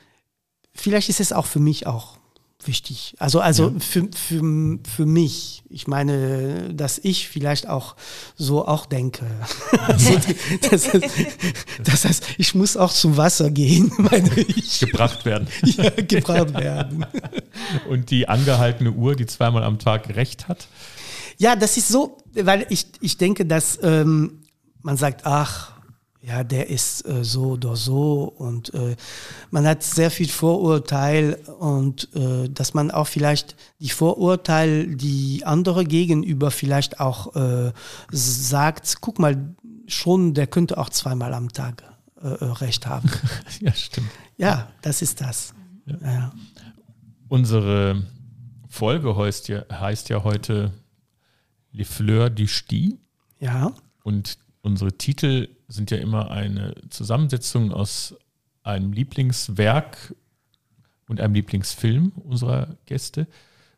vielleicht 0.73 1.09
ist 1.09 1.19
es 1.19 1.33
auch 1.33 1.45
für 1.45 1.59
mich 1.59 1.85
auch 1.87 2.16
wichtig. 2.63 3.13
Also, 3.19 3.39
also 3.39 3.73
für, 3.79 4.09
für, 4.13 4.79
für 4.83 5.05
mich, 5.05 5.63
ich 5.69 5.87
meine, 5.87 6.73
dass 6.73 6.97
ich 6.97 7.29
vielleicht 7.29 7.67
auch 7.67 7.95
so 8.35 8.67
auch 8.67 8.85
denke. 8.85 9.25
Also, 9.87 10.19
das, 10.69 10.93
heißt, 10.93 11.05
das 11.83 12.05
heißt, 12.05 12.23
ich 12.37 12.53
muss 12.55 12.75
auch 12.75 12.91
zum 12.91 13.15
Wasser 13.15 13.51
gehen, 13.51 13.91
meine 13.97 14.29
ich. 14.39 14.79
Gebracht 14.79 15.23
werden. 15.25 15.47
Ja, 15.63 15.89
gebracht 15.89 16.53
werden. 16.53 17.05
Und 17.89 18.09
die 18.09 18.27
angehaltene 18.27 18.91
Uhr, 18.91 19.15
die 19.15 19.25
zweimal 19.25 19.63
am 19.63 19.79
Tag 19.79 20.15
recht 20.15 20.47
hat. 20.47 20.67
Ja, 21.37 21.55
das 21.55 21.77
ist 21.77 21.87
so, 21.89 22.17
weil 22.33 22.65
ich, 22.69 22.87
ich 22.99 23.17
denke, 23.17 23.45
dass 23.45 23.79
ähm, 23.81 24.43
man 24.81 24.97
sagt, 24.97 25.25
ach, 25.25 25.73
ja, 26.27 26.43
der 26.43 26.69
ist 26.69 27.07
äh, 27.07 27.23
so 27.23 27.51
oder 27.51 27.77
so 27.77 28.23
und 28.23 28.73
äh, 28.73 28.97
man 29.49 29.65
hat 29.65 29.81
sehr 29.81 30.11
viel 30.11 30.27
Vorurteil 30.27 31.35
und 31.59 32.13
äh, 32.15 32.49
dass 32.49 32.73
man 32.73 32.91
auch 32.91 33.07
vielleicht 33.07 33.55
die 33.79 33.89
Vorurteile, 33.89 34.87
die 34.87 35.43
andere 35.45 35.85
gegenüber 35.85 36.51
vielleicht 36.51 36.99
auch 36.99 37.33
äh, 37.35 37.71
sagt, 38.11 38.97
guck 38.99 39.19
mal, 39.19 39.55
schon, 39.87 40.33
der 40.33 40.47
könnte 40.47 40.77
auch 40.77 40.89
zweimal 40.89 41.33
am 41.33 41.53
Tag 41.53 41.83
äh, 42.21 42.27
äh, 42.27 42.43
recht 42.45 42.85
haben. 42.87 43.09
ja, 43.61 43.71
stimmt. 43.71 44.09
Ja, 44.35 44.67
das 44.81 45.01
ist 45.01 45.21
das. 45.21 45.53
Ja. 45.85 45.97
Ja. 46.01 46.31
Unsere 47.29 48.03
Folge 48.67 49.15
heißt 49.15 49.47
ja, 49.47 49.63
heißt 49.71 50.09
ja 50.09 50.25
heute 50.25 50.73
Les 51.71 51.87
Fleurs 51.87 52.31
du 52.35 52.47
Sti. 52.47 52.97
Ja. 53.39 53.71
Und 54.03 54.37
unsere 54.61 54.91
Titel 54.91 55.47
sind 55.67 55.91
ja 55.91 55.97
immer 55.97 56.31
eine 56.31 56.75
Zusammensetzung 56.89 57.71
aus 57.71 58.15
einem 58.63 58.93
Lieblingswerk 58.93 60.15
und 61.07 61.21
einem 61.21 61.33
Lieblingsfilm 61.33 62.11
unserer 62.15 62.77
Gäste. 62.85 63.27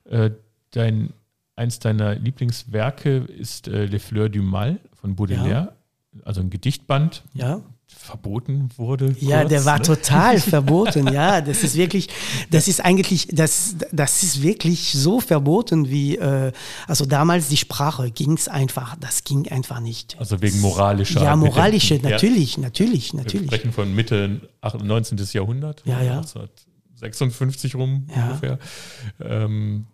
Äh, 0.05 0.31
dein, 0.71 1.13
eins 1.55 1.79
deiner 1.79 2.15
Lieblingswerke 2.15 3.17
ist 3.17 3.67
äh, 3.67 3.85
Les 3.85 4.03
Fleurs 4.03 4.31
du 4.31 4.41
Mal 4.41 4.79
von 4.93 5.15
Baudelaire, 5.15 5.75
ja. 6.13 6.21
also 6.25 6.41
ein 6.41 6.49
Gedichtband. 6.49 7.23
Ja 7.33 7.61
verboten 7.95 8.69
wurde. 8.77 9.15
Ja, 9.19 9.39
kurz, 9.39 9.49
der 9.49 9.65
war 9.65 9.77
ne? 9.77 9.83
total 9.83 10.39
verboten. 10.39 11.11
Ja, 11.11 11.41
das 11.41 11.63
ist 11.63 11.75
wirklich, 11.75 12.09
das 12.49 12.67
ist 12.67 12.83
eigentlich, 12.83 13.27
das, 13.31 13.75
das 13.91 14.23
ist 14.23 14.41
wirklich 14.41 14.91
so 14.93 15.19
verboten 15.19 15.89
wie, 15.89 16.15
äh, 16.15 16.51
also 16.87 17.05
damals 17.05 17.49
die 17.49 17.57
Sprache 17.57 18.11
ging 18.11 18.33
es 18.33 18.47
einfach, 18.47 18.95
das 18.99 19.23
ging 19.23 19.47
einfach 19.49 19.79
nicht. 19.79 20.17
Also 20.19 20.41
wegen 20.41 20.61
moralischer. 20.61 21.23
Ja, 21.23 21.35
moralische, 21.35 21.95
Mitte, 21.95 22.09
natürlich, 22.09 22.55
ja. 22.55 22.61
natürlich, 22.61 23.13
natürlich. 23.13 23.51
Wir 23.51 23.57
sprechen 23.57 23.73
von 23.73 23.93
Mitte 23.93 24.41
19. 24.61 25.17
Jahrhundert. 25.33 25.83
Ja, 25.85 26.01
ja. 26.01 26.17
1956 26.19 27.75
rum 27.75 28.07
ja. 28.15 28.27
ungefähr. 28.27 28.59
Ähm, 29.19 29.87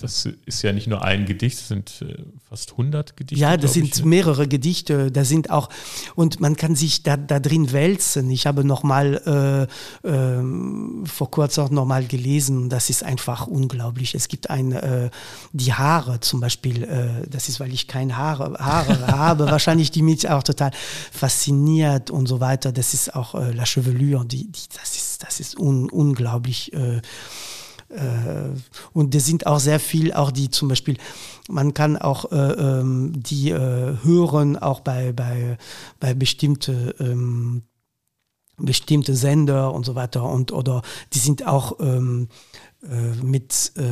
das 0.00 0.26
ist 0.46 0.62
ja 0.62 0.72
nicht 0.72 0.86
nur 0.86 1.02
ein 1.02 1.26
Gedicht, 1.26 1.58
es 1.58 1.68
sind 1.68 2.02
äh, 2.02 2.16
fast 2.48 2.72
100 2.72 3.16
Gedichte. 3.16 3.40
Ja, 3.40 3.56
das 3.56 3.74
sind 3.74 3.96
ich. 3.96 4.04
mehrere 4.04 4.48
Gedichte. 4.48 5.10
Da 5.10 5.24
sind 5.24 5.50
auch, 5.50 5.68
und 6.14 6.40
man 6.40 6.56
kann 6.56 6.74
sich 6.74 7.02
da, 7.02 7.16
da 7.16 7.38
drin 7.40 7.72
wälzen. 7.72 8.30
Ich 8.30 8.46
habe 8.46 8.64
noch 8.64 8.82
mal 8.82 9.68
äh, 10.04 10.08
äh, 10.08 11.06
vor 11.06 11.30
kurzem 11.30 11.64
auch 11.64 11.70
noch 11.70 11.84
mal 11.84 12.04
gelesen. 12.06 12.68
Das 12.68 12.90
ist 12.90 13.04
einfach 13.04 13.46
unglaublich. 13.46 14.14
Es 14.14 14.28
gibt 14.28 14.50
ein, 14.50 14.72
äh, 14.72 15.10
die 15.52 15.72
Haare 15.72 16.20
zum 16.20 16.40
Beispiel, 16.40 16.84
äh, 16.84 17.28
das 17.28 17.48
ist, 17.48 17.60
weil 17.60 17.72
ich 17.72 17.86
keine 17.86 18.16
Haare, 18.16 18.54
Haare 18.58 19.06
habe, 19.06 19.46
wahrscheinlich 19.46 19.90
die 19.90 20.02
mich 20.02 20.28
auch 20.28 20.42
total 20.42 20.70
fasziniert 21.12 22.10
und 22.10 22.26
so 22.26 22.40
weiter. 22.40 22.72
Das 22.72 22.94
ist 22.94 23.14
auch 23.14 23.34
äh, 23.34 23.52
La 23.52 23.64
Chevelure, 23.64 24.24
die, 24.24 24.50
die, 24.50 24.60
das 24.80 24.96
ist, 24.96 25.22
das 25.22 25.40
ist 25.40 25.58
un, 25.58 25.90
unglaublich 25.90 26.72
äh, 26.72 27.00
und 28.92 29.14
es 29.14 29.26
sind 29.26 29.46
auch 29.46 29.58
sehr 29.58 29.80
viel, 29.80 30.12
auch 30.12 30.30
die 30.30 30.50
zum 30.50 30.68
Beispiel, 30.68 30.96
man 31.48 31.74
kann 31.74 31.96
auch 31.96 32.30
äh, 32.30 32.36
ähm, 32.36 33.12
die 33.16 33.50
äh, 33.50 33.96
hören, 34.02 34.56
auch 34.56 34.80
bei, 34.80 35.12
bei, 35.12 35.58
bei 35.98 36.14
bestimmte 36.14 36.94
ähm, 37.00 37.62
bestimmte 38.64 39.16
Sender 39.16 39.72
und 39.72 39.86
so 39.86 39.94
weiter 39.94 40.24
und 40.24 40.52
oder 40.52 40.82
die 41.12 41.18
sind 41.18 41.46
auch 41.46 41.80
ähm, 41.80 42.28
äh, 42.82 43.24
mit 43.24 43.72
äh, 43.76 43.82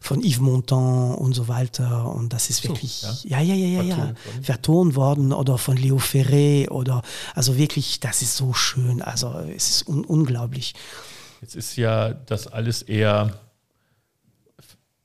von 0.00 0.22
Yves 0.22 0.40
Montand 0.40 1.18
und 1.18 1.34
so 1.34 1.48
weiter 1.48 2.12
und 2.14 2.32
das 2.32 2.50
ist 2.50 2.64
wirklich 2.64 3.04
so, 3.06 3.28
ja 3.28 3.40
ja 3.40 3.54
ja 3.54 3.66
ja 3.66 3.82
ja, 3.82 3.96
ja. 3.96 4.14
vertont 4.42 4.96
worden 4.96 5.32
oder 5.32 5.58
von 5.58 5.76
Leo 5.76 5.98
Ferré 5.98 6.68
oder 6.68 7.02
also 7.34 7.56
wirklich 7.56 8.00
das 8.00 8.22
ist 8.22 8.36
so 8.36 8.52
schön 8.52 9.02
also 9.02 9.32
es 9.54 9.70
ist 9.70 9.88
un 9.88 10.04
unglaublich 10.04 10.74
Jetzt 11.40 11.56
ist 11.56 11.76
ja 11.76 12.12
das 12.12 12.46
alles 12.46 12.82
eher 12.82 13.40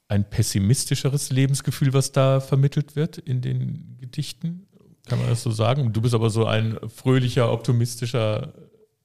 ein 0.07 0.29
pessimistischeres 0.29 1.31
Lebensgefühl, 1.31 1.93
was 1.93 2.11
da 2.11 2.39
vermittelt 2.39 2.95
wird 2.95 3.17
in 3.17 3.41
den 3.41 3.97
Gedichten. 3.99 4.67
Kann 5.07 5.19
man 5.19 5.29
das 5.29 5.43
so 5.43 5.51
sagen? 5.51 5.93
Du 5.93 6.01
bist 6.01 6.13
aber 6.13 6.29
so 6.29 6.45
ein 6.45 6.77
fröhlicher, 6.87 7.51
optimistischer, 7.51 8.53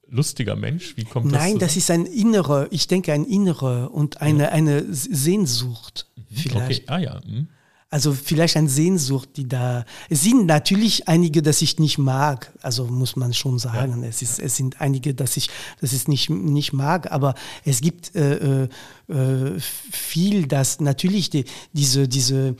lustiger 0.08 0.56
Mensch. 0.56 0.96
Wie 0.96 1.04
kommt 1.04 1.26
das? 1.26 1.40
Nein, 1.40 1.58
das 1.58 1.76
ist 1.76 1.90
ein 1.90 2.06
innere, 2.06 2.68
ich 2.70 2.86
denke 2.86 3.12
ein 3.12 3.24
innere 3.24 3.88
und 3.90 4.20
eine, 4.20 4.52
eine 4.52 4.92
Sehnsucht 4.92 6.06
mhm. 6.16 6.36
vielleicht. 6.36 6.82
Okay, 6.82 6.92
ah 6.92 6.98
ja. 6.98 7.20
Hm. 7.22 7.48
Also 7.92 8.12
vielleicht 8.12 8.56
eine 8.56 8.68
Sehnsucht, 8.68 9.30
die 9.36 9.48
da. 9.48 9.84
Es 10.08 10.22
sind 10.22 10.46
natürlich 10.46 11.08
einige, 11.08 11.42
das 11.42 11.60
ich 11.60 11.80
nicht 11.80 11.98
mag. 11.98 12.52
Also 12.62 12.86
muss 12.86 13.16
man 13.16 13.34
schon 13.34 13.58
sagen. 13.58 14.02
Ja. 14.02 14.08
Es, 14.08 14.22
ist, 14.22 14.38
es 14.38 14.56
sind 14.56 14.80
einige, 14.80 15.12
dass 15.12 15.36
ich, 15.36 15.50
das 15.80 15.92
ich 15.92 16.06
nicht, 16.06 16.30
nicht 16.30 16.72
mag. 16.72 17.10
Aber 17.10 17.34
es 17.64 17.80
gibt 17.80 18.14
äh, 18.14 18.68
äh, 19.08 19.58
viel, 19.58 20.46
das 20.46 20.78
natürlich 20.78 21.30
die, 21.30 21.44
diese, 21.72 22.06
diese 22.06 22.54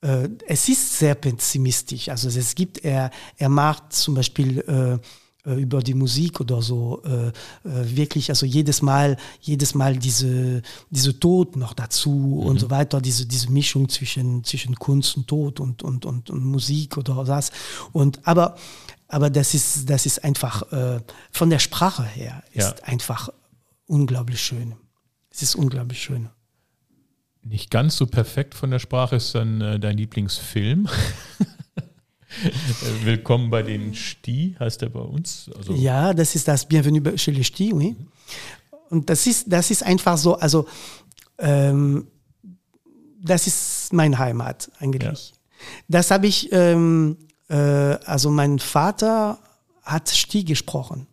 äh, 0.00 0.28
es 0.46 0.68
ist 0.68 0.98
sehr 0.98 1.14
pessimistisch. 1.14 2.08
Also 2.08 2.28
es 2.28 2.54
gibt, 2.56 2.84
er, 2.84 3.10
er 3.36 3.48
macht 3.48 3.92
zum 3.92 4.14
Beispiel 4.14 4.58
äh, 4.62 4.98
über 5.44 5.82
die 5.82 5.94
Musik 5.94 6.40
oder 6.40 6.62
so 6.62 7.02
äh, 7.04 7.28
äh, 7.28 7.32
wirklich 7.64 8.30
also 8.30 8.46
jedes 8.46 8.80
Mal 8.80 9.16
jedes 9.40 9.74
Mal 9.74 9.96
diese 9.96 10.62
diese 10.90 11.18
Tod 11.18 11.56
noch 11.56 11.74
dazu 11.74 12.10
mhm. 12.10 12.46
und 12.46 12.60
so 12.60 12.70
weiter 12.70 13.00
diese 13.00 13.26
diese 13.26 13.50
Mischung 13.50 13.88
zwischen 13.88 14.44
zwischen 14.44 14.76
Kunst 14.76 15.16
und 15.16 15.26
Tod 15.26 15.58
und 15.58 15.82
und 15.82 16.06
und, 16.06 16.30
und 16.30 16.44
Musik 16.44 16.96
oder 16.96 17.24
das 17.24 17.50
und 17.92 18.20
aber 18.26 18.56
aber 19.08 19.30
das 19.30 19.54
ist 19.54 19.90
das 19.90 20.06
ist 20.06 20.22
einfach 20.22 20.70
äh, 20.72 21.00
von 21.32 21.50
der 21.50 21.58
Sprache 21.58 22.04
her 22.04 22.44
ist 22.52 22.78
ja. 22.78 22.84
einfach 22.84 23.28
unglaublich 23.86 24.40
schön 24.40 24.76
es 25.30 25.42
ist 25.42 25.56
unglaublich 25.56 26.00
schön 26.00 26.28
nicht 27.44 27.72
ganz 27.72 27.96
so 27.96 28.06
perfekt 28.06 28.54
von 28.54 28.70
der 28.70 28.78
Sprache 28.78 29.16
ist 29.16 29.34
dann 29.34 29.60
äh, 29.60 29.80
dein 29.80 29.96
Lieblingsfilm 29.96 30.88
Willkommen 33.04 33.50
bei 33.50 33.62
den 33.62 33.94
Sti, 33.94 34.56
heißt 34.58 34.82
er 34.82 34.90
bei 34.90 35.00
uns. 35.00 35.50
Also 35.56 35.74
ja, 35.74 36.14
das 36.14 36.34
ist 36.34 36.48
das 36.48 36.66
Bienvenue 36.66 37.16
chez 37.16 37.32
les 37.34 37.46
Sti, 37.46 37.72
oui. 37.74 37.96
Und 38.90 39.08
das 39.08 39.26
ist, 39.26 39.50
das 39.50 39.70
ist 39.70 39.82
einfach 39.82 40.18
so, 40.18 40.36
also 40.36 40.66
ähm, 41.38 42.06
das 43.22 43.46
ist 43.46 43.92
meine 43.92 44.18
Heimat 44.18 44.70
eigentlich. 44.78 45.30
Ja. 45.30 45.36
Das 45.88 46.10
habe 46.10 46.26
ich, 46.26 46.52
ähm, 46.52 47.16
äh, 47.48 47.54
also 47.54 48.30
mein 48.30 48.58
Vater 48.58 49.38
hat 49.82 50.10
Sti 50.10 50.44
gesprochen. 50.44 51.06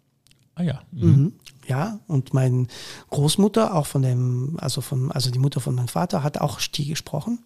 Ah 0.56 0.64
ja. 0.64 0.82
Mhm. 0.92 1.10
Mhm. 1.10 1.34
Ja, 1.68 2.00
und 2.08 2.34
meine 2.34 2.66
Großmutter, 3.12 3.76
auch 3.76 3.86
von 3.86 4.02
dem, 4.02 4.58
also 4.60 4.82
von, 4.82 5.12
also 5.12 5.30
die 5.30 5.38
Mutter 5.38 5.62
von 5.62 5.76
meinem 5.76 5.88
Vater, 5.88 6.24
hat 6.24 6.40
auch 6.40 6.60
Sti 6.60 6.86
gesprochen. 6.86 7.40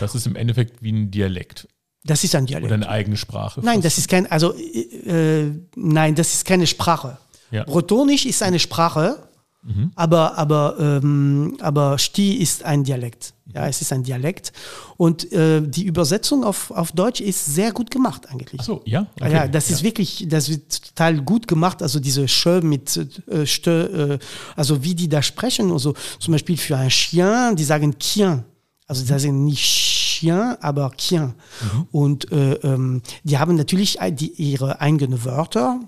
Das 0.00 0.14
ist 0.14 0.26
im 0.26 0.36
Endeffekt 0.36 0.82
wie 0.82 0.92
ein 0.92 1.10
Dialekt. 1.10 1.68
Das 2.04 2.24
ist 2.24 2.34
ein 2.34 2.46
Dialekt. 2.46 2.66
Oder 2.66 2.74
eine 2.74 2.88
eigene 2.88 3.16
Sprache. 3.16 3.60
Nein, 3.62 3.80
das 3.80 3.98
ist 3.98 4.08
kein, 4.08 4.30
also 4.30 4.54
äh, 4.54 5.50
nein, 5.76 6.14
das 6.14 6.34
ist 6.34 6.44
keine 6.44 6.66
Sprache. 6.66 7.18
Ja. 7.50 7.64
Bretonisch 7.64 8.26
ist 8.26 8.42
eine 8.42 8.58
Sprache, 8.58 9.18
mhm. 9.62 9.92
aber 9.94 10.36
aber 10.36 10.76
ähm, 10.80 11.56
aber 11.60 11.98
Sti 11.98 12.34
ist 12.34 12.64
ein 12.64 12.82
Dialekt. 12.82 13.34
Ja, 13.54 13.68
es 13.68 13.82
ist 13.82 13.92
ein 13.92 14.02
Dialekt 14.02 14.52
und 14.96 15.30
äh, 15.30 15.60
die 15.60 15.84
Übersetzung 15.84 16.42
auf, 16.42 16.70
auf 16.70 16.92
Deutsch 16.92 17.20
ist 17.20 17.44
sehr 17.54 17.70
gut 17.70 17.90
gemacht 17.90 18.26
eigentlich. 18.30 18.58
Ach 18.62 18.64
so, 18.64 18.82
ja. 18.86 19.06
Okay. 19.20 19.30
Ja, 19.30 19.46
das 19.46 19.68
ja. 19.68 19.76
ist 19.76 19.82
wirklich, 19.82 20.24
das 20.26 20.48
wird 20.48 20.88
total 20.88 21.20
gut 21.20 21.46
gemacht. 21.46 21.82
Also 21.82 22.00
diese 22.00 22.26
Schö 22.28 22.62
mit 22.62 22.96
äh, 23.28 23.44
Stö, 23.44 24.14
äh, 24.14 24.18
also 24.56 24.82
wie 24.82 24.94
die 24.94 25.08
da 25.08 25.20
sprechen, 25.20 25.70
also 25.70 25.94
zum 26.18 26.32
Beispiel 26.32 26.56
für 26.56 26.78
ein 26.78 26.88
Chien, 26.88 27.54
die 27.54 27.64
sagen 27.64 27.98
Chien, 27.98 28.42
also 28.86 29.02
die 29.02 29.08
sagen 29.08 29.44
nicht 29.44 30.01
Chien, 30.22 30.56
aber 30.60 30.92
Chien. 30.96 31.34
Mhm. 31.60 31.86
Und 31.90 32.32
äh, 32.32 32.54
ähm, 32.54 33.02
die 33.24 33.38
haben 33.38 33.56
natürlich 33.56 33.98
die, 34.10 34.32
ihre 34.32 34.80
eigenen 34.80 35.24
Wörter, 35.24 35.80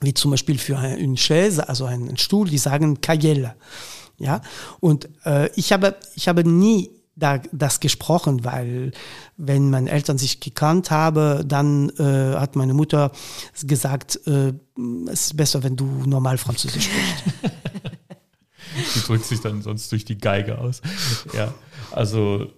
wie 0.00 0.14
zum 0.14 0.30
Beispiel 0.30 0.58
für 0.58 0.78
eine 0.78 1.16
Chaise, 1.16 1.68
also 1.68 1.84
einen 1.84 2.16
Stuhl, 2.16 2.48
die 2.48 2.58
sagen 2.58 3.00
Kajelle. 3.02 3.54
Ja, 4.18 4.40
und 4.80 5.08
äh, 5.24 5.50
ich, 5.56 5.72
habe, 5.72 5.96
ich 6.14 6.28
habe 6.28 6.44
nie 6.44 6.90
da, 7.16 7.38
das 7.52 7.80
gesprochen, 7.80 8.44
weil 8.44 8.92
wenn 9.36 9.70
meine 9.70 9.90
Eltern 9.90 10.16
sich 10.16 10.40
gekannt 10.40 10.90
haben, 10.90 11.46
dann 11.46 11.90
äh, 11.98 12.36
hat 12.36 12.56
meine 12.56 12.74
Mutter 12.74 13.12
gesagt, 13.62 14.20
äh, 14.26 14.52
es 15.10 15.26
ist 15.26 15.36
besser, 15.36 15.62
wenn 15.62 15.76
du 15.76 15.84
normal 16.06 16.38
Französisch 16.38 16.84
sprichst. 16.84 17.24
Die 18.94 19.00
drückt 19.00 19.24
sich 19.24 19.40
dann 19.40 19.62
sonst 19.62 19.90
durch 19.92 20.04
die 20.04 20.18
Geige 20.18 20.58
aus. 20.58 20.80
Ja, 21.34 21.52
also 21.90 22.50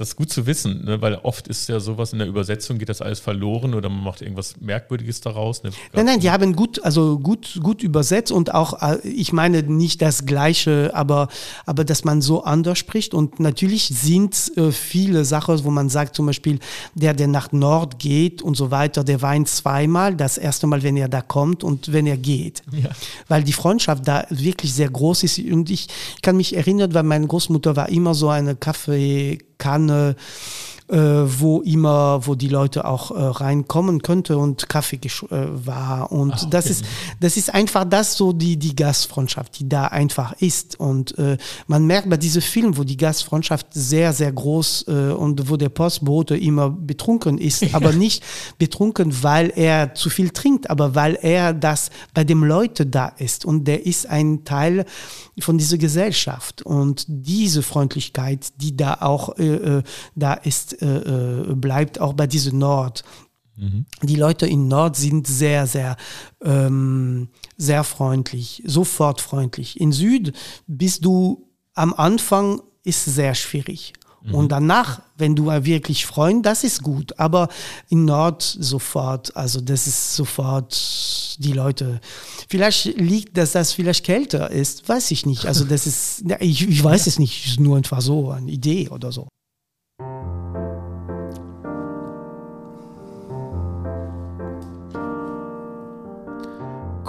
das 0.00 0.10
ist 0.10 0.16
gut 0.16 0.30
zu 0.30 0.46
wissen, 0.46 0.84
ne? 0.84 1.02
weil 1.02 1.16
oft 1.16 1.46
ist 1.46 1.68
ja 1.68 1.78
sowas 1.78 2.12
in 2.12 2.20
der 2.20 2.28
Übersetzung, 2.28 2.78
geht 2.78 2.88
das 2.88 3.02
alles 3.02 3.20
verloren 3.20 3.74
oder 3.74 3.90
man 3.90 4.02
macht 4.02 4.22
irgendwas 4.22 4.54
Merkwürdiges 4.60 5.20
daraus. 5.20 5.62
Ne? 5.62 5.70
Nein, 5.92 6.06
nein, 6.06 6.20
die 6.20 6.30
haben 6.30 6.56
gut, 6.56 6.82
also 6.82 7.18
gut, 7.18 7.60
gut 7.62 7.82
übersetzt 7.82 8.32
und 8.32 8.54
auch, 8.54 8.80
äh, 8.82 8.98
ich 9.06 9.32
meine 9.32 9.62
nicht 9.62 10.00
das 10.00 10.24
Gleiche, 10.24 10.90
aber, 10.94 11.28
aber 11.66 11.84
dass 11.84 12.04
man 12.04 12.22
so 12.22 12.44
anders 12.44 12.78
spricht. 12.78 13.12
Und 13.12 13.40
natürlich 13.40 13.88
sind 13.88 14.52
äh, 14.56 14.72
viele 14.72 15.24
Sachen, 15.24 15.62
wo 15.64 15.70
man 15.70 15.90
sagt, 15.90 16.16
zum 16.16 16.26
Beispiel, 16.26 16.58
der, 16.94 17.12
der 17.12 17.28
nach 17.28 17.52
Nord 17.52 17.98
geht 17.98 18.40
und 18.40 18.56
so 18.56 18.70
weiter, 18.70 19.04
der 19.04 19.20
weint 19.20 19.48
zweimal. 19.48 20.14
Das 20.14 20.38
erste 20.38 20.66
Mal, 20.66 20.82
wenn 20.82 20.96
er 20.96 21.08
da 21.08 21.20
kommt 21.20 21.62
und 21.62 21.92
wenn 21.92 22.06
er 22.06 22.16
geht. 22.16 22.62
Ja. 22.72 22.90
Weil 23.28 23.44
die 23.44 23.52
Freundschaft 23.52 24.08
da 24.08 24.24
wirklich 24.30 24.72
sehr 24.72 24.88
groß 24.88 25.24
ist. 25.24 25.38
Und 25.38 25.68
ich 25.68 25.88
kann 26.22 26.36
mich 26.36 26.56
erinnern, 26.56 26.94
weil 26.94 27.02
meine 27.02 27.26
Großmutter 27.26 27.76
war 27.76 27.90
immer 27.90 28.14
so 28.14 28.30
eine 28.30 28.56
Kaffee, 28.56 29.38
Kanne, 29.90 30.10
äh, 30.10 30.14
wo 30.92 31.60
immer, 31.60 32.26
wo 32.26 32.34
die 32.34 32.48
Leute 32.48 32.84
auch 32.84 33.10
äh, 33.10 33.22
reinkommen 33.22 34.02
könnte 34.02 34.38
und 34.38 34.68
Kaffee 34.68 34.96
äh, 34.96 35.08
war. 35.30 36.10
Und 36.10 36.32
Ach, 36.32 36.42
okay. 36.42 36.50
das 36.50 36.66
ist, 36.66 36.84
das 37.20 37.36
ist 37.36 37.54
einfach 37.54 37.84
das 37.84 38.16
so 38.16 38.32
die, 38.32 38.56
die 38.56 38.74
Gastfreundschaft, 38.74 39.58
die 39.60 39.68
da 39.68 39.86
einfach 39.86 40.32
ist. 40.40 40.80
Und 40.80 41.16
äh, 41.18 41.36
man 41.66 41.86
merkt 41.86 42.10
bei 42.10 42.16
diesem 42.16 42.42
Film, 42.42 42.76
wo 42.76 42.84
die 42.84 42.96
Gastfreundschaft 42.96 43.68
sehr, 43.70 44.12
sehr 44.12 44.32
groß 44.32 44.86
äh, 44.88 44.92
und 45.12 45.48
wo 45.48 45.56
der 45.56 45.68
Postbote 45.68 46.36
immer 46.36 46.70
betrunken 46.70 47.38
ist, 47.38 47.64
aber 47.74 47.92
nicht 47.92 48.24
betrunken, 48.58 49.22
weil 49.22 49.52
er 49.54 49.94
zu 49.94 50.10
viel 50.10 50.30
trinkt, 50.30 50.70
aber 50.70 50.94
weil 50.94 51.18
er 51.22 51.54
das 51.54 51.90
bei 52.14 52.24
dem 52.24 52.42
Leute 52.42 52.86
da 52.86 53.08
ist. 53.08 53.44
Und 53.44 53.68
der 53.68 53.86
ist 53.86 54.08
ein 54.08 54.44
Teil 54.44 54.84
von 55.38 55.56
dieser 55.56 55.78
Gesellschaft. 55.78 56.62
Und 56.62 57.04
diese 57.06 57.62
Freundlichkeit, 57.62 58.48
die 58.56 58.76
da 58.76 58.94
auch 59.00 59.38
äh, 59.38 59.78
äh 59.78 59.82
da 60.16 60.34
ist, 60.34 60.79
äh, 60.80 61.50
äh, 61.50 61.54
bleibt 61.54 62.00
auch 62.00 62.14
bei 62.14 62.26
diesem 62.26 62.58
Nord. 62.58 63.04
Mhm. 63.56 63.86
Die 64.02 64.16
Leute 64.16 64.46
in 64.46 64.68
Nord 64.68 64.96
sind 64.96 65.26
sehr, 65.26 65.66
sehr, 65.66 65.96
ähm, 66.42 67.28
sehr 67.56 67.84
freundlich, 67.84 68.62
sofort 68.66 69.20
freundlich. 69.20 69.80
In 69.80 69.92
Süd 69.92 70.32
bist 70.66 71.04
du 71.04 71.46
am 71.74 71.94
Anfang 71.94 72.62
ist 72.82 73.04
sehr 73.04 73.34
schwierig. 73.34 73.92
Mhm. 74.22 74.34
Und 74.34 74.52
danach, 74.52 75.02
wenn 75.16 75.34
du 75.34 75.46
wirklich 75.46 76.06
freuen, 76.06 76.42
das 76.42 76.64
ist 76.64 76.82
gut. 76.82 77.18
Aber 77.18 77.48
in 77.88 78.04
Nord 78.04 78.42
sofort, 78.42 79.34
also 79.36 79.60
das 79.60 79.86
ist 79.86 80.14
sofort 80.14 81.36
die 81.38 81.52
Leute. 81.52 82.00
Vielleicht 82.48 82.98
liegt, 82.98 83.36
dass 83.36 83.52
das 83.52 83.72
vielleicht 83.72 84.04
kälter 84.04 84.50
ist, 84.50 84.88
weiß 84.88 85.10
ich 85.10 85.24
nicht. 85.26 85.46
Also 85.46 85.64
das 85.64 85.86
ist, 85.86 86.24
ich, 86.40 86.68
ich 86.68 86.84
weiß 86.84 87.06
es 87.06 87.18
nicht, 87.18 87.46
ist 87.46 87.60
nur 87.60 87.76
einfach 87.76 88.00
so 88.00 88.30
eine 88.30 88.50
Idee 88.50 88.88
oder 88.88 89.12
so. 89.12 89.28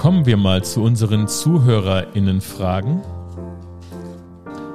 Kommen 0.01 0.25
wir 0.25 0.35
mal 0.35 0.63
zu 0.63 0.81
unseren 0.81 1.27
ZuhörerInnen-Fragen. 1.27 3.03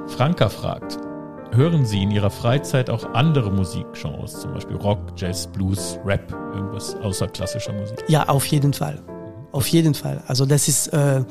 Franka 0.07 0.47
fragt, 0.47 0.99
hören 1.51 1.85
Sie 1.85 2.01
in 2.01 2.11
Ihrer 2.11 2.29
Freizeit 2.29 2.89
auch 2.89 3.13
andere 3.13 3.51
Musikgenres, 3.51 4.39
zum 4.39 4.53
Beispiel 4.53 4.77
Rock, 4.77 4.99
Jazz, 5.17 5.45
Blues, 5.47 5.99
Rap, 6.05 6.31
irgendwas 6.55 6.95
außer 7.01 7.27
klassischer 7.27 7.73
Musik? 7.73 8.05
Ja, 8.07 8.29
auf 8.29 8.45
jeden 8.45 8.71
Fall. 8.71 9.03
Auf 9.51 9.67
jeden 9.67 9.95
Fall. 9.95 10.23
Also 10.27 10.45
das 10.45 10.69
ist, 10.69 10.87
äh, 10.93 11.25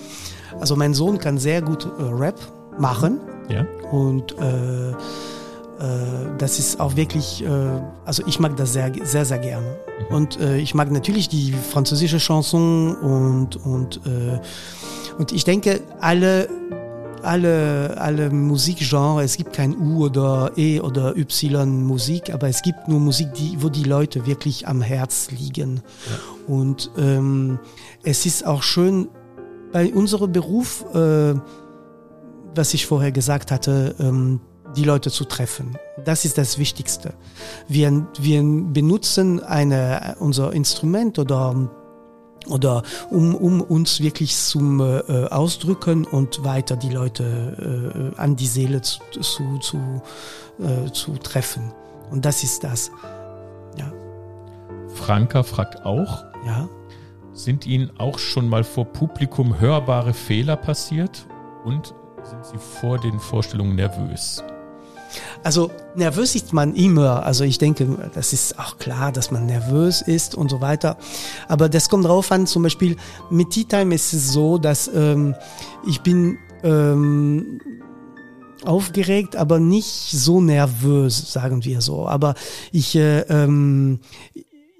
also 0.60 0.76
mein 0.76 0.92
Sohn 0.92 1.16
kann 1.16 1.38
sehr 1.38 1.62
gut 1.62 1.86
äh, 1.86 2.02
Rap 2.02 2.38
machen. 2.78 3.18
Ja. 3.48 3.64
Und 3.92 4.32
äh, 4.32 4.92
das 6.38 6.58
ist 6.58 6.80
auch 6.80 6.96
wirklich, 6.96 7.44
äh, 7.44 7.48
also 8.04 8.22
ich 8.26 8.40
mag 8.40 8.56
das 8.56 8.72
sehr, 8.72 8.92
sehr, 9.04 9.24
sehr 9.24 9.38
gerne. 9.38 9.76
Mhm. 10.08 10.16
Und 10.16 10.40
äh, 10.40 10.58
ich 10.58 10.74
mag 10.74 10.90
natürlich 10.90 11.28
die 11.28 11.52
französische 11.52 12.18
Chanson 12.18 12.96
und, 12.96 13.56
und, 13.56 14.00
und 15.18 15.32
ich 15.32 15.44
denke, 15.44 15.80
alle, 16.00 16.48
alle, 17.22 17.96
alle 17.98 18.30
Musikgenres, 18.30 19.32
es 19.32 19.36
gibt 19.36 19.52
kein 19.52 19.76
U 19.76 20.04
oder 20.04 20.52
E 20.56 20.80
oder 20.80 21.16
Y 21.16 21.84
Musik, 21.84 22.32
aber 22.32 22.48
es 22.48 22.62
gibt 22.62 22.88
nur 22.88 23.00
Musik, 23.00 23.34
die, 23.34 23.56
wo 23.60 23.68
die 23.68 23.84
Leute 23.84 24.26
wirklich 24.26 24.68
am 24.68 24.80
Herz 24.80 25.30
liegen. 25.30 25.82
Ja. 26.08 26.54
Und 26.54 26.90
ähm, 26.96 27.58
es 28.02 28.26
ist 28.26 28.46
auch 28.46 28.62
schön, 28.62 29.08
bei 29.72 29.92
unserem 29.92 30.32
Beruf, 30.32 30.84
äh, 30.94 31.34
was 32.54 32.72
ich 32.72 32.86
vorher 32.86 33.12
gesagt 33.12 33.50
hatte, 33.50 33.94
ähm, 33.98 34.40
die 34.76 34.84
Leute 34.84 35.10
zu 35.10 35.24
treffen. 35.24 35.78
Das 36.04 36.24
ist 36.24 36.38
das 36.38 36.58
Wichtigste. 36.58 37.14
Wir, 37.68 38.06
wir 38.18 38.42
benutzen 38.42 39.42
eine, 39.42 40.16
unser 40.18 40.52
Instrument 40.52 41.18
oder 41.18 41.70
oder 42.48 42.84
um, 43.10 43.34
um 43.34 43.60
uns 43.60 44.00
wirklich 44.00 44.36
zum 44.36 44.80
äh, 44.80 45.02
Ausdrücken 45.30 46.04
und 46.04 46.44
weiter 46.44 46.76
die 46.76 46.90
Leute 46.90 48.12
äh, 48.16 48.20
an 48.20 48.36
die 48.36 48.46
Seele 48.46 48.82
zu, 48.82 49.00
zu, 49.20 49.58
zu, 49.58 50.02
äh, 50.60 50.90
zu 50.92 51.14
treffen. 51.16 51.72
Und 52.10 52.24
das 52.24 52.44
ist 52.44 52.62
das. 52.62 52.92
Ja. 53.76 53.92
Franka 54.94 55.42
fragt 55.42 55.84
auch. 55.84 56.24
Ja. 56.46 56.68
Sind 57.32 57.66
Ihnen 57.66 57.90
auch 57.98 58.18
schon 58.18 58.48
mal 58.48 58.64
vor 58.64 58.84
Publikum 58.86 59.60
hörbare 59.60 60.14
Fehler 60.14 60.56
passiert? 60.56 61.26
Und 61.64 61.94
sind 62.22 62.44
Sie 62.46 62.58
vor 62.58 62.98
den 62.98 63.18
Vorstellungen 63.18 63.74
nervös? 63.74 64.42
Also 65.42 65.70
nervös 65.94 66.34
ist 66.34 66.52
man 66.52 66.74
immer. 66.74 67.24
Also 67.24 67.44
ich 67.44 67.58
denke, 67.58 67.86
das 68.14 68.32
ist 68.32 68.58
auch 68.58 68.78
klar, 68.78 69.12
dass 69.12 69.30
man 69.30 69.46
nervös 69.46 70.02
ist 70.02 70.34
und 70.34 70.50
so 70.50 70.60
weiter. 70.60 70.96
Aber 71.48 71.68
das 71.68 71.88
kommt 71.88 72.04
darauf 72.04 72.30
an, 72.32 72.46
zum 72.46 72.62
Beispiel 72.62 72.96
mit 73.30 73.50
Tea 73.50 73.64
Time 73.64 73.94
ist 73.94 74.12
es 74.12 74.32
so, 74.32 74.58
dass 74.58 74.88
ähm, 74.88 75.34
ich 75.86 76.00
bin 76.00 76.38
ähm, 76.62 77.60
aufgeregt, 78.64 79.36
aber 79.36 79.60
nicht 79.60 80.10
so 80.10 80.40
nervös, 80.40 81.32
sagen 81.32 81.64
wir 81.64 81.80
so. 81.80 82.08
Aber 82.08 82.34
ich, 82.72 82.96
äh, 82.96 83.20
ähm, 83.20 84.00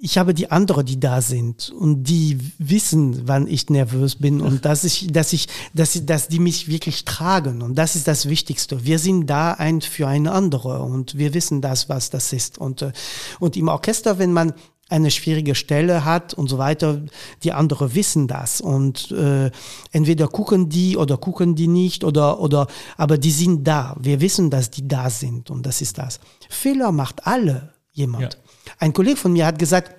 ich 0.07 0.19
habe 0.19 0.35
die 0.35 0.53
anderen, 0.53 0.87
die 0.87 1.01
da 1.01 1.21
sind 1.21 1.71
und 1.71 2.05
die 2.05 2.39
wissen, 2.59 3.27
wann 3.27 3.49
ich 3.49 3.69
nervös 3.71 4.15
bin 4.15 4.41
und 4.41 4.65
dass 4.65 4.85
ich, 4.85 5.09
dass 5.09 5.33
ich, 5.33 5.49
dass 5.75 5.97
ich, 5.97 6.07
dass 6.07 6.29
die 6.29 6.39
mich 6.39 6.69
wirklich 6.69 7.05
tragen 7.05 7.61
und 7.61 7.75
das 7.75 7.97
ist 7.97 8.07
das 8.07 8.29
Wichtigste. 8.29 8.85
Wir 8.85 9.01
sind 9.01 9.27
da 9.27 9.55
ein 9.55 9.81
für 9.81 10.07
eine 10.07 10.31
andere 10.31 10.79
und 10.79 11.19
wir 11.19 11.35
wissen 11.35 11.61
das, 11.61 11.89
was 11.89 12.11
das 12.11 12.33
ist 12.33 12.57
und 12.57 12.83
äh, 12.83 12.93
und 13.41 13.57
im 13.57 13.67
Orchester, 13.67 14.21
wenn 14.21 14.33
man 14.33 14.53
eine 14.89 15.11
schwierige 15.11 15.57
Stelle 15.57 16.05
hat 16.05 16.35
und 16.35 16.47
so 16.47 16.57
weiter, 16.57 17.03
die 17.43 17.51
anderen 17.51 17.97
wissen 17.97 18.29
das 18.29 18.61
und 18.61 19.11
äh, 19.11 19.51
entweder 19.91 20.29
gucken 20.29 20.69
die 20.69 20.97
oder 20.97 21.17
gucken 21.17 21.57
die 21.57 21.67
nicht 21.67 22.05
oder 22.05 22.39
oder 22.39 22.69
aber 22.97 23.19
die 23.19 23.33
sind 23.33 23.65
da. 23.65 23.97
Wir 23.99 24.21
wissen, 24.21 24.51
dass 24.51 24.71
die 24.71 24.87
da 24.87 25.11
sind 25.11 25.51
und 25.51 25.67
das 25.67 25.81
ist 25.81 25.99
das. 25.99 26.21
Fehler 26.49 26.93
macht 26.93 27.27
alle 27.27 27.73
jemand. 27.91 28.35
Ja. 28.35 28.46
Ein 28.79 28.93
Kollege 28.93 29.17
von 29.17 29.33
mir 29.33 29.47
hat 29.47 29.59
gesagt, 29.59 29.93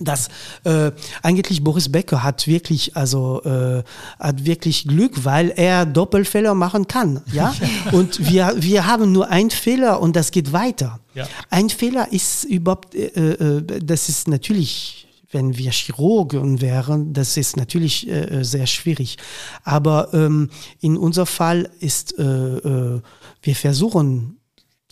dass 0.00 0.28
äh, 0.64 0.90
eigentlich 1.22 1.62
Boris 1.62 1.90
Becker 1.90 2.22
hat 2.22 2.46
wirklich 2.46 2.96
also 2.96 3.42
äh, 3.44 3.82
hat 4.18 4.44
wirklich 4.44 4.86
Glück, 4.86 5.24
weil 5.24 5.52
er 5.56 5.86
Doppelfehler 5.86 6.54
machen 6.54 6.86
kann, 6.88 7.22
ja. 7.32 7.54
und 7.92 8.30
wir 8.30 8.54
wir 8.56 8.86
haben 8.86 9.12
nur 9.12 9.28
einen 9.30 9.50
Fehler 9.50 10.00
und 10.00 10.16
das 10.16 10.32
geht 10.32 10.52
weiter. 10.52 11.00
Ja. 11.14 11.26
Ein 11.50 11.70
Fehler 11.70 12.12
ist 12.12 12.44
überhaupt, 12.44 12.94
äh, 12.94 13.06
äh, 13.06 13.80
das 13.82 14.08
ist 14.08 14.28
natürlich 14.28 15.06
wenn 15.32 15.58
wir 15.58 15.70
Chirurgen 15.72 16.60
wären, 16.60 17.12
das 17.12 17.36
ist 17.36 17.56
natürlich 17.56 18.08
äh, 18.08 18.44
sehr 18.44 18.66
schwierig. 18.66 19.18
Aber 19.64 20.14
ähm, 20.14 20.50
in 20.80 20.96
unser 20.96 21.26
Fall 21.26 21.68
ist, 21.80 22.18
äh, 22.18 22.22
äh, 22.22 23.00
wir 23.42 23.56
versuchen, 23.56 24.38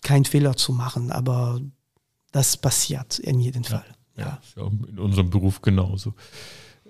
keinen 0.02 0.24
Fehler 0.24 0.56
zu 0.56 0.72
machen, 0.72 1.12
aber 1.12 1.60
das 2.34 2.56
passiert 2.56 3.20
in 3.20 3.38
jedem 3.38 3.62
Fall. 3.62 3.84
Ja, 4.16 4.40
ja. 4.56 4.66
in 4.88 4.98
unserem 4.98 5.30
Beruf 5.30 5.62
genauso. 5.62 6.14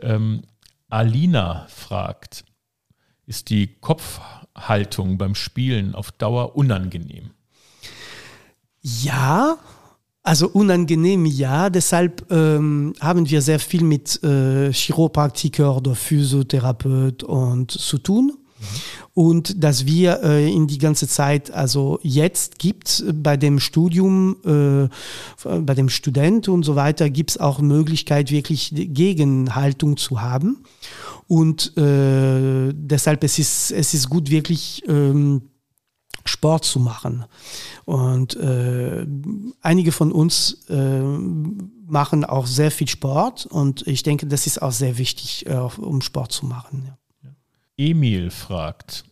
Ähm, 0.00 0.42
Alina 0.88 1.66
fragt, 1.68 2.46
ist 3.26 3.50
die 3.50 3.66
Kopfhaltung 3.66 5.18
beim 5.18 5.34
Spielen 5.34 5.94
auf 5.94 6.12
Dauer 6.12 6.56
unangenehm? 6.56 7.30
Ja, 8.80 9.58
also 10.22 10.48
unangenehm 10.48 11.26
ja, 11.26 11.68
deshalb 11.68 12.30
ähm, 12.30 12.94
haben 13.00 13.28
wir 13.28 13.42
sehr 13.42 13.60
viel 13.60 13.84
mit 13.84 14.22
äh, 14.22 14.72
Chiropraktiker 14.72 15.76
oder 15.76 15.94
Physiotherapeut 15.94 17.22
und 17.22 17.70
zu 17.70 17.98
tun. 17.98 18.38
Und 19.12 19.62
dass 19.62 19.86
wir 19.86 20.22
äh, 20.22 20.52
in 20.52 20.66
die 20.66 20.78
ganze 20.78 21.06
Zeit, 21.06 21.50
also 21.52 22.00
jetzt 22.02 22.58
gibt 22.58 23.04
bei 23.14 23.36
dem 23.36 23.60
Studium, 23.60 24.36
äh, 24.44 25.58
bei 25.60 25.74
dem 25.74 25.88
Student 25.88 26.48
und 26.48 26.64
so 26.64 26.74
weiter, 26.74 27.10
gibt 27.10 27.30
es 27.30 27.38
auch 27.38 27.60
Möglichkeit, 27.60 28.30
wirklich 28.30 28.72
Gegenhaltung 28.74 29.96
zu 29.96 30.20
haben. 30.20 30.64
Und 31.26 31.76
äh, 31.76 32.72
deshalb 32.74 33.24
es 33.24 33.38
ist 33.38 33.70
es 33.70 33.94
ist 33.94 34.10
gut, 34.10 34.30
wirklich 34.30 34.82
ähm, 34.88 35.42
Sport 36.24 36.64
zu 36.64 36.80
machen. 36.80 37.24
Und 37.84 38.36
äh, 38.36 39.06
einige 39.60 39.92
von 39.92 40.10
uns 40.10 40.64
äh, 40.68 41.02
machen 41.86 42.24
auch 42.24 42.46
sehr 42.46 42.70
viel 42.70 42.88
Sport 42.88 43.46
und 43.46 43.86
ich 43.86 44.02
denke, 44.02 44.26
das 44.26 44.46
ist 44.46 44.60
auch 44.62 44.72
sehr 44.72 44.98
wichtig, 44.98 45.46
äh, 45.46 45.54
um 45.54 46.00
Sport 46.00 46.32
zu 46.32 46.46
machen. 46.46 46.84
Ja. 46.86 46.98
Emil 47.76 48.30
fragt, 48.30 49.04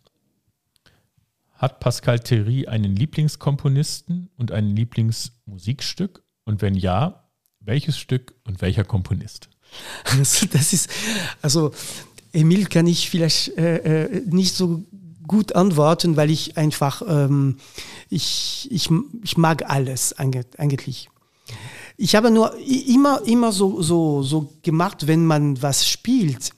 hat 1.55 1.81
Pascal 1.81 2.19
Thierry 2.19 2.67
einen 2.67 2.97
Lieblingskomponisten 2.97 4.31
und 4.37 4.51
ein 4.53 4.75
Lieblingsmusikstück? 4.75 6.23
Und 6.45 6.61
wenn 6.61 6.75
ja, 6.75 7.29
welches 7.61 7.99
Stück 7.99 8.35
und 8.45 8.61
welcher 8.61 8.85
Komponist? 8.85 9.49
Also 10.05 10.47
das 10.53 10.75
ist, 10.75 10.91
also 11.41 11.73
Emil 12.33 12.67
kann 12.67 12.87
ich 12.87 13.09
vielleicht 13.09 13.57
äh, 13.57 14.05
äh, 14.05 14.23
nicht 14.27 14.55
so 14.55 14.85
gut 15.27 15.55
antworten, 15.55 16.17
weil 16.17 16.31
ich 16.31 16.59
einfach, 16.59 17.01
ähm, 17.07 17.57
ich, 18.11 18.69
ich, 18.71 18.91
ich 19.23 19.37
mag 19.39 19.71
alles 19.71 20.13
eigentlich. 20.13 21.09
Ich 21.97 22.15
habe 22.17 22.31
nur 22.31 22.55
immer, 22.59 23.23
immer 23.25 23.53
so, 23.53 23.81
so, 23.81 24.23
so 24.23 24.53
gemacht, 24.63 25.07
wenn 25.07 25.25
man 25.25 25.63
was 25.63 25.89
spielt. 25.89 26.53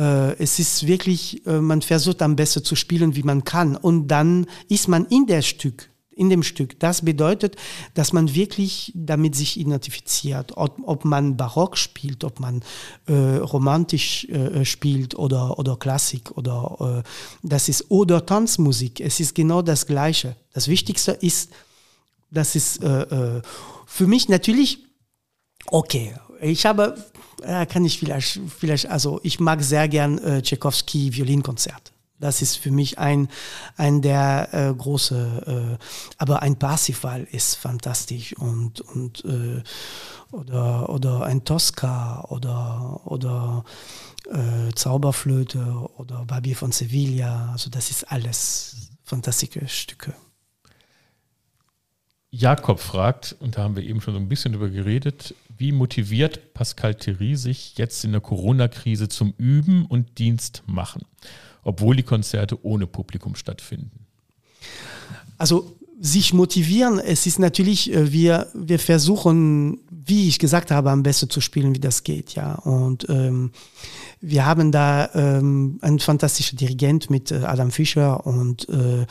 Äh, 0.00 0.32
es 0.42 0.58
ist 0.58 0.86
wirklich, 0.86 1.46
äh, 1.46 1.60
man 1.60 1.82
versucht 1.82 2.22
am 2.22 2.34
besten 2.34 2.64
zu 2.64 2.74
spielen, 2.74 3.14
wie 3.16 3.22
man 3.22 3.44
kann. 3.44 3.76
Und 3.76 4.08
dann 4.08 4.46
ist 4.68 4.88
man 4.88 5.04
in 5.06 5.26
der 5.26 5.42
Stück 5.42 5.90
in 6.20 6.28
dem 6.28 6.42
Stück. 6.42 6.78
Das 6.78 7.02
bedeutet, 7.02 7.56
dass 7.94 8.12
man 8.12 8.34
wirklich 8.34 8.92
damit 8.94 9.34
sich 9.34 9.58
identifiziert, 9.58 10.52
ob, 10.54 10.76
ob 10.84 11.06
man 11.06 11.38
Barock 11.38 11.78
spielt, 11.78 12.24
ob 12.24 12.40
man 12.40 12.62
äh, 13.06 13.36
romantisch 13.36 14.26
äh, 14.26 14.66
spielt 14.66 15.14
oder, 15.14 15.58
oder 15.58 15.76
Klassik 15.76 16.30
oder 16.36 17.02
äh, 17.06 17.08
das 17.42 17.70
ist 17.70 17.90
oder 17.90 18.26
Tanzmusik. 18.26 19.00
Es 19.00 19.18
ist 19.18 19.34
genau 19.34 19.62
das 19.62 19.86
Gleiche. 19.86 20.36
Das 20.52 20.68
Wichtigste 20.68 21.12
ist, 21.12 21.52
das 22.30 22.54
ist 22.54 22.82
äh, 22.82 23.40
für 23.86 24.06
mich 24.06 24.28
natürlich 24.28 24.84
okay. 25.68 26.14
Ich 26.42 26.66
habe, 26.66 27.02
kann 27.40 27.84
ich 27.84 27.98
vielleicht, 27.98 28.40
vielleicht, 28.58 28.90
also 28.90 29.20
ich 29.22 29.40
mag 29.40 29.62
sehr 29.62 29.88
gern 29.88 30.18
äh, 30.18 30.42
Tchaikovsky 30.42 31.14
Violinkonzert. 31.14 31.92
Das 32.20 32.42
ist 32.42 32.56
für 32.56 32.70
mich 32.70 32.98
ein, 32.98 33.28
ein 33.76 34.02
der 34.02 34.48
äh, 34.52 34.74
große, 34.74 35.78
äh, 35.78 35.84
aber 36.18 36.42
ein 36.42 36.58
Parsifal 36.58 37.24
ist 37.24 37.54
fantastisch 37.54 38.36
und, 38.36 38.82
und 38.82 39.24
äh, 39.24 39.62
oder, 40.30 40.90
oder 40.90 41.22
ein 41.24 41.44
Tosca 41.44 42.26
oder, 42.28 43.00
oder 43.06 43.64
äh, 44.30 44.72
Zauberflöte 44.74 45.88
oder 45.96 46.26
Babi 46.26 46.54
von 46.54 46.72
Sevilla. 46.72 47.52
Also 47.52 47.70
das 47.70 47.90
ist 47.90 48.04
alles 48.12 48.90
fantastische 49.02 49.66
Stücke. 49.66 50.14
Jakob 52.30 52.78
fragt, 52.78 53.34
und 53.40 53.56
da 53.56 53.62
haben 53.62 53.76
wir 53.76 53.82
eben 53.82 54.00
schon 54.00 54.14
so 54.14 54.20
ein 54.20 54.28
bisschen 54.28 54.52
drüber 54.52 54.68
geredet, 54.68 55.34
wie 55.60 55.72
motiviert 55.72 56.54
Pascal 56.54 56.94
Thierry 56.94 57.36
sich 57.36 57.78
jetzt 57.78 58.04
in 58.04 58.12
der 58.12 58.20
Corona-Krise 58.20 59.08
zum 59.08 59.34
Üben 59.38 59.86
und 59.86 60.18
Dienst 60.18 60.62
machen? 60.66 61.02
obwohl 61.62 61.96
die 61.96 62.02
Konzerte 62.02 62.64
ohne 62.64 62.86
Publikum 62.86 63.34
stattfinden? 63.34 64.06
Also 65.38 65.76
sich 66.00 66.32
motivieren, 66.32 66.98
es 66.98 67.26
ist 67.26 67.38
natürlich, 67.38 67.92
äh, 67.92 68.12
wir, 68.12 68.48
wir 68.54 68.78
versuchen, 68.78 69.80
wie 69.90 70.28
ich 70.28 70.38
gesagt 70.38 70.70
habe, 70.70 70.90
am 70.90 71.02
besten 71.02 71.28
zu 71.28 71.40
spielen, 71.40 71.74
wie 71.74 71.80
das 71.80 72.04
geht, 72.04 72.34
ja. 72.34 72.54
Und 72.54 73.06
ähm, 73.10 73.52
wir 74.20 74.44
haben 74.44 74.70
da 74.70 75.10
ähm, 75.14 75.78
einen 75.80 75.98
fantastischen 75.98 76.58
Dirigent 76.58 77.10
mit 77.10 77.30
äh, 77.30 77.36
Adam 77.44 77.70
Fischer 77.70 78.26
und 78.26 78.68
äh, 78.68 79.06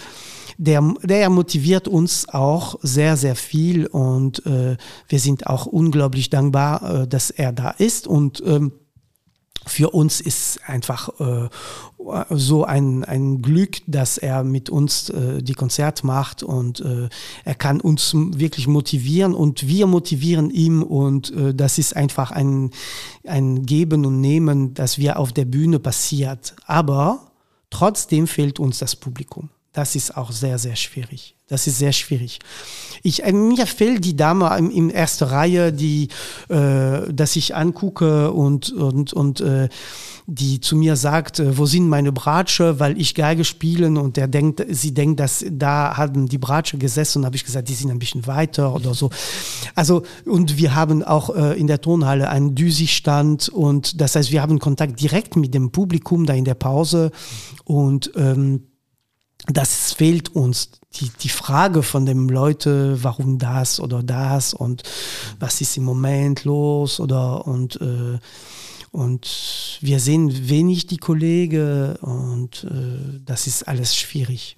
der, 0.58 0.94
der 1.04 1.30
motiviert 1.30 1.88
uns 1.88 2.28
auch 2.30 2.78
sehr, 2.82 3.18
sehr 3.18 3.36
viel 3.36 3.88
und 3.88 4.46
äh, 4.46 4.78
wir 5.08 5.20
sind 5.20 5.48
auch 5.48 5.66
unglaublich 5.66 6.30
dankbar, 6.30 7.04
äh, 7.04 7.08
dass 7.08 7.32
er 7.32 7.54
da 7.54 7.72
ist 7.72 8.08
und 8.08 8.44
ähm, 8.46 8.74
für 9.70 9.92
uns 9.92 10.20
ist 10.22 10.60
einfach 10.66 11.10
äh, 11.20 11.50
so 12.30 12.64
ein, 12.64 13.04
ein 13.04 13.42
Glück, 13.42 13.78
dass 13.88 14.18
er 14.18 14.44
mit 14.44 14.70
uns 14.70 15.10
äh, 15.10 15.42
die 15.44 15.54
Konzert 15.54 16.04
macht 16.04 16.44
und 16.44 16.80
äh, 16.80 17.10
er 17.46 17.56
kann 17.56 17.82
uns 17.82 18.14
wirklich 18.14 18.68
motivieren 18.68 19.34
und 19.34 19.68
wir 19.68 19.86
motivieren 19.88 20.50
ihn 20.50 20.82
und 20.82 21.32
äh, 21.32 21.54
das 21.54 21.78
ist 21.78 21.96
einfach 21.96 22.32
ein, 22.32 22.72
ein 23.26 23.66
Geben 23.66 24.06
und 24.06 24.22
Nehmen, 24.22 24.74
das 24.74 24.98
wir 24.98 25.20
auf 25.20 25.34
der 25.34 25.46
Bühne 25.46 25.80
passiert. 25.80 26.56
Aber 26.66 27.32
trotzdem 27.70 28.28
fehlt 28.28 28.60
uns 28.60 28.80
das 28.80 28.96
Publikum. 28.96 29.50
Das 29.80 29.96
ist 29.96 30.18
auch 30.18 30.34
sehr, 30.34 30.58
sehr 30.58 30.76
schwierig. 30.76 31.36
Das 31.48 31.66
ist 31.66 31.78
sehr 31.78 31.94
schwierig. 31.94 32.40
Ich, 33.02 33.24
äh, 33.24 33.32
mir 33.32 33.66
fehlt 33.66 34.04
die 34.04 34.18
Dame 34.18 34.54
in, 34.58 34.72
in 34.72 34.90
erster 34.90 35.32
Reihe, 35.32 35.72
die, 35.72 36.10
äh, 36.50 37.14
dass 37.14 37.38
ich 37.38 37.56
angucke 37.56 38.34
und, 38.34 38.74
und, 38.74 39.14
und 39.14 39.40
äh, 39.40 39.70
die 40.28 40.60
zu 40.60 40.76
mir 40.76 40.98
sagt, 40.98 41.40
äh, 41.40 41.58
wo 41.58 41.66
sind 41.66 41.88
meine 41.88 42.12
Bratsche, 42.12 42.82
weil 42.82 43.00
ich 43.00 43.16
Geige 43.16 43.46
spielen 43.46 43.96
und 43.96 44.18
der 44.18 44.28
denkt, 44.28 44.66
sie 44.70 44.94
denkt, 44.94 45.22
dass 45.22 45.46
da 45.50 45.96
haben 45.96 46.28
die 46.28 46.38
Bratsche 46.38 46.78
gesessen 46.78 47.20
und 47.20 47.26
habe 47.26 47.38
ich 47.38 47.46
gesagt, 47.46 47.70
die 47.70 47.74
sind 47.74 47.90
ein 47.90 48.00
bisschen 48.00 48.28
weiter 48.28 48.76
oder 48.76 48.94
so. 48.94 49.10
Also 49.76 50.04
und 50.26 50.58
wir 50.58 50.76
haben 50.76 51.04
auch 51.04 51.34
äh, 51.34 51.58
in 51.58 51.68
der 51.68 51.80
Tonhalle 51.80 52.28
einen 52.28 52.54
Düsi-Stand 52.54 53.48
und 53.48 54.02
das 54.02 54.18
heißt, 54.18 54.30
wir 54.34 54.42
haben 54.42 54.60
Kontakt 54.60 55.00
direkt 55.00 55.38
mit 55.38 55.54
dem 55.54 55.72
Publikum 55.72 56.26
da 56.26 56.34
in 56.34 56.44
der 56.44 56.56
Pause 56.56 57.12
und 57.64 58.12
ähm, 58.18 58.66
das 59.48 59.94
fehlt 59.94 60.30
uns. 60.36 60.72
Die, 60.96 61.12
die 61.22 61.30
Frage 61.30 61.84
von 61.84 62.06
den 62.06 62.28
Leuten, 62.28 63.04
warum 63.04 63.38
das 63.38 63.80
oder 63.80 64.02
das 64.02 64.54
und 64.54 64.84
was 65.40 65.62
ist 65.62 65.78
im 65.78 65.84
Moment 65.84 66.46
los 66.46 67.00
oder 67.00 67.46
und 67.46 67.80
äh, 67.80 68.18
und 68.92 69.78
wir 69.82 70.00
sehen 70.00 70.50
wenig 70.50 70.88
die 70.88 70.98
Kollegen 70.98 71.96
und 71.98 72.64
äh, 72.64 73.20
das 73.24 73.46
ist 73.46 73.68
alles 73.68 73.96
schwierig. 73.96 74.58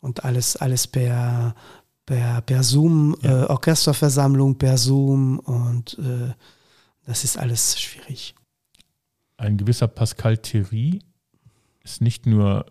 Und 0.00 0.24
alles, 0.24 0.56
alles 0.56 0.86
per, 0.86 1.54
per, 2.06 2.40
per 2.42 2.62
Zoom, 2.62 3.16
ja. 3.22 3.44
äh, 3.44 3.46
Orchesterversammlung 3.46 4.56
per 4.56 4.78
Zoom 4.78 5.38
und 5.38 5.98
äh, 5.98 6.32
das 7.06 7.24
ist 7.24 7.38
alles 7.38 7.80
schwierig. 7.80 8.34
Ein 9.36 9.56
gewisser 9.56 9.88
Pascal 9.88 10.38
Thierry 10.38 11.00
ist 11.82 12.00
nicht 12.00 12.24
nur 12.24 12.66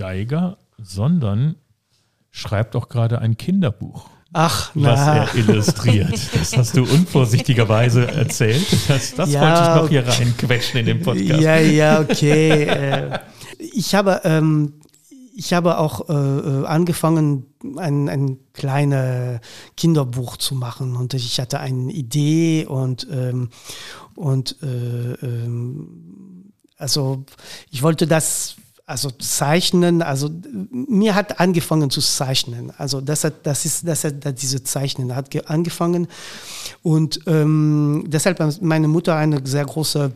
Geiger, 0.00 0.56
sondern 0.78 1.56
schreibt 2.30 2.74
auch 2.74 2.88
gerade 2.88 3.18
ein 3.18 3.36
Kinderbuch. 3.36 4.08
Ach, 4.32 4.70
na. 4.74 4.92
was 4.92 5.00
er 5.34 5.34
illustriert. 5.34 6.18
Das 6.32 6.56
hast 6.56 6.74
du 6.74 6.84
unvorsichtigerweise 6.84 8.10
erzählt. 8.10 8.66
Das, 8.88 9.14
das 9.14 9.30
ja, 9.30 9.42
wollte 9.42 9.60
ich 9.60 9.82
noch 9.82 9.88
hier 9.90 10.08
reinquetschen 10.08 10.80
in 10.80 10.86
den 10.86 11.02
Podcast. 11.02 11.42
Ja, 11.42 11.58
ja, 11.58 12.00
okay. 12.00 12.62
Äh, 12.62 13.18
ich 13.58 13.94
habe, 13.94 14.22
ähm, 14.24 14.80
ich 15.36 15.52
habe 15.52 15.76
auch 15.76 16.08
äh, 16.08 16.14
äh, 16.14 16.64
angefangen, 16.64 17.44
ein, 17.76 18.08
ein 18.08 18.38
kleines 18.54 19.40
Kinderbuch 19.76 20.38
zu 20.38 20.54
machen 20.54 20.96
und 20.96 21.12
ich 21.12 21.38
hatte 21.38 21.60
eine 21.60 21.92
Idee 21.92 22.64
und, 22.64 23.06
ähm, 23.12 23.50
und 24.14 24.56
äh, 24.62 25.12
ähm, 25.26 26.52
also 26.78 27.24
ich 27.70 27.82
wollte 27.82 28.06
das 28.06 28.56
also 28.90 29.10
zeichnen, 29.12 30.02
also 30.02 30.28
mir 30.72 31.14
hat 31.14 31.38
angefangen 31.38 31.90
zu 31.90 32.00
zeichnen. 32.00 32.72
Also 32.76 33.00
das 33.00 33.22
hat, 33.22 33.46
das 33.46 33.64
ist, 33.64 33.86
das 33.86 34.02
hat 34.02 34.42
diese 34.42 34.64
Zeichnen 34.64 35.14
hat 35.14 35.48
angefangen 35.48 36.08
und 36.82 37.20
ähm, 37.26 38.04
deshalb 38.08 38.40
meine 38.60 38.88
Mutter 38.88 39.14
eine 39.14 39.46
sehr 39.46 39.64
große 39.64 40.12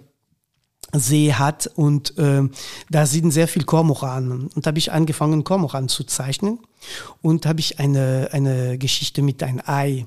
See 0.93 1.33
hat 1.33 1.71
und 1.77 2.19
äh, 2.19 2.43
da 2.91 3.07
sind 3.07 3.31
sehr 3.31 3.49
viel 3.49 3.65
Kormoranen 3.65 4.49
und 4.49 4.67
habe 4.67 4.79
ich 4.79 4.91
angefangen 4.91 5.45
Kormoran 5.45 5.89
zu 5.89 6.03
zeichnen 6.03 6.59
und 7.23 7.47
habe 7.47 7.61
ich 7.61 7.79
eine 7.79 8.29
eine 8.33 8.77
Geschichte 8.77 9.23
mit 9.23 9.43
einem 9.43 9.63
Ei. 9.67 10.07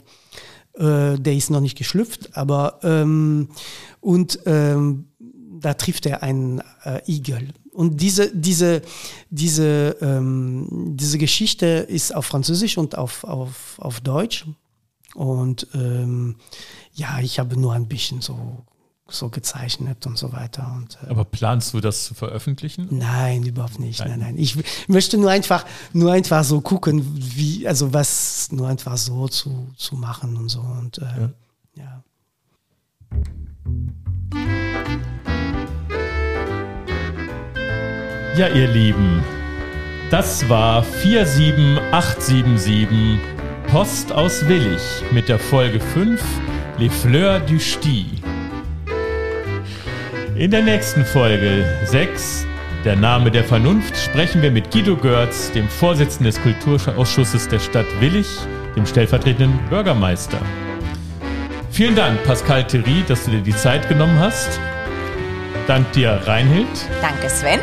Äh, 0.74 1.18
der 1.18 1.36
ist 1.36 1.50
noch 1.50 1.62
nicht 1.62 1.78
geschlüpft, 1.78 2.36
aber 2.38 2.80
ähm, 2.84 3.50
und 4.02 4.40
ähm, 4.46 5.06
da 5.60 5.74
trifft 5.74 6.06
er 6.06 6.22
einen 6.22 6.62
äh, 6.84 7.02
Igel 7.08 7.50
und 7.78 8.02
diese, 8.02 8.36
diese, 8.36 8.82
diese, 9.30 9.96
ähm, 10.02 10.96
diese 10.98 11.20
Geschichte 11.20 11.68
ist 11.68 12.16
auf 12.16 12.26
Französisch 12.26 12.80
und 12.80 12.98
auf, 12.98 13.24
auf, 13.24 13.78
auf 13.78 14.02
Deutsch. 14.02 14.48
Und 15.14 15.68
ähm, 15.76 16.38
ja, 16.94 17.20
ich 17.20 17.38
habe 17.38 17.56
nur 17.56 17.74
ein 17.74 17.88
bisschen 17.88 18.22
so, 18.22 18.66
so 19.08 19.30
gezeichnet 19.30 20.08
und 20.08 20.18
so 20.18 20.34
weiter. 20.34 20.74
Und, 20.76 20.98
äh, 21.04 21.12
Aber 21.12 21.24
planst 21.24 21.76
du 21.76 21.80
das 21.80 22.06
zu 22.06 22.16
veröffentlichen? 22.16 22.88
Nein, 22.90 23.44
überhaupt 23.44 23.78
nicht. 23.78 24.00
Nein, 24.00 24.10
nein. 24.10 24.20
nein. 24.22 24.38
Ich 24.40 24.58
möchte 24.88 25.20
nur 25.20 25.30
einfach, 25.30 25.64
nur 25.94 26.12
einfach 26.12 26.44
so 26.44 26.62
gucken, 26.62 27.06
wie, 27.14 27.68
also 27.68 27.94
was 27.94 28.52
nur 28.52 28.70
einfach 28.70 28.98
so 28.98 29.28
zu, 29.28 29.70
zu 29.78 29.98
machen 29.98 30.36
und 30.36 30.50
so. 30.50 30.62
Und 30.62 30.98
äh, 30.98 31.30
ja. 31.76 31.76
ja. 31.76 32.04
Ja, 38.38 38.48
ihr 38.50 38.68
Lieben, 38.68 39.24
Das 40.12 40.48
war 40.48 40.84
47877 40.84 43.20
Post 43.72 44.12
aus 44.12 44.48
Willig 44.48 44.80
mit 45.10 45.28
der 45.28 45.40
Folge 45.40 45.80
5 45.80 46.24
Les 46.78 46.94
Fleurs 46.94 47.42
du 47.48 47.60
Sti. 47.60 48.06
In 50.36 50.52
der 50.52 50.62
nächsten 50.62 51.04
Folge 51.04 51.66
6 51.86 52.46
Der 52.86 52.96
Name 52.96 53.32
der 53.32 53.44
Vernunft 53.44 53.98
sprechen 53.98 54.44
wir 54.44 54.52
mit 54.52 54.70
Guido 54.70 54.96
Görz, 54.96 55.52
dem 55.54 55.68
Vorsitzenden 55.68 56.26
des 56.26 56.40
Kulturausschusses 56.44 57.48
der 57.48 57.58
Stadt 57.58 57.88
Willig, 58.00 58.28
dem 58.76 58.86
stellvertretenden 58.86 59.58
Bürgermeister. 59.72 60.38
Vielen 61.72 61.96
Dank, 61.96 62.24
Pascal 62.24 62.68
Thierry, 62.68 63.04
dass 63.08 63.26
du 63.26 63.32
dir 63.32 63.42
die 63.42 63.56
Zeit 63.56 63.90
genommen 63.90 64.20
hast. 64.20 64.60
Dank 65.66 65.92
dir, 65.94 66.22
Reinhild. 66.28 66.68
Danke, 67.02 67.32
Sven. 67.32 67.60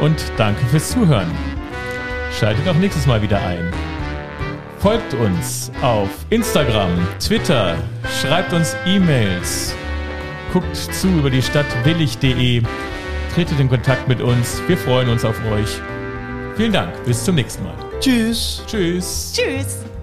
Und 0.00 0.22
danke 0.36 0.64
fürs 0.66 0.90
Zuhören. 0.90 1.30
Schaltet 2.38 2.66
auch 2.68 2.74
nächstes 2.74 3.06
Mal 3.06 3.22
wieder 3.22 3.38
ein. 3.44 3.72
Folgt 4.78 5.14
uns 5.14 5.70
auf 5.80 6.10
Instagram, 6.30 6.90
Twitter, 7.18 7.74
schreibt 8.20 8.52
uns 8.52 8.76
E-Mails, 8.84 9.74
guckt 10.52 10.76
zu 10.76 11.08
über 11.08 11.30
die 11.30 11.40
Stadt 11.40 11.66
willig.de, 11.84 12.62
tretet 13.34 13.60
in 13.60 13.68
Kontakt 13.70 14.08
mit 14.08 14.20
uns. 14.20 14.60
Wir 14.66 14.76
freuen 14.76 15.08
uns 15.08 15.24
auf 15.24 15.36
euch. 15.50 15.80
Vielen 16.56 16.72
Dank. 16.72 16.92
Bis 17.04 17.24
zum 17.24 17.34
nächsten 17.34 17.64
Mal. 17.64 17.74
Tschüss. 18.00 18.62
Tschüss. 18.66 19.32
Tschüss. 19.34 19.93